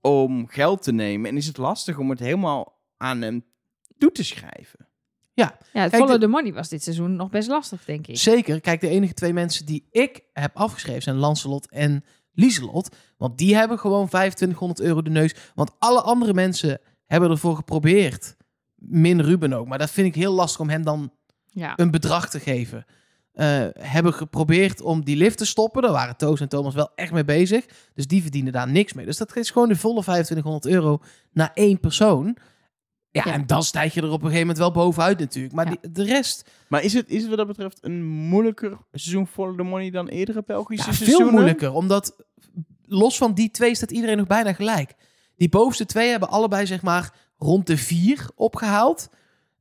om 0.00 0.46
geld 0.48 0.82
te 0.82 0.92
nemen. 0.92 1.30
En 1.30 1.36
is 1.36 1.46
het 1.46 1.56
lastig 1.56 1.98
om 1.98 2.10
het 2.10 2.18
helemaal 2.18 2.78
aan 2.96 3.20
hem 3.22 3.44
toe 3.98 4.12
te 4.12 4.24
schrijven. 4.24 4.86
Ja, 5.32 5.58
het 5.58 5.70
Kijk, 5.72 5.94
Follow 5.94 6.12
de- 6.12 6.18
the 6.18 6.26
Money 6.26 6.52
was 6.52 6.68
dit 6.68 6.82
seizoen 6.82 7.16
nog 7.16 7.30
best 7.30 7.48
lastig, 7.48 7.84
denk 7.84 8.06
ik. 8.06 8.16
Zeker. 8.18 8.60
Kijk, 8.60 8.80
de 8.80 8.88
enige 8.88 9.14
twee 9.14 9.32
mensen 9.32 9.66
die 9.66 9.86
ik 9.90 10.22
heb 10.32 10.56
afgeschreven 10.56 11.02
zijn 11.02 11.16
Lancelot 11.16 11.68
en 11.70 12.04
Lieselot. 12.32 12.96
Want 13.16 13.38
die 13.38 13.54
hebben 13.56 13.78
gewoon 13.78 14.08
2500 14.08 14.80
euro 14.80 15.02
de 15.02 15.10
neus. 15.10 15.34
Want 15.54 15.70
alle 15.78 16.00
andere 16.02 16.34
mensen 16.34 16.80
hebben 17.06 17.30
ervoor 17.30 17.56
geprobeerd. 17.56 18.36
Min 18.78 19.20
Ruben 19.20 19.52
ook. 19.52 19.66
Maar 19.66 19.78
dat 19.78 19.90
vind 19.90 20.06
ik 20.06 20.14
heel 20.14 20.32
lastig 20.32 20.60
om 20.60 20.68
hem 20.68 20.84
dan 20.84 21.12
Ja. 21.46 21.72
een 21.76 21.90
bedrag 21.90 22.30
te 22.30 22.40
geven. 22.40 22.84
Eh, 23.32 23.66
hebben 23.72 24.14
geprobeerd 24.14 24.80
om 24.80 25.04
die 25.04 25.16
lift 25.16 25.38
te 25.38 25.44
stoppen. 25.46 25.82
Daar 25.82 25.92
waren 25.92 26.16
Toos 26.16 26.40
en 26.40 26.48
Thomas 26.48 26.74
wel 26.74 26.90
echt 26.94 27.12
mee 27.12 27.24
bezig. 27.24 27.64
Dus 27.94 28.06
die 28.06 28.22
verdienen 28.22 28.52
daar 28.52 28.68
niks 28.70 28.92
mee. 28.92 29.04
Dus 29.06 29.16
dat 29.16 29.36
is 29.36 29.50
gewoon 29.50 29.68
de 29.68 29.76
volle 29.76 30.00
2500 30.02 30.66
euro 30.66 31.00
naar 31.32 31.50
één 31.54 31.80
persoon. 31.80 32.36
Ja, 33.10 33.22
Ja. 33.24 33.32
en 33.32 33.46
dan 33.46 33.62
stijg 33.62 33.94
je 33.94 34.00
er 34.00 34.06
op 34.06 34.12
een 34.12 34.18
gegeven 34.30 34.40
moment 34.40 34.58
wel 34.58 34.70
bovenuit 34.70 35.18
natuurlijk. 35.18 35.54
Maar 35.54 35.64
Ja. 35.70 35.76
die, 35.80 35.90
de 35.92 36.02
rest, 36.04 36.50
Maar 36.68 36.82
is 36.82 36.92
het, 36.92 37.08
is 37.08 37.18
het 37.20 37.28
wat 37.28 37.38
dat 37.38 37.46
betreft 37.46 37.78
een 37.80 38.04
moeilijker 38.06 38.78
seizoen 38.92 39.26
Follow 39.26 39.56
the 39.56 39.62
Money 39.62 39.90
dan 39.90 40.08
eerdere 40.08 40.42
Belgische 40.46 40.90
Ja, 40.90 40.96
seizoenen? 40.96 41.26
veel 41.26 41.34
moeilijker. 41.36 41.72
Omdat 41.72 42.24
los 42.86 43.16
van 43.16 43.34
die 43.34 43.50
twee 43.50 43.74
staat 43.74 43.90
iedereen 43.90 44.16
nog 44.16 44.26
bijna 44.26 44.52
gelijk. 44.52 44.94
Die 45.36 45.48
bovenste 45.48 45.86
twee 45.86 46.10
hebben 46.10 46.28
allebei 46.28 46.66
zeg 46.66 46.82
maar 46.82 47.14
rond 47.38 47.66
de 47.66 47.76
vier 47.76 48.28
opgehaald. 48.34 49.08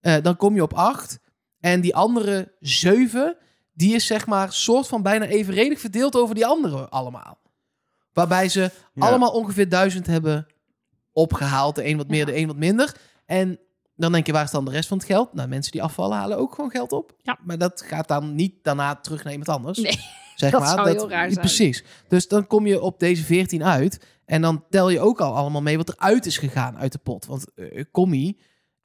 Eh, 0.01 0.15
dan 0.21 0.35
kom 0.37 0.55
je 0.55 0.61
op 0.61 0.73
acht. 0.73 1.19
En 1.59 1.81
die 1.81 1.95
andere 1.95 2.51
zeven, 2.59 3.37
die 3.73 3.95
is 3.95 4.05
zeg 4.05 4.25
maar 4.27 4.53
soort 4.53 4.87
van 4.87 5.01
bijna 5.01 5.25
evenredig 5.25 5.79
verdeeld 5.79 6.15
over 6.15 6.35
die 6.35 6.45
andere 6.45 6.89
allemaal. 6.89 7.37
Waarbij 8.13 8.49
ze 8.49 8.71
Ja. 8.93 9.07
allemaal 9.07 9.31
ongeveer 9.31 9.69
duizend 9.69 10.07
hebben 10.07 10.47
opgehaald. 11.11 11.75
De 11.75 11.85
een 11.85 11.97
wat 11.97 12.07
meer, 12.07 12.19
Ja. 12.19 12.25
de 12.25 12.35
een 12.37 12.47
wat 12.47 12.55
minder. 12.55 12.95
En 13.25 13.59
dan 13.95 14.11
denk 14.11 14.25
je, 14.25 14.31
waar 14.31 14.43
is 14.43 14.51
dan 14.51 14.65
de 14.65 14.71
rest 14.71 14.87
van 14.87 14.97
het 14.97 15.05
geld? 15.07 15.33
Nou, 15.33 15.47
mensen 15.47 15.71
die 15.71 15.83
afvallen 15.83 16.17
halen 16.17 16.37
ook 16.37 16.53
gewoon 16.55 16.69
geld 16.71 16.91
op. 16.91 17.15
Ja. 17.21 17.37
Maar 17.43 17.57
dat 17.57 17.81
gaat 17.81 18.07
dan 18.07 18.35
niet 18.35 18.53
daarna 18.63 18.95
terug 18.95 19.23
naar 19.23 19.31
iemand 19.33 19.49
anders. 19.49 19.77
Nee, 19.77 19.99
zeg 20.39 20.51
dat 20.51 20.59
maar. 20.61 20.69
zou 20.69 20.89
heel 20.89 21.09
raar 21.09 21.27
zijn. 21.29 21.39
Precies. 21.39 21.83
Dus 22.07 22.27
dan 22.27 22.47
kom 22.47 22.67
je 22.67 22.81
op 22.81 22.99
deze 22.99 23.23
14 23.23 23.63
uit. 23.63 24.05
En 24.25 24.41
dan 24.41 24.63
tel 24.69 24.89
je 24.89 24.99
ook 24.99 25.21
al 25.21 25.35
allemaal 25.35 25.61
mee 25.61 25.77
wat 25.77 25.89
eruit 25.89 26.25
is 26.25 26.37
gegaan 26.37 26.77
uit 26.77 26.91
de 26.91 26.97
pot. 26.97 27.25
Want 27.25 27.45
Commie 27.91 28.37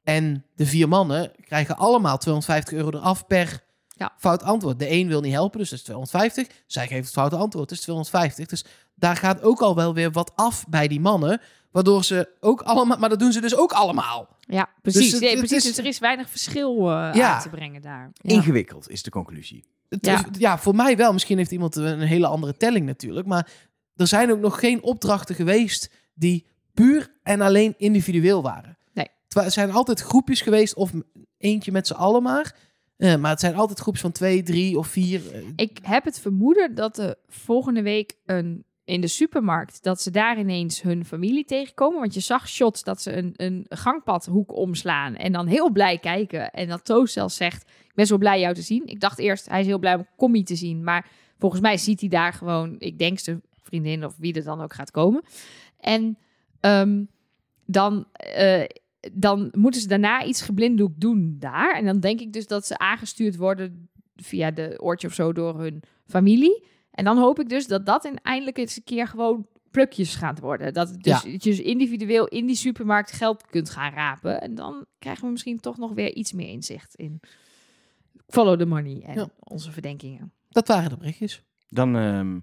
en 0.03 0.45
de 0.55 0.67
vier 0.67 0.89
mannen 0.89 1.33
krijgen 1.41 1.77
allemaal 1.77 2.19
250 2.19 2.73
euro 2.79 2.99
eraf 2.99 3.27
per 3.27 3.65
Ja. 3.97 4.13
fout 4.19 4.43
antwoord. 4.43 4.79
De 4.79 4.91
een 4.91 5.09
wil 5.09 5.21
niet 5.21 5.33
helpen, 5.33 5.59
dus 5.59 5.71
dat 5.71 5.79
is 5.79 5.85
250. 5.85 6.47
Zij 6.67 6.87
geeft 6.87 7.05
het 7.05 7.13
foute 7.13 7.37
antwoord, 7.37 7.69
dus 7.69 7.81
250. 7.81 8.47
Dus 8.47 8.65
daar 8.95 9.17
gaat 9.17 9.43
ook 9.43 9.61
al 9.61 9.75
wel 9.75 9.95
weer 9.95 10.11
wat 10.11 10.33
af 10.35 10.65
bij 10.69 10.89
die 10.89 11.01
mannen. 11.01 11.41
Waardoor 11.73 12.05
ze 12.05 12.29
ook 12.41 12.61
allemaal... 12.63 12.99
Maar 12.99 13.09
dat 13.09 13.19
doen 13.19 13.33
ze 13.33 13.41
dus 13.41 13.57
ook 13.57 13.73
allemaal. 13.73 14.37
ja 14.41 14.69
precies. 14.83 15.13
het- 15.13 15.21
nee, 15.21 15.31
het 15.31 15.39
precies. 15.39 15.57
is- 15.59 15.65
Dus 15.65 15.79
er 15.79 15.91
is 15.91 15.99
weinig 15.99 16.31
verschil 16.31 16.77
eh, 16.91 17.11
Ja. 17.15 17.35
aan 17.35 17.43
te 17.43 17.49
brengen 17.49 17.83
daar. 17.83 18.11
Ja. 18.15 18.35
Ingewikkeld 18.35 18.89
is 18.91 19.03
de 19.03 19.11
conclusie. 19.11 19.65
Het- 19.89 20.07
Ja. 20.07 20.25
ja, 20.39 20.59
voor 20.59 20.75
mij 20.75 20.97
wel. 20.97 21.13
Misschien 21.13 21.37
heeft 21.39 21.51
iemand 21.51 21.77
een 21.77 22.01
hele 22.01 22.27
andere 22.27 22.57
telling 22.57 22.87
natuurlijk. 22.87 23.27
Maar 23.27 23.51
er 23.97 24.07
zijn 24.07 24.31
ook 24.33 24.41
nog 24.41 24.59
geen 24.59 24.83
opdrachten 24.83 25.35
geweest 25.35 25.91
die 26.15 26.47
puur 26.75 27.13
en 27.23 27.41
alleen 27.41 27.75
individueel 27.77 28.43
waren. 28.43 28.79
Nee. 28.95 29.09
Er 29.29 29.51
zijn 29.51 29.71
altijd 29.73 30.01
groepjes 30.01 30.41
geweest 30.41 30.75
of 30.75 30.91
eentje 31.39 31.73
met 31.73 31.87
z'n 31.87 31.93
allen 31.95 32.23
maar. 32.23 32.57
Eh, 32.97 33.17
maar 33.17 33.31
het 33.31 33.41
zijn 33.41 33.55
altijd 33.57 33.79
groepjes 33.79 34.03
van 34.03 34.13
twee, 34.13 34.43
drie 34.43 34.79
of 34.79 34.87
vier. 34.87 35.33
eh, 35.33 35.41
Ik 35.57 35.79
heb 35.83 36.05
het 36.05 36.21
vermoeden 36.21 36.75
dat 36.75 36.99
er 36.99 37.15
volgende 37.29 37.83
week 37.83 38.15
een, 38.27 38.65
in 38.85 39.01
de 39.01 39.07
supermarkt... 39.07 39.83
dat 39.83 40.01
ze 40.01 40.11
daar 40.11 40.39
ineens 40.39 40.83
hun 40.83 41.05
familie 41.05 41.45
tegenkomen. 41.45 42.01
Want 42.01 42.15
je 42.15 42.21
zag 42.21 42.49
shots 42.49 42.83
dat 42.83 43.03
ze 43.03 43.17
een, 43.17 43.35
een 43.37 43.67
gangpadhoek 43.69 44.57
omslaan... 44.57 45.17
en 45.17 45.33
dan 45.33 45.47
heel 45.47 45.71
blij 45.71 45.99
kijken. 45.99 46.51
En 46.51 46.69
dat 46.69 46.85
Toos 46.85 47.13
zelfs 47.13 47.37
zegt... 47.37 47.63
ik 47.63 47.95
ben 47.95 48.07
zo 48.07 48.19
blij 48.19 48.41
jou 48.41 48.55
te 48.55 48.63
zien. 48.63 48.87
Ik 48.87 49.01
dacht 49.01 49.19
eerst, 49.19 49.49
hij 49.49 49.61
is 49.61 49.67
heel 49.67 49.79
blij 49.79 49.95
om 49.95 50.07
Commie 50.17 50.45
te 50.45 50.57
zien. 50.57 50.85
Maar 50.85 51.11
volgens 51.39 51.61
mij 51.61 51.77
ziet 51.77 52.01
hij 52.01 52.09
daar 52.09 52.33
gewoon... 52.33 52.75
ik 52.79 52.99
denk 52.99 53.19
zijn 53.19 53.43
vriendin 53.63 54.05
of 54.05 54.17
wie 54.17 54.35
er 54.35 54.45
dan 54.45 54.61
ook 54.61 54.75
gaat 54.75 54.91
komen. 54.91 55.23
En 55.81 56.19
ehm, 56.61 57.05
dan... 57.67 58.07
eh, 58.13 58.65
dan 59.13 59.53
moeten 59.57 59.81
ze 59.81 59.89
daarna 59.89 60.25
iets 60.25 60.43
geblinddoekt 60.43 61.01
doen 61.01 61.37
daar. 61.39 61.75
En 61.77 61.85
dan 61.85 62.01
denk 62.01 62.21
ik 62.21 62.33
dus 62.33 62.47
dat 62.47 62.67
ze 62.67 62.79
aangestuurd 62.79 63.37
worden 63.37 63.89
via 64.17 64.51
de 64.51 64.79
oortje 64.81 65.07
of 65.07 65.15
zo 65.15 65.33
door 65.33 65.61
hun 65.61 65.83
familie. 66.07 66.65
En 66.93 67.05
dan 67.05 67.19
hoop 67.19 67.41
ik 67.41 67.49
dus 67.49 67.67
dat 67.67 67.87
dat 67.87 68.05
in- 68.05 68.21
eindelijk 68.23 68.59
eens 68.59 68.77
een 68.77 68.85
keer 68.85 69.07
gewoon 69.09 69.47
plukjes 69.71 70.15
gaat 70.15 70.41
worden. 70.41 70.73
Dat 70.75 70.89
het 70.89 71.03
dus, 71.03 71.23
je 71.23 71.39
dus 71.39 71.61
individueel 71.61 72.27
in 72.29 72.47
die 72.47 72.57
supermarkt 72.57 73.13
geld 73.13 73.47
kunt 73.47 73.71
gaan 73.71 73.93
rapen. 73.93 74.41
En 74.41 74.55
dan 74.55 74.87
krijgen 74.99 75.25
we 75.25 75.31
misschien 75.31 75.61
toch 75.61 75.77
nog 75.79 75.93
weer 75.93 76.15
iets 76.15 76.33
meer 76.33 76.49
inzicht 76.49 76.95
in 76.95 77.21
follow 78.27 78.59
the 78.59 78.67
money 78.67 79.03
en 79.03 79.15
Ja. 79.15 79.29
onze 79.39 79.73
verdenkingen. 79.73 80.33
Dat 80.49 80.69
waren 80.69 80.91
de 80.91 80.97
berichtjes. 80.97 81.43
Dan 81.69 81.97
ehm, 81.97 82.41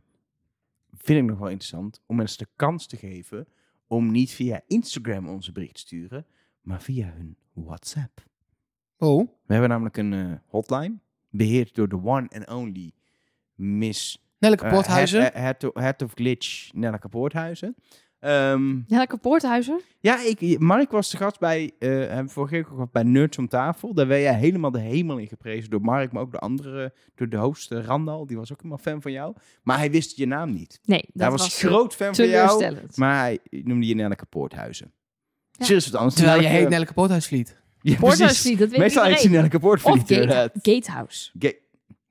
vind 0.97 1.19
ik 1.19 1.25
nog 1.29 1.39
wel 1.39 1.47
interessant 1.49 2.01
om 2.05 2.15
mensen 2.15 2.37
de 2.37 2.47
kans 2.55 2.87
te 2.87 2.97
geven 2.97 3.47
om 3.87 4.11
niet 4.11 4.31
via 4.31 4.61
Instagram 4.67 5.27
onze 5.29 5.51
bericht 5.51 5.73
te 5.73 5.79
sturen, 5.79 6.25
maar 6.61 6.81
via 6.81 7.11
hun 7.15 7.37
WhatsApp. 7.53 8.23
Oh. 8.97 9.27
We 9.45 9.51
hebben 9.53 9.69
namelijk 9.69 9.97
een 9.97 10.13
eh, 10.13 10.31
hotline, 10.47 10.99
beheerd 11.29 11.75
door 11.75 11.89
de 11.89 12.03
one 12.03 12.27
and 12.29 12.49
only 12.49 12.91
Miss 13.55 14.23
Nelleke 14.39 14.63
eh, 14.65 14.71
Poorthuizen. 14.71 15.21
Head, 15.21 15.33
Head 15.33 15.63
of, 15.63 15.81
Head 15.81 16.01
of 16.01 16.11
Glitch, 16.15 16.69
Nelleke 16.73 17.07
Poorthuizen. 17.09 17.75
Ehm, 18.19 18.69
Ja, 18.87 18.97
lekker 18.97 19.17
Poorthuizen. 19.17 19.79
ja, 19.99 20.19
ik, 20.23 20.59
Mark 20.59 20.91
was 20.91 21.09
de 21.11 21.17
gast 21.17 21.39
bij, 21.39 21.71
eh 21.79 21.89
we 21.89 22.23
vorige 22.27 22.53
keer 22.53 22.63
ook 22.63 22.69
gehad 22.69 22.91
bij 22.91 23.03
Nerds 23.03 23.37
om 23.37 23.47
tafel. 23.47 23.93
Daar 23.93 24.07
werd 24.07 24.21
jij 24.21 24.33
helemaal 24.33 24.71
de 24.71 24.79
hemel 24.79 25.17
in 25.17 25.27
geprezen 25.27 25.69
door 25.69 25.81
Mark, 25.81 26.11
maar 26.11 26.21
ook 26.21 26.31
de 26.31 26.39
andere, 26.39 26.93
door 27.15 27.29
de 27.29 27.37
host 27.37 27.71
eh, 27.71 27.83
Randal. 27.83 28.25
Die 28.25 28.37
was 28.37 28.51
ook 28.51 28.57
helemaal 28.57 28.77
fan 28.83 29.01
van 29.01 29.11
jou. 29.11 29.35
Maar 29.63 29.77
hij 29.77 29.91
wist 29.91 30.17
je 30.17 30.25
naam 30.25 30.53
niet. 30.53 30.79
Nee, 30.83 30.99
dat 31.01 31.21
hij 31.21 31.29
was, 31.29 31.41
was 31.41 31.59
groot 31.63 31.95
fan 31.95 32.15
van 32.15 32.27
jou, 32.27 32.75
maar 32.95 33.19
hij 33.19 33.39
noemde 33.49 33.87
je 33.87 33.95
Nelleke 33.95 34.25
Poorthuizen. 34.25 34.93
Ja. 35.51 35.65
Serieus 35.65 35.85
wat 35.89 35.95
anders. 35.95 36.15
Terwijl 36.15 36.35
je 36.37 36.41
Nelleke- 36.43 36.61
heet 36.61 36.69
Nelleke 36.71 36.93
Poorthuisvliet. 36.93 37.57
Ja, 37.81 37.95
Poorthuisvliet, 37.97 38.59
dat 38.59 38.69
weet 38.69 38.79
Meestal 38.79 39.03
heet 39.03 39.17
ze 39.17 39.23
iedereen. 39.23 39.37
Nelleke 39.49 39.55
Of 39.55 39.61
Poortvliet, 39.61 39.99
gate, 39.99 40.13
inderdaad. 40.13 40.51
Gatehouse. 40.61 41.31
Ga- 41.39 41.51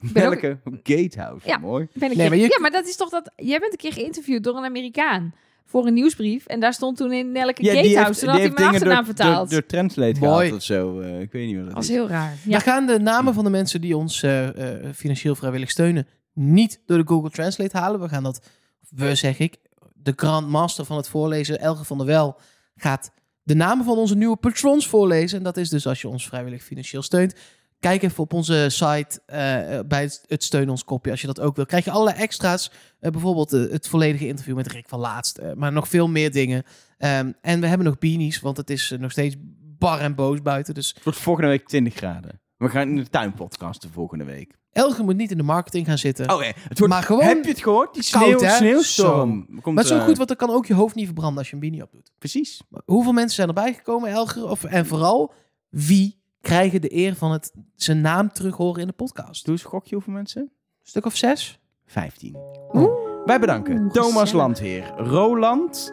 ook- 0.04 0.12
Nelleke 0.12 0.58
Gatehouse, 0.82 1.46
Ja. 1.48 1.58
mooi. 1.58 1.88
Ben 1.92 2.10
ik 2.10 2.16
Nee, 2.16 2.28
maar 2.28 2.38
je- 2.38 2.42
Ja, 2.48 2.58
maar 2.60 2.70
dat 2.70 2.86
is 2.86 2.96
toch 2.96 3.08
dat... 3.10 3.30
Jij 3.36 3.58
bent 3.58 3.72
een 3.72 3.78
keer 3.78 3.92
geïnterviewd 3.92 4.44
door 4.44 4.56
een 4.56 4.64
Amerikaan 4.64 5.34
voor 5.64 5.86
een 5.86 5.94
nieuwsbrief. 5.94 6.46
En 6.46 6.60
daar 6.60 6.72
stond 6.74 6.96
toen 6.96 7.12
in 7.12 7.32
Nelke 7.32 7.64
Ja, 7.64 7.74
Gatehouse. 7.74 8.20
Toen 8.20 8.28
had 8.28 8.38
hij 8.38 8.46
mijn 8.46 8.54
dingen 8.56 8.72
achternaam 8.72 8.96
door, 8.96 9.04
vertaald. 9.04 9.50
Door, 9.50 9.60
door 9.60 9.68
Translate 9.68 10.20
Mooi. 10.20 10.52
of 10.52 10.62
zo. 10.62 11.00
eh, 11.00 11.20
ik 11.20 11.32
weet 11.32 11.46
niet 11.46 11.54
wat 11.56 11.64
dat 11.64 11.74
dat 11.74 11.74
was 11.74 11.88
is. 11.88 11.94
heel 11.94 12.08
raar. 12.08 12.36
Ja. 12.44 12.50
Daar 12.50 12.60
gaan 12.60 12.86
de 12.86 12.98
namen 12.98 13.34
van 13.34 13.44
de 13.44 13.50
mensen 13.50 13.80
die 13.80 13.96
ons 13.96 14.22
eh, 14.22 14.84
eh, 14.86 14.94
financieel 14.94 15.34
vrijwillig 15.34 15.70
steunen 15.70 16.06
niet 16.32 16.80
door 16.86 16.98
de 16.98 17.06
Google 17.06 17.30
Translate 17.30 17.76
halen. 17.78 18.00
We 18.00 18.08
gaan 18.08 18.22
dat, 18.22 18.48
we 18.90 19.14
zeg 19.14 19.38
ik, 19.38 19.56
de 19.94 20.12
grandmaster 20.16 20.84
van 20.84 20.96
het 20.96 21.08
voorlezen, 21.08 21.60
Elge 21.60 21.84
van 21.84 21.96
der 21.98 22.06
Wel, 22.06 22.36
gaat 22.76 23.12
de 23.42 23.54
namen 23.54 23.84
van 23.84 23.96
onze 23.96 24.16
nieuwe 24.16 24.36
patrons 24.36 24.86
voorlezen. 24.88 25.38
En 25.38 25.44
dat 25.44 25.56
is 25.56 25.68
dus 25.68 25.86
als 25.86 26.00
je 26.00 26.08
ons 26.08 26.26
vrijwillig 26.28 26.62
financieel 26.62 27.02
steunt. 27.02 27.34
Kijk 27.80 28.02
even 28.02 28.22
op 28.22 28.32
onze 28.32 28.66
site 28.68 29.20
eh, 29.26 29.78
bij 29.86 30.02
het, 30.02 30.24
het 30.26 30.44
steun 30.44 30.68
ons 30.70 30.84
kopje 30.84 31.10
als 31.10 31.20
je 31.20 31.26
dat 31.26 31.40
ook 31.40 31.56
wil. 31.56 31.66
Krijg 31.66 31.84
je 31.84 31.90
allerlei 31.90 32.16
extra's. 32.18 32.70
Eh, 33.00 33.10
bijvoorbeeld 33.10 33.52
eh, 33.52 33.70
het 33.70 33.88
volledige 33.88 34.26
interview 34.26 34.56
met 34.56 34.66
Rick 34.72 34.88
van 34.88 34.98
Laatst. 35.00 35.38
eh, 35.38 35.52
maar 35.52 35.72
nog 35.72 35.88
veel 35.88 36.08
meer 36.08 36.32
dingen. 36.32 36.62
Ehm, 36.98 37.32
en 37.40 37.60
we 37.60 37.66
hebben 37.66 37.86
nog 37.86 37.98
beanies, 37.98 38.40
want 38.40 38.56
het 38.56 38.70
is 38.70 38.90
eh, 38.90 38.98
nog 38.98 39.10
steeds 39.10 39.36
bar 39.78 40.00
en 40.00 40.14
boos 40.14 40.42
buiten. 40.42 40.74
Dus 40.74 40.92
Het 40.94 41.04
wordt 41.04 41.18
volgende 41.18 41.48
week 41.48 41.68
20 41.68 41.94
graden. 41.94 42.40
We 42.56 42.68
gaan 42.68 42.88
in 42.88 42.96
de 42.96 43.08
tuin 43.08 43.34
podcasten 43.34 43.90
volgende 43.90 44.24
week. 44.24 44.56
Elge 44.72 45.02
moet 45.02 45.16
niet 45.16 45.30
in 45.30 45.36
de 45.36 45.42
marketing 45.42 45.86
gaan 45.86 45.98
zitten. 45.98 46.30
Oh, 46.34 46.42
ja. 46.42 46.52
het 46.68 46.78
wordt, 46.78 46.94
Maar 46.94 47.02
gewoon 47.02 47.22
heb 47.22 47.44
je 47.44 47.50
het 47.50 47.62
gehoord? 47.62 47.94
Die 47.94 48.10
koud, 48.10 48.24
sneeuw, 48.24 48.40
hè? 48.40 48.56
sneeuwstorm. 48.56 49.46
Komt, 49.46 49.64
maar 49.64 49.74
het 49.74 49.84
is 49.84 49.92
ook 49.92 49.98
eh, 49.98 50.04
goed, 50.06 50.16
want 50.16 50.28
dan 50.28 50.36
kan 50.36 50.50
ook 50.50 50.66
je 50.66 50.74
hoofd 50.74 50.94
niet 50.94 51.04
verbranden 51.04 51.38
als 51.38 51.46
je 51.48 51.54
een 51.54 51.60
beanie 51.60 51.82
op 51.82 51.92
doet. 51.92 52.10
Precies. 52.18 52.62
Maar 52.68 52.82
hoeveel 52.84 53.12
mensen 53.12 53.34
zijn 53.34 53.48
erbij 53.48 53.72
gekomen, 53.74 54.10
Elger? 54.10 54.48
Of, 54.48 54.64
en 54.64 54.86
vooral, 54.86 55.32
wie 55.68 56.20
krijgen 56.40 56.80
de 56.80 56.94
eer 56.94 57.14
van 57.14 57.32
het 57.32 57.52
zijn 57.74 58.00
naam 58.00 58.32
terug 58.32 58.56
horen 58.56 58.80
in 58.80 58.86
de 58.86 58.92
podcast? 58.92 59.44
Doe 59.44 59.54
eens 59.54 59.64
een 59.64 59.70
gokje 59.70 59.94
hoeveel 59.94 60.12
mensen? 60.12 60.42
Een 60.42 60.50
stuk 60.82 61.06
of 61.06 61.16
zes? 61.16 61.60
15. 61.86 62.36
Wij 63.24 63.40
bedanken 63.40 63.78
Oeh, 63.78 63.90
Thomas. 63.92 64.32
Landheer, 64.32 64.92
Roland, 64.96 65.92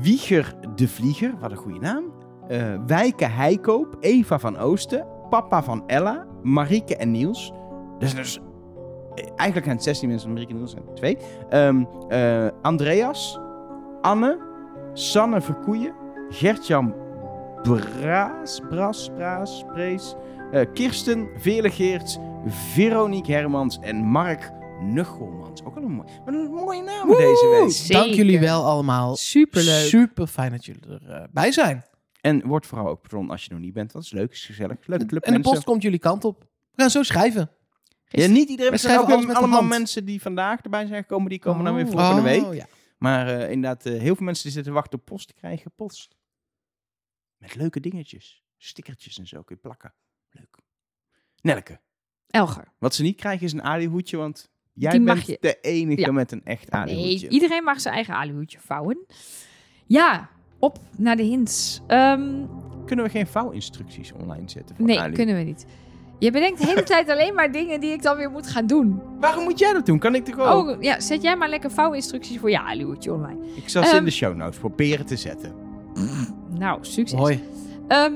Wieger 0.00 0.54
de 0.74 0.88
Vlieger, 0.88 1.34
wat 1.40 1.50
een 1.50 1.56
goede 1.56 1.78
naam. 1.78 2.04
eh 2.48 2.74
Wijke 2.86 3.24
Heikoop, 3.26 3.96
Eva 4.00 4.38
van 4.38 4.56
Oosten, 4.56 5.06
Papa 5.30 5.62
van 5.62 5.82
Ella, 5.86 6.26
Marieke 6.42 6.96
en 6.96 7.10
Niels. 7.10 7.52
Dus, 7.98 8.14
dus 8.14 8.40
eigenlijk 9.14 9.64
zijn 9.64 9.76
het 9.76 9.82
16 9.84 10.08
mensen, 10.08 10.28
Marieke 10.32 10.50
en 10.52 10.56
Niels 10.56 10.70
zijn 10.70 10.86
er 10.88 10.94
twee. 10.94 11.18
Ehm, 11.48 11.84
eh, 12.08 12.46
Andreas, 12.62 13.38
Anne, 14.00 14.38
Sanne 14.92 15.40
Verkoeien, 15.40 15.94
Gertjan 16.28 16.94
Braas, 17.70 18.60
Bras, 18.68 19.08
Braas, 19.16 19.64
Prees, 19.72 20.14
eh, 20.52 20.60
Kirsten, 20.74 21.28
Veerle 21.36 21.70
Geerts, 21.70 22.18
Veronique 22.46 23.32
Hermans 23.32 23.78
en 23.80 23.96
Mark 23.96 24.50
Nuchelmans. 24.80 25.64
Ook 25.64 25.74
wel 25.74 25.84
een, 25.84 25.90
mooi, 25.92 26.08
wat 26.24 26.34
een 26.34 26.50
mooie 26.50 26.82
naam 26.82 27.08
deze 27.08 27.58
week. 27.60 27.70
Zeker. 27.70 28.02
Dank 28.02 28.14
jullie 28.14 28.40
wel 28.40 28.64
allemaal. 28.64 29.16
Superleuk. 29.16 29.86
Super 29.88 30.26
fijn 30.26 30.50
dat 30.52 30.64
jullie 30.64 30.82
erbij 31.08 31.52
zijn. 31.52 31.84
En 32.20 32.46
word 32.46 32.66
vooral 32.66 32.88
ook 32.88 33.00
patron 33.02 33.30
als 33.30 33.44
je 33.44 33.50
nog 33.52 33.60
niet 33.60 33.72
bent. 33.72 33.92
Dat 33.92 34.02
is 34.02 34.10
leuk, 34.12 34.32
is 34.32 34.44
gezellig. 34.44 34.76
Leuke 34.86 35.06
club 35.06 35.22
En 35.22 35.34
de 35.34 35.40
post 35.40 35.64
komt 35.64 35.82
jullie 35.82 35.98
kant 35.98 36.24
op. 36.24 36.40
We 36.74 36.82
gaan 36.82 36.90
zo 36.90 37.02
schrijven. 37.02 37.50
Ja, 38.08 38.26
niet 38.26 38.48
iedereen. 38.48 38.56
We 38.56 38.62
Er 38.72 38.78
zijn 38.78 38.92
schrijven 38.92 39.02
ook 39.04 39.10
alles 39.10 39.24
met 39.24 39.34
de 39.34 39.40
allemaal 39.40 39.58
hand. 39.58 39.70
mensen 39.70 40.04
die 40.04 40.22
vandaag 40.22 40.60
erbij 40.60 40.86
zijn 40.86 41.02
gekomen. 41.02 41.28
Die 41.28 41.38
komen 41.38 41.64
dan 41.64 41.74
weer 41.74 41.84
Oh. 41.86 41.90
volgende 41.92 42.22
week. 42.22 42.44
Oh, 42.44 42.54
ja. 42.54 42.66
Maar 42.98 43.28
eh, 43.28 43.50
inderdaad, 43.50 43.86
eh, 43.86 43.92
heel 44.00 44.14
veel 44.16 44.24
mensen 44.24 44.44
die 44.44 44.52
zitten 44.52 44.72
wachten 44.72 44.98
op 44.98 45.04
post. 45.04 45.34
Krijgen 45.34 45.72
post. 45.76 46.14
Met 47.38 47.54
leuke 47.54 47.80
dingetjes. 47.80 48.44
Stickertjes 48.56 49.18
en 49.18 49.26
zo 49.26 49.42
kun 49.42 49.54
je 49.56 49.60
plakken. 49.68 49.94
Leuk. 50.30 50.58
Nelke. 51.42 51.80
Elger. 52.26 52.72
Wat 52.78 52.94
ze 52.94 53.02
niet 53.02 53.16
krijgen 53.16 53.46
is 53.46 53.52
een 53.52 53.62
alihoedje, 53.62 54.16
want 54.16 54.50
jij 54.72 54.90
Die 54.90 55.00
mag 55.00 55.14
bent 55.14 55.26
je. 55.26 55.36
de 55.40 55.60
enige 55.60 56.00
Ja. 56.00 56.12
met 56.12 56.32
een 56.32 56.44
echt 56.44 56.70
Nee, 56.70 56.80
alihoedje. 56.82 57.28
iedereen 57.28 57.64
mag 57.64 57.80
zijn 57.80 57.94
eigen 57.94 58.14
alihoedje 58.14 58.58
vouwen. 58.60 59.06
Ja, 59.86 60.28
op 60.58 60.78
naar 60.96 61.16
de 61.16 61.22
hints. 61.22 61.80
Ehm, 61.86 62.44
Kunnen 62.86 63.04
we 63.04 63.10
geen 63.10 63.26
vouwinstructies 63.26 64.12
online 64.12 64.48
zetten? 64.50 64.76
Voor 64.76 64.84
nee, 64.86 65.00
Ali? 65.00 65.14
kunnen 65.14 65.36
we 65.36 65.42
niet. 65.42 65.66
Je 66.18 66.30
bedenkt 66.30 66.60
de 66.60 66.66
hele 66.66 66.82
tijd 66.92 67.08
alleen 67.08 67.34
maar 67.34 67.52
dingen 67.52 67.80
die 67.80 67.90
ik 67.92 68.02
dan 68.02 68.16
weer 68.16 68.30
moet 68.30 68.46
gaan 68.46 68.66
doen. 68.66 69.02
Waarom 69.20 69.44
moet 69.44 69.58
jij 69.58 69.72
dat 69.72 69.86
doen? 69.86 69.98
Kan 69.98 70.14
ik 70.14 70.24
toch 70.24 70.38
ook? 70.38 70.68
Oh, 70.68 70.82
ja, 70.82 71.00
zet 71.00 71.22
jij 71.22 71.36
maar 71.36 71.48
lekker 71.48 71.70
vouwinstructies 71.70 72.38
voor 72.38 72.50
je 72.50 72.60
alihoedje 72.60 73.12
online. 73.12 73.46
Ik 73.56 73.68
zal 73.68 73.82
ze 73.82 73.90
in 73.90 73.96
Ehm, 73.96 74.04
de 74.04 74.10
show 74.10 74.36
notes 74.36 74.58
proberen 74.58 75.06
te 75.06 75.16
zetten. 75.16 75.54
Nou, 76.58 76.78
succes. 76.80 77.18
Mooi. 77.18 77.40
Ehm, 77.88 78.12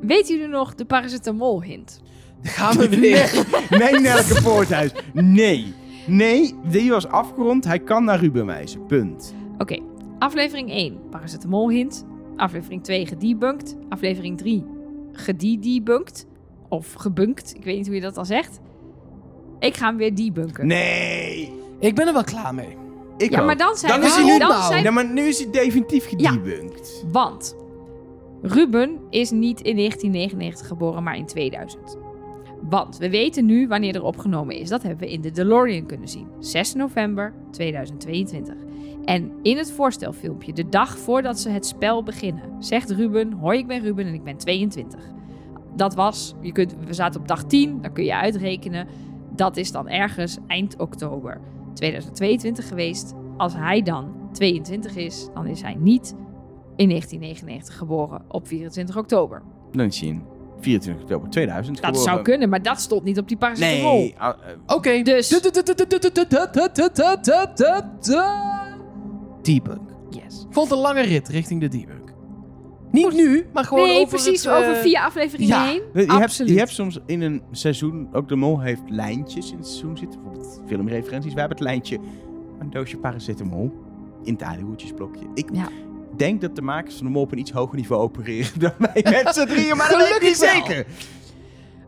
weten 0.00 0.34
jullie 0.34 0.50
nog 0.50 0.74
de 0.74 0.84
paracetamol 0.84 1.62
hint? 1.62 2.00
Gaan 2.42 2.76
we 2.76 2.88
weer. 2.88 3.46
Nee, 3.78 4.00
Nelke 4.00 4.42
Poorthuis. 4.42 4.92
Nee. 5.12 5.74
Nee, 6.06 6.54
die 6.64 6.90
was 6.90 7.06
afgerond. 7.06 7.64
Hij 7.64 7.78
kan 7.78 8.04
naar 8.04 8.18
Ruben 8.20 8.46
wijzen. 8.46 8.86
Punt. 8.86 9.34
Oké, 9.58 9.78
aflevering 10.18 10.70
1, 10.70 10.98
paracetamol 11.10 11.70
hint. 11.70 12.04
Aflevering 12.36 12.84
2, 12.84 13.06
gedebunked. 13.06 13.76
Aflevering 13.88 14.38
3, 14.38 14.64
gedebunked. 15.12 16.26
Of 16.68 16.92
gebunkt, 16.92 17.54
ik 17.56 17.64
weet 17.64 17.76
niet 17.76 17.86
hoe 17.86 17.94
je 17.94 18.00
dat 18.00 18.14
dan 18.14 18.26
zegt. 18.26 18.60
Ik 19.58 19.76
ga 19.76 19.86
hem 19.86 19.96
weer 19.96 20.14
debunken. 20.14 20.66
Nee. 20.66 21.52
Ik 21.78 21.94
ben 21.94 22.06
er 22.06 22.12
wel 22.12 22.24
klaar 22.24 22.54
mee. 22.54 22.76
Ik 23.20 23.30
Ja, 23.30 23.40
ook. 23.40 23.46
maar 23.46 23.56
dan 23.56 23.76
zijn 23.76 23.92
Dan 23.92 24.00
we... 24.00 24.06
is 24.06 24.14
hij 24.14 24.24
nu- 24.24 24.38
dan 24.38 24.62
zijn- 24.62 24.82
Ja, 24.82 24.90
maar 24.90 25.10
nu 25.12 25.22
is 25.22 25.38
hij 25.42 25.50
definitief 25.50 26.08
Ja. 26.16 26.30
gedebunked. 26.30 27.04
Want 27.12 27.56
Ruben 28.42 28.98
is 29.10 29.30
niet 29.30 29.60
in 29.60 29.76
1999 29.76 30.66
geboren, 30.66 31.02
maar 31.02 31.16
in 31.16 31.26
2000. 31.26 31.96
Want 32.68 32.98
we 32.98 33.10
weten 33.10 33.46
nu 33.46 33.68
wanneer 33.68 33.94
er 33.94 34.02
opgenomen 34.04 34.56
is. 34.56 34.68
Dat 34.68 34.82
hebben 34.82 35.06
we 35.06 35.12
in 35.12 35.20
de 35.20 35.30
DeLorean 35.30 35.86
kunnen 35.86 36.08
zien. 36.08 36.26
6 36.38 36.74
november 36.74 37.32
2022. 37.50 38.54
En 39.04 39.32
in 39.42 39.56
het 39.56 39.72
voorstelfilmpje, 39.72 40.52
de 40.52 40.68
dag 40.68 40.98
voordat 40.98 41.38
ze 41.40 41.48
het 41.48 41.66
spel 41.66 42.02
beginnen, 42.02 42.42
zegt 42.58 42.90
Ruben: 42.90 43.32
Hoi, 43.32 43.58
ik 43.58 43.66
ben 43.66 43.80
Ruben 43.80 44.06
en 44.06 44.14
ik 44.14 44.24
ben 44.24 44.36
22. 44.36 45.00
Dat 45.76 45.94
was, 45.94 46.34
je 46.40 46.52
kunt, 46.52 46.74
we 46.86 46.92
zaten 46.92 47.20
op 47.20 47.28
dag 47.28 47.44
10, 47.44 47.78
dan 47.82 47.92
kun 47.92 48.04
je 48.04 48.14
uitrekenen. 48.14 48.86
Dat 49.34 49.56
is 49.56 49.72
dan 49.72 49.88
ergens 49.88 50.38
eind 50.46 50.76
oktober 50.78 51.40
2022 51.74 52.68
geweest. 52.68 53.14
Als 53.36 53.54
hij 53.54 53.82
dan 53.82 54.14
22 54.32 54.96
is, 54.96 55.28
dan 55.34 55.46
is 55.46 55.62
hij 55.62 55.74
niet 55.74 56.14
in 56.76 56.88
1999 56.88 57.76
geboren 57.76 58.22
op 58.28 58.46
24 58.46 58.96
oktober. 58.96 59.42
Dan 59.72 59.90
in 60.00 60.22
24 60.60 61.02
oktober 61.02 61.30
2000 61.30 61.76
Dat 61.76 61.84
geboren. 61.84 62.04
zou 62.04 62.22
kunnen, 62.22 62.48
maar 62.48 62.62
dat 62.62 62.80
stond 62.80 63.04
niet 63.04 63.18
op 63.18 63.28
die 63.28 63.36
paracetamol. 63.36 63.96
Nee. 63.98 64.14
ah, 64.18 64.28
eh, 64.28 64.76
Oké. 64.76 65.02
Dus- 65.02 65.28
Debunk. 69.42 69.90
Yes. 70.10 70.46
Vond 70.50 70.70
een 70.70 70.78
lange 70.78 71.02
rit 71.02 71.28
richting 71.28 71.60
de 71.60 71.68
debunk. 71.68 71.99
Niet 72.90 73.12
nu, 73.14 73.46
maar 73.52 73.64
gewoon 73.64 73.86
nee, 73.88 73.96
over 73.96 74.08
precies, 74.08 74.44
het, 74.44 74.52
eh, 74.52 74.58
over 74.58 74.76
vier 74.76 74.98
afleveringen 75.00 75.48
ja. 75.56 75.64
heen. 75.64 75.82
je, 75.92 75.98
hebt, 75.98 76.10
Absoluut. 76.10 76.52
je 76.52 76.58
hebt 76.58 76.70
soms 76.70 76.98
in 77.06 77.20
een 77.20 77.42
seizoen, 77.50 78.08
ook 78.12 78.28
de 78.28 78.36
mol 78.36 78.60
heeft 78.60 78.82
lijntjes 78.88 79.50
in 79.50 79.56
het 79.56 79.66
seizoen 79.66 79.96
zitten. 79.96 80.20
Bijvoorbeeld 80.22 80.62
filmreferenties. 80.66 81.32
Wij 81.32 81.40
hebben 81.40 81.58
het 81.58 81.66
lijntje, 81.66 81.98
een 82.60 82.70
doosje 82.70 82.96
paracetamol 82.96 83.72
in 84.24 84.32
het 84.32 84.42
alihoedjesblokje. 84.42 85.26
Ik 85.34 85.48
Ja. 85.52 85.68
denk 86.16 86.40
dat 86.40 86.56
de 86.56 86.62
makers 86.62 86.96
van 86.96 87.06
de 87.06 87.12
mol 87.12 87.22
op 87.22 87.32
een 87.32 87.38
iets 87.38 87.50
hoger 87.50 87.76
niveau 87.76 88.02
opereren 88.02 88.60
dan 88.60 88.72
wij 88.78 89.04
met 89.24 89.34
z'n 89.34 89.46
drieën, 89.46 89.76
maar 89.76 89.88
dat 89.90 89.98
weet 89.98 90.16
ik 90.16 90.22
niet 90.22 90.38
wel. 90.38 90.50
zeker. 90.50 90.86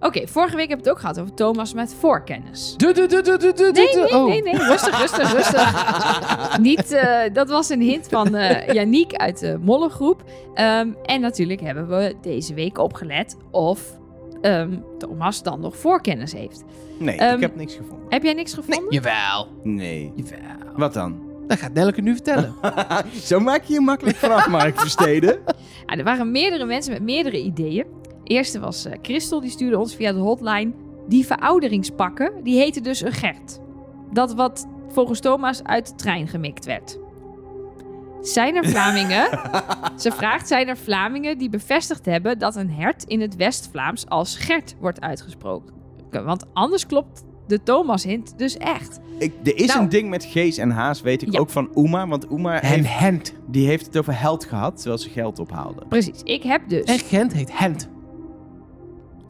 Oké, 0.03 0.27
vorige 0.29 0.57
week 0.57 0.69
heb 0.69 0.79
ik 0.79 0.85
het 0.85 0.93
ook 0.95 1.01
gehad 1.01 1.21
over 1.21 1.35
Thomas 1.35 1.75
met 1.75 1.95
voorkennis. 1.99 2.75
Du- 2.77 2.93
du- 2.93 3.07
du- 3.07 3.23
du- 3.23 3.37
du- 3.39 3.53
du- 3.53 3.71
Nee, 3.73 4.07
nee, 4.27 4.43
nee. 4.43 4.57
Rustig, 4.57 4.99
rustig, 5.01 5.33
rustig. 5.33 5.75
Niet, 6.59 6.93
eh, 6.93 7.19
dat 7.33 7.49
was 7.49 7.69
een 7.69 7.81
hint 7.81 8.09
van 8.09 8.35
eh 8.35 8.75
Yannick 8.75 9.15
uit 9.15 9.39
de 9.39 9.59
Mollengroep. 9.61 10.23
Ehm, 10.55 10.89
en 11.05 11.21
natuurlijk 11.21 11.61
hebben 11.61 11.89
we 11.89 12.15
deze 12.23 12.55
week 12.55 12.79
opgelet 12.79 13.37
of 13.51 13.99
ehm, 14.41 14.71
Thomas 14.99 15.43
dan 15.43 15.61
nog 15.61 15.77
voorkennis 15.77 16.33
heeft. 16.33 16.63
Nee, 16.99 17.17
Ehm, 17.17 17.35
ik 17.35 17.41
heb 17.41 17.57
niks 17.57 17.75
gevonden. 17.75 18.07
Heb 18.09 18.23
jij 18.23 18.33
niks 18.33 18.55
gevonden? 18.55 18.87
Jawel. 18.93 19.49
Nee. 19.63 20.13
Jawel. 20.15 20.41
Wat 20.77 20.95
dan? 20.95 21.21
Dat 21.47 21.59
gaat 21.59 21.73
Nelke 21.73 22.01
nu 22.01 22.13
vertellen. 22.13 22.55
Zo 23.25 23.41
maak 23.41 23.63
je 23.65 23.73
je 23.73 23.81
makkelijk 23.81 24.17
vanaf, 24.17 24.49
Mark 24.49 24.81
Versteden. 24.81 25.39
Ja, 25.87 25.99
er 25.99 26.05
waren 26.05 26.31
meerdere 26.31 26.65
mensen 26.65 26.93
met 26.93 27.03
meerdere 27.03 27.43
ideeën. 27.43 27.85
De 28.33 28.39
eerste 28.39 28.61
was 28.61 28.85
eh, 28.85 28.93
Christel, 29.03 29.41
die 29.41 29.51
stuurde 29.51 29.79
ons 29.79 29.95
via 29.95 30.13
de 30.13 30.19
hotline. 30.19 30.73
Die 31.09 31.27
verouderingspakken, 31.27 32.33
die 32.43 32.57
heette 32.59 32.81
dus 32.81 33.01
een 33.01 33.13
Gert. 33.13 33.61
Dat 34.13 34.35
wat 34.35 34.67
volgens 34.89 35.21
Thomas 35.21 35.65
uit 35.65 35.87
de 35.89 35.95
trein 35.95 36.29
gemikt 36.29 36.65
werd. 36.65 36.99
Zijn 38.23 38.57
er 38.57 38.69
Vlamingen? 38.73 39.29
Ze 39.97 40.11
vraagt, 40.13 40.49
zijn 40.49 40.69
er 40.69 40.77
Vlamingen 40.77 41.39
die 41.39 41.51
bevestigd 41.51 42.05
hebben 42.07 42.39
dat 42.39 42.57
een 42.57 42.71
hert 42.71 43.05
in 43.05 43.21
het 43.21 43.37
West-Vlaams 43.37 44.09
als 44.09 44.37
Gert 44.37 44.75
wordt 44.81 45.01
uitgesproken? 45.01 45.75
Want 46.11 46.45
anders 46.53 46.87
klopt 46.87 47.25
de 47.47 47.63
Thomas-hint 47.63 48.39
dus 48.39 48.57
echt. 48.57 49.01
Ik, 49.19 49.33
er 49.45 49.57
is 49.57 49.67
Nou. 49.67 49.81
een 49.81 49.89
ding 49.89 50.09
met 50.11 50.25
Gees 50.25 50.57
en 50.59 50.71
Haas, 50.71 51.01
weet 51.01 51.23
ik 51.23 51.33
Ja. 51.33 51.39
ook 51.41 51.51
van 51.51 51.69
Uma. 51.75 52.07
Want 52.09 52.31
Uma 52.31 52.61
En 52.61 52.69
heeft, 52.69 52.99
Hent. 52.99 53.35
die 53.47 53.67
heeft 53.67 53.87
het 53.87 53.99
over 53.99 54.21
held 54.21 54.45
gehad, 54.45 54.77
terwijl 54.77 54.99
ze 54.99 55.09
geld 55.09 55.39
ophaalde. 55.39 55.83
Precies, 55.89 56.21
ik 56.23 56.43
heb 56.43 56.69
dus... 56.69 56.85
En 56.85 56.99
Gent 56.99 57.33
heet 57.33 57.59
Hent. 57.59 57.91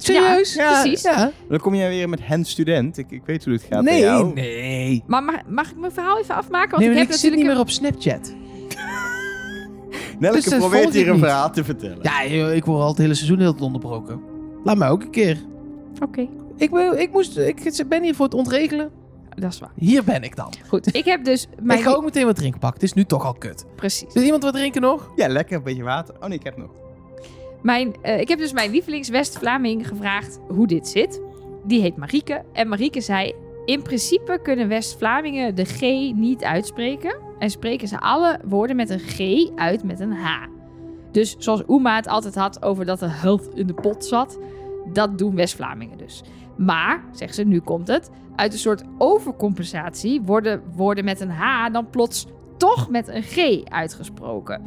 Serieus? 0.03 0.55
Ja, 0.55 0.81
precies. 0.83 1.03
Ja. 1.03 1.31
Dan 1.49 1.59
kom 1.59 1.75
jij 1.75 1.89
weer 1.89 2.09
met 2.09 2.21
hen 2.23 2.45
student. 2.45 2.99
Ik, 2.99 3.11
ik 3.11 3.23
weet 3.27 3.45
hoe 3.45 3.53
dit 3.53 3.63
gaat 3.63 3.85
bij 3.85 3.93
Nee, 3.93 4.01
jou. 4.03 4.33
nee. 4.35 5.03
Maar 5.07 5.23
mag, 5.25 5.37
mag 5.49 5.71
ik 5.71 5.77
mijn 5.79 5.93
verhaal 5.93 6.19
even 6.19 6.35
afmaken? 6.35 6.71
Want 6.71 6.83
Nee, 6.83 6.91
ik 6.93 6.99
heb 6.99 7.09
ik 7.09 7.15
zit 7.15 7.35
niet 7.35 7.45
meer 7.47 7.59
op 7.59 7.71
Snapchat. 7.71 8.33
Nelke 10.19 10.37
Dus 10.41 10.57
probeert 10.57 10.93
hier 10.95 11.07
een 11.09 11.13
niet. 11.15 11.23
verhaal 11.25 11.51
te 11.51 11.65
vertellen. 11.65 11.99
Ja, 12.03 12.21
ik 12.51 12.65
word 12.65 12.81
al 12.83 12.89
het 12.89 12.99
hele 12.99 13.15
seizoen 13.15 13.39
heel 13.39 13.55
onderbroken. 13.61 14.21
Laat 14.65 14.77
mij 14.77 14.89
ook 14.89 15.03
een 15.03 15.11
keer. 15.11 15.39
Oké, 16.03 16.29
Ik, 16.57 16.71
ben, 16.71 17.01
ik, 17.01 17.13
moest, 17.13 17.39
ik 17.39 17.85
ben 17.89 18.03
hier 18.03 18.15
voor 18.15 18.25
het 18.25 18.35
ontregelen. 18.35 18.91
dat 19.35 19.53
is 19.53 19.59
waar. 19.59 19.71
Hier 19.77 20.05
ben 20.05 20.23
ik 20.23 20.37
dan. 20.37 20.53
Goed, 20.69 20.95
ik 20.95 21.05
heb 21.05 21.25
dus 21.25 21.47
mijn... 21.63 21.79
Ik 21.79 21.85
ga 21.85 21.93
ook 21.93 22.05
meteen 22.05 22.25
wat 22.27 22.37
drinken 22.37 22.61
pakken. 22.61 22.81
Het 22.81 22.89
is 22.89 22.95
nu 22.97 23.05
toch 23.05 23.25
al 23.25 23.33
kut. 23.35 23.65
Precies. 23.77 24.13
Wil 24.15 24.23
iemand 24.23 24.43
wat 24.43 24.55
drinken 24.55 24.81
nog? 24.83 25.13
Ja, 25.17 25.29
lekker. 25.29 25.57
Een 25.57 25.63
beetje 25.63 25.83
water. 25.83 26.15
Oh 26.21 26.29
nee, 26.29 26.39
ik 26.39 26.45
heb 26.45 26.57
nog. 26.57 26.71
Mijn, 27.63 27.95
eh, 28.03 28.21
ik 28.21 28.29
heb 28.29 28.39
dus 28.39 28.53
mijn 28.53 28.71
lievelings-West-Vlaming 28.71 29.89
gevraagd 29.89 30.39
hoe 30.49 30.67
dit 30.67 30.89
zit. 30.89 31.21
Die 31.65 31.81
heet 31.81 31.97
Marieke. 31.97 32.43
En 32.53 32.69
Marieke 32.69 33.01
zei... 33.01 33.35
In 33.65 33.83
principe 33.83 34.39
kunnen 34.43 34.69
West-Vlamingen 34.69 35.55
de 35.55 35.65
G 35.65 35.81
niet 36.15 36.45
uitspreken. 36.45 37.17
En 37.39 37.51
spreken 37.51 37.89
ze 37.89 38.01
alle 38.01 38.39
woorden 38.45 38.77
met 38.77 38.91
een 38.91 38.99
G 38.99 39.49
uit 39.57 39.85
met 39.85 40.01
een 40.01 40.13
H. 40.13 40.47
Dus 41.13 41.37
zoals 41.39 41.63
Uma 41.69 41.97
het 41.97 42.09
altijd 42.09 42.35
had 42.35 42.63
over 42.63 42.85
dat 42.85 43.03
er 43.03 43.21
health 43.21 43.49
in 43.55 43.67
de 43.67 43.75
pot 43.75 44.05
zat. 44.05 44.39
Dat 44.93 45.19
doen 45.19 45.35
West-Vlamingen 45.35 45.99
dus. 45.99 46.23
Maar, 46.57 47.05
zegt 47.13 47.35
ze, 47.35 47.45
nu 47.45 47.61
komt 47.61 47.89
het. 47.89 48.11
Uit 48.37 48.53
een 48.53 48.59
soort 48.59 48.83
overcompensatie 48.99 50.21
worden 50.21 50.63
woorden 50.75 51.05
met 51.05 51.21
een 51.21 51.31
H 51.31 51.73
dan 51.73 51.91
plots 51.91 52.27
toch 52.57 52.91
met 52.91 53.09
een 53.09 53.23
G 53.23 53.65
uitgesproken. 53.65 54.63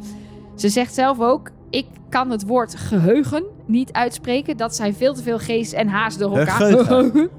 Ze 0.54 0.68
zegt 0.68 0.94
zelf 0.94 1.20
ook: 1.20 1.50
Ik 1.76 1.86
kan 2.08 2.30
het 2.30 2.46
woord 2.46 2.74
geheugen 2.74 3.44
niet 3.66 3.92
uitspreken. 3.92 4.56
Dat 4.56 4.76
zijn 4.76 4.94
veel 4.94 5.14
te 5.14 5.22
veel 5.22 5.38
G's 5.38 5.72
en 5.72 5.88
H's 5.88 6.16
door 6.18 6.38
elkaar. 6.38 6.56
Geheugen. 6.60 7.30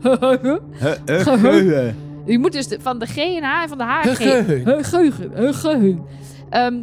Geheugen. 1.05 1.95
Je 2.25 2.39
moet 2.39 2.51
dus 2.51 2.67
de- 2.67 2.79
van 2.81 2.99
de 2.99 3.05
G 3.05 3.17
en 3.17 3.43
H 3.43 3.61
en 3.61 3.69
van 3.69 3.77
de 3.77 3.83
H 3.83 4.05
een 4.05 4.15
G. 4.15 4.17
Geheugen. 4.17 4.83
Geheugen. 4.85 5.53
Geheugen. 5.53 6.03
Ehm, 6.49 6.75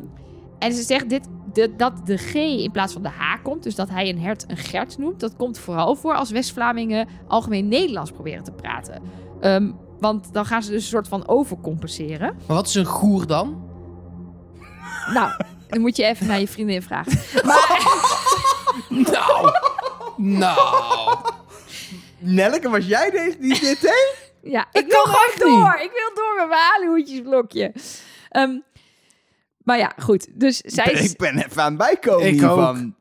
en 0.58 0.72
ze 0.72 0.82
zegt 0.82 1.08
dit, 1.10 1.28
de- 1.52 1.72
dat 1.76 1.92
de 2.06 2.16
G 2.16 2.34
in 2.34 2.70
plaats 2.70 2.92
van 2.92 3.02
de 3.02 3.08
H 3.08 3.42
komt. 3.42 3.62
Dus 3.62 3.74
dat 3.74 3.88
hij 3.90 4.08
een 4.08 4.20
hert 4.20 4.44
een 4.48 4.56
Gert 4.56 4.98
noemt. 4.98 5.20
Dat 5.20 5.36
komt 5.36 5.58
vooral 5.58 5.94
voor 5.94 6.14
als 6.14 6.30
West-Vlamingen 6.30 7.08
algemeen 7.26 7.68
Nederlands 7.68 8.10
proberen 8.10 8.44
te 8.44 8.52
praten. 8.52 9.02
Ehm, 9.40 9.70
want 10.00 10.32
dan 10.32 10.44
gaan 10.46 10.62
ze 10.62 10.70
dus 10.70 10.82
een 10.82 10.88
soort 10.88 11.08
van 11.08 11.28
overcompenseren. 11.28 12.34
Maar 12.46 12.56
wat 12.56 12.66
is 12.66 12.74
een 12.74 12.84
goer 12.84 13.26
dan? 13.26 13.62
Nou, 15.14 15.30
dan 15.68 15.80
moet 15.80 15.96
je 15.96 16.04
even 16.04 16.26
naar 16.26 16.40
je 16.40 16.48
vriendin 16.48 16.82
vragen. 16.82 17.20
Nou. 18.88 19.52
nou. 20.16 21.18
Nelke, 22.18 22.68
was 22.68 22.86
jij 22.86 23.10
deze 23.10 23.38
die 23.38 23.60
dit 23.60 23.80
deed? 23.80 24.32
Ja, 24.42 24.66
ik 24.72 24.86
wil 24.86 25.02
gewoon 25.04 25.26
echt 25.26 25.40
door. 25.40 25.74
Ik 25.74 25.90
wil 25.90 26.14
door 26.14 26.34
met 26.36 26.48
mijn 26.48 26.60
halenhoedjesblokje. 26.60 27.72
Ehm, 28.30 28.58
maar 29.58 29.78
ja, 29.78 29.92
goed. 29.98 30.40
Dus 30.40 30.58
zij... 30.58 30.92
Ik 30.92 31.16
ben 31.16 31.38
even 31.38 31.62
aan 31.62 31.68
het 31.68 31.76
bijkomen 31.78 32.26
Ik 32.26 32.32
hiervan. 32.32 32.94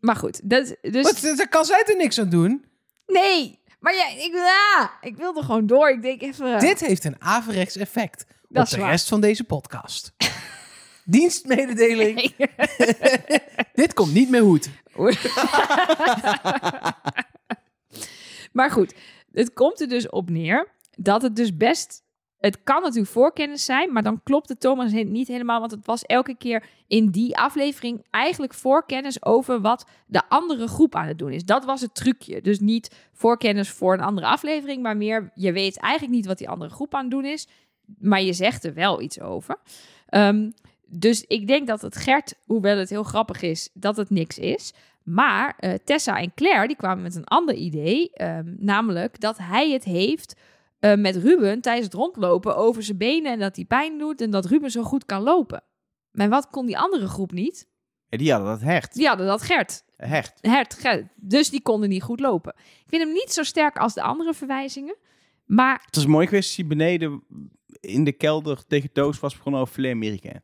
Maar 0.00 0.16
goed, 0.16 0.40
dat, 0.50 0.76
dus... 0.82 1.02
Wat, 1.02 1.36
daar 1.36 1.48
kan 1.48 1.64
zij 1.64 1.84
er 1.86 1.96
niks 1.96 2.18
aan 2.20 2.28
doen. 2.28 2.64
Nee! 3.06 3.58
Maar 3.80 3.94
ja, 3.94 4.06
ik, 4.08 4.34
ah, 4.78 4.86
ik 5.00 5.16
wil 5.16 5.36
er 5.36 5.42
gewoon 5.42 5.66
door. 5.66 5.90
Ik 5.90 6.02
denk 6.02 6.22
even... 6.22 6.58
Dit 6.58 6.80
heeft 6.80 7.04
een 7.04 7.16
averechts 7.18 7.76
effect 7.76 8.24
Dat 8.48 8.62
op 8.62 8.62
is 8.62 8.70
de 8.70 8.80
waar. 8.80 8.90
rest 8.90 9.08
van 9.08 9.20
deze 9.20 9.44
podcast. 9.44 10.12
Dienstmededeling. 11.10 12.34
Dit 13.80 13.94
komt 13.94 14.12
niet 14.12 14.30
meer 14.30 14.42
goed. 14.42 14.70
maar 18.52 18.70
goed, 18.70 18.94
het 19.32 19.52
komt 19.52 19.80
er 19.80 19.88
dus 19.88 20.08
op 20.08 20.30
neer 20.30 20.68
dat 20.96 21.22
het 21.22 21.36
dus 21.36 21.56
best... 21.56 22.08
Het 22.38 22.62
kan 22.62 22.82
natuurlijk 22.82 23.12
voorkennis 23.12 23.64
zijn, 23.64 23.92
maar 23.92 24.02
dan 24.02 24.22
klopt 24.22 24.48
de 24.48 24.56
Thomas 24.56 24.92
niet 24.92 25.28
helemaal. 25.28 25.60
Want 25.60 25.70
het 25.70 25.86
was 25.86 26.02
elke 26.02 26.36
keer 26.36 26.64
in 26.86 27.10
die 27.10 27.38
aflevering 27.38 28.06
eigenlijk 28.10 28.54
voorkennis 28.54 29.24
over 29.24 29.60
wat 29.60 29.86
de 30.06 30.28
andere 30.28 30.68
groep 30.68 30.94
aan 30.94 31.06
het 31.06 31.18
doen 31.18 31.32
is. 31.32 31.44
Dat 31.44 31.64
was 31.64 31.80
het 31.80 31.94
trucje. 31.94 32.40
Dus 32.40 32.60
niet 32.60 33.08
voorkennis 33.12 33.70
voor 33.70 33.94
een 33.94 34.00
andere 34.00 34.26
aflevering, 34.26 34.82
maar 34.82 34.96
meer 34.96 35.30
je 35.34 35.52
weet 35.52 35.78
eigenlijk 35.78 36.14
niet 36.14 36.26
wat 36.26 36.38
die 36.38 36.48
andere 36.48 36.70
groep 36.70 36.94
aan 36.94 37.02
het 37.02 37.10
doen 37.10 37.24
is. 37.24 37.48
Maar 37.98 38.22
je 38.22 38.32
zegt 38.32 38.64
er 38.64 38.74
wel 38.74 39.00
iets 39.00 39.20
over. 39.20 39.56
Ehm, 40.06 40.50
dus 40.90 41.24
ik 41.24 41.46
denk 41.46 41.66
dat 41.66 41.82
het 41.82 41.96
Gert, 41.96 42.34
hoewel 42.44 42.76
het 42.76 42.90
heel 42.90 43.02
grappig 43.02 43.42
is, 43.42 43.70
dat 43.74 43.96
het 43.96 44.10
niks 44.10 44.38
is. 44.38 44.72
Maar 45.02 45.54
eh, 45.58 45.74
Tessa 45.84 46.18
en 46.18 46.34
Claire 46.34 46.66
die 46.66 46.76
kwamen 46.76 47.02
met 47.02 47.14
een 47.14 47.24
ander 47.24 47.54
idee. 47.54 48.10
ehm, 48.12 48.54
namelijk 48.58 49.20
dat 49.20 49.38
hij 49.38 49.70
het 49.70 49.84
heeft 49.84 50.34
eh, 50.78 50.94
met 50.94 51.16
Ruben 51.16 51.60
tijdens 51.60 51.84
het 51.86 51.94
rondlopen 51.94 52.56
over 52.56 52.82
zijn 52.82 52.98
benen. 52.98 53.32
En 53.32 53.38
dat 53.38 53.56
hij 53.56 53.64
pijn 53.64 53.98
doet 53.98 54.20
en 54.20 54.30
dat 54.30 54.44
Ruben 54.46 54.70
zo 54.70 54.82
goed 54.82 55.06
kan 55.06 55.22
lopen. 55.22 55.62
Maar 56.10 56.28
wat 56.28 56.50
kon 56.50 56.66
die 56.66 56.78
andere 56.78 57.08
groep 57.08 57.32
niet? 57.32 57.68
Ja, 58.08 58.18
die 58.18 58.30
hadden 58.32 58.48
dat 58.50 58.60
hecht. 58.60 58.94
Die 58.94 59.06
hadden 59.06 59.26
dat 59.26 59.42
Gert. 59.42 59.82
Hecht. 59.96 60.38
Gert, 60.42 60.74
Gert. 60.74 61.06
Dus 61.16 61.50
die 61.50 61.62
konden 61.62 61.88
niet 61.88 62.02
goed 62.02 62.20
lopen. 62.20 62.54
Ik 62.56 62.84
vind 62.88 63.02
hem 63.02 63.12
niet 63.12 63.32
zo 63.32 63.42
sterk 63.42 63.76
als 63.78 63.94
de 63.94 64.02
andere 64.02 64.34
verwijzingen. 64.34 64.96
Maar 65.46 65.82
Het 65.84 65.96
was 65.96 66.06
mooi 66.06 66.26
geweest 66.26 66.46
als 66.48 66.56
hij 66.56 66.66
beneden 66.66 67.22
in 67.80 68.04
de 68.04 68.12
kelder 68.12 68.66
tegen 68.66 68.92
Toos 68.92 69.20
was 69.20 69.36
begonnen 69.36 69.60
over 69.60 69.74
filet 69.74 69.92
Amerika. 69.92 70.42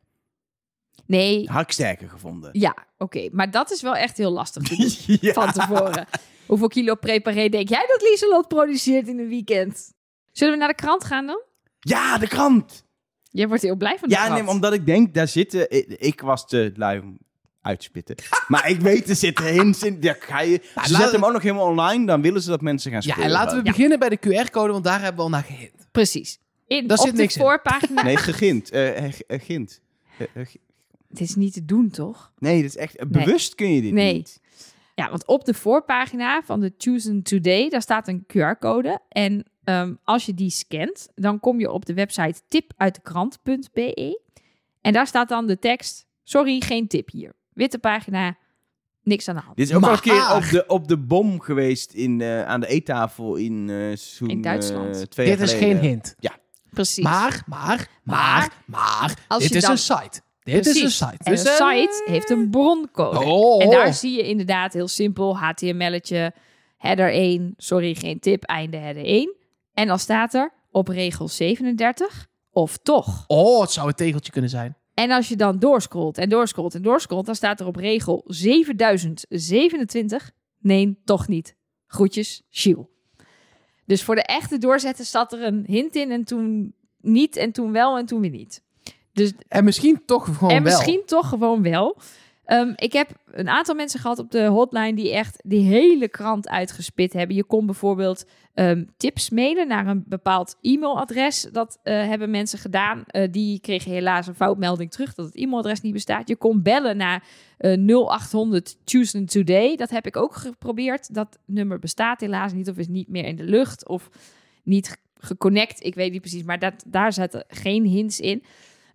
Nee, 1.07 1.49
Had 1.49 1.61
ik 1.61 1.71
sterker 1.71 2.09
gevonden. 2.09 2.49
ja, 2.53 2.75
oké. 2.97 3.29
Maar 3.31 3.51
dat 3.51 3.71
is 3.71 3.81
wel 3.81 3.95
echt 3.95 4.17
heel 4.17 4.31
lastig 4.31 4.63
te 4.63 4.75
doen. 4.75 5.17
ja. 5.21 5.33
van 5.33 5.51
tevoren. 5.51 6.07
Hoeveel 6.45 6.67
kilo 6.67 6.95
preparé 6.95 7.49
denk 7.49 7.69
jij 7.69 7.85
dat 7.87 8.01
Lieselot 8.09 8.47
produceert 8.47 9.07
in 9.07 9.19
een 9.19 9.27
weekend? 9.27 9.93
Zullen 10.31 10.53
we 10.53 10.59
naar 10.59 10.67
de 10.67 10.75
krant 10.75 11.03
gaan 11.03 11.25
dan? 11.25 11.41
Ja, 11.79 12.17
de 12.17 12.27
krant. 12.27 12.85
Jij 13.31 13.47
wordt 13.47 13.63
heel 13.63 13.75
blij 13.75 13.97
van 13.99 14.09
de 14.09 14.15
Ja, 14.15 14.25
krant. 14.25 14.41
nee, 14.41 14.49
omdat 14.49 14.73
ik 14.73 14.85
denk, 14.85 15.13
daar 15.13 15.27
zitten... 15.27 15.71
Ik, 15.71 15.85
ik 15.87 16.21
was 16.21 16.47
te 16.47 16.71
lui 16.75 16.99
om 16.99 17.17
uit 17.61 17.79
te 17.79 17.85
spitten. 17.85 18.15
maar 18.47 18.69
ik 18.69 18.79
weet, 18.81 19.09
er 19.09 19.15
zitten 19.15 19.45
hints 19.45 19.83
in. 19.83 19.97
Ga 20.19 20.41
je, 20.41 20.61
ze 20.83 20.89
zetten 20.89 21.11
hem 21.11 21.25
ook 21.25 21.31
nog 21.33 21.41
helemaal 21.41 21.65
online. 21.67 22.05
Dan 22.05 22.21
willen 22.21 22.41
ze 22.41 22.49
dat 22.49 22.61
mensen 22.61 22.91
gaan 22.91 23.01
Ja, 23.03 23.11
spelen. 23.11 23.25
en 23.29 23.31
laten 23.31 23.57
we 23.57 23.63
Ja. 23.65 23.71
beginnen 23.71 23.99
bij 23.99 24.09
de 24.09 24.17
QR-code, 24.19 24.71
want 24.71 24.83
daar 24.83 24.99
hebben 24.99 25.15
we 25.15 25.21
al 25.21 25.29
naar 25.29 25.43
gehint. 25.43 25.87
Precies. 25.91 26.39
In, 26.67 26.87
Daar 26.87 26.97
op 26.97 27.05
zit 27.05 27.15
de 27.15 27.21
niks 27.21 27.35
in. 27.35 27.41
voorpagina. 27.41 28.03
Nee, 28.03 28.17
gegint. 28.17 28.69
Eh 28.71 28.97
eh, 29.05 29.13
eh, 29.27 29.41
gint. 29.43 29.81
Eh, 30.17 30.27
eh, 30.33 30.47
gi- 30.47 30.59
Het 31.09 31.21
is 31.21 31.35
niet 31.35 31.53
te 31.53 31.65
doen, 31.65 31.89
toch? 31.89 32.31
nee, 32.37 32.55
dat 32.61 32.69
is 32.69 32.77
echt... 32.77 32.97
Nee. 32.97 33.07
Bewust 33.25 33.55
kun 33.55 33.71
je 33.73 33.81
dit 33.81 33.93
Nee. 33.93 34.13
niet. 34.13 34.39
Ja, 34.95 35.09
want 35.09 35.25
op 35.27 35.45
de 35.45 35.53
voorpagina 35.53 36.41
van 36.45 36.59
de 36.59 36.73
Chosen 36.77 37.21
Today, 37.23 37.69
daar 37.69 37.81
staat 37.81 38.07
een 38.07 38.25
QR-code. 38.33 38.99
En 39.09 39.45
ehm, 39.63 39.93
als 40.03 40.25
je 40.25 40.33
die 40.33 40.49
scant, 40.49 41.07
dan 41.15 41.39
kom 41.39 41.59
je 41.59 41.71
op 41.71 41.85
de 41.85 41.93
website 41.93 42.41
tipuitdekrant.be. 42.47 44.21
En 44.81 44.93
daar 44.93 45.07
staat 45.07 45.29
dan 45.29 45.47
de 45.47 45.59
tekst, 45.59 46.05
sorry, 46.23 46.61
geen 46.61 46.87
tip 46.87 47.09
hier. 47.11 47.33
Witte 47.53 47.79
pagina, 47.79 48.37
niks 49.03 49.27
aan 49.27 49.35
de 49.35 49.41
hand. 49.41 49.57
Dit 49.57 49.69
is 49.69 49.75
ook 49.75 49.83
al 49.83 49.91
een 49.91 49.99
keer 49.99 50.35
op 50.35 50.43
de, 50.49 50.63
op 50.67 50.87
de 50.87 50.97
bom 50.97 51.39
geweest 51.39 51.93
in, 51.93 52.21
eh, 52.21 52.45
aan 52.45 52.59
de 52.59 52.67
eettafel 52.67 53.35
in 53.35 53.69
eh 53.69 53.75
seizoen 53.75 54.29
In 54.29 54.41
Duitsland. 54.41 54.95
eh, 54.95 55.01
twee 55.01 55.27
jaar 55.27 55.37
Dit 55.37 55.45
is 55.47 55.53
geleden. 55.53 55.79
geen 55.79 55.89
hint. 55.89 56.15
Precies. 56.69 57.03
Maar, 57.03 57.43
maar, 57.45 57.89
maar, 58.03 58.63
maar, 58.65 59.25
Als 59.27 59.41
dit 59.41 59.49
je 59.51 59.55
is 59.55 59.61
dan- 59.61 59.71
een 59.71 59.77
site. 59.77 60.21
Dit 60.53 60.65
is 60.65 60.81
een 60.81 60.91
site. 60.91 61.17
En 61.17 61.31
een 61.31 61.37
site 61.37 62.03
heeft 62.05 62.29
een 62.29 62.49
broncode. 62.49 63.25
Oh. 63.25 63.63
En 63.63 63.69
daar 63.69 63.93
zie 63.93 64.17
je 64.17 64.23
inderdaad 64.23 64.73
heel 64.73 64.87
simpel 64.87 65.37
HTML'tje. 65.37 66.33
header 66.77 67.11
1, 67.11 67.53
sorry, 67.57 67.95
geen 67.95 68.19
tip, 68.19 68.43
einde 68.43 68.77
header 68.77 69.05
1. 69.05 69.35
En 69.73 69.87
dan 69.87 69.99
staat 69.99 70.33
er 70.33 70.53
op 70.71 70.87
regel 70.87 71.27
37 71.27 72.27
of 72.51 72.77
toch. 72.77 73.23
Oh, 73.27 73.61
het 73.61 73.71
zou 73.71 73.87
een 73.87 73.93
tegeltje 73.93 74.31
kunnen 74.31 74.49
zijn. 74.49 74.77
En 74.93 75.11
als 75.11 75.27
je 75.27 75.35
dan 75.35 75.59
doorscrollt 75.59 76.17
en 76.17 76.29
doorscrollt 76.29 76.75
en 76.75 76.81
doorscrollt, 76.81 77.25
dan 77.25 77.35
staat 77.35 77.59
er 77.59 77.67
op 77.67 77.75
regel 77.75 78.23
7027, 78.25 80.31
nee, 80.59 80.99
toch 81.05 81.27
niet. 81.27 81.55
Groetjes, 81.87 82.43
Shiel. 82.49 82.89
Dus 83.85 84.03
voor 84.03 84.15
de 84.15 84.23
echte 84.23 84.57
doorzetten 84.57 85.05
zat 85.05 85.33
er 85.33 85.43
een 85.43 85.63
hint 85.67 85.95
in 85.95 86.11
en 86.11 86.23
toen 86.23 86.73
niet 87.01 87.35
en 87.35 87.51
toen 87.51 87.71
wel 87.71 87.97
en 87.97 88.05
toen 88.05 88.21
weer 88.21 88.29
niet. 88.29 88.65
Dus 89.17 89.33
En 89.47 89.63
misschien 89.63 90.01
toch 90.05 90.25
gewoon 90.25 90.49
en 90.49 90.63
wel. 90.63 90.75
misschien 90.75 91.01
toch 91.05 91.29
gewoon 91.29 91.61
wel. 91.61 91.97
Ehm, 92.45 92.73
ik 92.75 92.93
heb 92.93 93.09
een 93.31 93.49
aantal 93.49 93.75
mensen 93.75 93.99
gehad 93.99 94.19
op 94.19 94.31
de 94.31 94.45
hotline 94.45 94.93
die 94.93 95.13
echt 95.13 95.41
die 95.43 95.61
hele 95.61 96.07
krant 96.07 96.49
uitgespit 96.49 97.13
hebben. 97.13 97.35
Je 97.35 97.43
kon 97.43 97.65
bijvoorbeeld 97.65 98.25
ehm, 98.53 98.83
tips 98.97 99.29
mailen 99.29 99.67
naar 99.67 99.87
een 99.87 100.03
bepaald 100.07 100.55
e-mailadres. 100.61 101.47
Dat 101.51 101.79
eh, 101.83 101.93
hebben 101.93 102.29
mensen 102.29 102.59
gedaan. 102.59 103.03
Eh, 103.07 103.31
die 103.31 103.59
kregen 103.59 103.91
helaas 103.91 104.27
een 104.27 104.35
foutmelding 104.35 104.91
terug 104.91 105.13
dat 105.13 105.25
het 105.25 105.35
e-mailadres 105.35 105.81
niet 105.81 105.93
bestaat. 105.93 106.27
Je 106.27 106.35
kon 106.35 106.61
bellen 106.61 106.97
naar 106.97 107.23
eh 107.57 107.77
0800 107.77 108.77
Tuesday 108.83 109.25
Today. 109.25 109.75
Dat 109.75 109.89
heb 109.89 110.05
ik 110.07 110.17
ook 110.17 110.35
geprobeerd. 110.35 111.13
Dat 111.13 111.39
nummer 111.45 111.79
bestaat 111.79 112.21
helaas 112.21 112.53
niet 112.53 112.69
of 112.69 112.77
is 112.77 112.87
niet 112.87 113.07
meer 113.07 113.25
in 113.25 113.35
de 113.35 113.43
lucht 113.43 113.87
of 113.87 114.09
niet 114.63 114.97
geconnect. 115.19 115.83
Ik 115.83 115.95
weet 115.95 116.11
niet 116.11 116.21
precies, 116.21 116.43
maar 116.43 116.59
dat, 116.59 116.83
daar 116.87 117.13
zaten 117.13 117.45
geen 117.47 117.85
hints 117.85 118.19
in. 118.19 118.43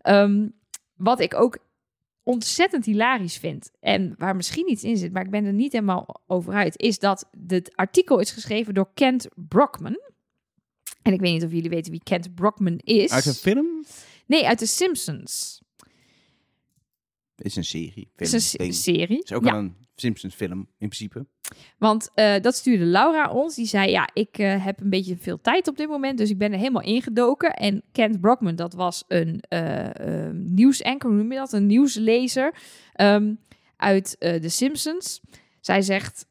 Ehm, 0.02 0.48
wat 0.96 1.20
ik 1.20 1.34
ook 1.34 1.58
ontzettend 2.22 2.84
hilarisch 2.84 3.36
vind 3.38 3.70
en 3.80 4.14
waar 4.18 4.36
misschien 4.36 4.70
iets 4.70 4.84
in 4.84 4.96
zit, 4.96 5.12
maar 5.12 5.24
ik 5.24 5.30
ben 5.30 5.44
er 5.44 5.52
niet 5.52 5.72
helemaal 5.72 6.22
over 6.26 6.54
uit, 6.54 6.78
is 6.80 6.98
dat 6.98 7.28
dit 7.38 7.76
artikel 7.76 8.18
is 8.18 8.30
geschreven 8.30 8.74
door 8.74 8.90
Kent 8.94 9.28
Brockman. 9.34 10.00
En 11.02 11.12
ik 11.12 11.20
weet 11.20 11.32
niet 11.32 11.44
of 11.44 11.52
jullie 11.52 11.70
weten 11.70 11.90
wie 11.92 12.02
Kent 12.02 12.34
Brockman 12.34 12.76
is. 12.78 13.10
Uit 13.10 13.26
een 13.26 13.34
film? 13.34 13.84
Nee, 14.26 14.46
uit 14.46 14.58
The 14.58 14.66
Simpsons. 14.66 15.60
Het 17.36 17.46
is 17.46 17.56
een 17.56 17.64
serie. 17.64 17.92
Film, 17.92 18.10
is 18.16 18.32
een 18.32 18.40
se- 18.40 18.56
ding. 18.56 18.74
serie. 18.74 19.22
Is 19.22 19.32
ook 19.32 19.44
Ja. 19.44 19.50
wel 19.50 19.60
een 19.60 19.76
Simpsons 19.94 20.34
film, 20.34 20.58
in 20.58 20.88
principe. 20.88 21.26
Want 21.78 22.10
eh, 22.14 22.40
dat 22.40 22.54
stuurde 22.54 22.84
Laura 22.84 23.30
ons. 23.30 23.54
Die 23.54 23.66
zei, 23.66 23.90
ja, 23.90 24.08
ik 24.12 24.38
eh, 24.38 24.64
heb 24.64 24.80
een 24.80 24.90
beetje 24.90 25.16
veel 25.16 25.40
tijd 25.40 25.68
op 25.68 25.76
dit 25.76 25.88
moment. 25.88 26.18
Dus 26.18 26.30
ik 26.30 26.38
ben 26.38 26.52
er 26.52 26.58
helemaal 26.58 26.82
ingedoken. 26.82 27.54
En 27.54 27.82
Kent 27.92 28.20
Brockman, 28.20 28.56
dat 28.56 28.74
was 28.74 29.04
een 29.08 29.42
nieuwsanchor, 30.54 31.10
hoe 31.10 31.18
noem 31.18 31.32
je 31.32 31.38
dat? 31.38 31.52
Een 31.52 31.66
nieuwslezer 31.66 32.54
ehm, 32.92 33.34
uit 33.76 34.16
The 34.18 34.48
Simpsons. 34.48 35.20
Zij 35.60 35.82
zegt, 35.82 36.26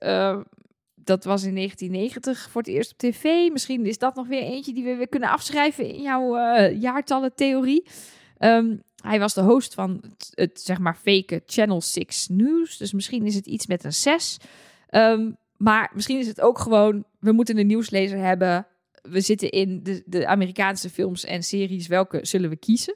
dat 0.96 1.24
was 1.24 1.44
in 1.44 1.56
1990 1.56 2.50
voor 2.50 2.62
het 2.62 2.70
eerst 2.70 2.92
op 2.92 2.98
tv. 2.98 3.52
Misschien 3.52 3.86
is 3.86 3.98
dat 3.98 4.16
nog 4.16 4.28
weer 4.28 4.42
eentje 4.42 4.74
die 4.74 4.84
we 4.84 4.96
weer 4.96 5.08
kunnen 5.08 5.30
afschrijven 5.30 5.88
in 5.88 6.02
jouw 6.02 6.38
jaartallen-theorie. 6.70 7.84
Ehm, 8.38 8.76
hij 9.02 9.20
was 9.20 9.34
de 9.34 9.42
host 9.42 9.74
van 9.74 10.02
het, 10.02 10.32
het, 10.34 10.62
zeg 10.62 10.80
maar 10.80 10.96
fake 10.96 11.42
Channel 11.46 11.82
6 11.82 12.28
News. 12.28 12.78
Dus 12.78 12.94
misschien 12.94 13.26
is 13.26 13.36
het 13.36 13.46
iets 13.46 13.68
met 13.68 13.84
een 13.84 13.94
6. 13.94 14.38
Ehm, 14.92 15.32
maar 15.58 15.92
misschien 15.94 16.20
is 16.20 16.28
het 16.28 16.42
ook 16.42 16.60
gewoon, 16.60 17.06
we 17.20 17.32
moeten 17.32 17.58
een 17.58 17.68
nieuwslezer 17.68 18.18
hebben. 18.20 18.68
We 19.02 19.22
zitten 19.22 19.50
in 19.50 19.84
de, 19.84 20.04
de 20.06 20.28
Amerikaanse 20.28 20.90
films 20.90 21.26
en 21.26 21.44
series. 21.44 21.88
Welke 21.88 22.20
zullen 22.22 22.50
we 22.50 22.56
kiezen? 22.58 22.96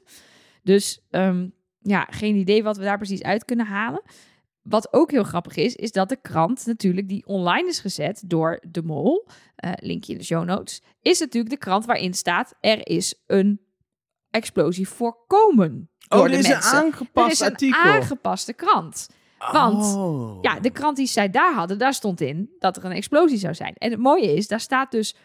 Dus 0.62 1.00
ehm, 1.10 1.48
ja, 1.80 2.06
geen 2.10 2.36
idee 2.36 2.62
wat 2.62 2.76
we 2.76 2.82
daar 2.84 2.96
precies 2.96 3.22
uit 3.22 3.44
kunnen 3.44 3.66
halen. 3.66 4.02
Wat 4.62 4.92
ook 4.92 5.10
heel 5.10 5.24
grappig 5.24 5.56
is, 5.56 5.74
is 5.74 5.92
dat 5.92 6.08
de 6.08 6.16
krant 6.22 6.66
natuurlijk 6.66 7.08
die 7.08 7.26
online 7.26 7.68
is 7.68 7.78
gezet 7.80 8.22
door 8.26 8.62
De 8.68 8.82
Mol, 8.82 9.26
eh, 9.56 9.72
linkje 9.76 10.12
in 10.12 10.18
de 10.18 10.24
show 10.24 10.44
notes, 10.44 10.82
is 11.00 11.18
natuurlijk 11.18 11.54
de 11.54 11.58
krant 11.60 11.84
waarin 11.86 12.14
staat 12.14 12.54
er 12.60 12.88
is 12.88 13.22
een 13.26 13.60
explosie 14.30 14.88
voorkomen 14.88 15.90
door 16.08 16.20
Oh, 16.20 16.26
de 16.26 16.36
is 16.36 16.44
een 16.44 16.50
mensen. 16.50 16.94
er 17.14 17.30
is 17.30 17.40
een 17.40 17.46
artikel. 17.50 17.80
aangepaste 17.80 18.52
krant. 18.52 19.08
Want 19.52 19.96
Oh. 19.96 20.38
ja, 20.42 20.60
de 20.60 20.70
krant 20.70 20.96
die 20.96 21.06
zij 21.06 21.30
daar 21.30 21.54
hadden, 21.54 21.78
daar 21.78 21.94
stond 21.94 22.20
in 22.20 22.50
dat 22.58 22.76
er 22.76 22.84
een 22.84 22.92
explosie 22.92 23.38
zou 23.38 23.54
zijn. 23.54 23.74
En 23.74 23.90
het 23.90 24.00
mooie 24.00 24.34
is, 24.34 24.48
daar 24.48 24.60
staat 24.60 24.90
dus 24.90 25.16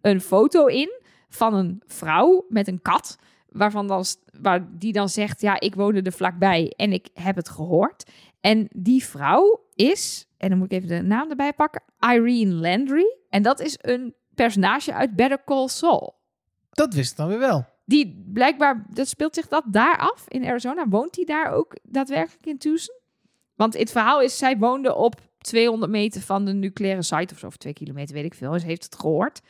een 0.00 0.20
foto 0.20 0.66
in 0.66 0.90
van 1.28 1.54
een 1.54 1.82
vrouw 1.86 2.44
met 2.48 2.68
een 2.68 2.82
kat. 2.82 3.16
Waarvan 3.48 3.86
dan, 3.86 4.04
waar 4.40 4.68
die 4.78 4.92
dan 4.92 5.08
zegt, 5.08 5.40
ja, 5.40 5.60
ik 5.60 5.74
woonde 5.74 6.02
er 6.02 6.12
vlakbij 6.12 6.72
en 6.76 6.92
ik 6.92 7.08
heb 7.14 7.36
het 7.36 7.48
gehoord. 7.48 8.10
En 8.40 8.68
die 8.76 9.04
vrouw 9.04 9.64
is, 9.74 10.26
en 10.36 10.48
dan 10.48 10.58
moet 10.58 10.72
ik 10.72 10.78
even 10.82 10.88
de 10.88 11.02
naam 11.02 11.30
erbij 11.30 11.52
pakken, 11.52 11.82
Irene 12.00 12.54
Landry. 12.54 13.16
En 13.28 13.42
dat 13.42 13.60
is 13.60 13.78
een 13.80 14.14
personage 14.34 14.94
uit 14.94 15.16
Better 15.16 15.44
Call 15.44 15.68
Saul. 15.68 16.14
Dat 16.70 16.94
wist 16.94 17.10
ik 17.10 17.16
dan 17.16 17.28
weer 17.28 17.38
wel. 17.38 17.66
Die 17.84 18.24
blijkbaar, 18.32 18.86
dat 18.90 19.08
speelt 19.08 19.34
zich 19.34 19.48
dat 19.48 19.64
daar 19.66 19.98
af 19.98 20.24
in 20.28 20.46
Arizona. 20.46 20.88
Woont 20.88 21.16
hij 21.16 21.24
daar 21.24 21.52
ook 21.52 21.76
daadwerkelijk 21.82 22.46
in 22.46 22.58
Tucson? 22.58 22.94
Want 23.60 23.78
het 23.78 23.90
verhaal 23.90 24.22
is, 24.22 24.38
zij 24.38 24.58
woonde 24.58 24.94
op 24.94 25.20
200 25.38 25.92
meter 25.92 26.20
van 26.20 26.44
de 26.44 26.52
nucleaire 26.52 27.02
site 27.02 27.34
of 27.34 27.38
zo, 27.40 27.46
of 27.46 27.56
twee 27.56 27.72
kilometer, 27.72 28.14
weet 28.14 28.24
ik 28.24 28.34
veel. 28.34 28.58
Ze 28.58 28.66
heeft 28.66 28.84
het 28.84 28.94
gehoord. 29.00 29.40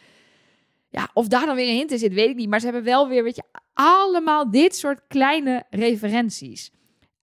Ja, 0.88 1.10
of 1.12 1.28
daar 1.28 1.46
dan 1.46 1.56
weer 1.56 1.68
een 1.68 1.76
hint 1.76 1.90
in 1.90 1.98
zit, 1.98 2.12
weet 2.14 2.28
ik 2.28 2.36
niet. 2.36 2.48
Maar 2.48 2.58
ze 2.58 2.64
hebben 2.64 2.84
wel 2.84 3.08
weer, 3.08 3.22
weet 3.22 3.36
je, 3.36 3.42
allemaal 3.72 4.50
dit 4.50 4.76
soort 4.76 5.00
kleine 5.08 5.64
referenties. 5.70 6.72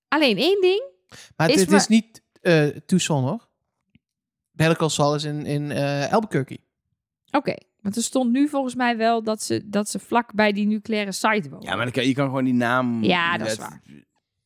Alleen 0.08 0.38
één 0.38 0.62
ding. 0.62 0.84
Maar 1.36 1.50
Is 1.50 1.66
maar- 1.66 1.80
is 1.80 1.88
niet 1.88 2.22
eh 2.42 2.66
Tucson, 2.66 3.24
hoor. 3.24 3.48
Saul 4.90 5.16
is 5.16 5.24
in, 5.24 5.46
in 5.46 5.72
eh, 5.72 6.14
Albuquerque. 6.14 6.60
Oké, 7.32 7.54
want 7.82 7.96
er 7.96 8.04
stond 8.04 8.32
nu 8.32 8.48
volgens 8.48 8.76
mij 8.76 8.98
wel 8.98 9.24
dat 9.24 9.44
ze, 9.44 9.70
dat 9.70 9.90
ze 9.90 10.00
vlak 10.00 10.34
bij 10.34 10.52
die 10.52 10.66
nucleaire 10.66 11.12
site 11.12 11.50
wonen. 11.50 11.66
Ja, 11.66 11.76
maar 11.76 11.86
dan 11.86 11.94
kan, 11.94 12.08
je 12.08 12.14
kan 12.14 12.26
gewoon 12.26 12.44
die 12.44 12.54
naam... 12.54 13.04
Ja, 13.04 13.38
dat 13.38 13.48
is 13.48 13.58
waar. 13.58 13.82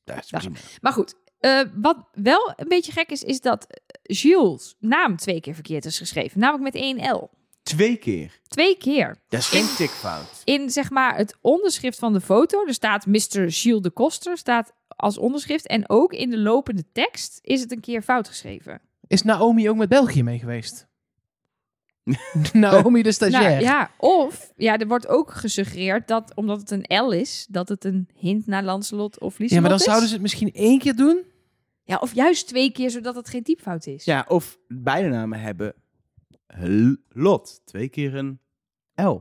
Dat 0.04 0.18
is 0.18 0.28
Dat 0.30 0.42
is 0.42 0.48
prima. 0.48 0.60
Maar 0.82 0.94
goed, 0.94 1.16
eh, 1.42 1.62
wat 1.74 1.98
wel 2.14 2.54
een 2.56 2.68
beetje 2.68 2.92
gek 2.92 3.10
is, 3.10 3.24
is 3.24 3.42
dat 3.42 3.68
eh, 3.68 4.16
Jules' 4.18 4.76
naam 4.80 5.16
twee 5.18 5.42
keer 5.42 5.54
verkeerd 5.54 5.86
is 5.86 5.98
geschreven. 5.98 6.39
Namelijk 6.39 6.74
met 6.74 6.84
één 6.84 7.12
L. 7.12 7.30
Twee 7.64 7.96
keer. 7.96 8.39
Twee 8.48 8.78
keer. 8.78 9.18
Dat 9.30 9.39
is 9.39 9.48
geen 9.48 9.76
tikfout. 9.78 10.42
In 10.44 10.70
zeg 10.70 10.89
maar 10.89 11.16
het 11.18 11.38
onderschrift 11.42 12.00
van 12.00 12.14
de 12.14 12.22
foto, 12.22 12.66
er 12.66 12.74
staat 12.74 13.06
Mr. 13.06 13.52
Gilles 13.52 13.82
de 13.82 13.89
Koster, 13.89 14.38
staat 14.38 14.74
als 14.88 15.18
onderschrift. 15.18 15.68
En 15.68 15.89
ook 15.89 16.14
in 16.14 16.30
de 16.30 16.38
lopende 16.38 16.84
tekst 16.94 17.39
is 17.42 17.62
het 17.62 17.72
een 17.72 17.80
keer 17.80 18.02
fout 18.02 18.28
geschreven. 18.28 18.82
Is 19.08 19.22
Naomi 19.22 19.70
ook 19.70 19.76
met 19.78 19.89
België 19.89 20.24
mee 20.24 20.39
geweest? 20.39 20.88
Naomi 22.54 23.02
de 23.02 23.12
stagiair. 23.12 23.50
Nou, 23.50 23.62
ja, 23.62 23.92
of 23.98 24.52
ja, 24.56 24.78
er 24.78 24.88
wordt 24.88 25.08
ook 25.08 25.32
gesuggereerd 25.34 26.08
dat 26.08 26.32
omdat 26.36 26.60
het 26.60 26.72
een 26.72 27.06
L 27.06 27.12
is, 27.12 27.46
dat 27.50 27.70
het 27.70 27.86
een 27.86 28.10
hint 28.16 28.48
naar 28.48 28.64
Lancelot 28.64 29.20
of 29.20 29.38
Lieselot 29.38 29.50
Ja, 29.52 29.60
maar 29.60 29.70
dan 29.70 29.80
is. 29.80 29.86
zouden 29.86 30.08
ze 30.08 30.14
het 30.14 30.22
misschien 30.22 30.54
één 30.54 30.80
keer 30.80 30.96
doen. 30.96 31.24
Ja, 31.84 31.98
of 31.98 32.14
juist 32.14 32.48
twee 32.48 32.72
keer, 32.72 32.90
zodat 32.90 33.16
het 33.16 33.30
geen 33.30 33.44
typfout 33.44 33.86
is. 33.86 34.06
Ja, 34.06 34.26
of 34.28 34.58
beide 34.68 35.10
namen 35.10 35.40
hebben 35.40 35.74
Lot. 37.10 37.62
Twee 37.66 37.90
keer 37.90 38.16
een 38.16 38.40
L. 38.96 39.18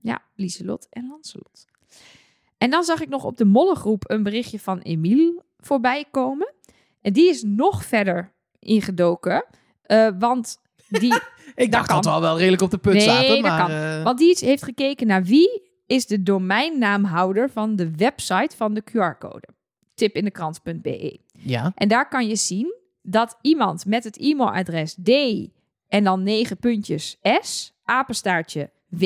Ja, 0.00 0.22
Lieselot 0.34 0.86
en 0.90 1.08
Lancelot. 1.08 1.66
En 2.58 2.70
dan 2.70 2.84
zag 2.84 3.00
ik 3.00 3.08
nog 3.08 3.24
op 3.24 3.36
de 3.36 3.44
mollengroep 3.44 4.10
een 4.10 4.22
berichtje 4.22 4.58
van 4.58 4.78
Emiel 4.78 5.42
voorbij 5.58 6.04
komen. 6.10 6.54
En 7.00 7.12
die 7.12 7.28
is 7.28 7.42
nog 7.42 7.84
verder 7.84 8.32
ingedoken. 8.58 9.44
eh, 9.82 10.08
want 10.18 10.58
die, 10.88 11.14
Ik 11.54 11.72
dacht 11.72 11.86
kan. 11.86 11.96
dat 11.96 12.04
we 12.04 12.10
al 12.10 12.20
wel 12.20 12.36
redelijk 12.38 12.62
op 12.62 12.70
de 12.70 12.78
put 12.78 12.92
Nee, 12.92 13.02
zaten. 13.02 13.28
dat 13.28 13.40
Maar, 13.40 13.60
kan. 13.60 13.70
eh, 13.70 14.02
want 14.04 14.18
die 14.18 14.36
heeft 14.40 14.62
gekeken 14.62 15.06
naar 15.06 15.22
wie 15.24 15.62
is 15.86 16.06
de 16.06 16.22
domeinnaamhouder 16.22 17.50
van 17.50 17.76
de 17.76 17.90
website 17.96 18.56
van 18.56 18.74
de 18.74 18.82
QR-code. 18.82 19.48
Tip 19.94 20.14
in 20.14 20.24
de 20.24 20.30
krant.be. 20.30 21.20
ja. 21.38 21.72
En 21.74 21.88
daar 21.88 22.08
kan 22.08 22.28
je 22.28 22.36
zien 22.36 22.74
dat 23.02 23.38
iemand 23.42 23.86
met 23.86 24.04
het 24.04 24.16
e-mailadres 24.18 24.94
D 25.02 25.08
en 25.88 26.04
dan 26.04 26.22
9 26.22 26.56
puntjes 26.56 27.16
S, 27.40 27.72
apenstaartje 27.84 28.70
W, 28.88 29.04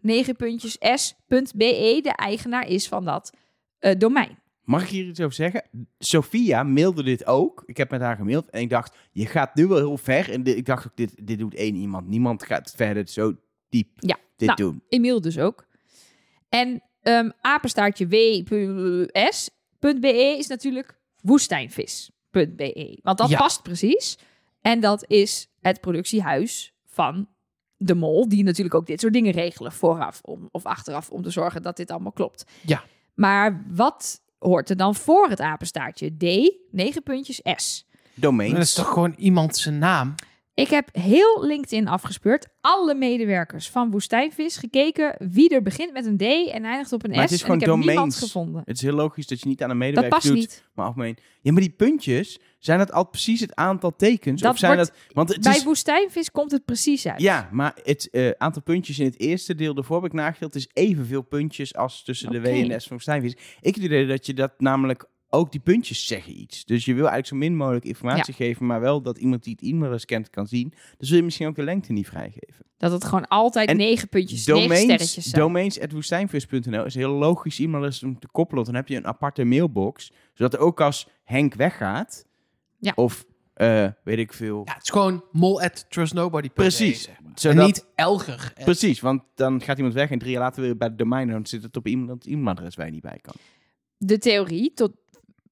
9 0.00 0.36
puntjes 0.36 0.76
S.be 0.94 1.98
de 2.02 2.12
eigenaar 2.16 2.68
is 2.68 2.88
van 2.88 3.04
dat 3.04 3.32
eh, 3.78 3.98
domein. 3.98 4.38
Mag 4.64 4.82
ik 4.82 4.88
hier 4.88 5.06
iets 5.06 5.20
over 5.20 5.34
zeggen? 5.34 5.62
Sophia 5.98 6.62
mailde 6.62 7.02
dit 7.02 7.26
ook. 7.26 7.62
Ik 7.66 7.76
heb 7.76 7.90
met 7.90 8.00
haar 8.00 8.16
gemaild 8.16 8.50
en 8.50 8.60
ik 8.60 8.70
dacht, 8.70 8.96
je 9.12 9.26
gaat 9.26 9.54
nu 9.54 9.66
wel 9.66 9.78
heel 9.78 9.96
ver. 9.96 10.30
En 10.32 10.42
dit- 10.42 10.56
ik 10.56 10.66
dacht 10.66 10.86
ook, 10.86 10.96
dit, 10.96 11.26
dit 11.26 11.38
doet 11.38 11.54
één 11.54 11.74
iemand. 11.74 12.08
Niemand 12.08 12.42
gaat 12.42 12.72
verder 12.76 13.08
zo 13.08 13.34
diep 13.68 13.88
Ja, 13.96 14.16
dit 14.36 14.48
nou, 14.48 14.60
doen. 14.60 14.82
Emiel 14.88 15.20
dus 15.20 15.38
ook. 15.38 15.66
En 16.48 16.82
ehm 17.02 17.30
apenstaartje 17.40 18.06
w.s.be 18.06 18.48
is 20.38 20.46
natuurlijk 20.46 20.98
woestijnvis.be. 21.22 22.98
Want 23.02 23.18
dat 23.18 23.28
Ja. 23.28 23.38
past 23.38 23.62
precies. 23.62 24.18
En 24.60 24.80
dat 24.80 25.04
is 25.06 25.48
het 25.60 25.80
productiehuis 25.80 26.72
van 26.86 27.28
de 27.76 27.94
mol, 27.94 28.28
die 28.28 28.44
natuurlijk 28.44 28.74
ook 28.74 28.86
dit 28.86 29.00
soort 29.00 29.12
dingen 29.12 29.32
regelen 29.32 29.72
vooraf 29.72 30.20
om, 30.22 30.48
of 30.52 30.64
achteraf 30.64 31.10
om 31.10 31.22
te 31.22 31.30
zorgen 31.30 31.62
dat 31.62 31.76
dit 31.76 31.90
allemaal 31.90 32.12
klopt. 32.12 32.44
Ja. 32.66 32.82
Maar 33.14 33.64
wat 33.68 34.22
hoort 34.38 34.70
er 34.70 34.76
dan 34.76 34.94
voor 34.94 35.28
het 35.28 35.40
apenstaartje? 35.40 36.16
D, 36.16 36.22
9 36.70 37.02
puntjes 37.02 37.40
S. 37.56 37.86
Domein. 38.14 38.52
Dat 38.52 38.62
is 38.62 38.74
toch 38.74 38.88
gewoon 38.92 39.14
iemand 39.18 39.56
zijn 39.56 39.78
naam? 39.78 40.14
Ik 40.60 40.68
heb 40.68 40.88
heel 40.92 41.44
LinkedIn 41.46 41.88
afgespeurd. 41.88 42.46
Alle 42.60 42.94
medewerkers 42.94 43.70
van 43.70 43.90
Woestijnvis 43.90 44.56
gekeken 44.56 45.14
wie 45.18 45.48
er 45.48 45.62
begint 45.62 45.92
met 45.92 46.06
een 46.06 46.16
D 46.16 46.22
en 46.22 46.64
eindigt 46.64 46.92
op 46.92 47.04
een 47.04 47.10
Maar 47.10 47.20
het 47.20 47.28
S. 47.28 47.32
is 47.32 47.38
en 47.40 47.44
gewoon 47.46 47.60
ik 47.60 47.66
heb 47.66 47.76
niemand 47.76 48.14
gevonden. 48.14 48.62
Het 48.64 48.76
is 48.76 48.82
heel 48.82 48.92
logisch 48.94 49.26
dat 49.26 49.40
je 49.40 49.48
niet 49.48 49.62
aan 49.62 49.70
een 49.70 49.78
Dat 49.78 49.86
medewerker 49.86 50.18
past 50.18 50.26
doet, 50.26 50.36
niet. 50.36 50.64
maar 50.74 50.86
algemeen. 50.86 51.16
Ja, 51.42 51.52
maar 51.52 51.60
die 51.60 51.70
puntjes, 51.70 52.38
zijn 52.58 52.78
dat 52.78 52.92
al 52.92 53.08
precies 53.08 53.40
het 53.40 53.54
aantal 53.54 53.96
tekens? 53.96 54.40
Dat 54.40 54.52
of 54.52 54.58
zijn 54.58 54.74
wordt- 54.74 54.90
dat... 54.90 55.14
Want 55.14 55.28
het 55.28 55.40
Bij 55.42 55.56
is, 55.56 55.64
Woestijnvis 55.64 56.30
komt 56.30 56.50
het 56.50 56.64
precies 56.64 57.06
uit. 57.06 57.20
ja, 57.20 57.48
maar 57.52 57.76
het 57.82 58.10
eh, 58.10 58.30
aantal 58.30 58.62
puntjes 58.62 58.98
in 58.98 59.04
het 59.04 59.20
eerste 59.20 59.54
deel 59.54 59.76
ervoor 59.76 59.96
heb 59.96 60.04
ik 60.10 60.12
nagedeeld, 60.12 60.54
is 60.54 60.68
evenveel 60.72 61.22
puntjes 61.22 61.74
als 61.74 62.04
tussen 62.04 62.30
de 62.30 62.40
W 62.40 62.46
en 62.46 62.68
de 62.68 62.78
S 62.78 62.82
van 62.86 62.92
Woestijnvis. 62.96 63.36
Ik 63.60 63.76
idee 63.76 64.06
dat 64.06 64.26
je 64.26 64.34
dat 64.34 64.52
namelijk 64.60 65.04
ook 65.30 65.50
die 65.52 65.60
puntjes 65.60 66.06
zeggen 66.06 66.40
iets. 66.40 66.64
Dus 66.64 66.84
je 66.84 66.94
wil 66.94 67.08
eigenlijk 67.08 67.26
zo 67.26 67.36
min 67.36 67.56
mogelijk 67.56 67.84
informatie 67.84 68.34
geven, 68.34 68.66
maar 68.66 68.80
wel 68.80 69.02
dat 69.02 69.18
iemand 69.18 69.42
die 69.44 69.52
het 69.52 69.62
e-mailadres 69.62 70.04
kent 70.04 70.30
kan 70.30 70.46
zien. 70.46 70.72
Dus 70.98 71.08
wil 71.08 71.18
je 71.18 71.24
misschien 71.24 71.46
ook 71.46 71.54
de 71.56 71.62
lengte 71.62 71.92
niet 71.92 72.06
vrijgeven. 72.08 72.64
Dat 72.76 72.92
het 72.92 73.04
gewoon 73.04 73.28
altijd 73.28 73.68
En 73.68 73.76
negen 73.76 74.08
puntjes, 74.08 74.46
negen 74.46 74.62
Domains, 74.62 74.82
sterretjes 74.84 75.24
zijn. 75.24 75.42
domains.woestijnvis.nl 75.42 76.84
is 76.84 76.94
heel 76.94 77.10
logisch 77.12 77.58
e-mailadres 77.58 78.02
om 78.02 78.18
te 78.18 78.28
koppelen. 78.32 78.62
Want 78.64 78.66
dan 78.66 78.84
heb 78.84 78.88
je 78.88 78.96
een 78.96 79.06
aparte 79.06 79.44
mailbox, 79.44 80.12
zodat 80.34 80.60
ook 80.60 80.80
als 80.80 81.08
Henk 81.24 81.54
weggaat, 81.54 82.26
Ja. 82.78 82.92
of 82.94 83.24
eh, 83.54 83.86
weet 84.04 84.18
ik 84.18 84.32
veel. 84.32 84.62
Ja, 84.64 84.72
het 84.74 84.82
is 84.82 84.90
gewoon 84.90 85.24
mol 85.32 85.62
at 85.62 85.86
trustnobody. 85.90 86.48
Precies. 86.50 87.02
Zeg 87.02 87.20
maar. 87.20 87.32
En 87.32 87.38
Zodat- 87.40 87.66
niet 87.66 87.86
Elger. 87.94 88.52
at- 88.56 88.64
Precies, 88.64 89.00
want 89.00 89.22
dan 89.34 89.60
gaat 89.62 89.76
iemand 89.76 89.94
weg 89.94 90.10
en 90.10 90.18
drie 90.18 90.30
jaar 90.32 90.40
later 90.42 90.62
weer 90.62 90.76
bij 90.76 90.88
het 90.88 90.98
domein 90.98 91.26
en 91.28 91.34
dan 91.34 91.46
zit 91.46 91.62
het 91.62 91.76
op 91.76 91.86
iemand 91.86 92.26
e-mailadres 92.26 92.74
waar 92.74 92.86
je 92.86 92.92
niet 92.92 93.02
bij 93.02 93.18
kan. 93.22 93.34
De 93.96 94.18
theorie 94.18 94.72
tot 94.74 94.92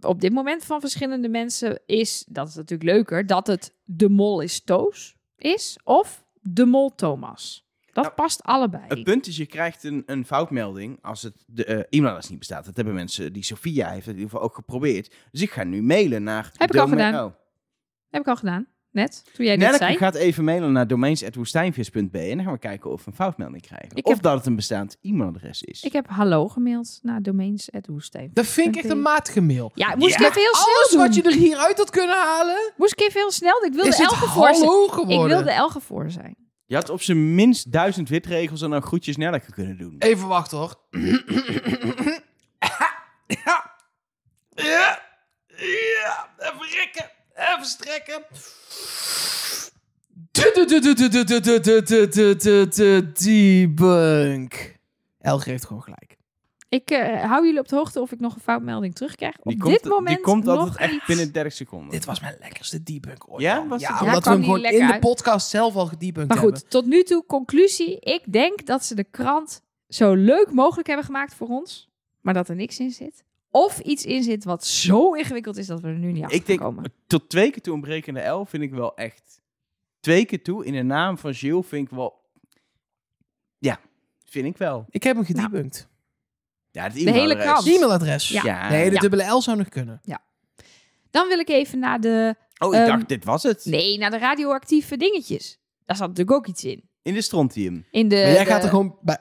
op 0.01 0.20
dit 0.20 0.32
moment 0.32 0.64
van 0.64 0.80
verschillende 0.80 1.28
mensen 1.28 1.80
is, 1.86 2.24
dat 2.28 2.49
is 2.49 2.55
natuurlijk 2.55 2.90
leuker, 2.90 3.26
dat 3.26 3.46
het 3.46 3.74
de 3.84 4.09
mol 4.09 4.40
is 4.40 4.61
Toos 4.61 5.16
is 5.36 5.78
of 5.84 6.24
de 6.40 6.64
mol 6.64 6.94
Thomas. 6.94 7.66
Dat 7.92 8.05
Nou, 8.05 8.16
past 8.16 8.42
allebei. 8.42 8.84
Het 8.88 9.03
punt 9.03 9.26
is, 9.26 9.36
je 9.36 9.46
krijgt 9.46 9.84
een, 9.84 10.03
een 10.07 10.24
foutmelding 10.24 10.99
als 11.03 11.22
het 11.22 11.44
de 11.46 11.64
eh, 11.64 11.78
e-mailadres 11.99 12.28
niet 12.28 12.38
bestaat. 12.38 12.64
Dat 12.64 12.76
hebben 12.76 12.94
mensen, 12.94 13.32
die 13.32 13.44
Sophia 13.44 13.90
heeft 13.90 14.07
in 14.07 14.12
ieder 14.12 14.30
geval 14.30 14.44
ook 14.44 14.55
geprobeerd. 14.55 15.14
Dus 15.30 15.42
ik 15.42 15.51
ga 15.51 15.64
nu 15.64 15.82
mailen 15.82 16.22
naar... 16.22 16.51
Heb 16.53 16.74
ik 16.74 16.80
al 16.80 16.88
gedaan. 16.88 17.36
Heb 18.09 18.20
ik 18.20 18.28
al 18.28 18.36
gedaan. 18.36 18.66
Net, 18.91 19.22
toen 19.34 19.45
jij 19.47 19.57
dit 19.57 19.64
Nelleke 19.64 19.84
zei. 19.84 19.97
gaat 19.97 20.14
even 20.14 20.45
mailen 20.45 20.72
naar 20.72 20.86
domeins.woestijnvis.be 20.86 22.18
en 22.18 22.36
dan 22.36 22.45
gaan 22.45 22.53
we 22.53 22.59
kijken 22.59 22.91
of 22.91 23.05
we 23.05 23.11
een 23.11 23.16
foutmelding 23.16 23.62
krijgen. 23.62 23.97
Ik 23.97 24.07
of 24.07 24.12
heb- 24.12 24.22
dat 24.22 24.34
het 24.34 24.47
een 24.47 24.57
bestaand 24.57 24.97
e-mailadres 25.03 25.62
is. 25.62 25.82
Ik 25.82 25.93
heb 25.93 26.07
hallo 26.09 26.49
gemaild 26.49 26.99
naar 27.03 27.22
domains.woestijn. 27.22 28.30
Dat 28.32 28.47
vind 28.47 28.76
ik 28.76 28.82
echt 28.82 28.93
een 28.93 29.01
matige 29.03 29.41
mail. 29.41 29.70
Ja, 29.74 29.95
moest 29.97 30.18
Ja. 30.18 30.24
ik 30.24 30.30
even 30.30 30.41
heel 30.43 30.55
snel 30.55 30.74
Alles 30.76 30.91
doen. 30.91 31.01
wat 31.01 31.14
je 31.14 31.22
er 31.22 31.32
hieruit 31.32 31.78
had 31.78 31.91
kunnen 31.91 32.16
halen, 32.16 32.72
Moest 32.76 32.93
ik 32.93 33.01
even 33.01 33.20
heel 33.20 33.30
snel. 33.30 33.64
Ik 33.64 33.72
wilde 33.72 33.89
is 33.89 33.97
het 33.99 34.11
Elge 34.11 34.26
voor 34.28 34.55
zijn. 34.55 35.11
Ik 35.20 35.26
wilde 35.26 35.51
Elge 35.51 35.80
voor 35.80 36.11
zijn. 36.11 36.36
Je 36.66 36.74
had 36.74 36.91
op 36.91 37.03
zijn 37.03 37.34
minst 37.34 37.72
duizend 37.72 38.09
witregels 38.09 38.62
en 38.62 38.70
dan 38.70 38.82
groetjes 38.82 39.16
Nelleke 39.16 39.53
kunnen 39.53 39.76
doen. 39.78 39.97
Even 39.99 40.28
wachten 40.28 40.59
hoor. 40.59 40.74
ja. 43.26 43.76
Ja. 44.55 45.03
Ja. 45.47 46.28
Even 46.39 46.68
rekken. 46.74 47.11
Even 47.39 47.64
strekken. 47.64 48.22
Debunk. 53.24 54.76
Elger 55.20 55.51
heeft 55.51 55.66
gewoon 55.66 55.82
gelijk. 55.82 56.16
Ik 56.68 56.91
eh, 56.91 57.24
hou 57.24 57.45
jullie 57.45 57.61
op 57.61 57.68
de 57.68 57.76
hoogte 57.76 58.01
of 58.01 58.12
ik 58.12 58.20
nog 58.20 58.34
een 58.34 58.41
foutmelding 58.41 58.95
terugkrijg. 58.95 59.36
Op 59.39 59.45
Die 59.45 59.64
dit 59.64 59.80
komt, 59.80 59.84
moment 59.95 60.16
die 60.16 60.24
komt 60.24 60.49
altijd 60.49 60.66
nog 60.66 60.78
echt 60.78 61.07
binnen 61.07 61.32
30 61.32 61.53
seconden. 61.53 61.91
Dit 61.91 62.05
was 62.05 62.20
mijn 62.20 62.36
lekkerste 62.41 62.82
debunk 62.82 63.24
ooit. 63.32 63.43
Ja? 63.43 63.66
Was 63.66 63.80
ja, 63.80 63.89
het- 63.91 64.01
Ja, 64.01 64.07
omdat 64.07 64.24
we 64.24 64.30
hem 64.30 64.43
gewoon 64.45 64.64
in 64.64 64.86
de 64.86 64.99
podcast 64.99 65.49
zelf 65.49 65.74
al 65.76 65.86
gedebunked 65.86 66.28
Maar 66.28 66.39
hebben. 66.43 66.61
goed, 66.61 66.70
tot 66.70 66.86
nu 66.86 67.03
toe 67.03 67.24
conclusie. 67.26 68.01
Ik 68.01 68.32
denk 68.32 68.66
dat 68.66 68.84
ze 68.84 68.95
de 68.95 69.05
krant 69.05 69.62
zo 69.89 70.14
leuk 70.14 70.51
mogelijk 70.53 70.86
hebben 70.86 71.07
gemaakt 71.07 71.34
voor 71.34 71.49
ons. 71.49 71.89
Maar 72.20 72.34
dat 72.34 72.49
er 72.49 72.55
niks 72.57 72.78
in 72.78 72.91
zit. 72.91 73.24
Of 73.51 73.78
iets 73.80 74.05
in 74.05 74.22
zit 74.22 74.44
wat 74.44 74.64
zo 74.66 75.12
ingewikkeld 75.14 75.57
is 75.57 75.66
dat 75.66 75.80
we 75.80 75.88
er 75.88 75.94
nu 75.99 76.12
niet 76.12 76.22
achter 76.22 76.38
ik 76.38 76.46
denk, 76.46 76.61
komen. 76.61 76.92
tot 77.07 77.28
twee 77.28 77.51
keer 77.51 77.62
toe 77.62 77.74
een 77.74 77.80
brekende 77.80 78.20
L 78.26 78.44
vind 78.44 78.62
ik 78.62 78.70
wel 78.70 78.96
echt... 78.96 79.40
Twee 80.01 80.24
keer 80.24 80.42
toe 80.42 80.64
in 80.64 80.72
de 80.72 80.82
naam 80.82 81.18
van 81.18 81.34
Gilles 81.34 81.66
vind 81.66 81.90
ik 81.90 81.96
wel... 81.96 82.14
Ja, 83.59 83.80
vind 84.24 84.46
ik 84.46 84.57
wel. 84.57 84.86
Ik 84.90 85.03
heb 85.03 85.16
hem 85.16 85.24
gedebunked. 85.24 85.88
Ja, 86.70 86.82
het 86.82 86.92
De 86.92 86.99
hele 86.99 87.11
e-mailadres. 87.11 87.44
krant. 87.46 87.66
E-mailadres. 87.66 88.28
Ja. 88.28 88.42
Ja. 88.44 88.68
Nee, 88.68 88.88
de 88.88 88.94
Ja. 88.94 89.01
dubbele 89.01 89.24
L 89.30 89.40
zou 89.42 89.57
nog 89.57 89.68
kunnen. 89.68 90.01
Dan 91.11 91.28
wil 91.28 91.38
ik 91.38 91.49
even 91.49 91.78
naar 91.78 92.01
de, 92.01 92.34
Oh, 92.59 92.74
ik 92.74 92.80
Ehm, 92.80 92.86
dacht, 92.88 93.09
dit 93.09 93.24
was 93.24 93.42
het. 93.42 93.64
nee, 93.64 93.99
naar 93.99 94.11
de 94.11 94.18
radioactieve 94.18 94.96
dingetjes. 94.96 95.59
Daar 95.84 95.96
zat 95.96 96.09
natuurlijk 96.09 96.36
ook 96.36 96.46
iets 96.46 96.64
in. 96.64 96.88
In 97.03 97.14
de 97.14 97.22
strontium. 97.22 97.86
In 97.90 98.09
de, 98.09 98.14
Maar 98.16 98.24
jij 98.24 98.44
de- 98.44 98.51
gaat 98.51 98.62
er 98.62 98.68
gewoon 98.68 98.99
bij 99.01 99.18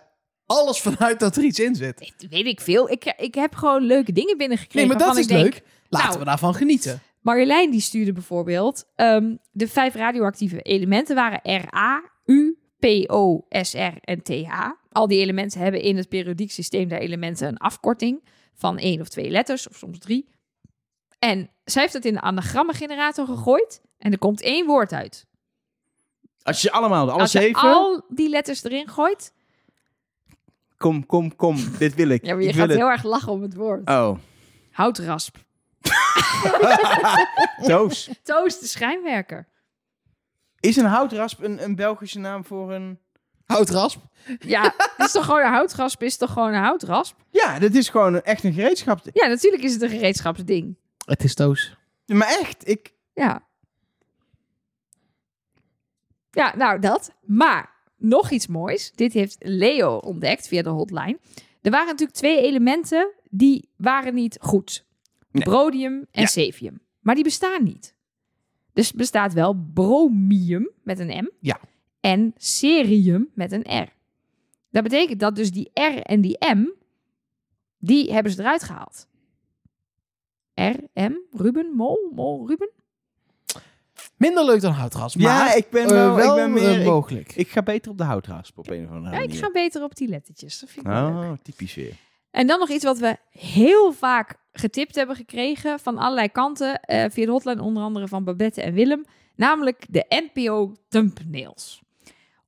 alles 0.47 0.79
vanuit 0.81 1.19
dat 1.19 1.35
er 1.35 1.43
iets 1.43 1.59
in 1.59 1.75
zit. 1.75 1.99
Weet- 1.99 2.29
Weet 2.29 2.45
ik 2.45 2.61
veel. 2.61 2.89
Ik, 2.89 3.13
ik 3.17 3.35
heb 3.35 3.55
gewoon 3.55 3.83
leuke 3.83 4.11
dingen 4.11 4.37
binnengekregen. 4.37 4.89
Nee, 4.89 4.97
maar 4.97 5.07
dat 5.07 5.17
is 5.17 5.27
denk, 5.27 5.43
leuk. 5.43 5.61
Laten 5.89 6.07
nou, 6.07 6.19
we 6.19 6.25
daarvan 6.25 6.55
genieten. 6.55 7.01
Marjolein 7.21 7.71
die 7.71 7.81
stuurde 7.81 8.13
bijvoorbeeld... 8.13 8.85
ehm, 8.95 9.35
de 9.51 9.67
vijf 9.67 9.95
radioactieve 9.95 10.61
elementen 10.61 11.15
waren 11.15 11.39
Ra, 11.43 12.11
U, 12.25 12.57
PO, 12.79 13.45
SR 13.49 13.97
en 14.01 14.21
TH. 14.23 14.69
Al 14.91 15.07
die 15.07 15.19
elementen 15.19 15.59
hebben 15.59 15.81
in 15.81 15.97
het 15.97 16.09
periodiek 16.09 16.51
systeem 16.51 16.87
der 16.87 16.99
elementen 16.99 17.47
een 17.47 17.57
afkorting... 17.57 18.23
van 18.53 18.77
één 18.77 19.01
of 19.01 19.07
twee 19.07 19.29
letters, 19.29 19.67
of 19.67 19.75
soms 19.75 19.99
drie. 19.99 20.29
En 21.19 21.49
zij 21.65 21.81
heeft 21.81 21.93
het 21.93 22.05
in 22.05 22.13
de 22.13 22.21
anagrammengenerator 22.21 23.25
gegooid... 23.25 23.81
en 23.97 24.11
er 24.11 24.17
komt 24.17 24.41
één 24.41 24.65
woord 24.65 24.93
uit. 24.93 25.25
Als 26.43 26.61
je 26.61 26.71
allemaal, 26.71 27.05
de 27.05 27.11
alle 27.11 27.21
Als 27.21 27.31
je 27.31 27.39
zeven... 27.39 27.61
al 27.61 28.05
die 28.09 28.29
letters 28.29 28.63
erin 28.63 28.87
gooit... 28.87 29.33
Kom, 30.77 31.05
kom, 31.05 31.35
kom. 31.35 31.57
dit 31.77 31.95
wil 31.95 32.09
ik. 32.09 32.25
Ja, 32.25 32.33
maar 32.33 32.43
je 32.43 32.49
ik 32.49 32.55
gaat 32.55 32.67
het. 32.67 32.77
heel 32.77 32.89
erg 32.89 33.03
lachen 33.03 33.31
om 33.31 33.41
het 33.41 33.53
woord. 33.53 33.89
Oh. 33.89 34.17
Houtrasp. 34.71 35.35
Toos. 37.67 38.09
Toos 38.23 38.59
de 38.59 38.67
schijnwerker. 38.67 39.47
Is 40.59 40.75
een 40.75 40.85
houtrasp 40.85 41.43
een, 41.43 41.63
een 41.63 41.75
Belgische 41.75 42.19
naam 42.19 42.45
voor 42.45 42.73
een... 42.73 42.99
Houtrasp. 43.45 44.01
Ja, 44.39 44.61
het 44.77 45.05
is 45.05 45.11
toch 45.11 45.25
gewoon 45.25 45.41
een 45.41 45.51
houtrasp, 45.51 46.03
is 46.03 46.17
toch 46.17 46.31
gewoon 46.31 46.53
een 46.53 46.61
houtrasp? 46.61 47.15
Ja, 47.29 47.59
dat 47.59 47.73
is 47.73 47.89
gewoon 47.89 48.13
een, 48.13 48.23
echt 48.23 48.43
een 48.43 48.53
gereedschap. 48.53 48.99
Ja, 49.13 49.27
natuurlijk 49.27 49.63
is 49.63 49.73
het 49.73 49.81
een 49.81 49.89
gereedschapsding. 49.89 50.77
Het 51.05 51.23
is 51.23 51.33
Toos. 51.33 51.77
Maar 52.05 52.27
echt, 52.27 52.67
ik... 52.67 52.93
Ja. 53.13 53.47
Ja, 56.31 56.53
nou 56.55 56.79
dat. 56.79 57.11
Maar 57.21 57.76
nog 57.97 58.31
iets 58.31 58.47
moois. 58.47 58.91
Dit 58.91 59.13
heeft 59.13 59.35
Leo 59.39 59.97
ontdekt 59.97 60.47
via 60.47 60.61
de 60.61 60.69
hotline. 60.69 61.19
Er 61.61 61.71
waren 61.71 61.87
natuurlijk 61.87 62.17
twee 62.17 62.41
elementen 62.41 63.11
die 63.29 63.69
waren 63.75 64.13
niet 64.13 64.37
goed. 64.41 64.85
Nee. 65.31 65.43
Brodium 65.43 66.05
en 66.11 66.21
Ja. 66.21 66.27
cevium. 66.27 66.79
Maar 66.99 67.15
die 67.15 67.23
bestaan 67.23 67.63
niet. 67.63 67.95
Dus 68.73 68.91
bestaat 68.93 69.33
wel 69.33 69.53
bromium 69.73 70.69
met 70.83 70.99
een 70.99 71.23
M. 71.23 71.29
Ja. 71.39 71.59
En 71.99 72.33
cerium 72.35 73.29
met 73.33 73.51
een 73.51 73.83
R. 73.83 73.93
Dat 74.71 74.83
betekent 74.83 75.19
dat 75.19 75.35
dus 75.35 75.51
die 75.51 75.69
R 75.73 75.99
en 76.01 76.21
die 76.21 76.37
M, 76.55 76.65
die 77.77 78.13
hebben 78.13 78.31
ze 78.31 78.39
eruit 78.41 78.63
gehaald. 78.63 79.07
R, 80.53 80.75
M, 80.93 81.13
Ruben, 81.31 81.71
Mol, 81.75 82.11
Mol, 82.15 82.47
Ruben. 82.47 82.69
Minder 84.17 84.45
leuk 84.45 84.61
dan 84.61 84.71
houtrasp. 84.71 85.19
Ja, 85.19 85.37
maar 85.43 85.57
ik 85.57 85.69
ben 85.69 85.83
eh, 85.83 85.89
wel- 85.89 86.17
ik 86.17 86.23
wel 86.23 86.35
ben 86.35 86.53
meer- 86.53 86.63
eh, 86.69 86.79
ik- 86.79 86.85
mogelijk. 86.85 87.35
Ik 87.35 87.49
ga 87.49 87.61
beter 87.61 87.91
op 87.91 87.97
de 87.97 88.03
houtrasp 88.03 88.57
op 88.57 88.69
een 88.69 88.85
of 88.85 88.91
andere 88.91 89.15
Ja, 89.15 89.21
ik 89.21 89.33
ga 89.35 89.49
beter 89.51 89.83
op 89.83 89.95
die 89.95 90.07
lettertjes. 90.07 90.59
Dat 90.59 90.69
vind 90.69 90.85
ik 90.85 90.91
leuk. 90.91 91.01
Oh, 91.07 91.31
typisch 91.43 91.75
weer. 91.75 91.93
En 92.31 92.47
dan 92.47 92.59
nog 92.59 92.69
iets 92.69 92.83
wat 92.83 92.97
we 92.97 93.17
heel 93.31 93.93
vaak 93.93 94.35
getipt 94.51 94.95
hebben 94.95 95.15
gekregen 95.15 95.79
van 95.79 95.97
allerlei 95.97 96.29
kanten. 96.31 96.79
eh, 96.79 97.05
via 97.09 97.25
de 97.25 97.31
hotline 97.31 97.61
onder 97.61 97.83
andere 97.83 98.07
van 98.07 98.23
Babette 98.23 98.61
en 98.61 98.73
Willem. 98.73 99.05
Namelijk 99.35 99.85
de 99.89 100.05
NPO 100.33 100.73
thumbnails. 100.89 101.81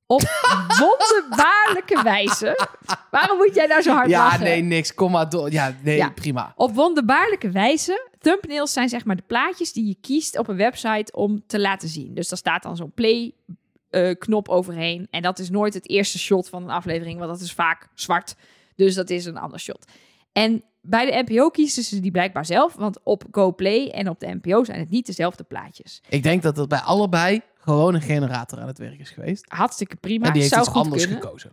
Op 0.06 0.20
wonderbaarlijke 0.80 2.02
wijze. 2.02 2.66
Waarom 3.10 3.36
moet 3.36 3.54
jij 3.54 3.66
nou 3.66 3.82
zo 3.82 3.92
hard 3.94 4.08
ja, 4.08 4.24
lachen? 4.24 4.40
nee, 4.44 4.62
niks. 4.62 4.94
Kom 4.94 5.10
maar 5.10 5.28
door. 5.28 5.52
Ja, 5.52 5.74
nee, 5.82 5.96
Ja. 5.96 6.10
prima. 6.10 6.52
Op 6.56 6.74
wonderbaarlijke 6.74 7.50
wijze. 7.50 8.08
Thumbnails 8.20 8.72
zijn 8.72 8.88
zeg 8.88 9.04
maar 9.04 9.16
de 9.16 9.22
plaatjes 9.26 9.72
die 9.72 9.86
je 9.86 9.96
kiest 10.00 10.38
op 10.38 10.48
een 10.48 10.56
website 10.56 11.12
om 11.12 11.42
te 11.46 11.60
laten 11.60 11.88
zien. 11.88 12.14
Dus 12.14 12.28
daar 12.28 12.38
staat 12.38 12.62
dan 12.62 12.76
zo'n 12.76 12.92
play 12.94 13.34
eh, 13.90 14.14
knop 14.18 14.48
overheen. 14.48 15.06
En 15.10 15.22
dat 15.22 15.38
is 15.38 15.50
nooit 15.50 15.74
het 15.74 15.88
eerste 15.88 16.18
shot 16.18 16.48
van 16.48 16.62
een 16.62 16.70
aflevering, 16.70 17.18
want 17.18 17.30
dat 17.30 17.40
is 17.40 17.52
vaak 17.52 17.88
zwart. 17.94 18.34
Dus 18.76 18.94
dat 18.94 19.10
is 19.10 19.24
een 19.24 19.36
ander 19.36 19.60
shot. 19.60 19.84
En 20.32 20.64
bij 20.82 21.10
de 21.10 21.22
NPO 21.26 21.48
kiezen 21.48 21.82
ze 21.82 22.00
die 22.00 22.10
blijkbaar 22.10 22.46
zelf, 22.46 22.74
want 22.74 22.98
op 23.02 23.24
GoPlay 23.30 23.88
en 23.88 24.08
op 24.08 24.20
de 24.20 24.38
NPO 24.40 24.64
zijn 24.64 24.78
het 24.78 24.90
niet 24.90 25.06
dezelfde 25.06 25.44
plaatjes. 25.44 26.02
Ik 26.08 26.22
denk 26.22 26.42
dat 26.42 26.56
het 26.56 26.68
bij 26.68 26.80
allebei 26.80 27.40
gewoon 27.54 27.94
een 27.94 28.00
generator 28.00 28.60
aan 28.60 28.66
het 28.66 28.78
werk 28.78 28.98
is 28.98 29.10
geweest. 29.10 29.44
Hartstikke 29.48 29.96
prima. 29.96 30.26
en 30.26 30.32
die 30.32 30.40
heeft 30.40 30.54
Zou 30.54 30.64
iets 30.66 30.74
goed 30.74 30.84
anders 30.84 31.02
kunnen. 31.04 31.22
gekozen. 31.22 31.50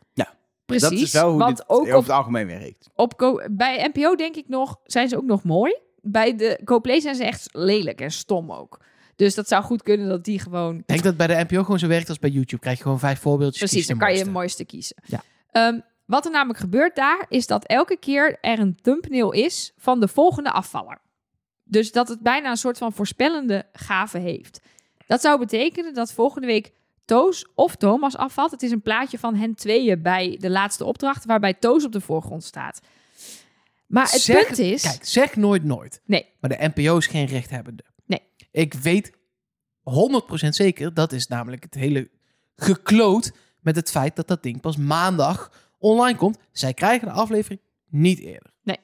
Precies. 0.66 0.90
dat 0.90 1.00
is 1.00 1.12
wel 1.12 1.30
hoe 1.30 1.40
want 1.40 1.58
dit 1.58 1.70
ook 1.70 1.82
over 1.82 1.96
op 1.96 2.02
het 2.02 2.12
algemeen 2.12 2.48
werkt. 2.48 2.90
Op 2.96 3.14
Go 3.18 3.42
bij 3.52 3.92
NPO 3.94 4.16
denk 4.16 4.36
ik 4.36 4.48
nog, 4.48 4.80
zijn 4.84 5.10
ze 5.10 5.18
ook 5.18 5.24
nog 5.26 5.44
mooi. 5.44 5.76
Bij 6.12 6.36
de 6.36 6.60
GoPlay 6.66 7.00
zijn 7.00 7.16
ze 7.16 7.24
echt 7.24 7.50
lelijk 7.52 8.02
en 8.02 8.12
stom 8.12 8.52
ook. 8.52 8.80
Dus 9.16 9.36
dat 9.36 9.48
zou 9.48 9.64
goed 9.64 9.84
kunnen 9.84 10.10
dat 10.10 10.24
die 10.24 10.40
gewoon... 10.40 10.78
Ik 10.78 10.88
denk 10.88 11.04
dat 11.04 11.18
bij 11.18 11.28
de 11.28 11.46
NPO 11.48 11.64
gewoon 11.64 11.80
zo 11.80 11.88
werkt 11.88 12.10
als 12.10 12.20
bij 12.20 12.30
YouTube. 12.30 12.62
Krijg 12.62 12.78
je 12.78 12.84
gewoon 12.84 13.00
vijf 13.00 13.20
voorbeeldjes. 13.20 13.72
Precies, 13.72 13.88
dan 13.88 13.98
kan 13.98 14.12
je 14.12 14.18
het 14.18 14.32
mooiste. 14.32 14.64
mooiste 14.64 14.66
kiezen. 14.66 14.96
Ja. 15.06 15.24
Ehm, 15.52 15.80
wat 16.06 16.26
er 16.26 16.32
namelijk 16.32 16.60
gebeurt 16.60 16.96
daar, 16.96 17.26
is 17.30 17.48
dat 17.48 17.66
elke 17.66 17.98
keer 17.98 18.38
er 18.42 18.60
een 18.60 18.78
thumbnail 18.82 19.32
is 19.32 19.74
van 19.78 20.00
de 20.00 20.08
volgende 20.08 20.52
afvaller. 20.52 21.02
Dus 21.64 21.92
dat 21.92 22.08
het 22.08 22.20
bijna 22.20 22.50
een 22.50 22.58
soort 22.58 22.78
van 22.78 22.94
voorspellende 22.94 23.66
gave 23.72 24.18
heeft. 24.18 24.60
Dat 25.08 25.22
zou 25.22 25.40
betekenen 25.40 25.94
dat 25.94 26.14
volgende 26.14 26.48
week 26.48 26.72
Toos 27.06 27.48
of 27.56 27.76
Thomas 27.76 28.18
afvalt. 28.18 28.52
Het 28.52 28.64
is 28.64 28.72
een 28.72 28.82
plaatje 28.82 29.20
van 29.20 29.36
hen 29.36 29.56
tweeën 29.56 30.02
bij 30.02 30.38
de 30.40 30.50
laatste 30.50 30.86
opdracht, 30.86 31.26
waarbij 31.26 31.54
Toos 31.54 31.86
op 31.86 31.92
de 31.92 32.02
voorgrond 32.02 32.44
staat. 32.44 32.80
Maar 33.88 34.12
het 34.12 34.22
Zeg- 34.22 34.46
punt 34.46 34.58
is... 34.60 34.82
Kijk, 34.82 35.06
zeg 35.06 35.36
nooit 35.36 35.64
nooit. 35.64 36.02
Nee. 36.06 36.26
Maar 36.40 36.50
de 36.50 36.72
NPO 36.76 36.98
is 36.98 37.08
geen 37.08 37.26
rechthebbende. 37.26 37.84
Nee. 38.06 38.22
Ik 38.52 38.74
weet 38.74 39.12
100% 39.12 39.14
zeker, 40.50 40.94
dat 40.94 41.12
is 41.12 41.28
namelijk 41.28 41.64
het 41.64 41.74
hele 41.74 42.10
gekloot 42.56 43.32
met 43.62 43.76
het 43.76 43.92
feit 43.92 44.16
dat 44.16 44.28
dat 44.28 44.44
ding 44.44 44.62
pas 44.62 44.78
maandag 44.78 45.52
online 45.80 46.18
komt. 46.18 46.38
Zij 46.52 46.74
krijgen 46.74 47.08
de 47.08 47.14
aflevering 47.14 47.62
niet 47.90 48.20
eerder. 48.20 48.52
Nee. 48.64 48.78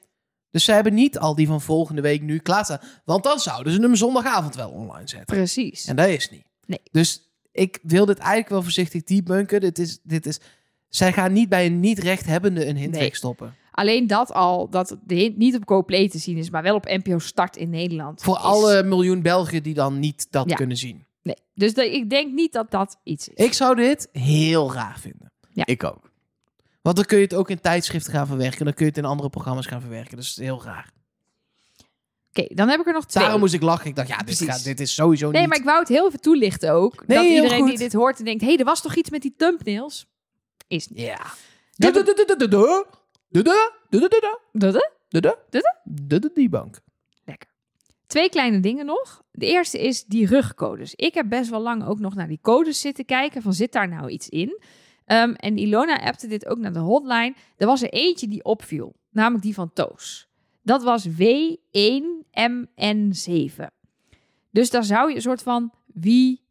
Dus 0.50 0.64
zij 0.64 0.74
hebben 0.74 0.94
niet 0.94 1.18
al 1.18 1.34
die 1.34 1.46
van 1.46 1.60
volgende 1.60 2.00
week 2.02 2.22
nu 2.22 2.38
klaarstaan. 2.38 2.80
Want 3.04 3.24
dan 3.24 3.38
zouden 3.38 3.72
ze 3.72 3.80
hem 3.80 3.94
zondagavond 3.96 4.54
wel 4.54 4.70
online 4.70 5.08
zetten. 5.08 5.36
Precies. 5.36 5.86
En 5.86 5.96
dat 5.96 6.08
is 6.08 6.30
niet. 6.30 6.44
Nee. 6.66 6.80
Dus 6.90 7.22
ik 7.52 7.78
wil 7.82 8.06
dit 8.06 8.18
eigenlijk 8.18 8.48
wel 8.48 8.62
voorzichtig 8.62 9.02
debunken. 9.02 9.60
Dit 9.60 9.78
is, 9.78 9.98
dit 10.02 10.26
is, 10.26 10.40
zij 10.88 11.12
gaan 11.12 11.32
niet 11.32 11.48
bij 11.48 11.66
een 11.66 11.80
niet-rechthebbende 11.80 12.66
een 12.66 12.76
hint 12.76 12.90
Nee. 12.92 13.00
wegstoppen. 13.00 13.54
Alleen 13.76 14.06
dat 14.06 14.32
al, 14.32 14.68
dat 14.70 14.96
de 15.04 15.14
hint 15.14 15.36
niet 15.36 15.54
op 15.56 15.64
CoPlay 15.64 16.08
te 16.08 16.18
zien 16.18 16.36
is, 16.36 16.50
maar 16.50 16.62
wel 16.62 16.74
op 16.74 16.84
NPO 16.84 17.18
Start 17.18 17.56
in 17.56 17.70
Nederland. 17.70 18.22
Voor 18.22 18.36
is- 18.36 18.42
alle 18.42 18.82
miljoen 18.82 19.22
Belgen 19.22 19.62
die 19.62 19.74
dan 19.74 19.98
niet 19.98 20.26
dat 20.30 20.48
Ja. 20.50 20.54
kunnen 20.56 20.76
zien. 20.76 21.06
Nee. 21.22 21.36
Dus 21.54 21.74
de- 21.74 21.94
ik 21.94 22.10
denk 22.10 22.32
niet 22.32 22.52
dat 22.52 22.70
dat 22.70 22.96
iets 23.02 23.28
is. 23.28 23.44
Ik 23.44 23.52
zou 23.52 23.76
dit 23.76 24.08
heel 24.12 24.72
raar 24.72 24.98
vinden. 24.98 25.32
Ik 25.54 25.84
ook. 25.84 26.10
Want 26.82 26.96
dan 26.96 27.04
kun 27.04 27.16
je 27.18 27.24
het 27.24 27.34
ook 27.34 27.50
in 27.50 27.60
tijdschriften 27.60 28.12
gaan 28.12 28.26
verwerken. 28.26 28.64
Dan 28.64 28.74
kun 28.74 28.84
je 28.84 28.90
het 28.90 28.98
in 29.00 29.04
andere 29.04 29.28
programma's 29.30 29.66
gaan 29.66 29.80
verwerken. 29.80 30.16
Dus 30.16 30.36
heel 30.36 30.62
raar. 30.64 30.90
Oké, 32.30 32.54
dan 32.54 32.68
heb 32.68 32.80
ik 32.80 32.86
er 32.86 32.92
nog 32.92 33.06
twee. 33.06 33.22
Daarom 33.22 33.40
moest 33.42 33.54
ik 33.54 33.62
lachen. 33.62 33.86
Ik 33.88 33.96
dacht, 33.96 34.08
ja, 34.08 34.16
dit, 34.18 34.42
gaat, 34.42 34.64
dit 34.64 34.80
is 34.80 34.94
sowieso 34.94 35.30
Nee, 35.30 35.40
niet... 35.40 35.48
maar 35.50 35.58
ik 35.58 35.64
wou 35.64 35.78
het 35.78 35.88
heel 35.88 36.06
even 36.06 36.20
toelichten 36.20 36.72
ook. 36.72 37.06
Nee, 37.06 37.18
dat 37.18 37.26
iedereen 37.26 37.64
die 37.64 37.78
dit 37.78 37.92
hoort 37.92 38.18
en 38.18 38.24
denkt... 38.24 38.40
hé, 38.40 38.48
hey, 38.48 38.56
er 38.58 38.64
was 38.64 38.82
toch 38.82 38.94
iets 38.94 39.10
met 39.10 39.22
die 39.22 39.34
thumbnails? 39.36 40.06
Is 40.68 40.88
niet. 40.88 40.98
Ja. 41.00 41.20
De 41.74 42.88
de 46.20 46.46
bank. 46.50 46.80
Lekker. 47.24 47.48
Twee 48.06 48.28
kleine 48.28 48.60
dingen 48.60 48.86
nog. 48.86 49.22
De 49.30 49.46
eerste 49.46 49.80
is 49.80 50.04
die 50.04 50.26
rugcodes. 50.26 50.94
Ik 50.94 51.14
heb 51.14 51.28
best 51.28 51.50
wel 51.50 51.60
lang 51.60 51.86
ook 51.86 51.98
nog 51.98 52.14
naar 52.14 52.28
die 52.28 52.38
codes 52.42 52.80
zitten 52.80 53.04
kijken. 53.04 53.42
Van 53.42 53.52
zit 53.52 53.72
daar 53.72 53.88
nou 53.88 54.08
iets 54.08 54.28
in? 54.28 54.60
Ehm, 55.04 55.32
en 55.32 55.58
Ilona 55.58 56.00
appte 56.00 56.26
dit 56.26 56.46
ook 56.46 56.58
naar 56.58 56.72
de 56.72 56.78
hotline. 56.78 57.34
Er 57.56 57.66
was 57.66 57.82
er 57.82 57.92
eentje 57.92 58.28
die 58.28 58.44
opviel. 58.44 58.94
Namelijk 59.10 59.44
die 59.44 59.54
van 59.54 59.72
Toos. 59.72 60.28
Dat 60.62 60.82
was 60.82 61.08
W1MN7. 61.08 63.66
Dus 64.50 64.70
daar 64.70 64.84
zou 64.84 65.08
je 65.08 65.14
een 65.14 65.22
soort 65.22 65.42
van 65.42 65.72
wie 65.86 66.42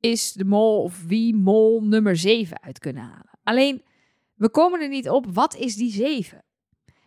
is 0.00 0.32
de 0.32 0.44
mol 0.44 0.82
of 0.82 1.04
wie 1.06 1.34
mol 1.34 1.82
nummer 1.82 2.16
7 2.16 2.62
uit 2.62 2.78
kunnen 2.78 3.02
halen. 3.02 3.38
Alleen, 3.42 3.82
we 4.34 4.50
komen 4.50 4.80
er 4.80 4.88
niet 4.88 5.08
op. 5.08 5.26
Wat 5.32 5.56
is 5.56 5.76
die 5.76 5.92
7? 5.92 6.44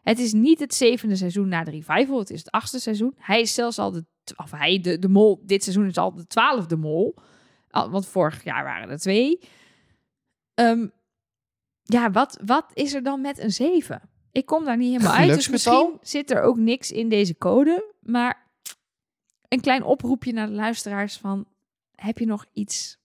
Het 0.02 0.20
is 0.20 0.34
niet 0.34 0.60
het 0.60 0.74
zevende 0.74 1.16
seizoen 1.16 1.48
na 1.48 1.64
de 1.64 1.72
revival. 1.72 2.20
Het 2.20 2.30
is 2.30 2.40
het 2.40 2.52
achtste 2.52 2.80
seizoen. 2.80 3.14
Hij 3.18 3.42
is 3.42 3.54
zelfs 3.54 3.80
al 3.80 3.92
de... 3.92 4.06
Of 4.36 4.52
hij, 4.52 4.80
de, 4.80 5.00
de 5.00 5.10
mol, 5.10 5.42
dit 5.44 5.64
seizoen 5.64 5.86
is 5.86 5.98
al 5.98 6.14
de 6.14 6.28
twaalfde 6.28 6.76
mol. 6.76 7.16
Want 7.70 8.08
vorig 8.08 8.44
jaar 8.44 8.64
waren 8.64 8.90
er 8.90 9.00
twee. 9.00 9.40
Ehm, 10.54 10.88
ja, 11.84 12.12
wat, 12.12 12.40
wat 12.46 12.72
is 12.74 12.94
er 12.94 13.04
dan 13.04 13.22
met 13.22 13.40
een 13.40 13.52
zeven? 13.52 14.10
Ik 14.32 14.46
kom 14.46 14.66
daar 14.66 14.78
niet 14.78 14.92
helemaal 14.92 15.18
uit. 15.18 15.34
Dus 15.34 15.50
misschien 15.50 15.98
zit 16.02 16.32
er 16.32 16.42
ook 16.42 16.58
niks 16.58 16.92
in 16.92 17.10
deze 17.10 17.38
code. 17.38 17.94
Maar 18.00 18.52
een 19.48 19.62
klein 19.62 19.84
oproepje 19.84 20.34
naar 20.34 20.48
de 20.48 20.54
luisteraars 20.54 21.18
van... 21.18 21.48
Heb 21.92 22.18
je 22.18 22.26
nog 22.26 22.46
iets... 22.54 22.98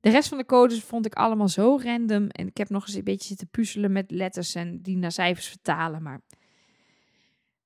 De 0.00 0.10
rest 0.10 0.28
van 0.28 0.38
de 0.38 0.44
codes 0.44 0.82
vond 0.82 1.06
ik 1.06 1.14
allemaal 1.14 1.48
zo 1.48 1.78
random. 1.82 2.28
En 2.28 2.46
ik 2.46 2.56
heb 2.56 2.68
nog 2.68 2.86
eens 2.86 2.94
een 2.94 3.04
beetje 3.04 3.26
zitten 3.28 3.48
puzzelen 3.48 3.92
met 3.92 4.10
letters 4.10 4.54
en 4.54 4.82
die 4.82 4.96
naar 4.96 5.12
cijfers 5.12 5.46
vertalen. 5.46 6.02
Maar 6.02 6.20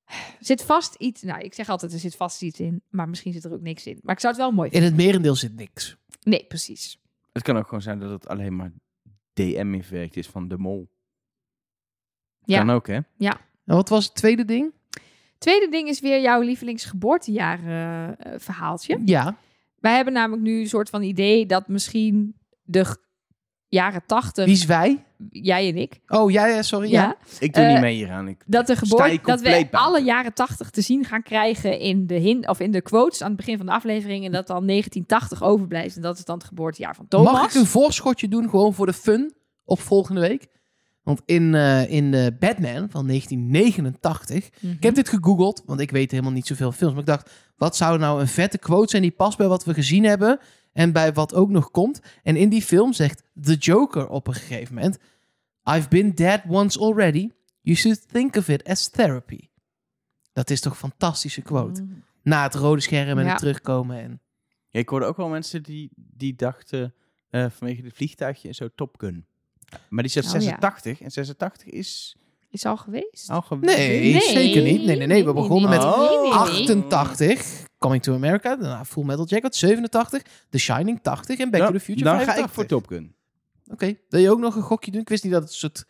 er 0.07 0.37
zit 0.39 0.63
vast 0.63 0.95
iets. 0.95 1.23
Nou, 1.23 1.41
ik 1.41 1.55
zeg 1.55 1.69
altijd 1.69 1.93
er 1.93 1.99
zit 1.99 2.17
vast 2.17 2.43
iets 2.43 2.61
in. 2.61 2.83
Maar 2.91 3.09
misschien 3.09 3.33
zit 3.33 3.45
er 3.45 3.53
ook 3.53 3.61
niks 3.61 3.87
in. 3.87 3.99
Maar 4.03 4.15
ik 4.15 4.21
zou 4.21 4.33
het 4.33 4.43
wel 4.43 4.53
mooi 4.53 4.71
In 4.71 4.73
vinden. 4.75 4.93
het 4.93 5.07
merendeel 5.07 5.35
zit 5.35 5.57
niks. 5.57 5.97
Nee, 6.23 6.45
precies. 6.47 7.01
Het 7.33 7.43
kan 7.43 7.57
ook 7.57 7.65
gewoon 7.65 7.83
zijn 7.83 7.99
dat 7.99 8.11
het 8.11 8.29
alleen 8.29 8.57
maar 8.57 8.73
DM 9.33 9.73
in 9.75 9.85
verwerkt 9.85 10.17
is 10.17 10.29
van 10.29 10.49
de 10.49 10.59
mol. 10.59 10.91
Ja. 12.45 12.59
Kan 12.59 12.71
ook, 12.71 12.87
hè? 12.87 12.99
En 13.65 13.77
wat 13.77 13.89
was 13.89 14.05
het 14.05 14.15
tweede 14.15 14.45
ding? 14.45 14.73
Tweede 15.39 15.69
ding 15.69 15.89
is 15.89 16.01
weer 16.01 16.21
jouw 16.21 16.41
lievelingsgeboortejaar 16.41 17.59
verhaaltje. 18.41 19.01
Ja. 19.05 19.37
Wij 19.83 19.95
hebben 19.97 20.13
namelijk 20.13 20.43
nu 20.43 20.61
een 20.61 20.69
soort 20.69 20.91
van 20.91 21.03
idee 21.03 21.47
dat 21.47 21.69
misschien 21.69 22.35
de 22.63 22.97
jaren 23.69 24.03
tachtig, 24.07 24.45
Wie 24.45 24.55
is 24.55 24.65
wij? 24.65 25.05
jij 25.29 25.69
en 25.69 25.77
ik, 25.77 26.01
Oh, 26.07 26.31
ja, 26.31 26.47
ja 26.47 26.63
sorry. 26.63 26.91
Ja. 26.91 27.03
ja, 27.03 27.17
Ik 27.39 27.55
doe 27.55 27.65
Eh, 27.65 27.73
niet 27.73 27.81
mee 27.81 27.95
hieraan. 27.95 28.29
Ik, 28.29 28.43
dat, 28.47 28.67
de 28.67 28.77
geboorte, 28.77 29.19
dat 29.23 29.41
we 29.41 29.49
buiten? 29.49 29.79
alle 29.79 30.03
jaren 30.03 30.35
80 30.35 30.71
te 30.71 30.81
zien 30.81 31.05
gaan 31.05 31.23
krijgen 31.23 31.79
in 31.79 32.07
de, 32.07 32.15
hin, 32.15 32.49
of 32.49 32.61
in 32.61 32.71
de 32.71 32.83
quotes 32.83 33.23
aan 33.23 33.29
het 33.29 33.37
begin 33.37 33.57
van 33.57 33.67
de 33.67 33.73
aflevering. 33.73 34.25
En 34.25 34.33
dat 34.33 34.47
dan 34.47 34.67
1980 34.67 35.43
overblijft. 35.43 35.97
En 35.97 36.03
dat 36.03 36.19
is 36.19 36.25
dan 36.25 36.37
het 36.39 36.47
geboortejaar 36.47 36.95
van 36.95 37.09
Thomas. 37.09 37.33
Mag 37.33 37.49
ik 37.49 37.55
een 37.55 37.67
voorschotje 37.67 38.29
doen, 38.29 38.49
gewoon 38.51 38.75
voor 38.75 38.87
de 38.87 38.93
fun, 38.93 39.35
op 39.65 39.81
volgende 39.81 40.21
week? 40.21 40.49
Want 41.03 41.23
in, 41.25 41.55
eh, 41.55 41.91
in 41.91 42.11
de 42.11 42.37
Batman 42.39 42.91
van 42.91 43.07
1989... 43.07 44.51
Mhm. 44.61 44.73
Ik 44.73 44.83
heb 44.83 44.95
dit 44.95 45.09
gegoogeld, 45.09 45.63
want 45.67 45.81
ik 45.81 45.91
weet 45.91 46.11
helemaal 46.11 46.33
niet 46.33 46.47
zoveel 46.47 46.73
films. 46.73 46.93
Maar 46.93 47.03
ik 47.03 47.09
dacht, 47.09 47.31
wat 47.57 47.77
zou 47.77 47.99
nou 47.99 48.21
een 48.21 48.29
vette 48.29 48.59
quote 48.59 48.91
zijn 48.91 49.03
die 49.03 49.11
past 49.11 49.39
bij 49.39 49.49
wat 49.49 49.65
we 49.65 49.75
gezien 49.75 50.05
hebben... 50.05 50.39
en 50.73 50.93
bij 50.93 51.13
wat 51.13 51.35
ook 51.35 51.51
nog 51.51 51.71
komt? 51.71 52.01
En 52.23 52.37
in 52.37 52.49
die 52.49 52.63
film 52.63 52.93
zegt 52.93 53.23
The 53.41 53.55
Joker 53.55 54.09
op 54.09 54.27
een 54.27 54.35
gegeven 54.35 54.75
moment... 54.75 54.99
I've 55.71 55.89
been 55.89 56.15
dead 56.15 56.41
once 56.49 56.81
already. 56.81 57.31
You 57.61 57.77
should 57.77 58.09
think 58.09 58.37
of 58.37 58.49
it 58.49 58.65
as 58.65 58.89
therapy. 58.89 59.49
Dat 60.33 60.51
is 60.51 60.61
toch 60.61 60.73
een 60.73 60.79
fantastische 60.79 61.43
quote. 61.43 61.83
Mm. 61.83 62.05
Na 62.23 62.43
het 62.43 62.55
rode 62.55 62.81
scherm 62.81 63.19
en 63.19 63.25
Ja. 63.25 63.31
het 63.31 63.39
terugkomen. 63.39 63.99
En... 63.99 64.21
Ja, 64.69 64.81
ik 64.81 64.89
hoorde 64.89 65.07
ook 65.07 65.17
wel 65.17 65.29
mensen 65.29 65.63
die, 65.63 65.91
die 65.95 66.35
dachten 66.35 66.95
eh, 67.31 67.47
vanwege 67.51 67.83
het 67.83 67.95
vliegtuigje 67.95 68.49
en 68.49 68.55
zo 68.55 68.69
Top 68.75 68.95
Gun. 68.99 69.27
Maar 69.89 70.03
die 70.03 70.13
zegt 70.13 70.27
Oh, 70.27 70.33
ja. 70.33 70.41
86 70.41 71.01
en 71.01 71.11
86 71.11 71.69
is 71.69 72.17
Is 72.51 72.67
al 72.67 72.77
geweest? 72.77 73.31
al 73.31 73.43
geweest. 73.43 73.77
Nee, 73.77 74.21
zeker 74.21 74.63
niet. 74.63 74.85
Nee, 74.85 74.97
nee, 74.97 75.07
nee. 75.07 75.25
We 75.25 75.33
begonnen 75.33 75.71
met 75.71 75.81
nee, 75.81 75.91
nee, 75.91 76.09
nee, 76.09 76.21
nee. 76.21 76.33
88. 76.33 77.63
Coming 77.79 78.03
to 78.03 78.15
America. 78.15 78.57
Daarna 78.57 78.85
Full 78.85 79.05
Metal 79.05 79.27
Jacket 79.27 79.57
87. 79.57 80.23
The 80.51 80.59
Shining 80.59 81.01
80. 81.03 81.39
En 81.39 81.51
Back 81.51 81.61
to 81.67 81.73
the 81.73 81.81
Future 81.81 82.05
Dan 82.05 82.15
85. 82.17 82.35
ga 82.35 82.49
ik 82.49 82.55
voor 82.55 82.67
Top 82.67 82.87
Gun. 82.87 83.15
Oké. 83.71 83.95
Wil 84.09 84.21
je 84.21 84.31
ook 84.31 84.39
nog 84.39 84.57
een 84.57 84.63
gokje 84.63 84.91
doen? 84.91 85.01
Ik 85.01 85.09
wist 85.09 85.25
niet 85.25 85.33
dat 85.33 85.43
het 85.43 85.53
soort... 85.53 85.85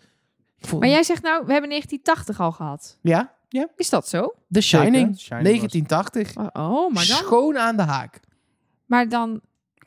Maar 0.79 0.89
jij 0.89 1.03
zegt 1.03 1.23
nou, 1.23 1.45
we 1.47 1.53
hebben 1.53 1.71
1980 1.71 2.41
al 2.41 2.53
gehad. 2.53 2.99
Ja? 3.03 3.35
Is 3.77 3.89
dat 3.91 4.09
zo? 4.09 4.35
The 4.51 4.61
Shining. 4.61 5.19
Zeker. 5.19 5.19
Shining 5.19 5.59
1980. 5.59 6.37
Oh, 6.37 6.73
oh, 6.73 6.93
maar 6.95 7.07
dan... 7.07 7.17
Schoon 7.17 7.59
aan 7.59 7.77
de 7.77 7.83
haak. 7.83 8.21
Maar 8.87 9.09
dan... 9.09 9.41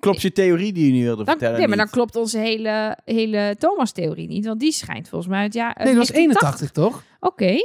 Klopt 0.05 0.21
je 0.21 0.31
theorie 0.31 0.73
die 0.73 0.85
je 0.85 0.91
nu 0.91 1.03
wilde 1.03 1.23
dan 1.23 1.33
vertellen 1.33 1.57
nee, 1.57 1.67
maar 1.67 1.77
dan 1.77 1.89
klopt 1.89 2.15
onze 2.15 2.37
hele, 2.37 2.97
hele 3.05 3.55
Thomas-theorie 3.59 4.27
niet. 4.27 4.45
Want 4.45 4.59
die 4.59 4.71
schijnt 4.71 5.09
volgens 5.09 5.31
mij 5.31 5.41
uit 5.41 5.53
jaar... 5.53 5.73
uit 5.75 5.87
Nee, 5.87 5.95
dat 5.95 6.07
was 6.07 6.15
1980. 6.15 6.69
81, 6.69 6.71
toch? 6.71 7.03
Oké. 7.29 7.57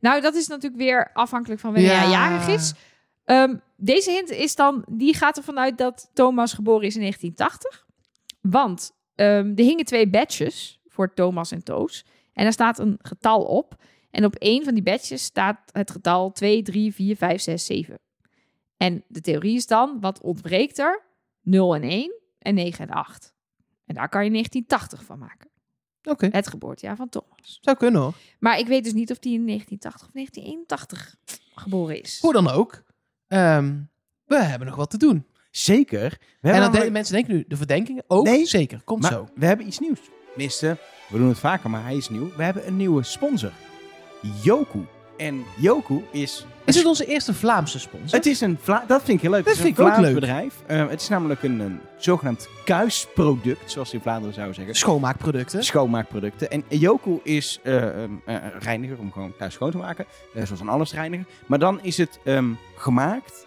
Nou, 0.00 0.20
dat 0.20 0.34
is 0.34 0.46
natuurlijk 0.46 0.82
weer 0.82 1.10
afhankelijk 1.12 1.60
van 1.60 1.72
wanneer 1.72 1.98
hij 1.98 2.08
jarig 2.10 2.48
is. 2.48 2.72
Ehm, 3.24 3.56
deze 3.76 4.10
hint 4.10 4.30
is 4.30 4.54
dan, 4.54 4.84
die 4.90 5.14
gaat 5.14 5.36
ervan 5.36 5.58
uit 5.58 5.78
dat 5.78 6.10
Thomas 6.12 6.52
geboren 6.52 6.86
is 6.86 6.94
in 6.94 7.00
1980. 7.00 7.86
Want 8.40 8.92
ehm, 9.14 9.52
er 9.54 9.64
hingen 9.64 9.84
twee 9.84 10.08
badges 10.08 10.80
voor 10.86 11.14
Thomas 11.14 11.50
en 11.50 11.64
Toos. 11.64 12.04
En 12.32 12.42
daar 12.42 12.52
staat 12.52 12.78
een 12.78 12.98
getal 13.02 13.42
op. 13.42 13.74
En 14.10 14.24
op 14.24 14.34
één 14.34 14.64
van 14.64 14.74
die 14.74 14.82
badges 14.82 15.22
staat 15.22 15.58
het 15.72 15.90
getal 15.90 16.32
2, 16.32 16.62
3, 16.62 16.94
4, 16.94 17.16
5, 17.16 17.40
6, 17.40 17.66
7. 17.66 18.00
En 18.76 19.04
de 19.08 19.20
theorie 19.20 19.56
is 19.56 19.66
dan, 19.66 20.00
wat 20.00 20.20
ontbreekt 20.20 20.78
er? 20.78 21.11
0 21.42 21.74
en 21.74 21.82
1 21.82 22.12
en 22.38 22.54
9 22.54 22.88
en 22.88 22.94
8. 22.94 23.34
En 23.86 23.94
daar 23.94 24.08
kan 24.08 24.24
je 24.24 24.30
1980 24.30 25.04
van 25.04 25.18
maken. 25.18 25.50
Oké. 26.02 26.28
Het 26.32 26.48
geboortejaar 26.48 26.96
van 26.96 27.08
Thomas. 27.08 27.58
Zou 27.60 27.76
kunnen 27.76 28.00
hoor. 28.00 28.14
Maar 28.38 28.58
ik 28.58 28.66
weet 28.66 28.84
dus 28.84 28.92
niet 28.92 29.10
of 29.10 29.18
die 29.18 29.34
in 29.34 29.46
1980 29.46 30.06
of 30.08 30.12
1981 30.14 31.16
geboren 31.54 32.02
is. 32.02 32.18
Hoe 32.20 32.32
dan 32.32 32.48
ook. 32.50 32.82
Ehm, 33.28 33.80
we 34.24 34.36
hebben 34.42 34.66
nog 34.68 34.76
wat 34.76 34.90
te 34.90 34.96
doen. 34.98 35.26
Zeker. 35.50 36.10
We 36.40 36.48
en 36.48 36.52
dan 36.52 36.60
namelijk- 36.60 36.90
mensen 36.92 37.14
denken 37.14 37.34
nu, 37.34 37.44
de 37.48 37.56
verdenkingen 37.56 38.04
ook 38.06 38.24
Nee, 38.24 38.46
zeker. 38.46 38.82
Komt 38.84 39.02
maar 39.02 39.12
zo. 39.12 39.28
we 39.34 39.46
hebben 39.46 39.66
iets 39.66 39.78
nieuws. 39.78 40.00
Tenminste, 40.28 40.76
we 41.08 41.18
doen 41.18 41.28
het 41.28 41.38
vaker, 41.38 41.70
maar 41.70 41.82
hij 41.82 41.96
is 41.96 42.08
nieuw. 42.08 42.32
We 42.36 42.42
hebben 42.42 42.66
een 42.66 42.76
nieuwe 42.76 43.02
sponsor. 43.02 43.52
Yoku. 44.42 44.84
En 45.22 45.44
Yoku 45.56 46.04
is... 46.10 46.46
Is 46.64 46.76
het 46.76 46.84
onze 46.84 47.06
eerste 47.06 47.34
Vlaamse 47.34 47.78
sponsor? 47.78 48.18
Het 48.18 48.26
is 48.26 48.40
een 48.40 48.58
Vla 48.62 48.84
dat 48.86 49.02
vind 49.02 49.16
ik 49.16 49.22
heel 49.22 49.30
leuk. 49.30 49.44
Dat 49.44 49.48
het 49.48 49.56
is 49.56 49.62
vind 49.64 49.78
een 49.78 49.86
ik 49.86 49.92
ook 49.92 49.98
leuk. 49.98 50.14
bedrijf. 50.14 50.54
Eh, 50.66 50.88
het 50.88 51.00
is 51.00 51.08
namelijk 51.08 51.42
een, 51.42 51.60
een 51.60 51.80
zogenaamd 51.96 52.48
kuisproduct, 52.64 53.70
zoals 53.70 53.88
ze 53.88 53.94
in 53.94 54.00
Vlaanderen 54.02 54.34
zouden 54.34 54.54
zeggen. 54.54 54.74
Schoonmaakproducten. 54.74 55.64
Schoonmaakproducten. 55.64 56.50
En 56.50 56.64
Yoku 56.68 57.20
is 57.22 57.60
um, 57.64 58.22
een 58.24 58.40
reiniger 58.58 58.98
om 58.98 59.12
gewoon 59.12 59.32
thuis 59.38 59.54
schoon 59.54 59.70
te 59.70 59.76
maken. 59.76 60.06
zoals 60.34 60.60
een 60.60 60.68
allesreiniger. 60.68 61.26
Maar 61.46 61.58
dan 61.58 61.78
is 61.82 61.96
het 61.96 62.18
ehm, 62.24 62.50
gemaakt 62.76 63.46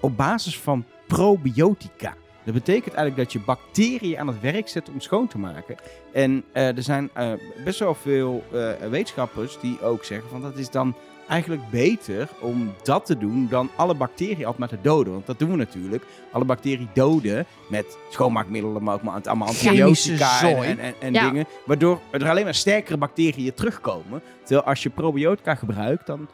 op 0.00 0.16
basis 0.16 0.58
van 0.58 0.84
probiotica. 1.06 2.14
Dat 2.52 2.64
betekent 2.64 2.94
eigenlijk 2.94 3.16
dat 3.16 3.32
je 3.32 3.46
bacteriën 3.46 4.18
aan 4.18 4.26
het 4.26 4.40
werk 4.40 4.68
zet 4.68 4.88
om 4.88 5.00
schoon 5.00 5.26
te 5.28 5.38
maken. 5.38 5.76
En 6.12 6.44
eh, 6.52 6.76
er 6.76 6.82
zijn 6.82 7.10
eh, 7.12 7.32
best 7.64 7.78
wel 7.78 7.94
veel 7.94 8.44
eh, 8.52 8.88
wetenschappers 8.90 9.60
die 9.60 9.82
ook 9.82 10.04
zeggen 10.04 10.28
van 10.28 10.40
dat 10.40 10.56
is 10.56 10.70
dan 10.70 10.94
eigenlijk 11.28 11.70
beter 11.70 12.28
om 12.40 12.74
dat 12.82 13.06
te 13.06 13.18
doen 13.18 13.46
dan 13.50 13.70
alle 13.76 13.94
bacteriën 13.94 14.36
altijd 14.44 14.58
maar 14.58 14.68
te 14.68 14.78
doden. 14.82 15.12
Want 15.12 15.26
dat 15.26 15.38
doen 15.38 15.50
we 15.50 15.56
natuurlijk. 15.56 16.04
Alle 16.32 16.44
bacteriën 16.44 16.88
doden 16.94 17.46
met 17.68 17.98
schoonmaakmiddelen, 18.08 18.82
maar 18.82 18.94
ook 18.94 19.02
maar 19.02 19.20
allemaal 19.24 19.48
antibiotica 19.48 20.42
en, 20.42 20.64
en, 20.64 20.78
en, 20.78 20.94
en 21.00 21.12
Ja. 21.12 21.28
dingen. 21.28 21.46
Waardoor 21.66 22.00
er 22.10 22.28
alleen 22.28 22.44
maar 22.44 22.54
sterkere 22.54 22.96
bacteriën 22.96 23.54
terugkomen. 23.54 24.22
Terwijl 24.44 24.66
als 24.66 24.82
je 24.82 24.90
probiotica 24.90 25.54
gebruikt, 25.54 26.06
dan 26.06 26.28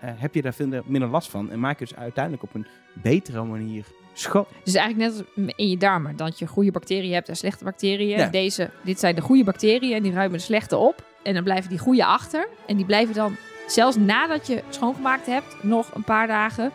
heb 0.00 0.34
je 0.34 0.42
daar 0.42 0.54
minder 0.84 1.08
last 1.08 1.30
van. 1.30 1.50
En 1.50 1.60
maak 1.60 1.78
je 1.78 1.84
dus 1.84 1.96
uiteindelijk 1.96 2.42
op 2.42 2.54
een 2.54 2.66
betere 3.02 3.44
manier 3.44 3.84
schoon. 4.20 4.46
Dus 4.64 4.74
eigenlijk 4.74 5.10
net 5.10 5.24
als 5.46 5.46
in 5.56 5.68
je 5.70 5.76
darmen. 5.76 6.16
Dat 6.16 6.38
je 6.38 6.46
goede 6.46 6.70
bacteriën 6.70 7.12
hebt 7.12 7.28
en 7.28 7.36
slechte 7.36 7.64
bacteriën. 7.64 8.18
Ja. 8.18 8.26
Deze, 8.28 8.70
dit 8.84 8.98
zijn 9.00 9.14
de 9.14 9.20
goede 9.20 9.44
bacteriën 9.44 9.94
en 9.96 10.02
die 10.02 10.12
ruimen 10.12 10.38
de 10.38 10.44
slechte 10.44 10.76
op. 10.76 11.02
En 11.22 11.34
dan 11.34 11.42
blijven 11.44 11.70
die 11.70 11.78
goede 11.78 12.04
achter. 12.04 12.48
En 12.66 12.76
die 12.76 12.86
blijven 12.86 13.14
dan, 13.14 13.36
zelfs 13.66 13.96
nadat 13.96 14.46
je 14.46 14.62
schoongemaakt 14.68 15.26
hebt, 15.26 15.56
nog 15.62 15.94
een 15.94 16.04
paar 16.04 16.26
dagen 16.26 16.70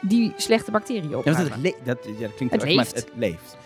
die 0.00 0.32
slechte 0.36 0.70
bacteriën 0.70 1.10
Ja, 1.10 1.16
op. 1.16 1.24
het, 1.24 1.38
le- 1.38 1.74
dat, 1.84 1.98
ja, 2.18 2.26
dat 2.26 2.34
klinkt 2.34 2.54
Het 2.54 2.62
erg, 2.62 2.74
maar 2.74 2.84
leeft. 2.84 2.94
het 2.94 3.08
leeft. 3.14 3.56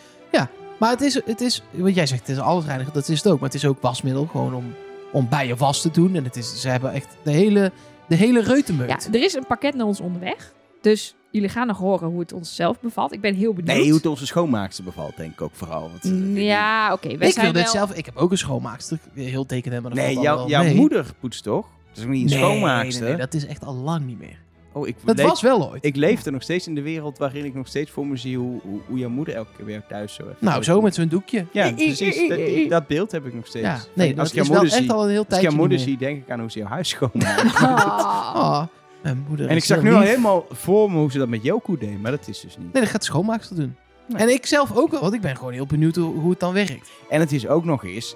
Maar 0.79 0.91
het 0.91 1.01
is, 1.01 1.15
het 1.25 1.41
is, 1.41 1.63
wat 1.71 1.95
jij 1.95 2.07
zegt, 2.07 2.21
het 2.21 2.37
is 2.37 2.39
alles 2.43 2.65
reiniger, 2.65 2.93
dat 2.93 3.09
is 3.09 3.17
het 3.23 3.33
ook. 3.33 3.41
Maar 3.41 3.49
het 3.49 3.55
is 3.59 3.67
ook 3.67 3.81
wasmiddel, 3.81 4.27
gewoon 4.27 4.55
om, 4.55 4.75
om 5.13 5.29
bij 5.29 5.47
je 5.47 5.57
was 5.57 5.81
te 5.83 5.91
doen. 5.91 6.15
En 6.15 6.25
het 6.25 6.37
is, 6.37 6.61
ze 6.61 6.69
hebben 6.69 6.93
echt 6.93 7.17
de 7.23 7.31
hele, 7.31 7.73
de 8.09 8.15
hele 8.15 8.43
reutemeut. 8.43 8.89
Ja, 8.89 9.19
er 9.19 9.25
is 9.25 9.35
een 9.35 9.47
pakket 9.47 9.75
naar 9.75 9.87
ons 9.87 10.01
onderweg. 10.01 10.53
Dus 10.81 11.15
jullie 11.35 11.49
gaan 11.49 11.67
nog 11.67 11.79
horen 11.79 12.09
hoe 12.09 12.21
het 12.21 12.33
ons 12.33 12.55
zelf 12.55 12.81
bevalt. 12.81 13.13
Ik 13.13 13.21
ben 13.21 13.35
heel 13.35 13.53
benieuwd. 13.55 13.77
Nee, 13.77 13.85
hoe 13.87 13.95
het 13.97 14.07
onze 14.07 14.27
schoonmaakster 14.27 14.85
bevalt, 14.85 15.17
denk 15.17 15.33
ik 15.33 15.41
ook 15.41 15.55
vooral. 15.55 15.81
Want, 15.91 16.05
eh, 16.05 16.45
Ja, 16.47 16.93
oké. 16.93 17.17
wij 17.17 17.29
ik 17.29 17.35
zijn 17.35 17.45
wil 17.45 17.55
dit 17.55 17.63
wel... 17.63 17.73
zelf, 17.73 17.93
ik 17.95 18.05
heb 18.07 18.17
ook 18.17 18.31
een 18.31 18.39
schoonmaakster. 18.39 18.99
Heel 19.15 19.47
teken 19.47 19.73
hebben, 19.73 19.93
maar 19.95 20.01
dat 20.05 20.15
Nee, 20.15 20.23
jouw, 20.23 20.47
mee. 20.63 20.75
moeder 20.75 21.07
poetst 21.21 21.43
toch? 21.43 21.67
Dat 21.89 21.99
is 21.99 22.05
ook 22.05 22.11
niet 22.11 22.31
een 22.33 22.39
Nee, 22.39 22.45
schoonmaakster. 22.49 23.03
Nee, 23.03 23.11
nee, 23.11 23.21
dat 23.21 23.35
is 23.35 23.47
echt 23.47 23.65
al 23.65 23.75
lang 23.75 24.07
niet 24.07 24.19
meer. 24.19 24.43
Oh, 24.73 24.89
ik 24.89 24.97
Dat 25.05 25.17
leef, 25.17 25.27
was 25.27 25.43
wel 25.43 25.71
ooit. 25.71 25.85
Ik 25.85 25.97
leef 25.97 26.25
er 26.25 26.33
nog 26.33 26.43
steeds 26.43 26.67
in 26.67 26.75
de 26.75 26.83
wereld 26.83 27.19
waarin 27.19 27.45
ik 27.45 27.55
nog 27.55 27.67
steeds 27.69 27.91
voor 27.91 28.07
me 28.07 28.17
zie 28.17 28.39
hoe, 28.39 28.61
hoe, 28.63 28.81
hoe 28.87 28.99
jouw 28.99 29.09
moeder 29.09 29.35
elke 29.35 29.51
keer 29.57 29.65
weer 29.65 29.83
thuis 29.89 30.15
zo 30.15 30.27
heeft. 30.27 30.41
nou, 30.41 30.63
zo 30.63 30.81
met 30.81 30.95
zo'n 30.95 31.09
doekje. 31.09 31.47
Ja, 31.53 31.73
precies. 31.73 32.69
Dat, 32.69 32.87
beeld 32.87 33.13
heb 33.13 33.27
ik 33.27 33.35
nog 33.35 33.47
steeds. 33.47 33.67
Ja, 33.67 33.79
nee, 33.95 34.09
als 34.09 34.17
dat 34.17 34.27
ik 34.27 34.33
jouw 34.35 34.43
is 34.43 34.49
wel 34.49 34.59
moeder 34.59 34.77
echt 34.77 34.83
zie, 34.85 34.93
al 34.93 35.05
een 35.05 35.11
heel 35.11 35.25
als 35.29 35.37
ik 35.39 35.43
jouw 35.43 35.53
moeder 35.57 35.79
zie, 35.79 35.97
denk 35.97 36.23
ik 36.23 36.31
aan 36.31 36.41
hoe 36.41 36.51
ze 36.51 36.59
jouw 36.59 36.69
huis 36.69 36.89
schoonmaakt. 36.89 37.55
Ah. 37.63 38.35
Oh, 38.37 38.63
mijn 39.05 39.25
moeder 39.29 39.49
en 39.49 39.57
ik 39.57 39.65
zag 39.65 39.83
nu 39.83 39.93
al 39.93 40.01
helemaal 40.01 40.47
voor 40.51 40.91
me 40.91 40.99
hoe 40.99 41.11
ze 41.11 41.19
dat 41.19 41.29
met 41.29 41.43
Yoku 41.43 41.79
deed, 41.79 42.03
maar 42.03 42.11
dat 42.11 42.29
is 42.29 42.41
dus 42.41 42.57
niet. 42.57 42.73
Nee, 42.73 42.83
dat 42.83 42.91
gaat 42.91 43.01
de 43.01 43.07
schoonmaakster 43.07 43.57
doen. 43.57 43.77
Nee. 44.09 44.23
En 44.23 44.29
ik 44.29 44.47
zelf 44.47 44.77
ook 44.77 44.91
wel, 44.91 45.01
want 45.01 45.15
ik 45.15 45.21
ben 45.21 45.37
gewoon 45.37 45.53
heel 45.53 45.67
benieuwd 45.67 45.97
hoe, 45.97 46.15
hoe 46.15 46.31
het 46.31 46.41
dan 46.41 46.53
werkt. 46.53 46.91
En 47.09 47.21
het 47.21 47.33
is 47.33 47.47
ook 47.47 47.65
nog 47.65 47.85
eens, 47.85 48.15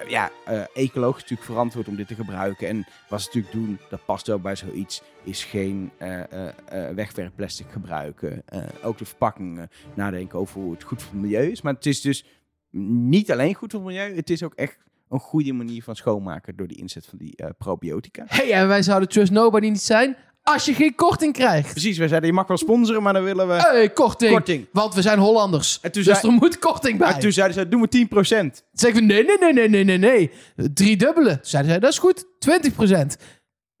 eh, 0.00 0.10
ja, 0.10 0.30
eh, 0.44 0.60
ecologisch 0.74 1.22
natuurlijk 1.22 1.50
verantwoord 1.50 1.88
om 1.88 1.96
dit 1.96 2.08
te 2.08 2.14
gebruiken. 2.14 2.68
En 2.68 2.86
wat 3.08 3.20
ze 3.20 3.26
natuurlijk 3.26 3.54
doen, 3.54 3.78
dat 3.90 4.04
past 4.04 4.30
ook 4.30 4.42
bij 4.42 4.56
zoiets, 4.56 5.02
is 5.28 5.44
geen 5.44 5.90
eh, 5.98 6.32
eh, 6.32 6.48
eh, 6.68 6.94
wegwerpplastic 6.94 7.66
gebruiken. 7.70 8.42
Ook 8.82 8.98
de 8.98 9.04
verpakkingen 9.04 9.70
nadenken 9.94 10.38
over 10.38 10.60
hoe 10.60 10.72
het 10.72 10.82
goed 10.82 11.02
voor 11.02 11.12
het 11.12 11.22
milieu 11.22 11.50
is. 11.50 11.62
Maar 11.62 11.74
het 11.74 11.86
is 11.86 12.00
dus 12.00 12.24
niet 12.70 13.32
alleen 13.32 13.54
goed 13.54 13.70
voor 13.70 13.80
het 13.80 13.88
milieu, 13.88 14.16
het 14.16 14.30
is 14.30 14.42
ook 14.42 14.54
echt 14.54 14.78
een 15.08 15.18
goede 15.18 15.52
manier 15.52 15.82
van 15.82 15.96
schoonmaken 15.96 16.56
door 16.56 16.66
de 16.66 16.74
inzet 16.74 17.06
van 17.06 17.18
die 17.18 17.36
probiotica. 17.58 18.24
hey, 18.26 18.52
en 18.52 18.68
wij 18.68 18.82
zouden 18.82 19.08
Trust 19.08 19.32
Nobody 19.32 19.68
niet 19.68 19.80
zijn 19.80 20.16
als 20.52 20.64
je 20.64 20.74
geen 20.74 20.94
korting 20.94 21.32
krijgt. 21.32 21.70
Precies, 21.70 21.98
wij 21.98 22.08
zeiden 22.08 22.28
je 22.28 22.34
mag 22.34 22.46
wel 22.46 22.56
sponsoren, 22.56 23.02
maar 23.02 23.12
dan 23.12 23.24
willen 23.24 23.48
we 23.48 23.54
hey, 23.54 23.90
korting. 23.90 24.32
korting. 24.32 24.66
Want 24.72 24.94
we 24.94 25.02
zijn 25.02 25.18
Hollanders. 25.18 25.78
En 25.82 25.92
toen, 25.92 26.02
dus 26.02 26.18
zei, 26.20 26.32
er 26.32 26.38
moet 26.40 26.58
korting 26.58 26.98
bij. 26.98 27.12
en 27.12 27.20
toen 27.20 27.32
zeiden 27.32 27.56
ze, 27.56 27.68
doe 27.68 27.78
maar 27.78 27.88
10%. 27.88 28.08
Toen 28.08 28.52
zei 28.72 28.92
ik, 28.92 29.02
nee, 29.02 29.24
nee, 29.24 29.38
nee, 29.38 29.52
nee, 29.52 29.68
nee, 29.68 29.84
nee, 29.84 29.98
nee. 29.98 30.30
Driedubbele. 30.74 31.30
Toen 31.30 31.38
zeiden 31.42 31.70
zij, 31.70 31.80
dat 31.80 31.90
is 31.90 31.98
goed. 31.98 32.24
20%. 32.24 32.28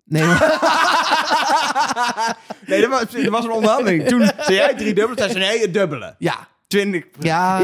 Nee, 0.04 0.24
maar... 0.24 0.40
nee, 2.66 2.80
dat 2.80 2.90
was, 2.90 3.22
dat 3.22 3.28
was 3.28 3.44
een 3.44 3.50
onderhandeling. 3.50 4.08
Toen 4.08 4.30
zei 4.40 4.54
jij 4.54 4.74
drie 4.74 4.94
dubbele, 4.94 5.16
toen 5.16 5.30
zei 5.30 5.44
ze 5.44 5.50
nee, 5.50 5.60
het 5.60 5.74
dubbele. 5.74 6.14
ja. 6.18 6.48
20. 6.68 7.04
Ja. 7.18 7.58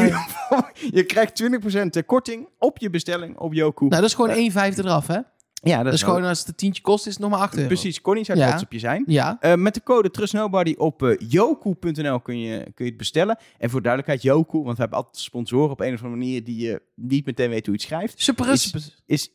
Je 0.91 1.05
krijgt 1.05 1.43
20% 1.43 2.05
korting 2.07 2.49
op 2.59 2.79
je 2.79 2.91
bestelling 2.91 3.39
op 3.39 3.53
Yoku. 3.53 3.87
Nou, 3.87 4.01
dat 4.01 4.11
is 4.11 4.17
gewoon 4.17 4.31
1 4.31 4.53
vijfde 4.53 4.83
eraf, 4.83 5.07
hè? 5.07 5.19
Ja, 5.65 5.83
Dat 5.83 5.93
is 5.93 6.01
wel- 6.03 6.11
gewoon, 6.15 6.29
als 6.29 6.39
het 6.39 6.49
een 6.49 6.55
tientje 6.55 6.83
kost, 6.83 7.07
is 7.07 7.13
het 7.13 7.23
nog 7.23 7.31
maar 7.31 7.41
8 7.41 7.55
euro. 7.55 7.67
Precies, 7.67 8.01
Connie 8.01 8.25
zou 8.25 8.39
Ja. 8.39 8.49
trots 8.49 8.63
op 8.63 8.73
je 8.73 8.79
zijn. 8.79 9.05
Ja. 9.07 9.37
Eh, 9.41 9.55
met 9.55 9.75
de 9.75 9.83
code 9.83 10.11
TrustNobody 10.11 10.75
op 10.79 11.03
eh, 11.03 11.15
yoku.nl 11.29 12.21
kun 12.21 12.39
je, 12.41 12.59
kun 12.75 12.85
je 12.85 12.91
het 12.91 12.97
bestellen. 12.97 13.39
En 13.59 13.71
voor 13.71 13.83
duidelijkheid, 13.83 14.23
Yoku, 14.23 14.59
want 14.59 14.75
we 14.77 14.81
hebben 14.81 14.99
altijd 14.99 15.17
sponsoren 15.17 15.71
op 15.71 15.81
een 15.81 15.95
of 15.95 16.03
andere 16.03 16.21
manier 16.21 16.45
die 16.45 16.67
je 16.67 16.83
niet 16.95 17.27
meteen 17.27 17.51
weet 17.51 17.67
hoe 17.67 17.75
je 17.75 17.81
het 17.81 17.89
schrijft, 17.91 18.23
Super. 18.23 18.51
Is- 18.53 18.75
is 19.07 19.29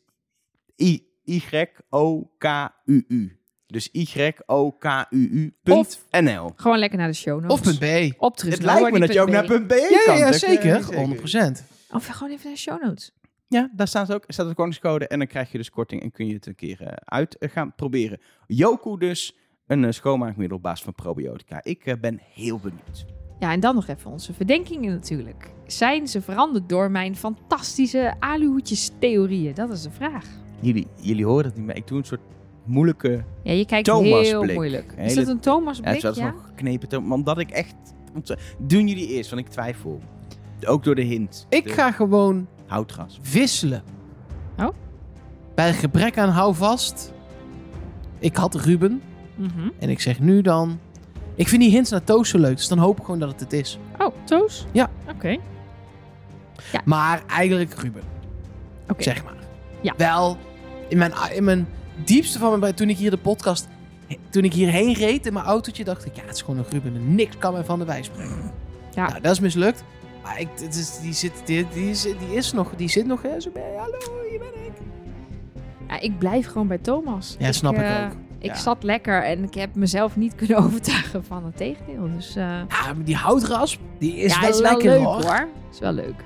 I- 0.82 1.07
Y-O-K-U-U. 1.23 3.38
Dus 3.67 3.89
Y-O-K-U-U.nl. 5.11 6.51
Gewoon 6.55 6.77
lekker 6.77 6.97
naar 6.99 7.07
de 7.07 7.13
show 7.13 7.41
notes. 7.41 7.51
Of 7.57 7.61
punt 7.61 7.80
B. 7.80 8.13
Op 8.21 8.38
terug. 8.38 8.53
Het 8.53 8.63
lijkt 8.63 8.91
me 8.91 8.99
dat 8.99 9.13
je 9.13 9.21
ook 9.21 9.30
naar 9.30 9.45
punt 9.45 9.67
B 9.67 9.71
Ja, 9.71 9.77
ja, 9.89 10.01
kan. 10.05 10.17
ja, 10.17 10.27
eh, 10.27 10.34
zeker. 10.34 10.84
100%. 10.95 11.63
Of 11.91 12.05
gewoon 12.07 12.32
even 12.34 12.43
naar 12.45 12.53
de 12.53 12.59
show 12.59 12.84
notes. 12.84 13.11
Ja, 13.52 13.70
daar 13.76 13.88
staat 13.88 14.14
ook 14.14 14.24
staat 14.28 14.47
een 14.47 14.54
kortingscode 14.56 15.08
en 15.08 15.18
dan 15.18 15.28
krijg 15.28 15.52
je 15.52 15.58
dus 15.58 15.70
korting 15.70 16.02
en 16.02 16.12
kun 16.12 16.28
je 16.28 16.34
het 16.34 16.45
een 16.45 16.56
keer 16.56 16.82
eh, 16.82 16.93
uit 17.06 17.38
eh, 17.38 17.50
gaan 17.50 17.74
proberen. 17.76 18.20
Yoku 18.47 18.97
dus, 18.97 19.36
een 19.68 19.86
eh, 19.86 19.91
schoonmaakmiddel 19.91 20.58
op 20.58 20.64
basis 20.64 20.84
van 20.84 20.93
probiotica. 20.93 21.60
Ik 21.64 21.97
ben 22.02 22.20
heel 22.34 22.60
benieuwd. 22.60 23.06
Ja, 23.39 23.52
en 23.52 23.60
dan 23.60 23.76
nog 23.76 23.88
even 23.88 24.12
onze 24.12 24.34
verdenkingen 24.34 24.91
natuurlijk. 24.93 25.52
Zijn 25.66 26.08
ze 26.08 26.22
veranderd 26.22 26.70
door 26.70 26.91
mijn 26.91 27.16
fantastische 27.16 28.14
aluhoedjes 28.20 28.91
theorieën? 29.00 29.54
Dat 29.54 29.70
is 29.70 29.82
de 29.82 29.91
vraag. 29.91 30.26
Jullie, 30.60 30.88
jullie 31.02 31.26
horen 31.26 31.45
het 31.45 31.56
niet 31.56 31.66
meer. 31.66 31.76
Ik 31.76 31.88
doe 31.88 31.97
een 31.97 32.06
soort 32.06 32.22
moeilijke... 32.66 33.24
Ja, 33.43 33.52
je 33.52 33.66
kijkt 33.66 33.86
Thomas 33.86 34.28
heel 34.28 34.41
blik. 34.41 34.56
moeilijk. 34.56 34.93
Hele- 34.95 35.08
Is 35.10 35.16
dat 35.16 35.28
een 35.28 35.39
Thomas 35.39 35.78
Ja, 35.78 35.82
blik? 35.84 36.02
het 36.02 36.16
Ja, 36.16 36.24
was 36.24 36.34
nog 36.34 36.45
geknepen. 36.45 36.89
toon, 36.89 37.12
Omdat 37.12 37.38
ik 37.39 37.50
echt... 37.50 37.76
Doen 38.58 38.88
jullie 38.88 39.08
eerst, 39.08 39.30
want 39.30 39.41
ik 39.45 39.52
twijfel. 39.52 40.00
Ook 40.68 40.84
door 40.84 40.95
de 40.95 41.02
hint. 41.02 41.45
Ik 41.50 41.64
De 41.64 41.70
ga 41.70 41.91
gewoon 41.91 42.47
Houtgras. 42.70 43.20
wisselen. 43.32 43.84
Oh. 44.57 44.67
Bij 45.55 45.74
gebrek 45.74 46.17
aan 46.17 46.30
houvast. 46.30 47.13
Ik 48.20 48.36
had 48.36 48.55
Ruben. 48.55 49.01
Mhm. 49.36 49.70
En 49.80 49.89
ik 49.89 49.99
zeg 49.99 50.20
nu 50.20 50.41
dan... 50.41 50.80
Ik 51.36 51.47
vind 51.47 51.61
die 51.61 51.72
hints 51.72 51.89
naar 51.89 52.03
Toos 52.03 52.30
zo 52.30 52.38
leuk. 52.38 52.55
Dus 52.55 52.67
dan 52.67 52.78
hoop 52.78 52.97
ik 52.97 53.03
gewoon 53.03 53.20
dat 53.20 53.30
het 53.32 53.39
het 53.39 53.53
is. 53.53 53.80
Oh, 53.97 54.15
Toos? 54.24 54.65
Ja. 54.72 54.89
Oké. 55.09 55.38
Maar 56.86 57.24
eigenlijk 57.28 57.73
Ruben. 57.73 58.03
Oké. 58.89 59.03
Zeg 59.03 59.23
maar. 59.23 59.34
Ja. 59.81 59.94
Wel, 59.98 60.38
in 60.88 60.98
mijn, 60.98 61.14
in 61.34 61.44
mijn 61.44 61.68
diepste 62.03 62.39
van 62.39 62.60
mijn... 62.60 62.76
Toen 62.76 62.89
ik 62.89 62.98
hier 62.98 63.11
de 63.11 63.18
podcast... 63.18 63.68
Toen 64.30 64.44
ik 64.44 64.53
hierheen 64.53 64.94
reed 64.94 65.26
in 65.26 65.34
mijn 65.34 65.45
autootje, 65.45 65.84
dacht 65.84 66.06
ik... 66.06 66.15
Ja, 66.15 66.22
het 66.26 66.35
is 66.35 66.41
gewoon 66.41 66.60
een 66.60 66.65
Ruben. 66.69 66.95
en 66.95 67.15
Niks 67.15 67.38
kan 67.38 67.53
mij 67.53 67.64
van 67.64 67.80
de 67.80 67.85
wijs 67.85 68.10
brengen. 68.10 68.52
Ja. 68.94 69.07
Nou, 69.07 69.22
dat 69.22 69.31
is 69.31 69.39
mislukt. 69.39 69.84
Maar 70.24 70.40
ik, 70.40 70.48
het 70.62 70.76
is, 70.76 71.00
die, 71.00 71.14
zit, 71.14 71.32
die, 71.46 71.68
die, 71.74 71.90
is, 71.90 72.02
die 72.02 72.34
is 72.36 72.52
nog... 72.54 72.76
Die 72.76 72.90
zit 72.90 73.06
nog... 73.06 73.22
Hè, 73.22 73.40
zo 73.40 73.50
bij, 73.54 73.74
hallo, 73.78 73.98
hier 74.30 74.40
ben 74.40 74.48
ik. 74.66 74.72
Ja, 75.88 76.00
ik 76.00 76.18
blijf 76.18 76.48
gewoon 76.48 76.68
bij 76.68 76.78
Thomas. 76.78 77.36
Ja, 77.40 77.52
snap 77.52 77.74
ik 77.74 77.80
eh, 77.80 78.04
ook. 78.06 78.12
Ik 78.40 78.46
Ja. 78.50 78.56
zat 78.56 78.84
lekker 78.84 79.24
en 79.24 79.44
ik 79.44 79.54
heb 79.54 79.76
mezelf 79.76 80.16
niet 80.16 80.36
kunnen 80.46 80.58
overtuigen 80.58 81.26
van 81.26 81.46
het 81.46 81.58
tegendeel. 81.58 82.10
Dus 82.16 82.36
eh, 82.36 82.44
Ja, 82.46 82.66
maar 82.94 83.04
die 83.04 83.16
houtrasp, 83.16 83.80
die 83.98 84.16
is 84.16 84.34
ja, 84.34 84.41
wel 84.41 84.50
is 84.50 84.60
lekker 84.60 84.90
wel 84.90 84.98
leuk 84.98 85.06
hoor. 85.06 85.24
hoor. 85.24 85.48
Is 85.72 85.80
wel 85.80 85.91
leuk. 85.91 86.24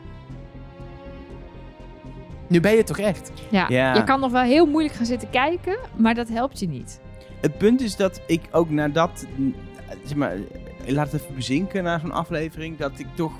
Nu 2.48 2.60
ben 2.60 2.72
je 2.72 2.78
het 2.78 2.88
toch 2.88 2.98
echt? 3.00 3.32
Ja. 3.50 3.66
Ja. 3.70 3.94
Je 3.94 4.04
kan 4.04 4.20
nog 4.20 4.32
wel 4.32 4.42
heel 4.42 4.66
moeilijk 4.66 4.96
gaan 4.96 5.06
zitten 5.06 5.30
kijken, 5.30 5.78
maar 5.96 6.14
dat 6.16 6.30
helpt 6.30 6.60
je 6.60 6.68
niet. 6.68 7.00
Het 7.42 7.58
punt 7.58 7.82
is 7.82 7.96
dat 7.96 8.22
ik 8.28 8.42
ook 8.52 8.70
nadat... 8.70 9.26
Zeg 10.06 10.16
maar, 10.18 10.36
laat 10.86 11.12
het 11.12 11.22
even 11.22 11.36
bezinken 11.36 11.84
na 11.84 12.00
zo'n 12.00 12.12
aflevering. 12.12 12.78
Dat 12.78 12.92
ik 13.00 13.08
toch 13.16 13.32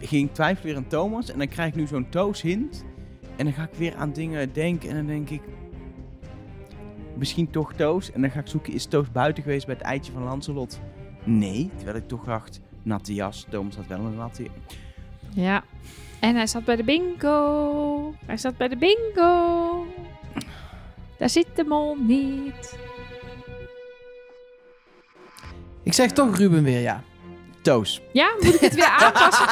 ging 0.00 0.32
twijfel 0.32 0.64
weer 0.64 0.76
aan 0.76 0.86
Thomas. 0.86 1.30
En 1.30 1.38
dan 1.38 1.48
krijg 1.48 1.68
ik 1.68 1.74
nu 1.74 1.86
zo'n 1.86 2.08
toos 2.08 2.42
hint. 2.42 2.84
En 3.36 3.44
dan 3.44 3.54
ga 3.54 3.62
ik 3.62 3.78
weer 3.78 3.94
aan 3.94 4.12
dingen 4.12 4.52
denken. 4.52 4.88
En 4.88 4.96
dan 4.96 5.06
denk 5.06 5.30
ik, 5.30 5.42
misschien 7.16 7.50
toch 7.50 7.72
Toos. 7.72 8.12
En 8.12 8.20
dan 8.20 8.30
ga 8.30 8.40
ik 8.40 8.46
zoeken, 8.46 8.72
is 8.72 8.86
Toos 8.86 9.12
buiten 9.12 9.42
geweest 9.42 9.66
bij 9.66 9.74
het 9.74 9.84
eitje 9.84 10.12
van 10.12 10.22
Lancelot? 10.22 10.80
Nee, 11.24 11.70
terwijl 11.76 11.96
ik 11.96 12.08
toch 12.08 12.24
dacht, 12.24 12.60
natte 12.82 13.14
jas. 13.14 13.46
Thomas 13.50 13.76
had 13.76 13.86
wel 13.86 13.98
een 13.98 14.16
natte 14.16 14.42
jas. 14.42 14.52
Ja, 15.34 15.64
en 16.20 16.34
hij 16.36 16.46
zat 16.46 16.64
bij 16.64 16.76
de 16.76 16.84
bingo. 16.84 18.14
Hij 18.26 18.36
zat 18.36 18.56
bij 18.56 18.68
de 18.68 18.76
bingo. 18.76 19.86
Daar 21.18 21.30
zit 21.30 21.46
de 21.54 21.64
mol 21.64 21.96
niet. 21.96 22.78
Ik 25.82 25.92
zeg 25.92 26.12
toch 26.12 26.36
Ruben 26.36 26.62
weer, 26.62 26.80
ja. 26.80 27.02
Toos. 27.66 28.00
Ja, 28.12 28.34
moet 28.40 28.54
ik 28.54 28.60
het 28.60 28.74
weer 28.74 28.96
aanpassen? 29.00 29.46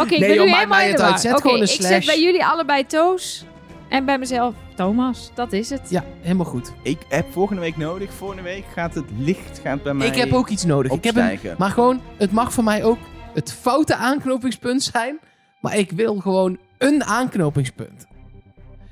Oké, 0.00 0.14
ik 0.14 0.20
Nee, 0.20 0.20
ben 0.20 0.34
joh, 0.34 0.44
nu 0.44 0.50
maakt 0.50 0.62
helemaal 0.62 0.80
in 0.80 0.96
de 0.96 1.28
war. 1.28 1.36
Oké, 1.36 1.62
ik 1.62 1.66
zet 1.82 2.06
bij 2.06 2.22
jullie 2.22 2.44
allebei 2.44 2.86
Toos 2.86 3.44
en 3.88 4.04
bij 4.04 4.18
mezelf 4.18 4.54
Thomas. 4.74 5.30
Dat 5.34 5.52
is 5.52 5.70
het. 5.70 5.80
Ja, 5.88 6.04
helemaal 6.20 6.46
goed. 6.46 6.72
Ik 6.82 6.98
heb 7.08 7.32
volgende 7.32 7.60
week 7.60 7.76
nodig. 7.76 8.12
Volgende 8.12 8.42
week 8.42 8.64
gaat 8.74 8.94
het 8.94 9.04
licht 9.18 9.60
gaat 9.62 9.82
bij 9.82 9.94
mij 9.94 10.06
Ik 10.06 10.14
heb 10.14 10.32
ook 10.32 10.48
iets 10.48 10.64
nodig. 10.64 10.92
Ik 10.92 11.04
heb 11.04 11.16
een, 11.16 11.38
maar 11.58 11.70
gewoon, 11.70 12.00
het 12.16 12.32
mag 12.32 12.52
voor 12.52 12.64
mij 12.64 12.84
ook 12.84 12.98
het 13.34 13.52
foute 13.52 13.94
aanknopingspunt 13.94 14.82
zijn. 14.82 15.18
Maar 15.60 15.76
ik 15.76 15.90
wil 15.90 16.16
gewoon 16.16 16.58
een 16.78 17.04
aanknopingspunt. 17.04 18.06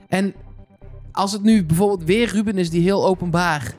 En 0.08 0.34
als 1.12 1.32
het 1.32 1.42
nu 1.42 1.64
bijvoorbeeld 1.64 2.04
weer 2.04 2.28
Ruben 2.28 2.58
is 2.58 2.70
die 2.70 2.82
heel 2.82 3.06
openbaar 3.06 3.74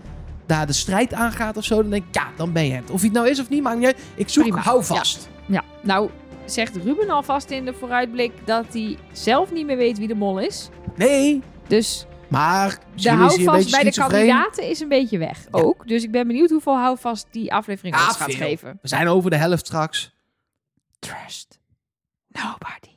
daar 0.45 0.68
de 0.68 0.74
strijd 0.74 1.14
aangaat 1.14 1.57
of 1.57 1.64
zo, 1.64 1.82
dan 1.82 1.90
denk 1.91 2.03
ik, 2.07 2.15
ja, 2.15 2.28
dan 2.36 2.52
ben 2.52 2.65
je 2.65 2.74
het. 2.74 2.90
Of 2.90 2.95
hij 2.99 3.06
het 3.10 3.14
nou 3.18 3.30
is 3.30 3.40
of 3.40 3.49
niet, 3.49 3.61
maakt 3.64 3.78
niet 3.78 3.86
uit. 3.86 3.99
Ik 4.15 4.30
zoek 4.30 4.44
Prima. 4.44 4.60
hou 4.61 4.84
vast. 4.84 5.30
Ja, 5.48 5.64
nou 5.82 6.10
zegt 6.45 6.76
Ruben 6.76 7.10
alvast 7.10 7.49
in 7.49 7.65
de 7.65 7.74
vooruitblik 7.74 8.32
dat 8.45 8.65
hij 8.74 8.98
zelf 9.11 9.52
niet 9.52 9.65
meer 9.65 9.78
weet 9.78 9.98
wie 9.98 10.07
de 10.07 10.15
mol 10.15 10.40
is. 10.40 10.70
Nee, 10.95 11.41
Dus 11.68 12.06
maar 12.30 12.80
de 12.95 13.10
houvast 13.11 13.72
bij 13.72 13.84
de 13.84 13.91
kandidaten 13.94 14.70
is 14.70 14.80
een 14.80 14.88
beetje 14.88 15.18
weg 15.18 15.48
ook. 15.52 15.88
Dus 15.88 16.03
ik 16.03 16.11
ben 16.11 16.28
benieuwd 16.28 16.49
hoeveel 16.49 16.78
houvast 16.78 17.28
die 17.32 17.53
aflevering 17.53 17.95
ons 17.95 18.03
gaat 18.03 18.32
veel. 18.32 18.36
geven. 18.48 18.80
We 18.82 18.88
zijn 18.88 19.07
over 19.07 19.30
de 19.30 19.36
helft 19.38 19.65
straks. 19.65 20.14
Trust 20.99 21.60
nobody. 22.28 22.91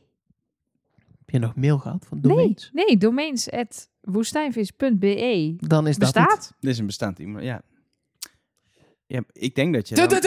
Heb 1.18 1.30
je 1.34 1.38
nog 1.38 1.54
mail 1.56 1.78
gehad 1.78 2.04
van 2.08 2.18
Nee, 2.22 2.30
domains? 2.36 2.70
nee, 2.72 2.96
domains 2.96 3.50
at 3.50 3.88
woestijnvis.be 4.06 5.54
Dan 5.58 5.86
is 5.86 5.96
dat 5.96 6.12
bestaat. 6.12 6.52
Dit 6.60 6.70
is 6.70 6.78
een 6.78 6.86
bestaand 6.86 7.18
iemand, 7.18 7.44
ja. 7.44 7.62
Ja, 9.06 9.22
ik 9.32 9.54
denk 9.54 9.74
dat 9.74 9.88
je... 9.88 9.94
dan- 10.08 10.20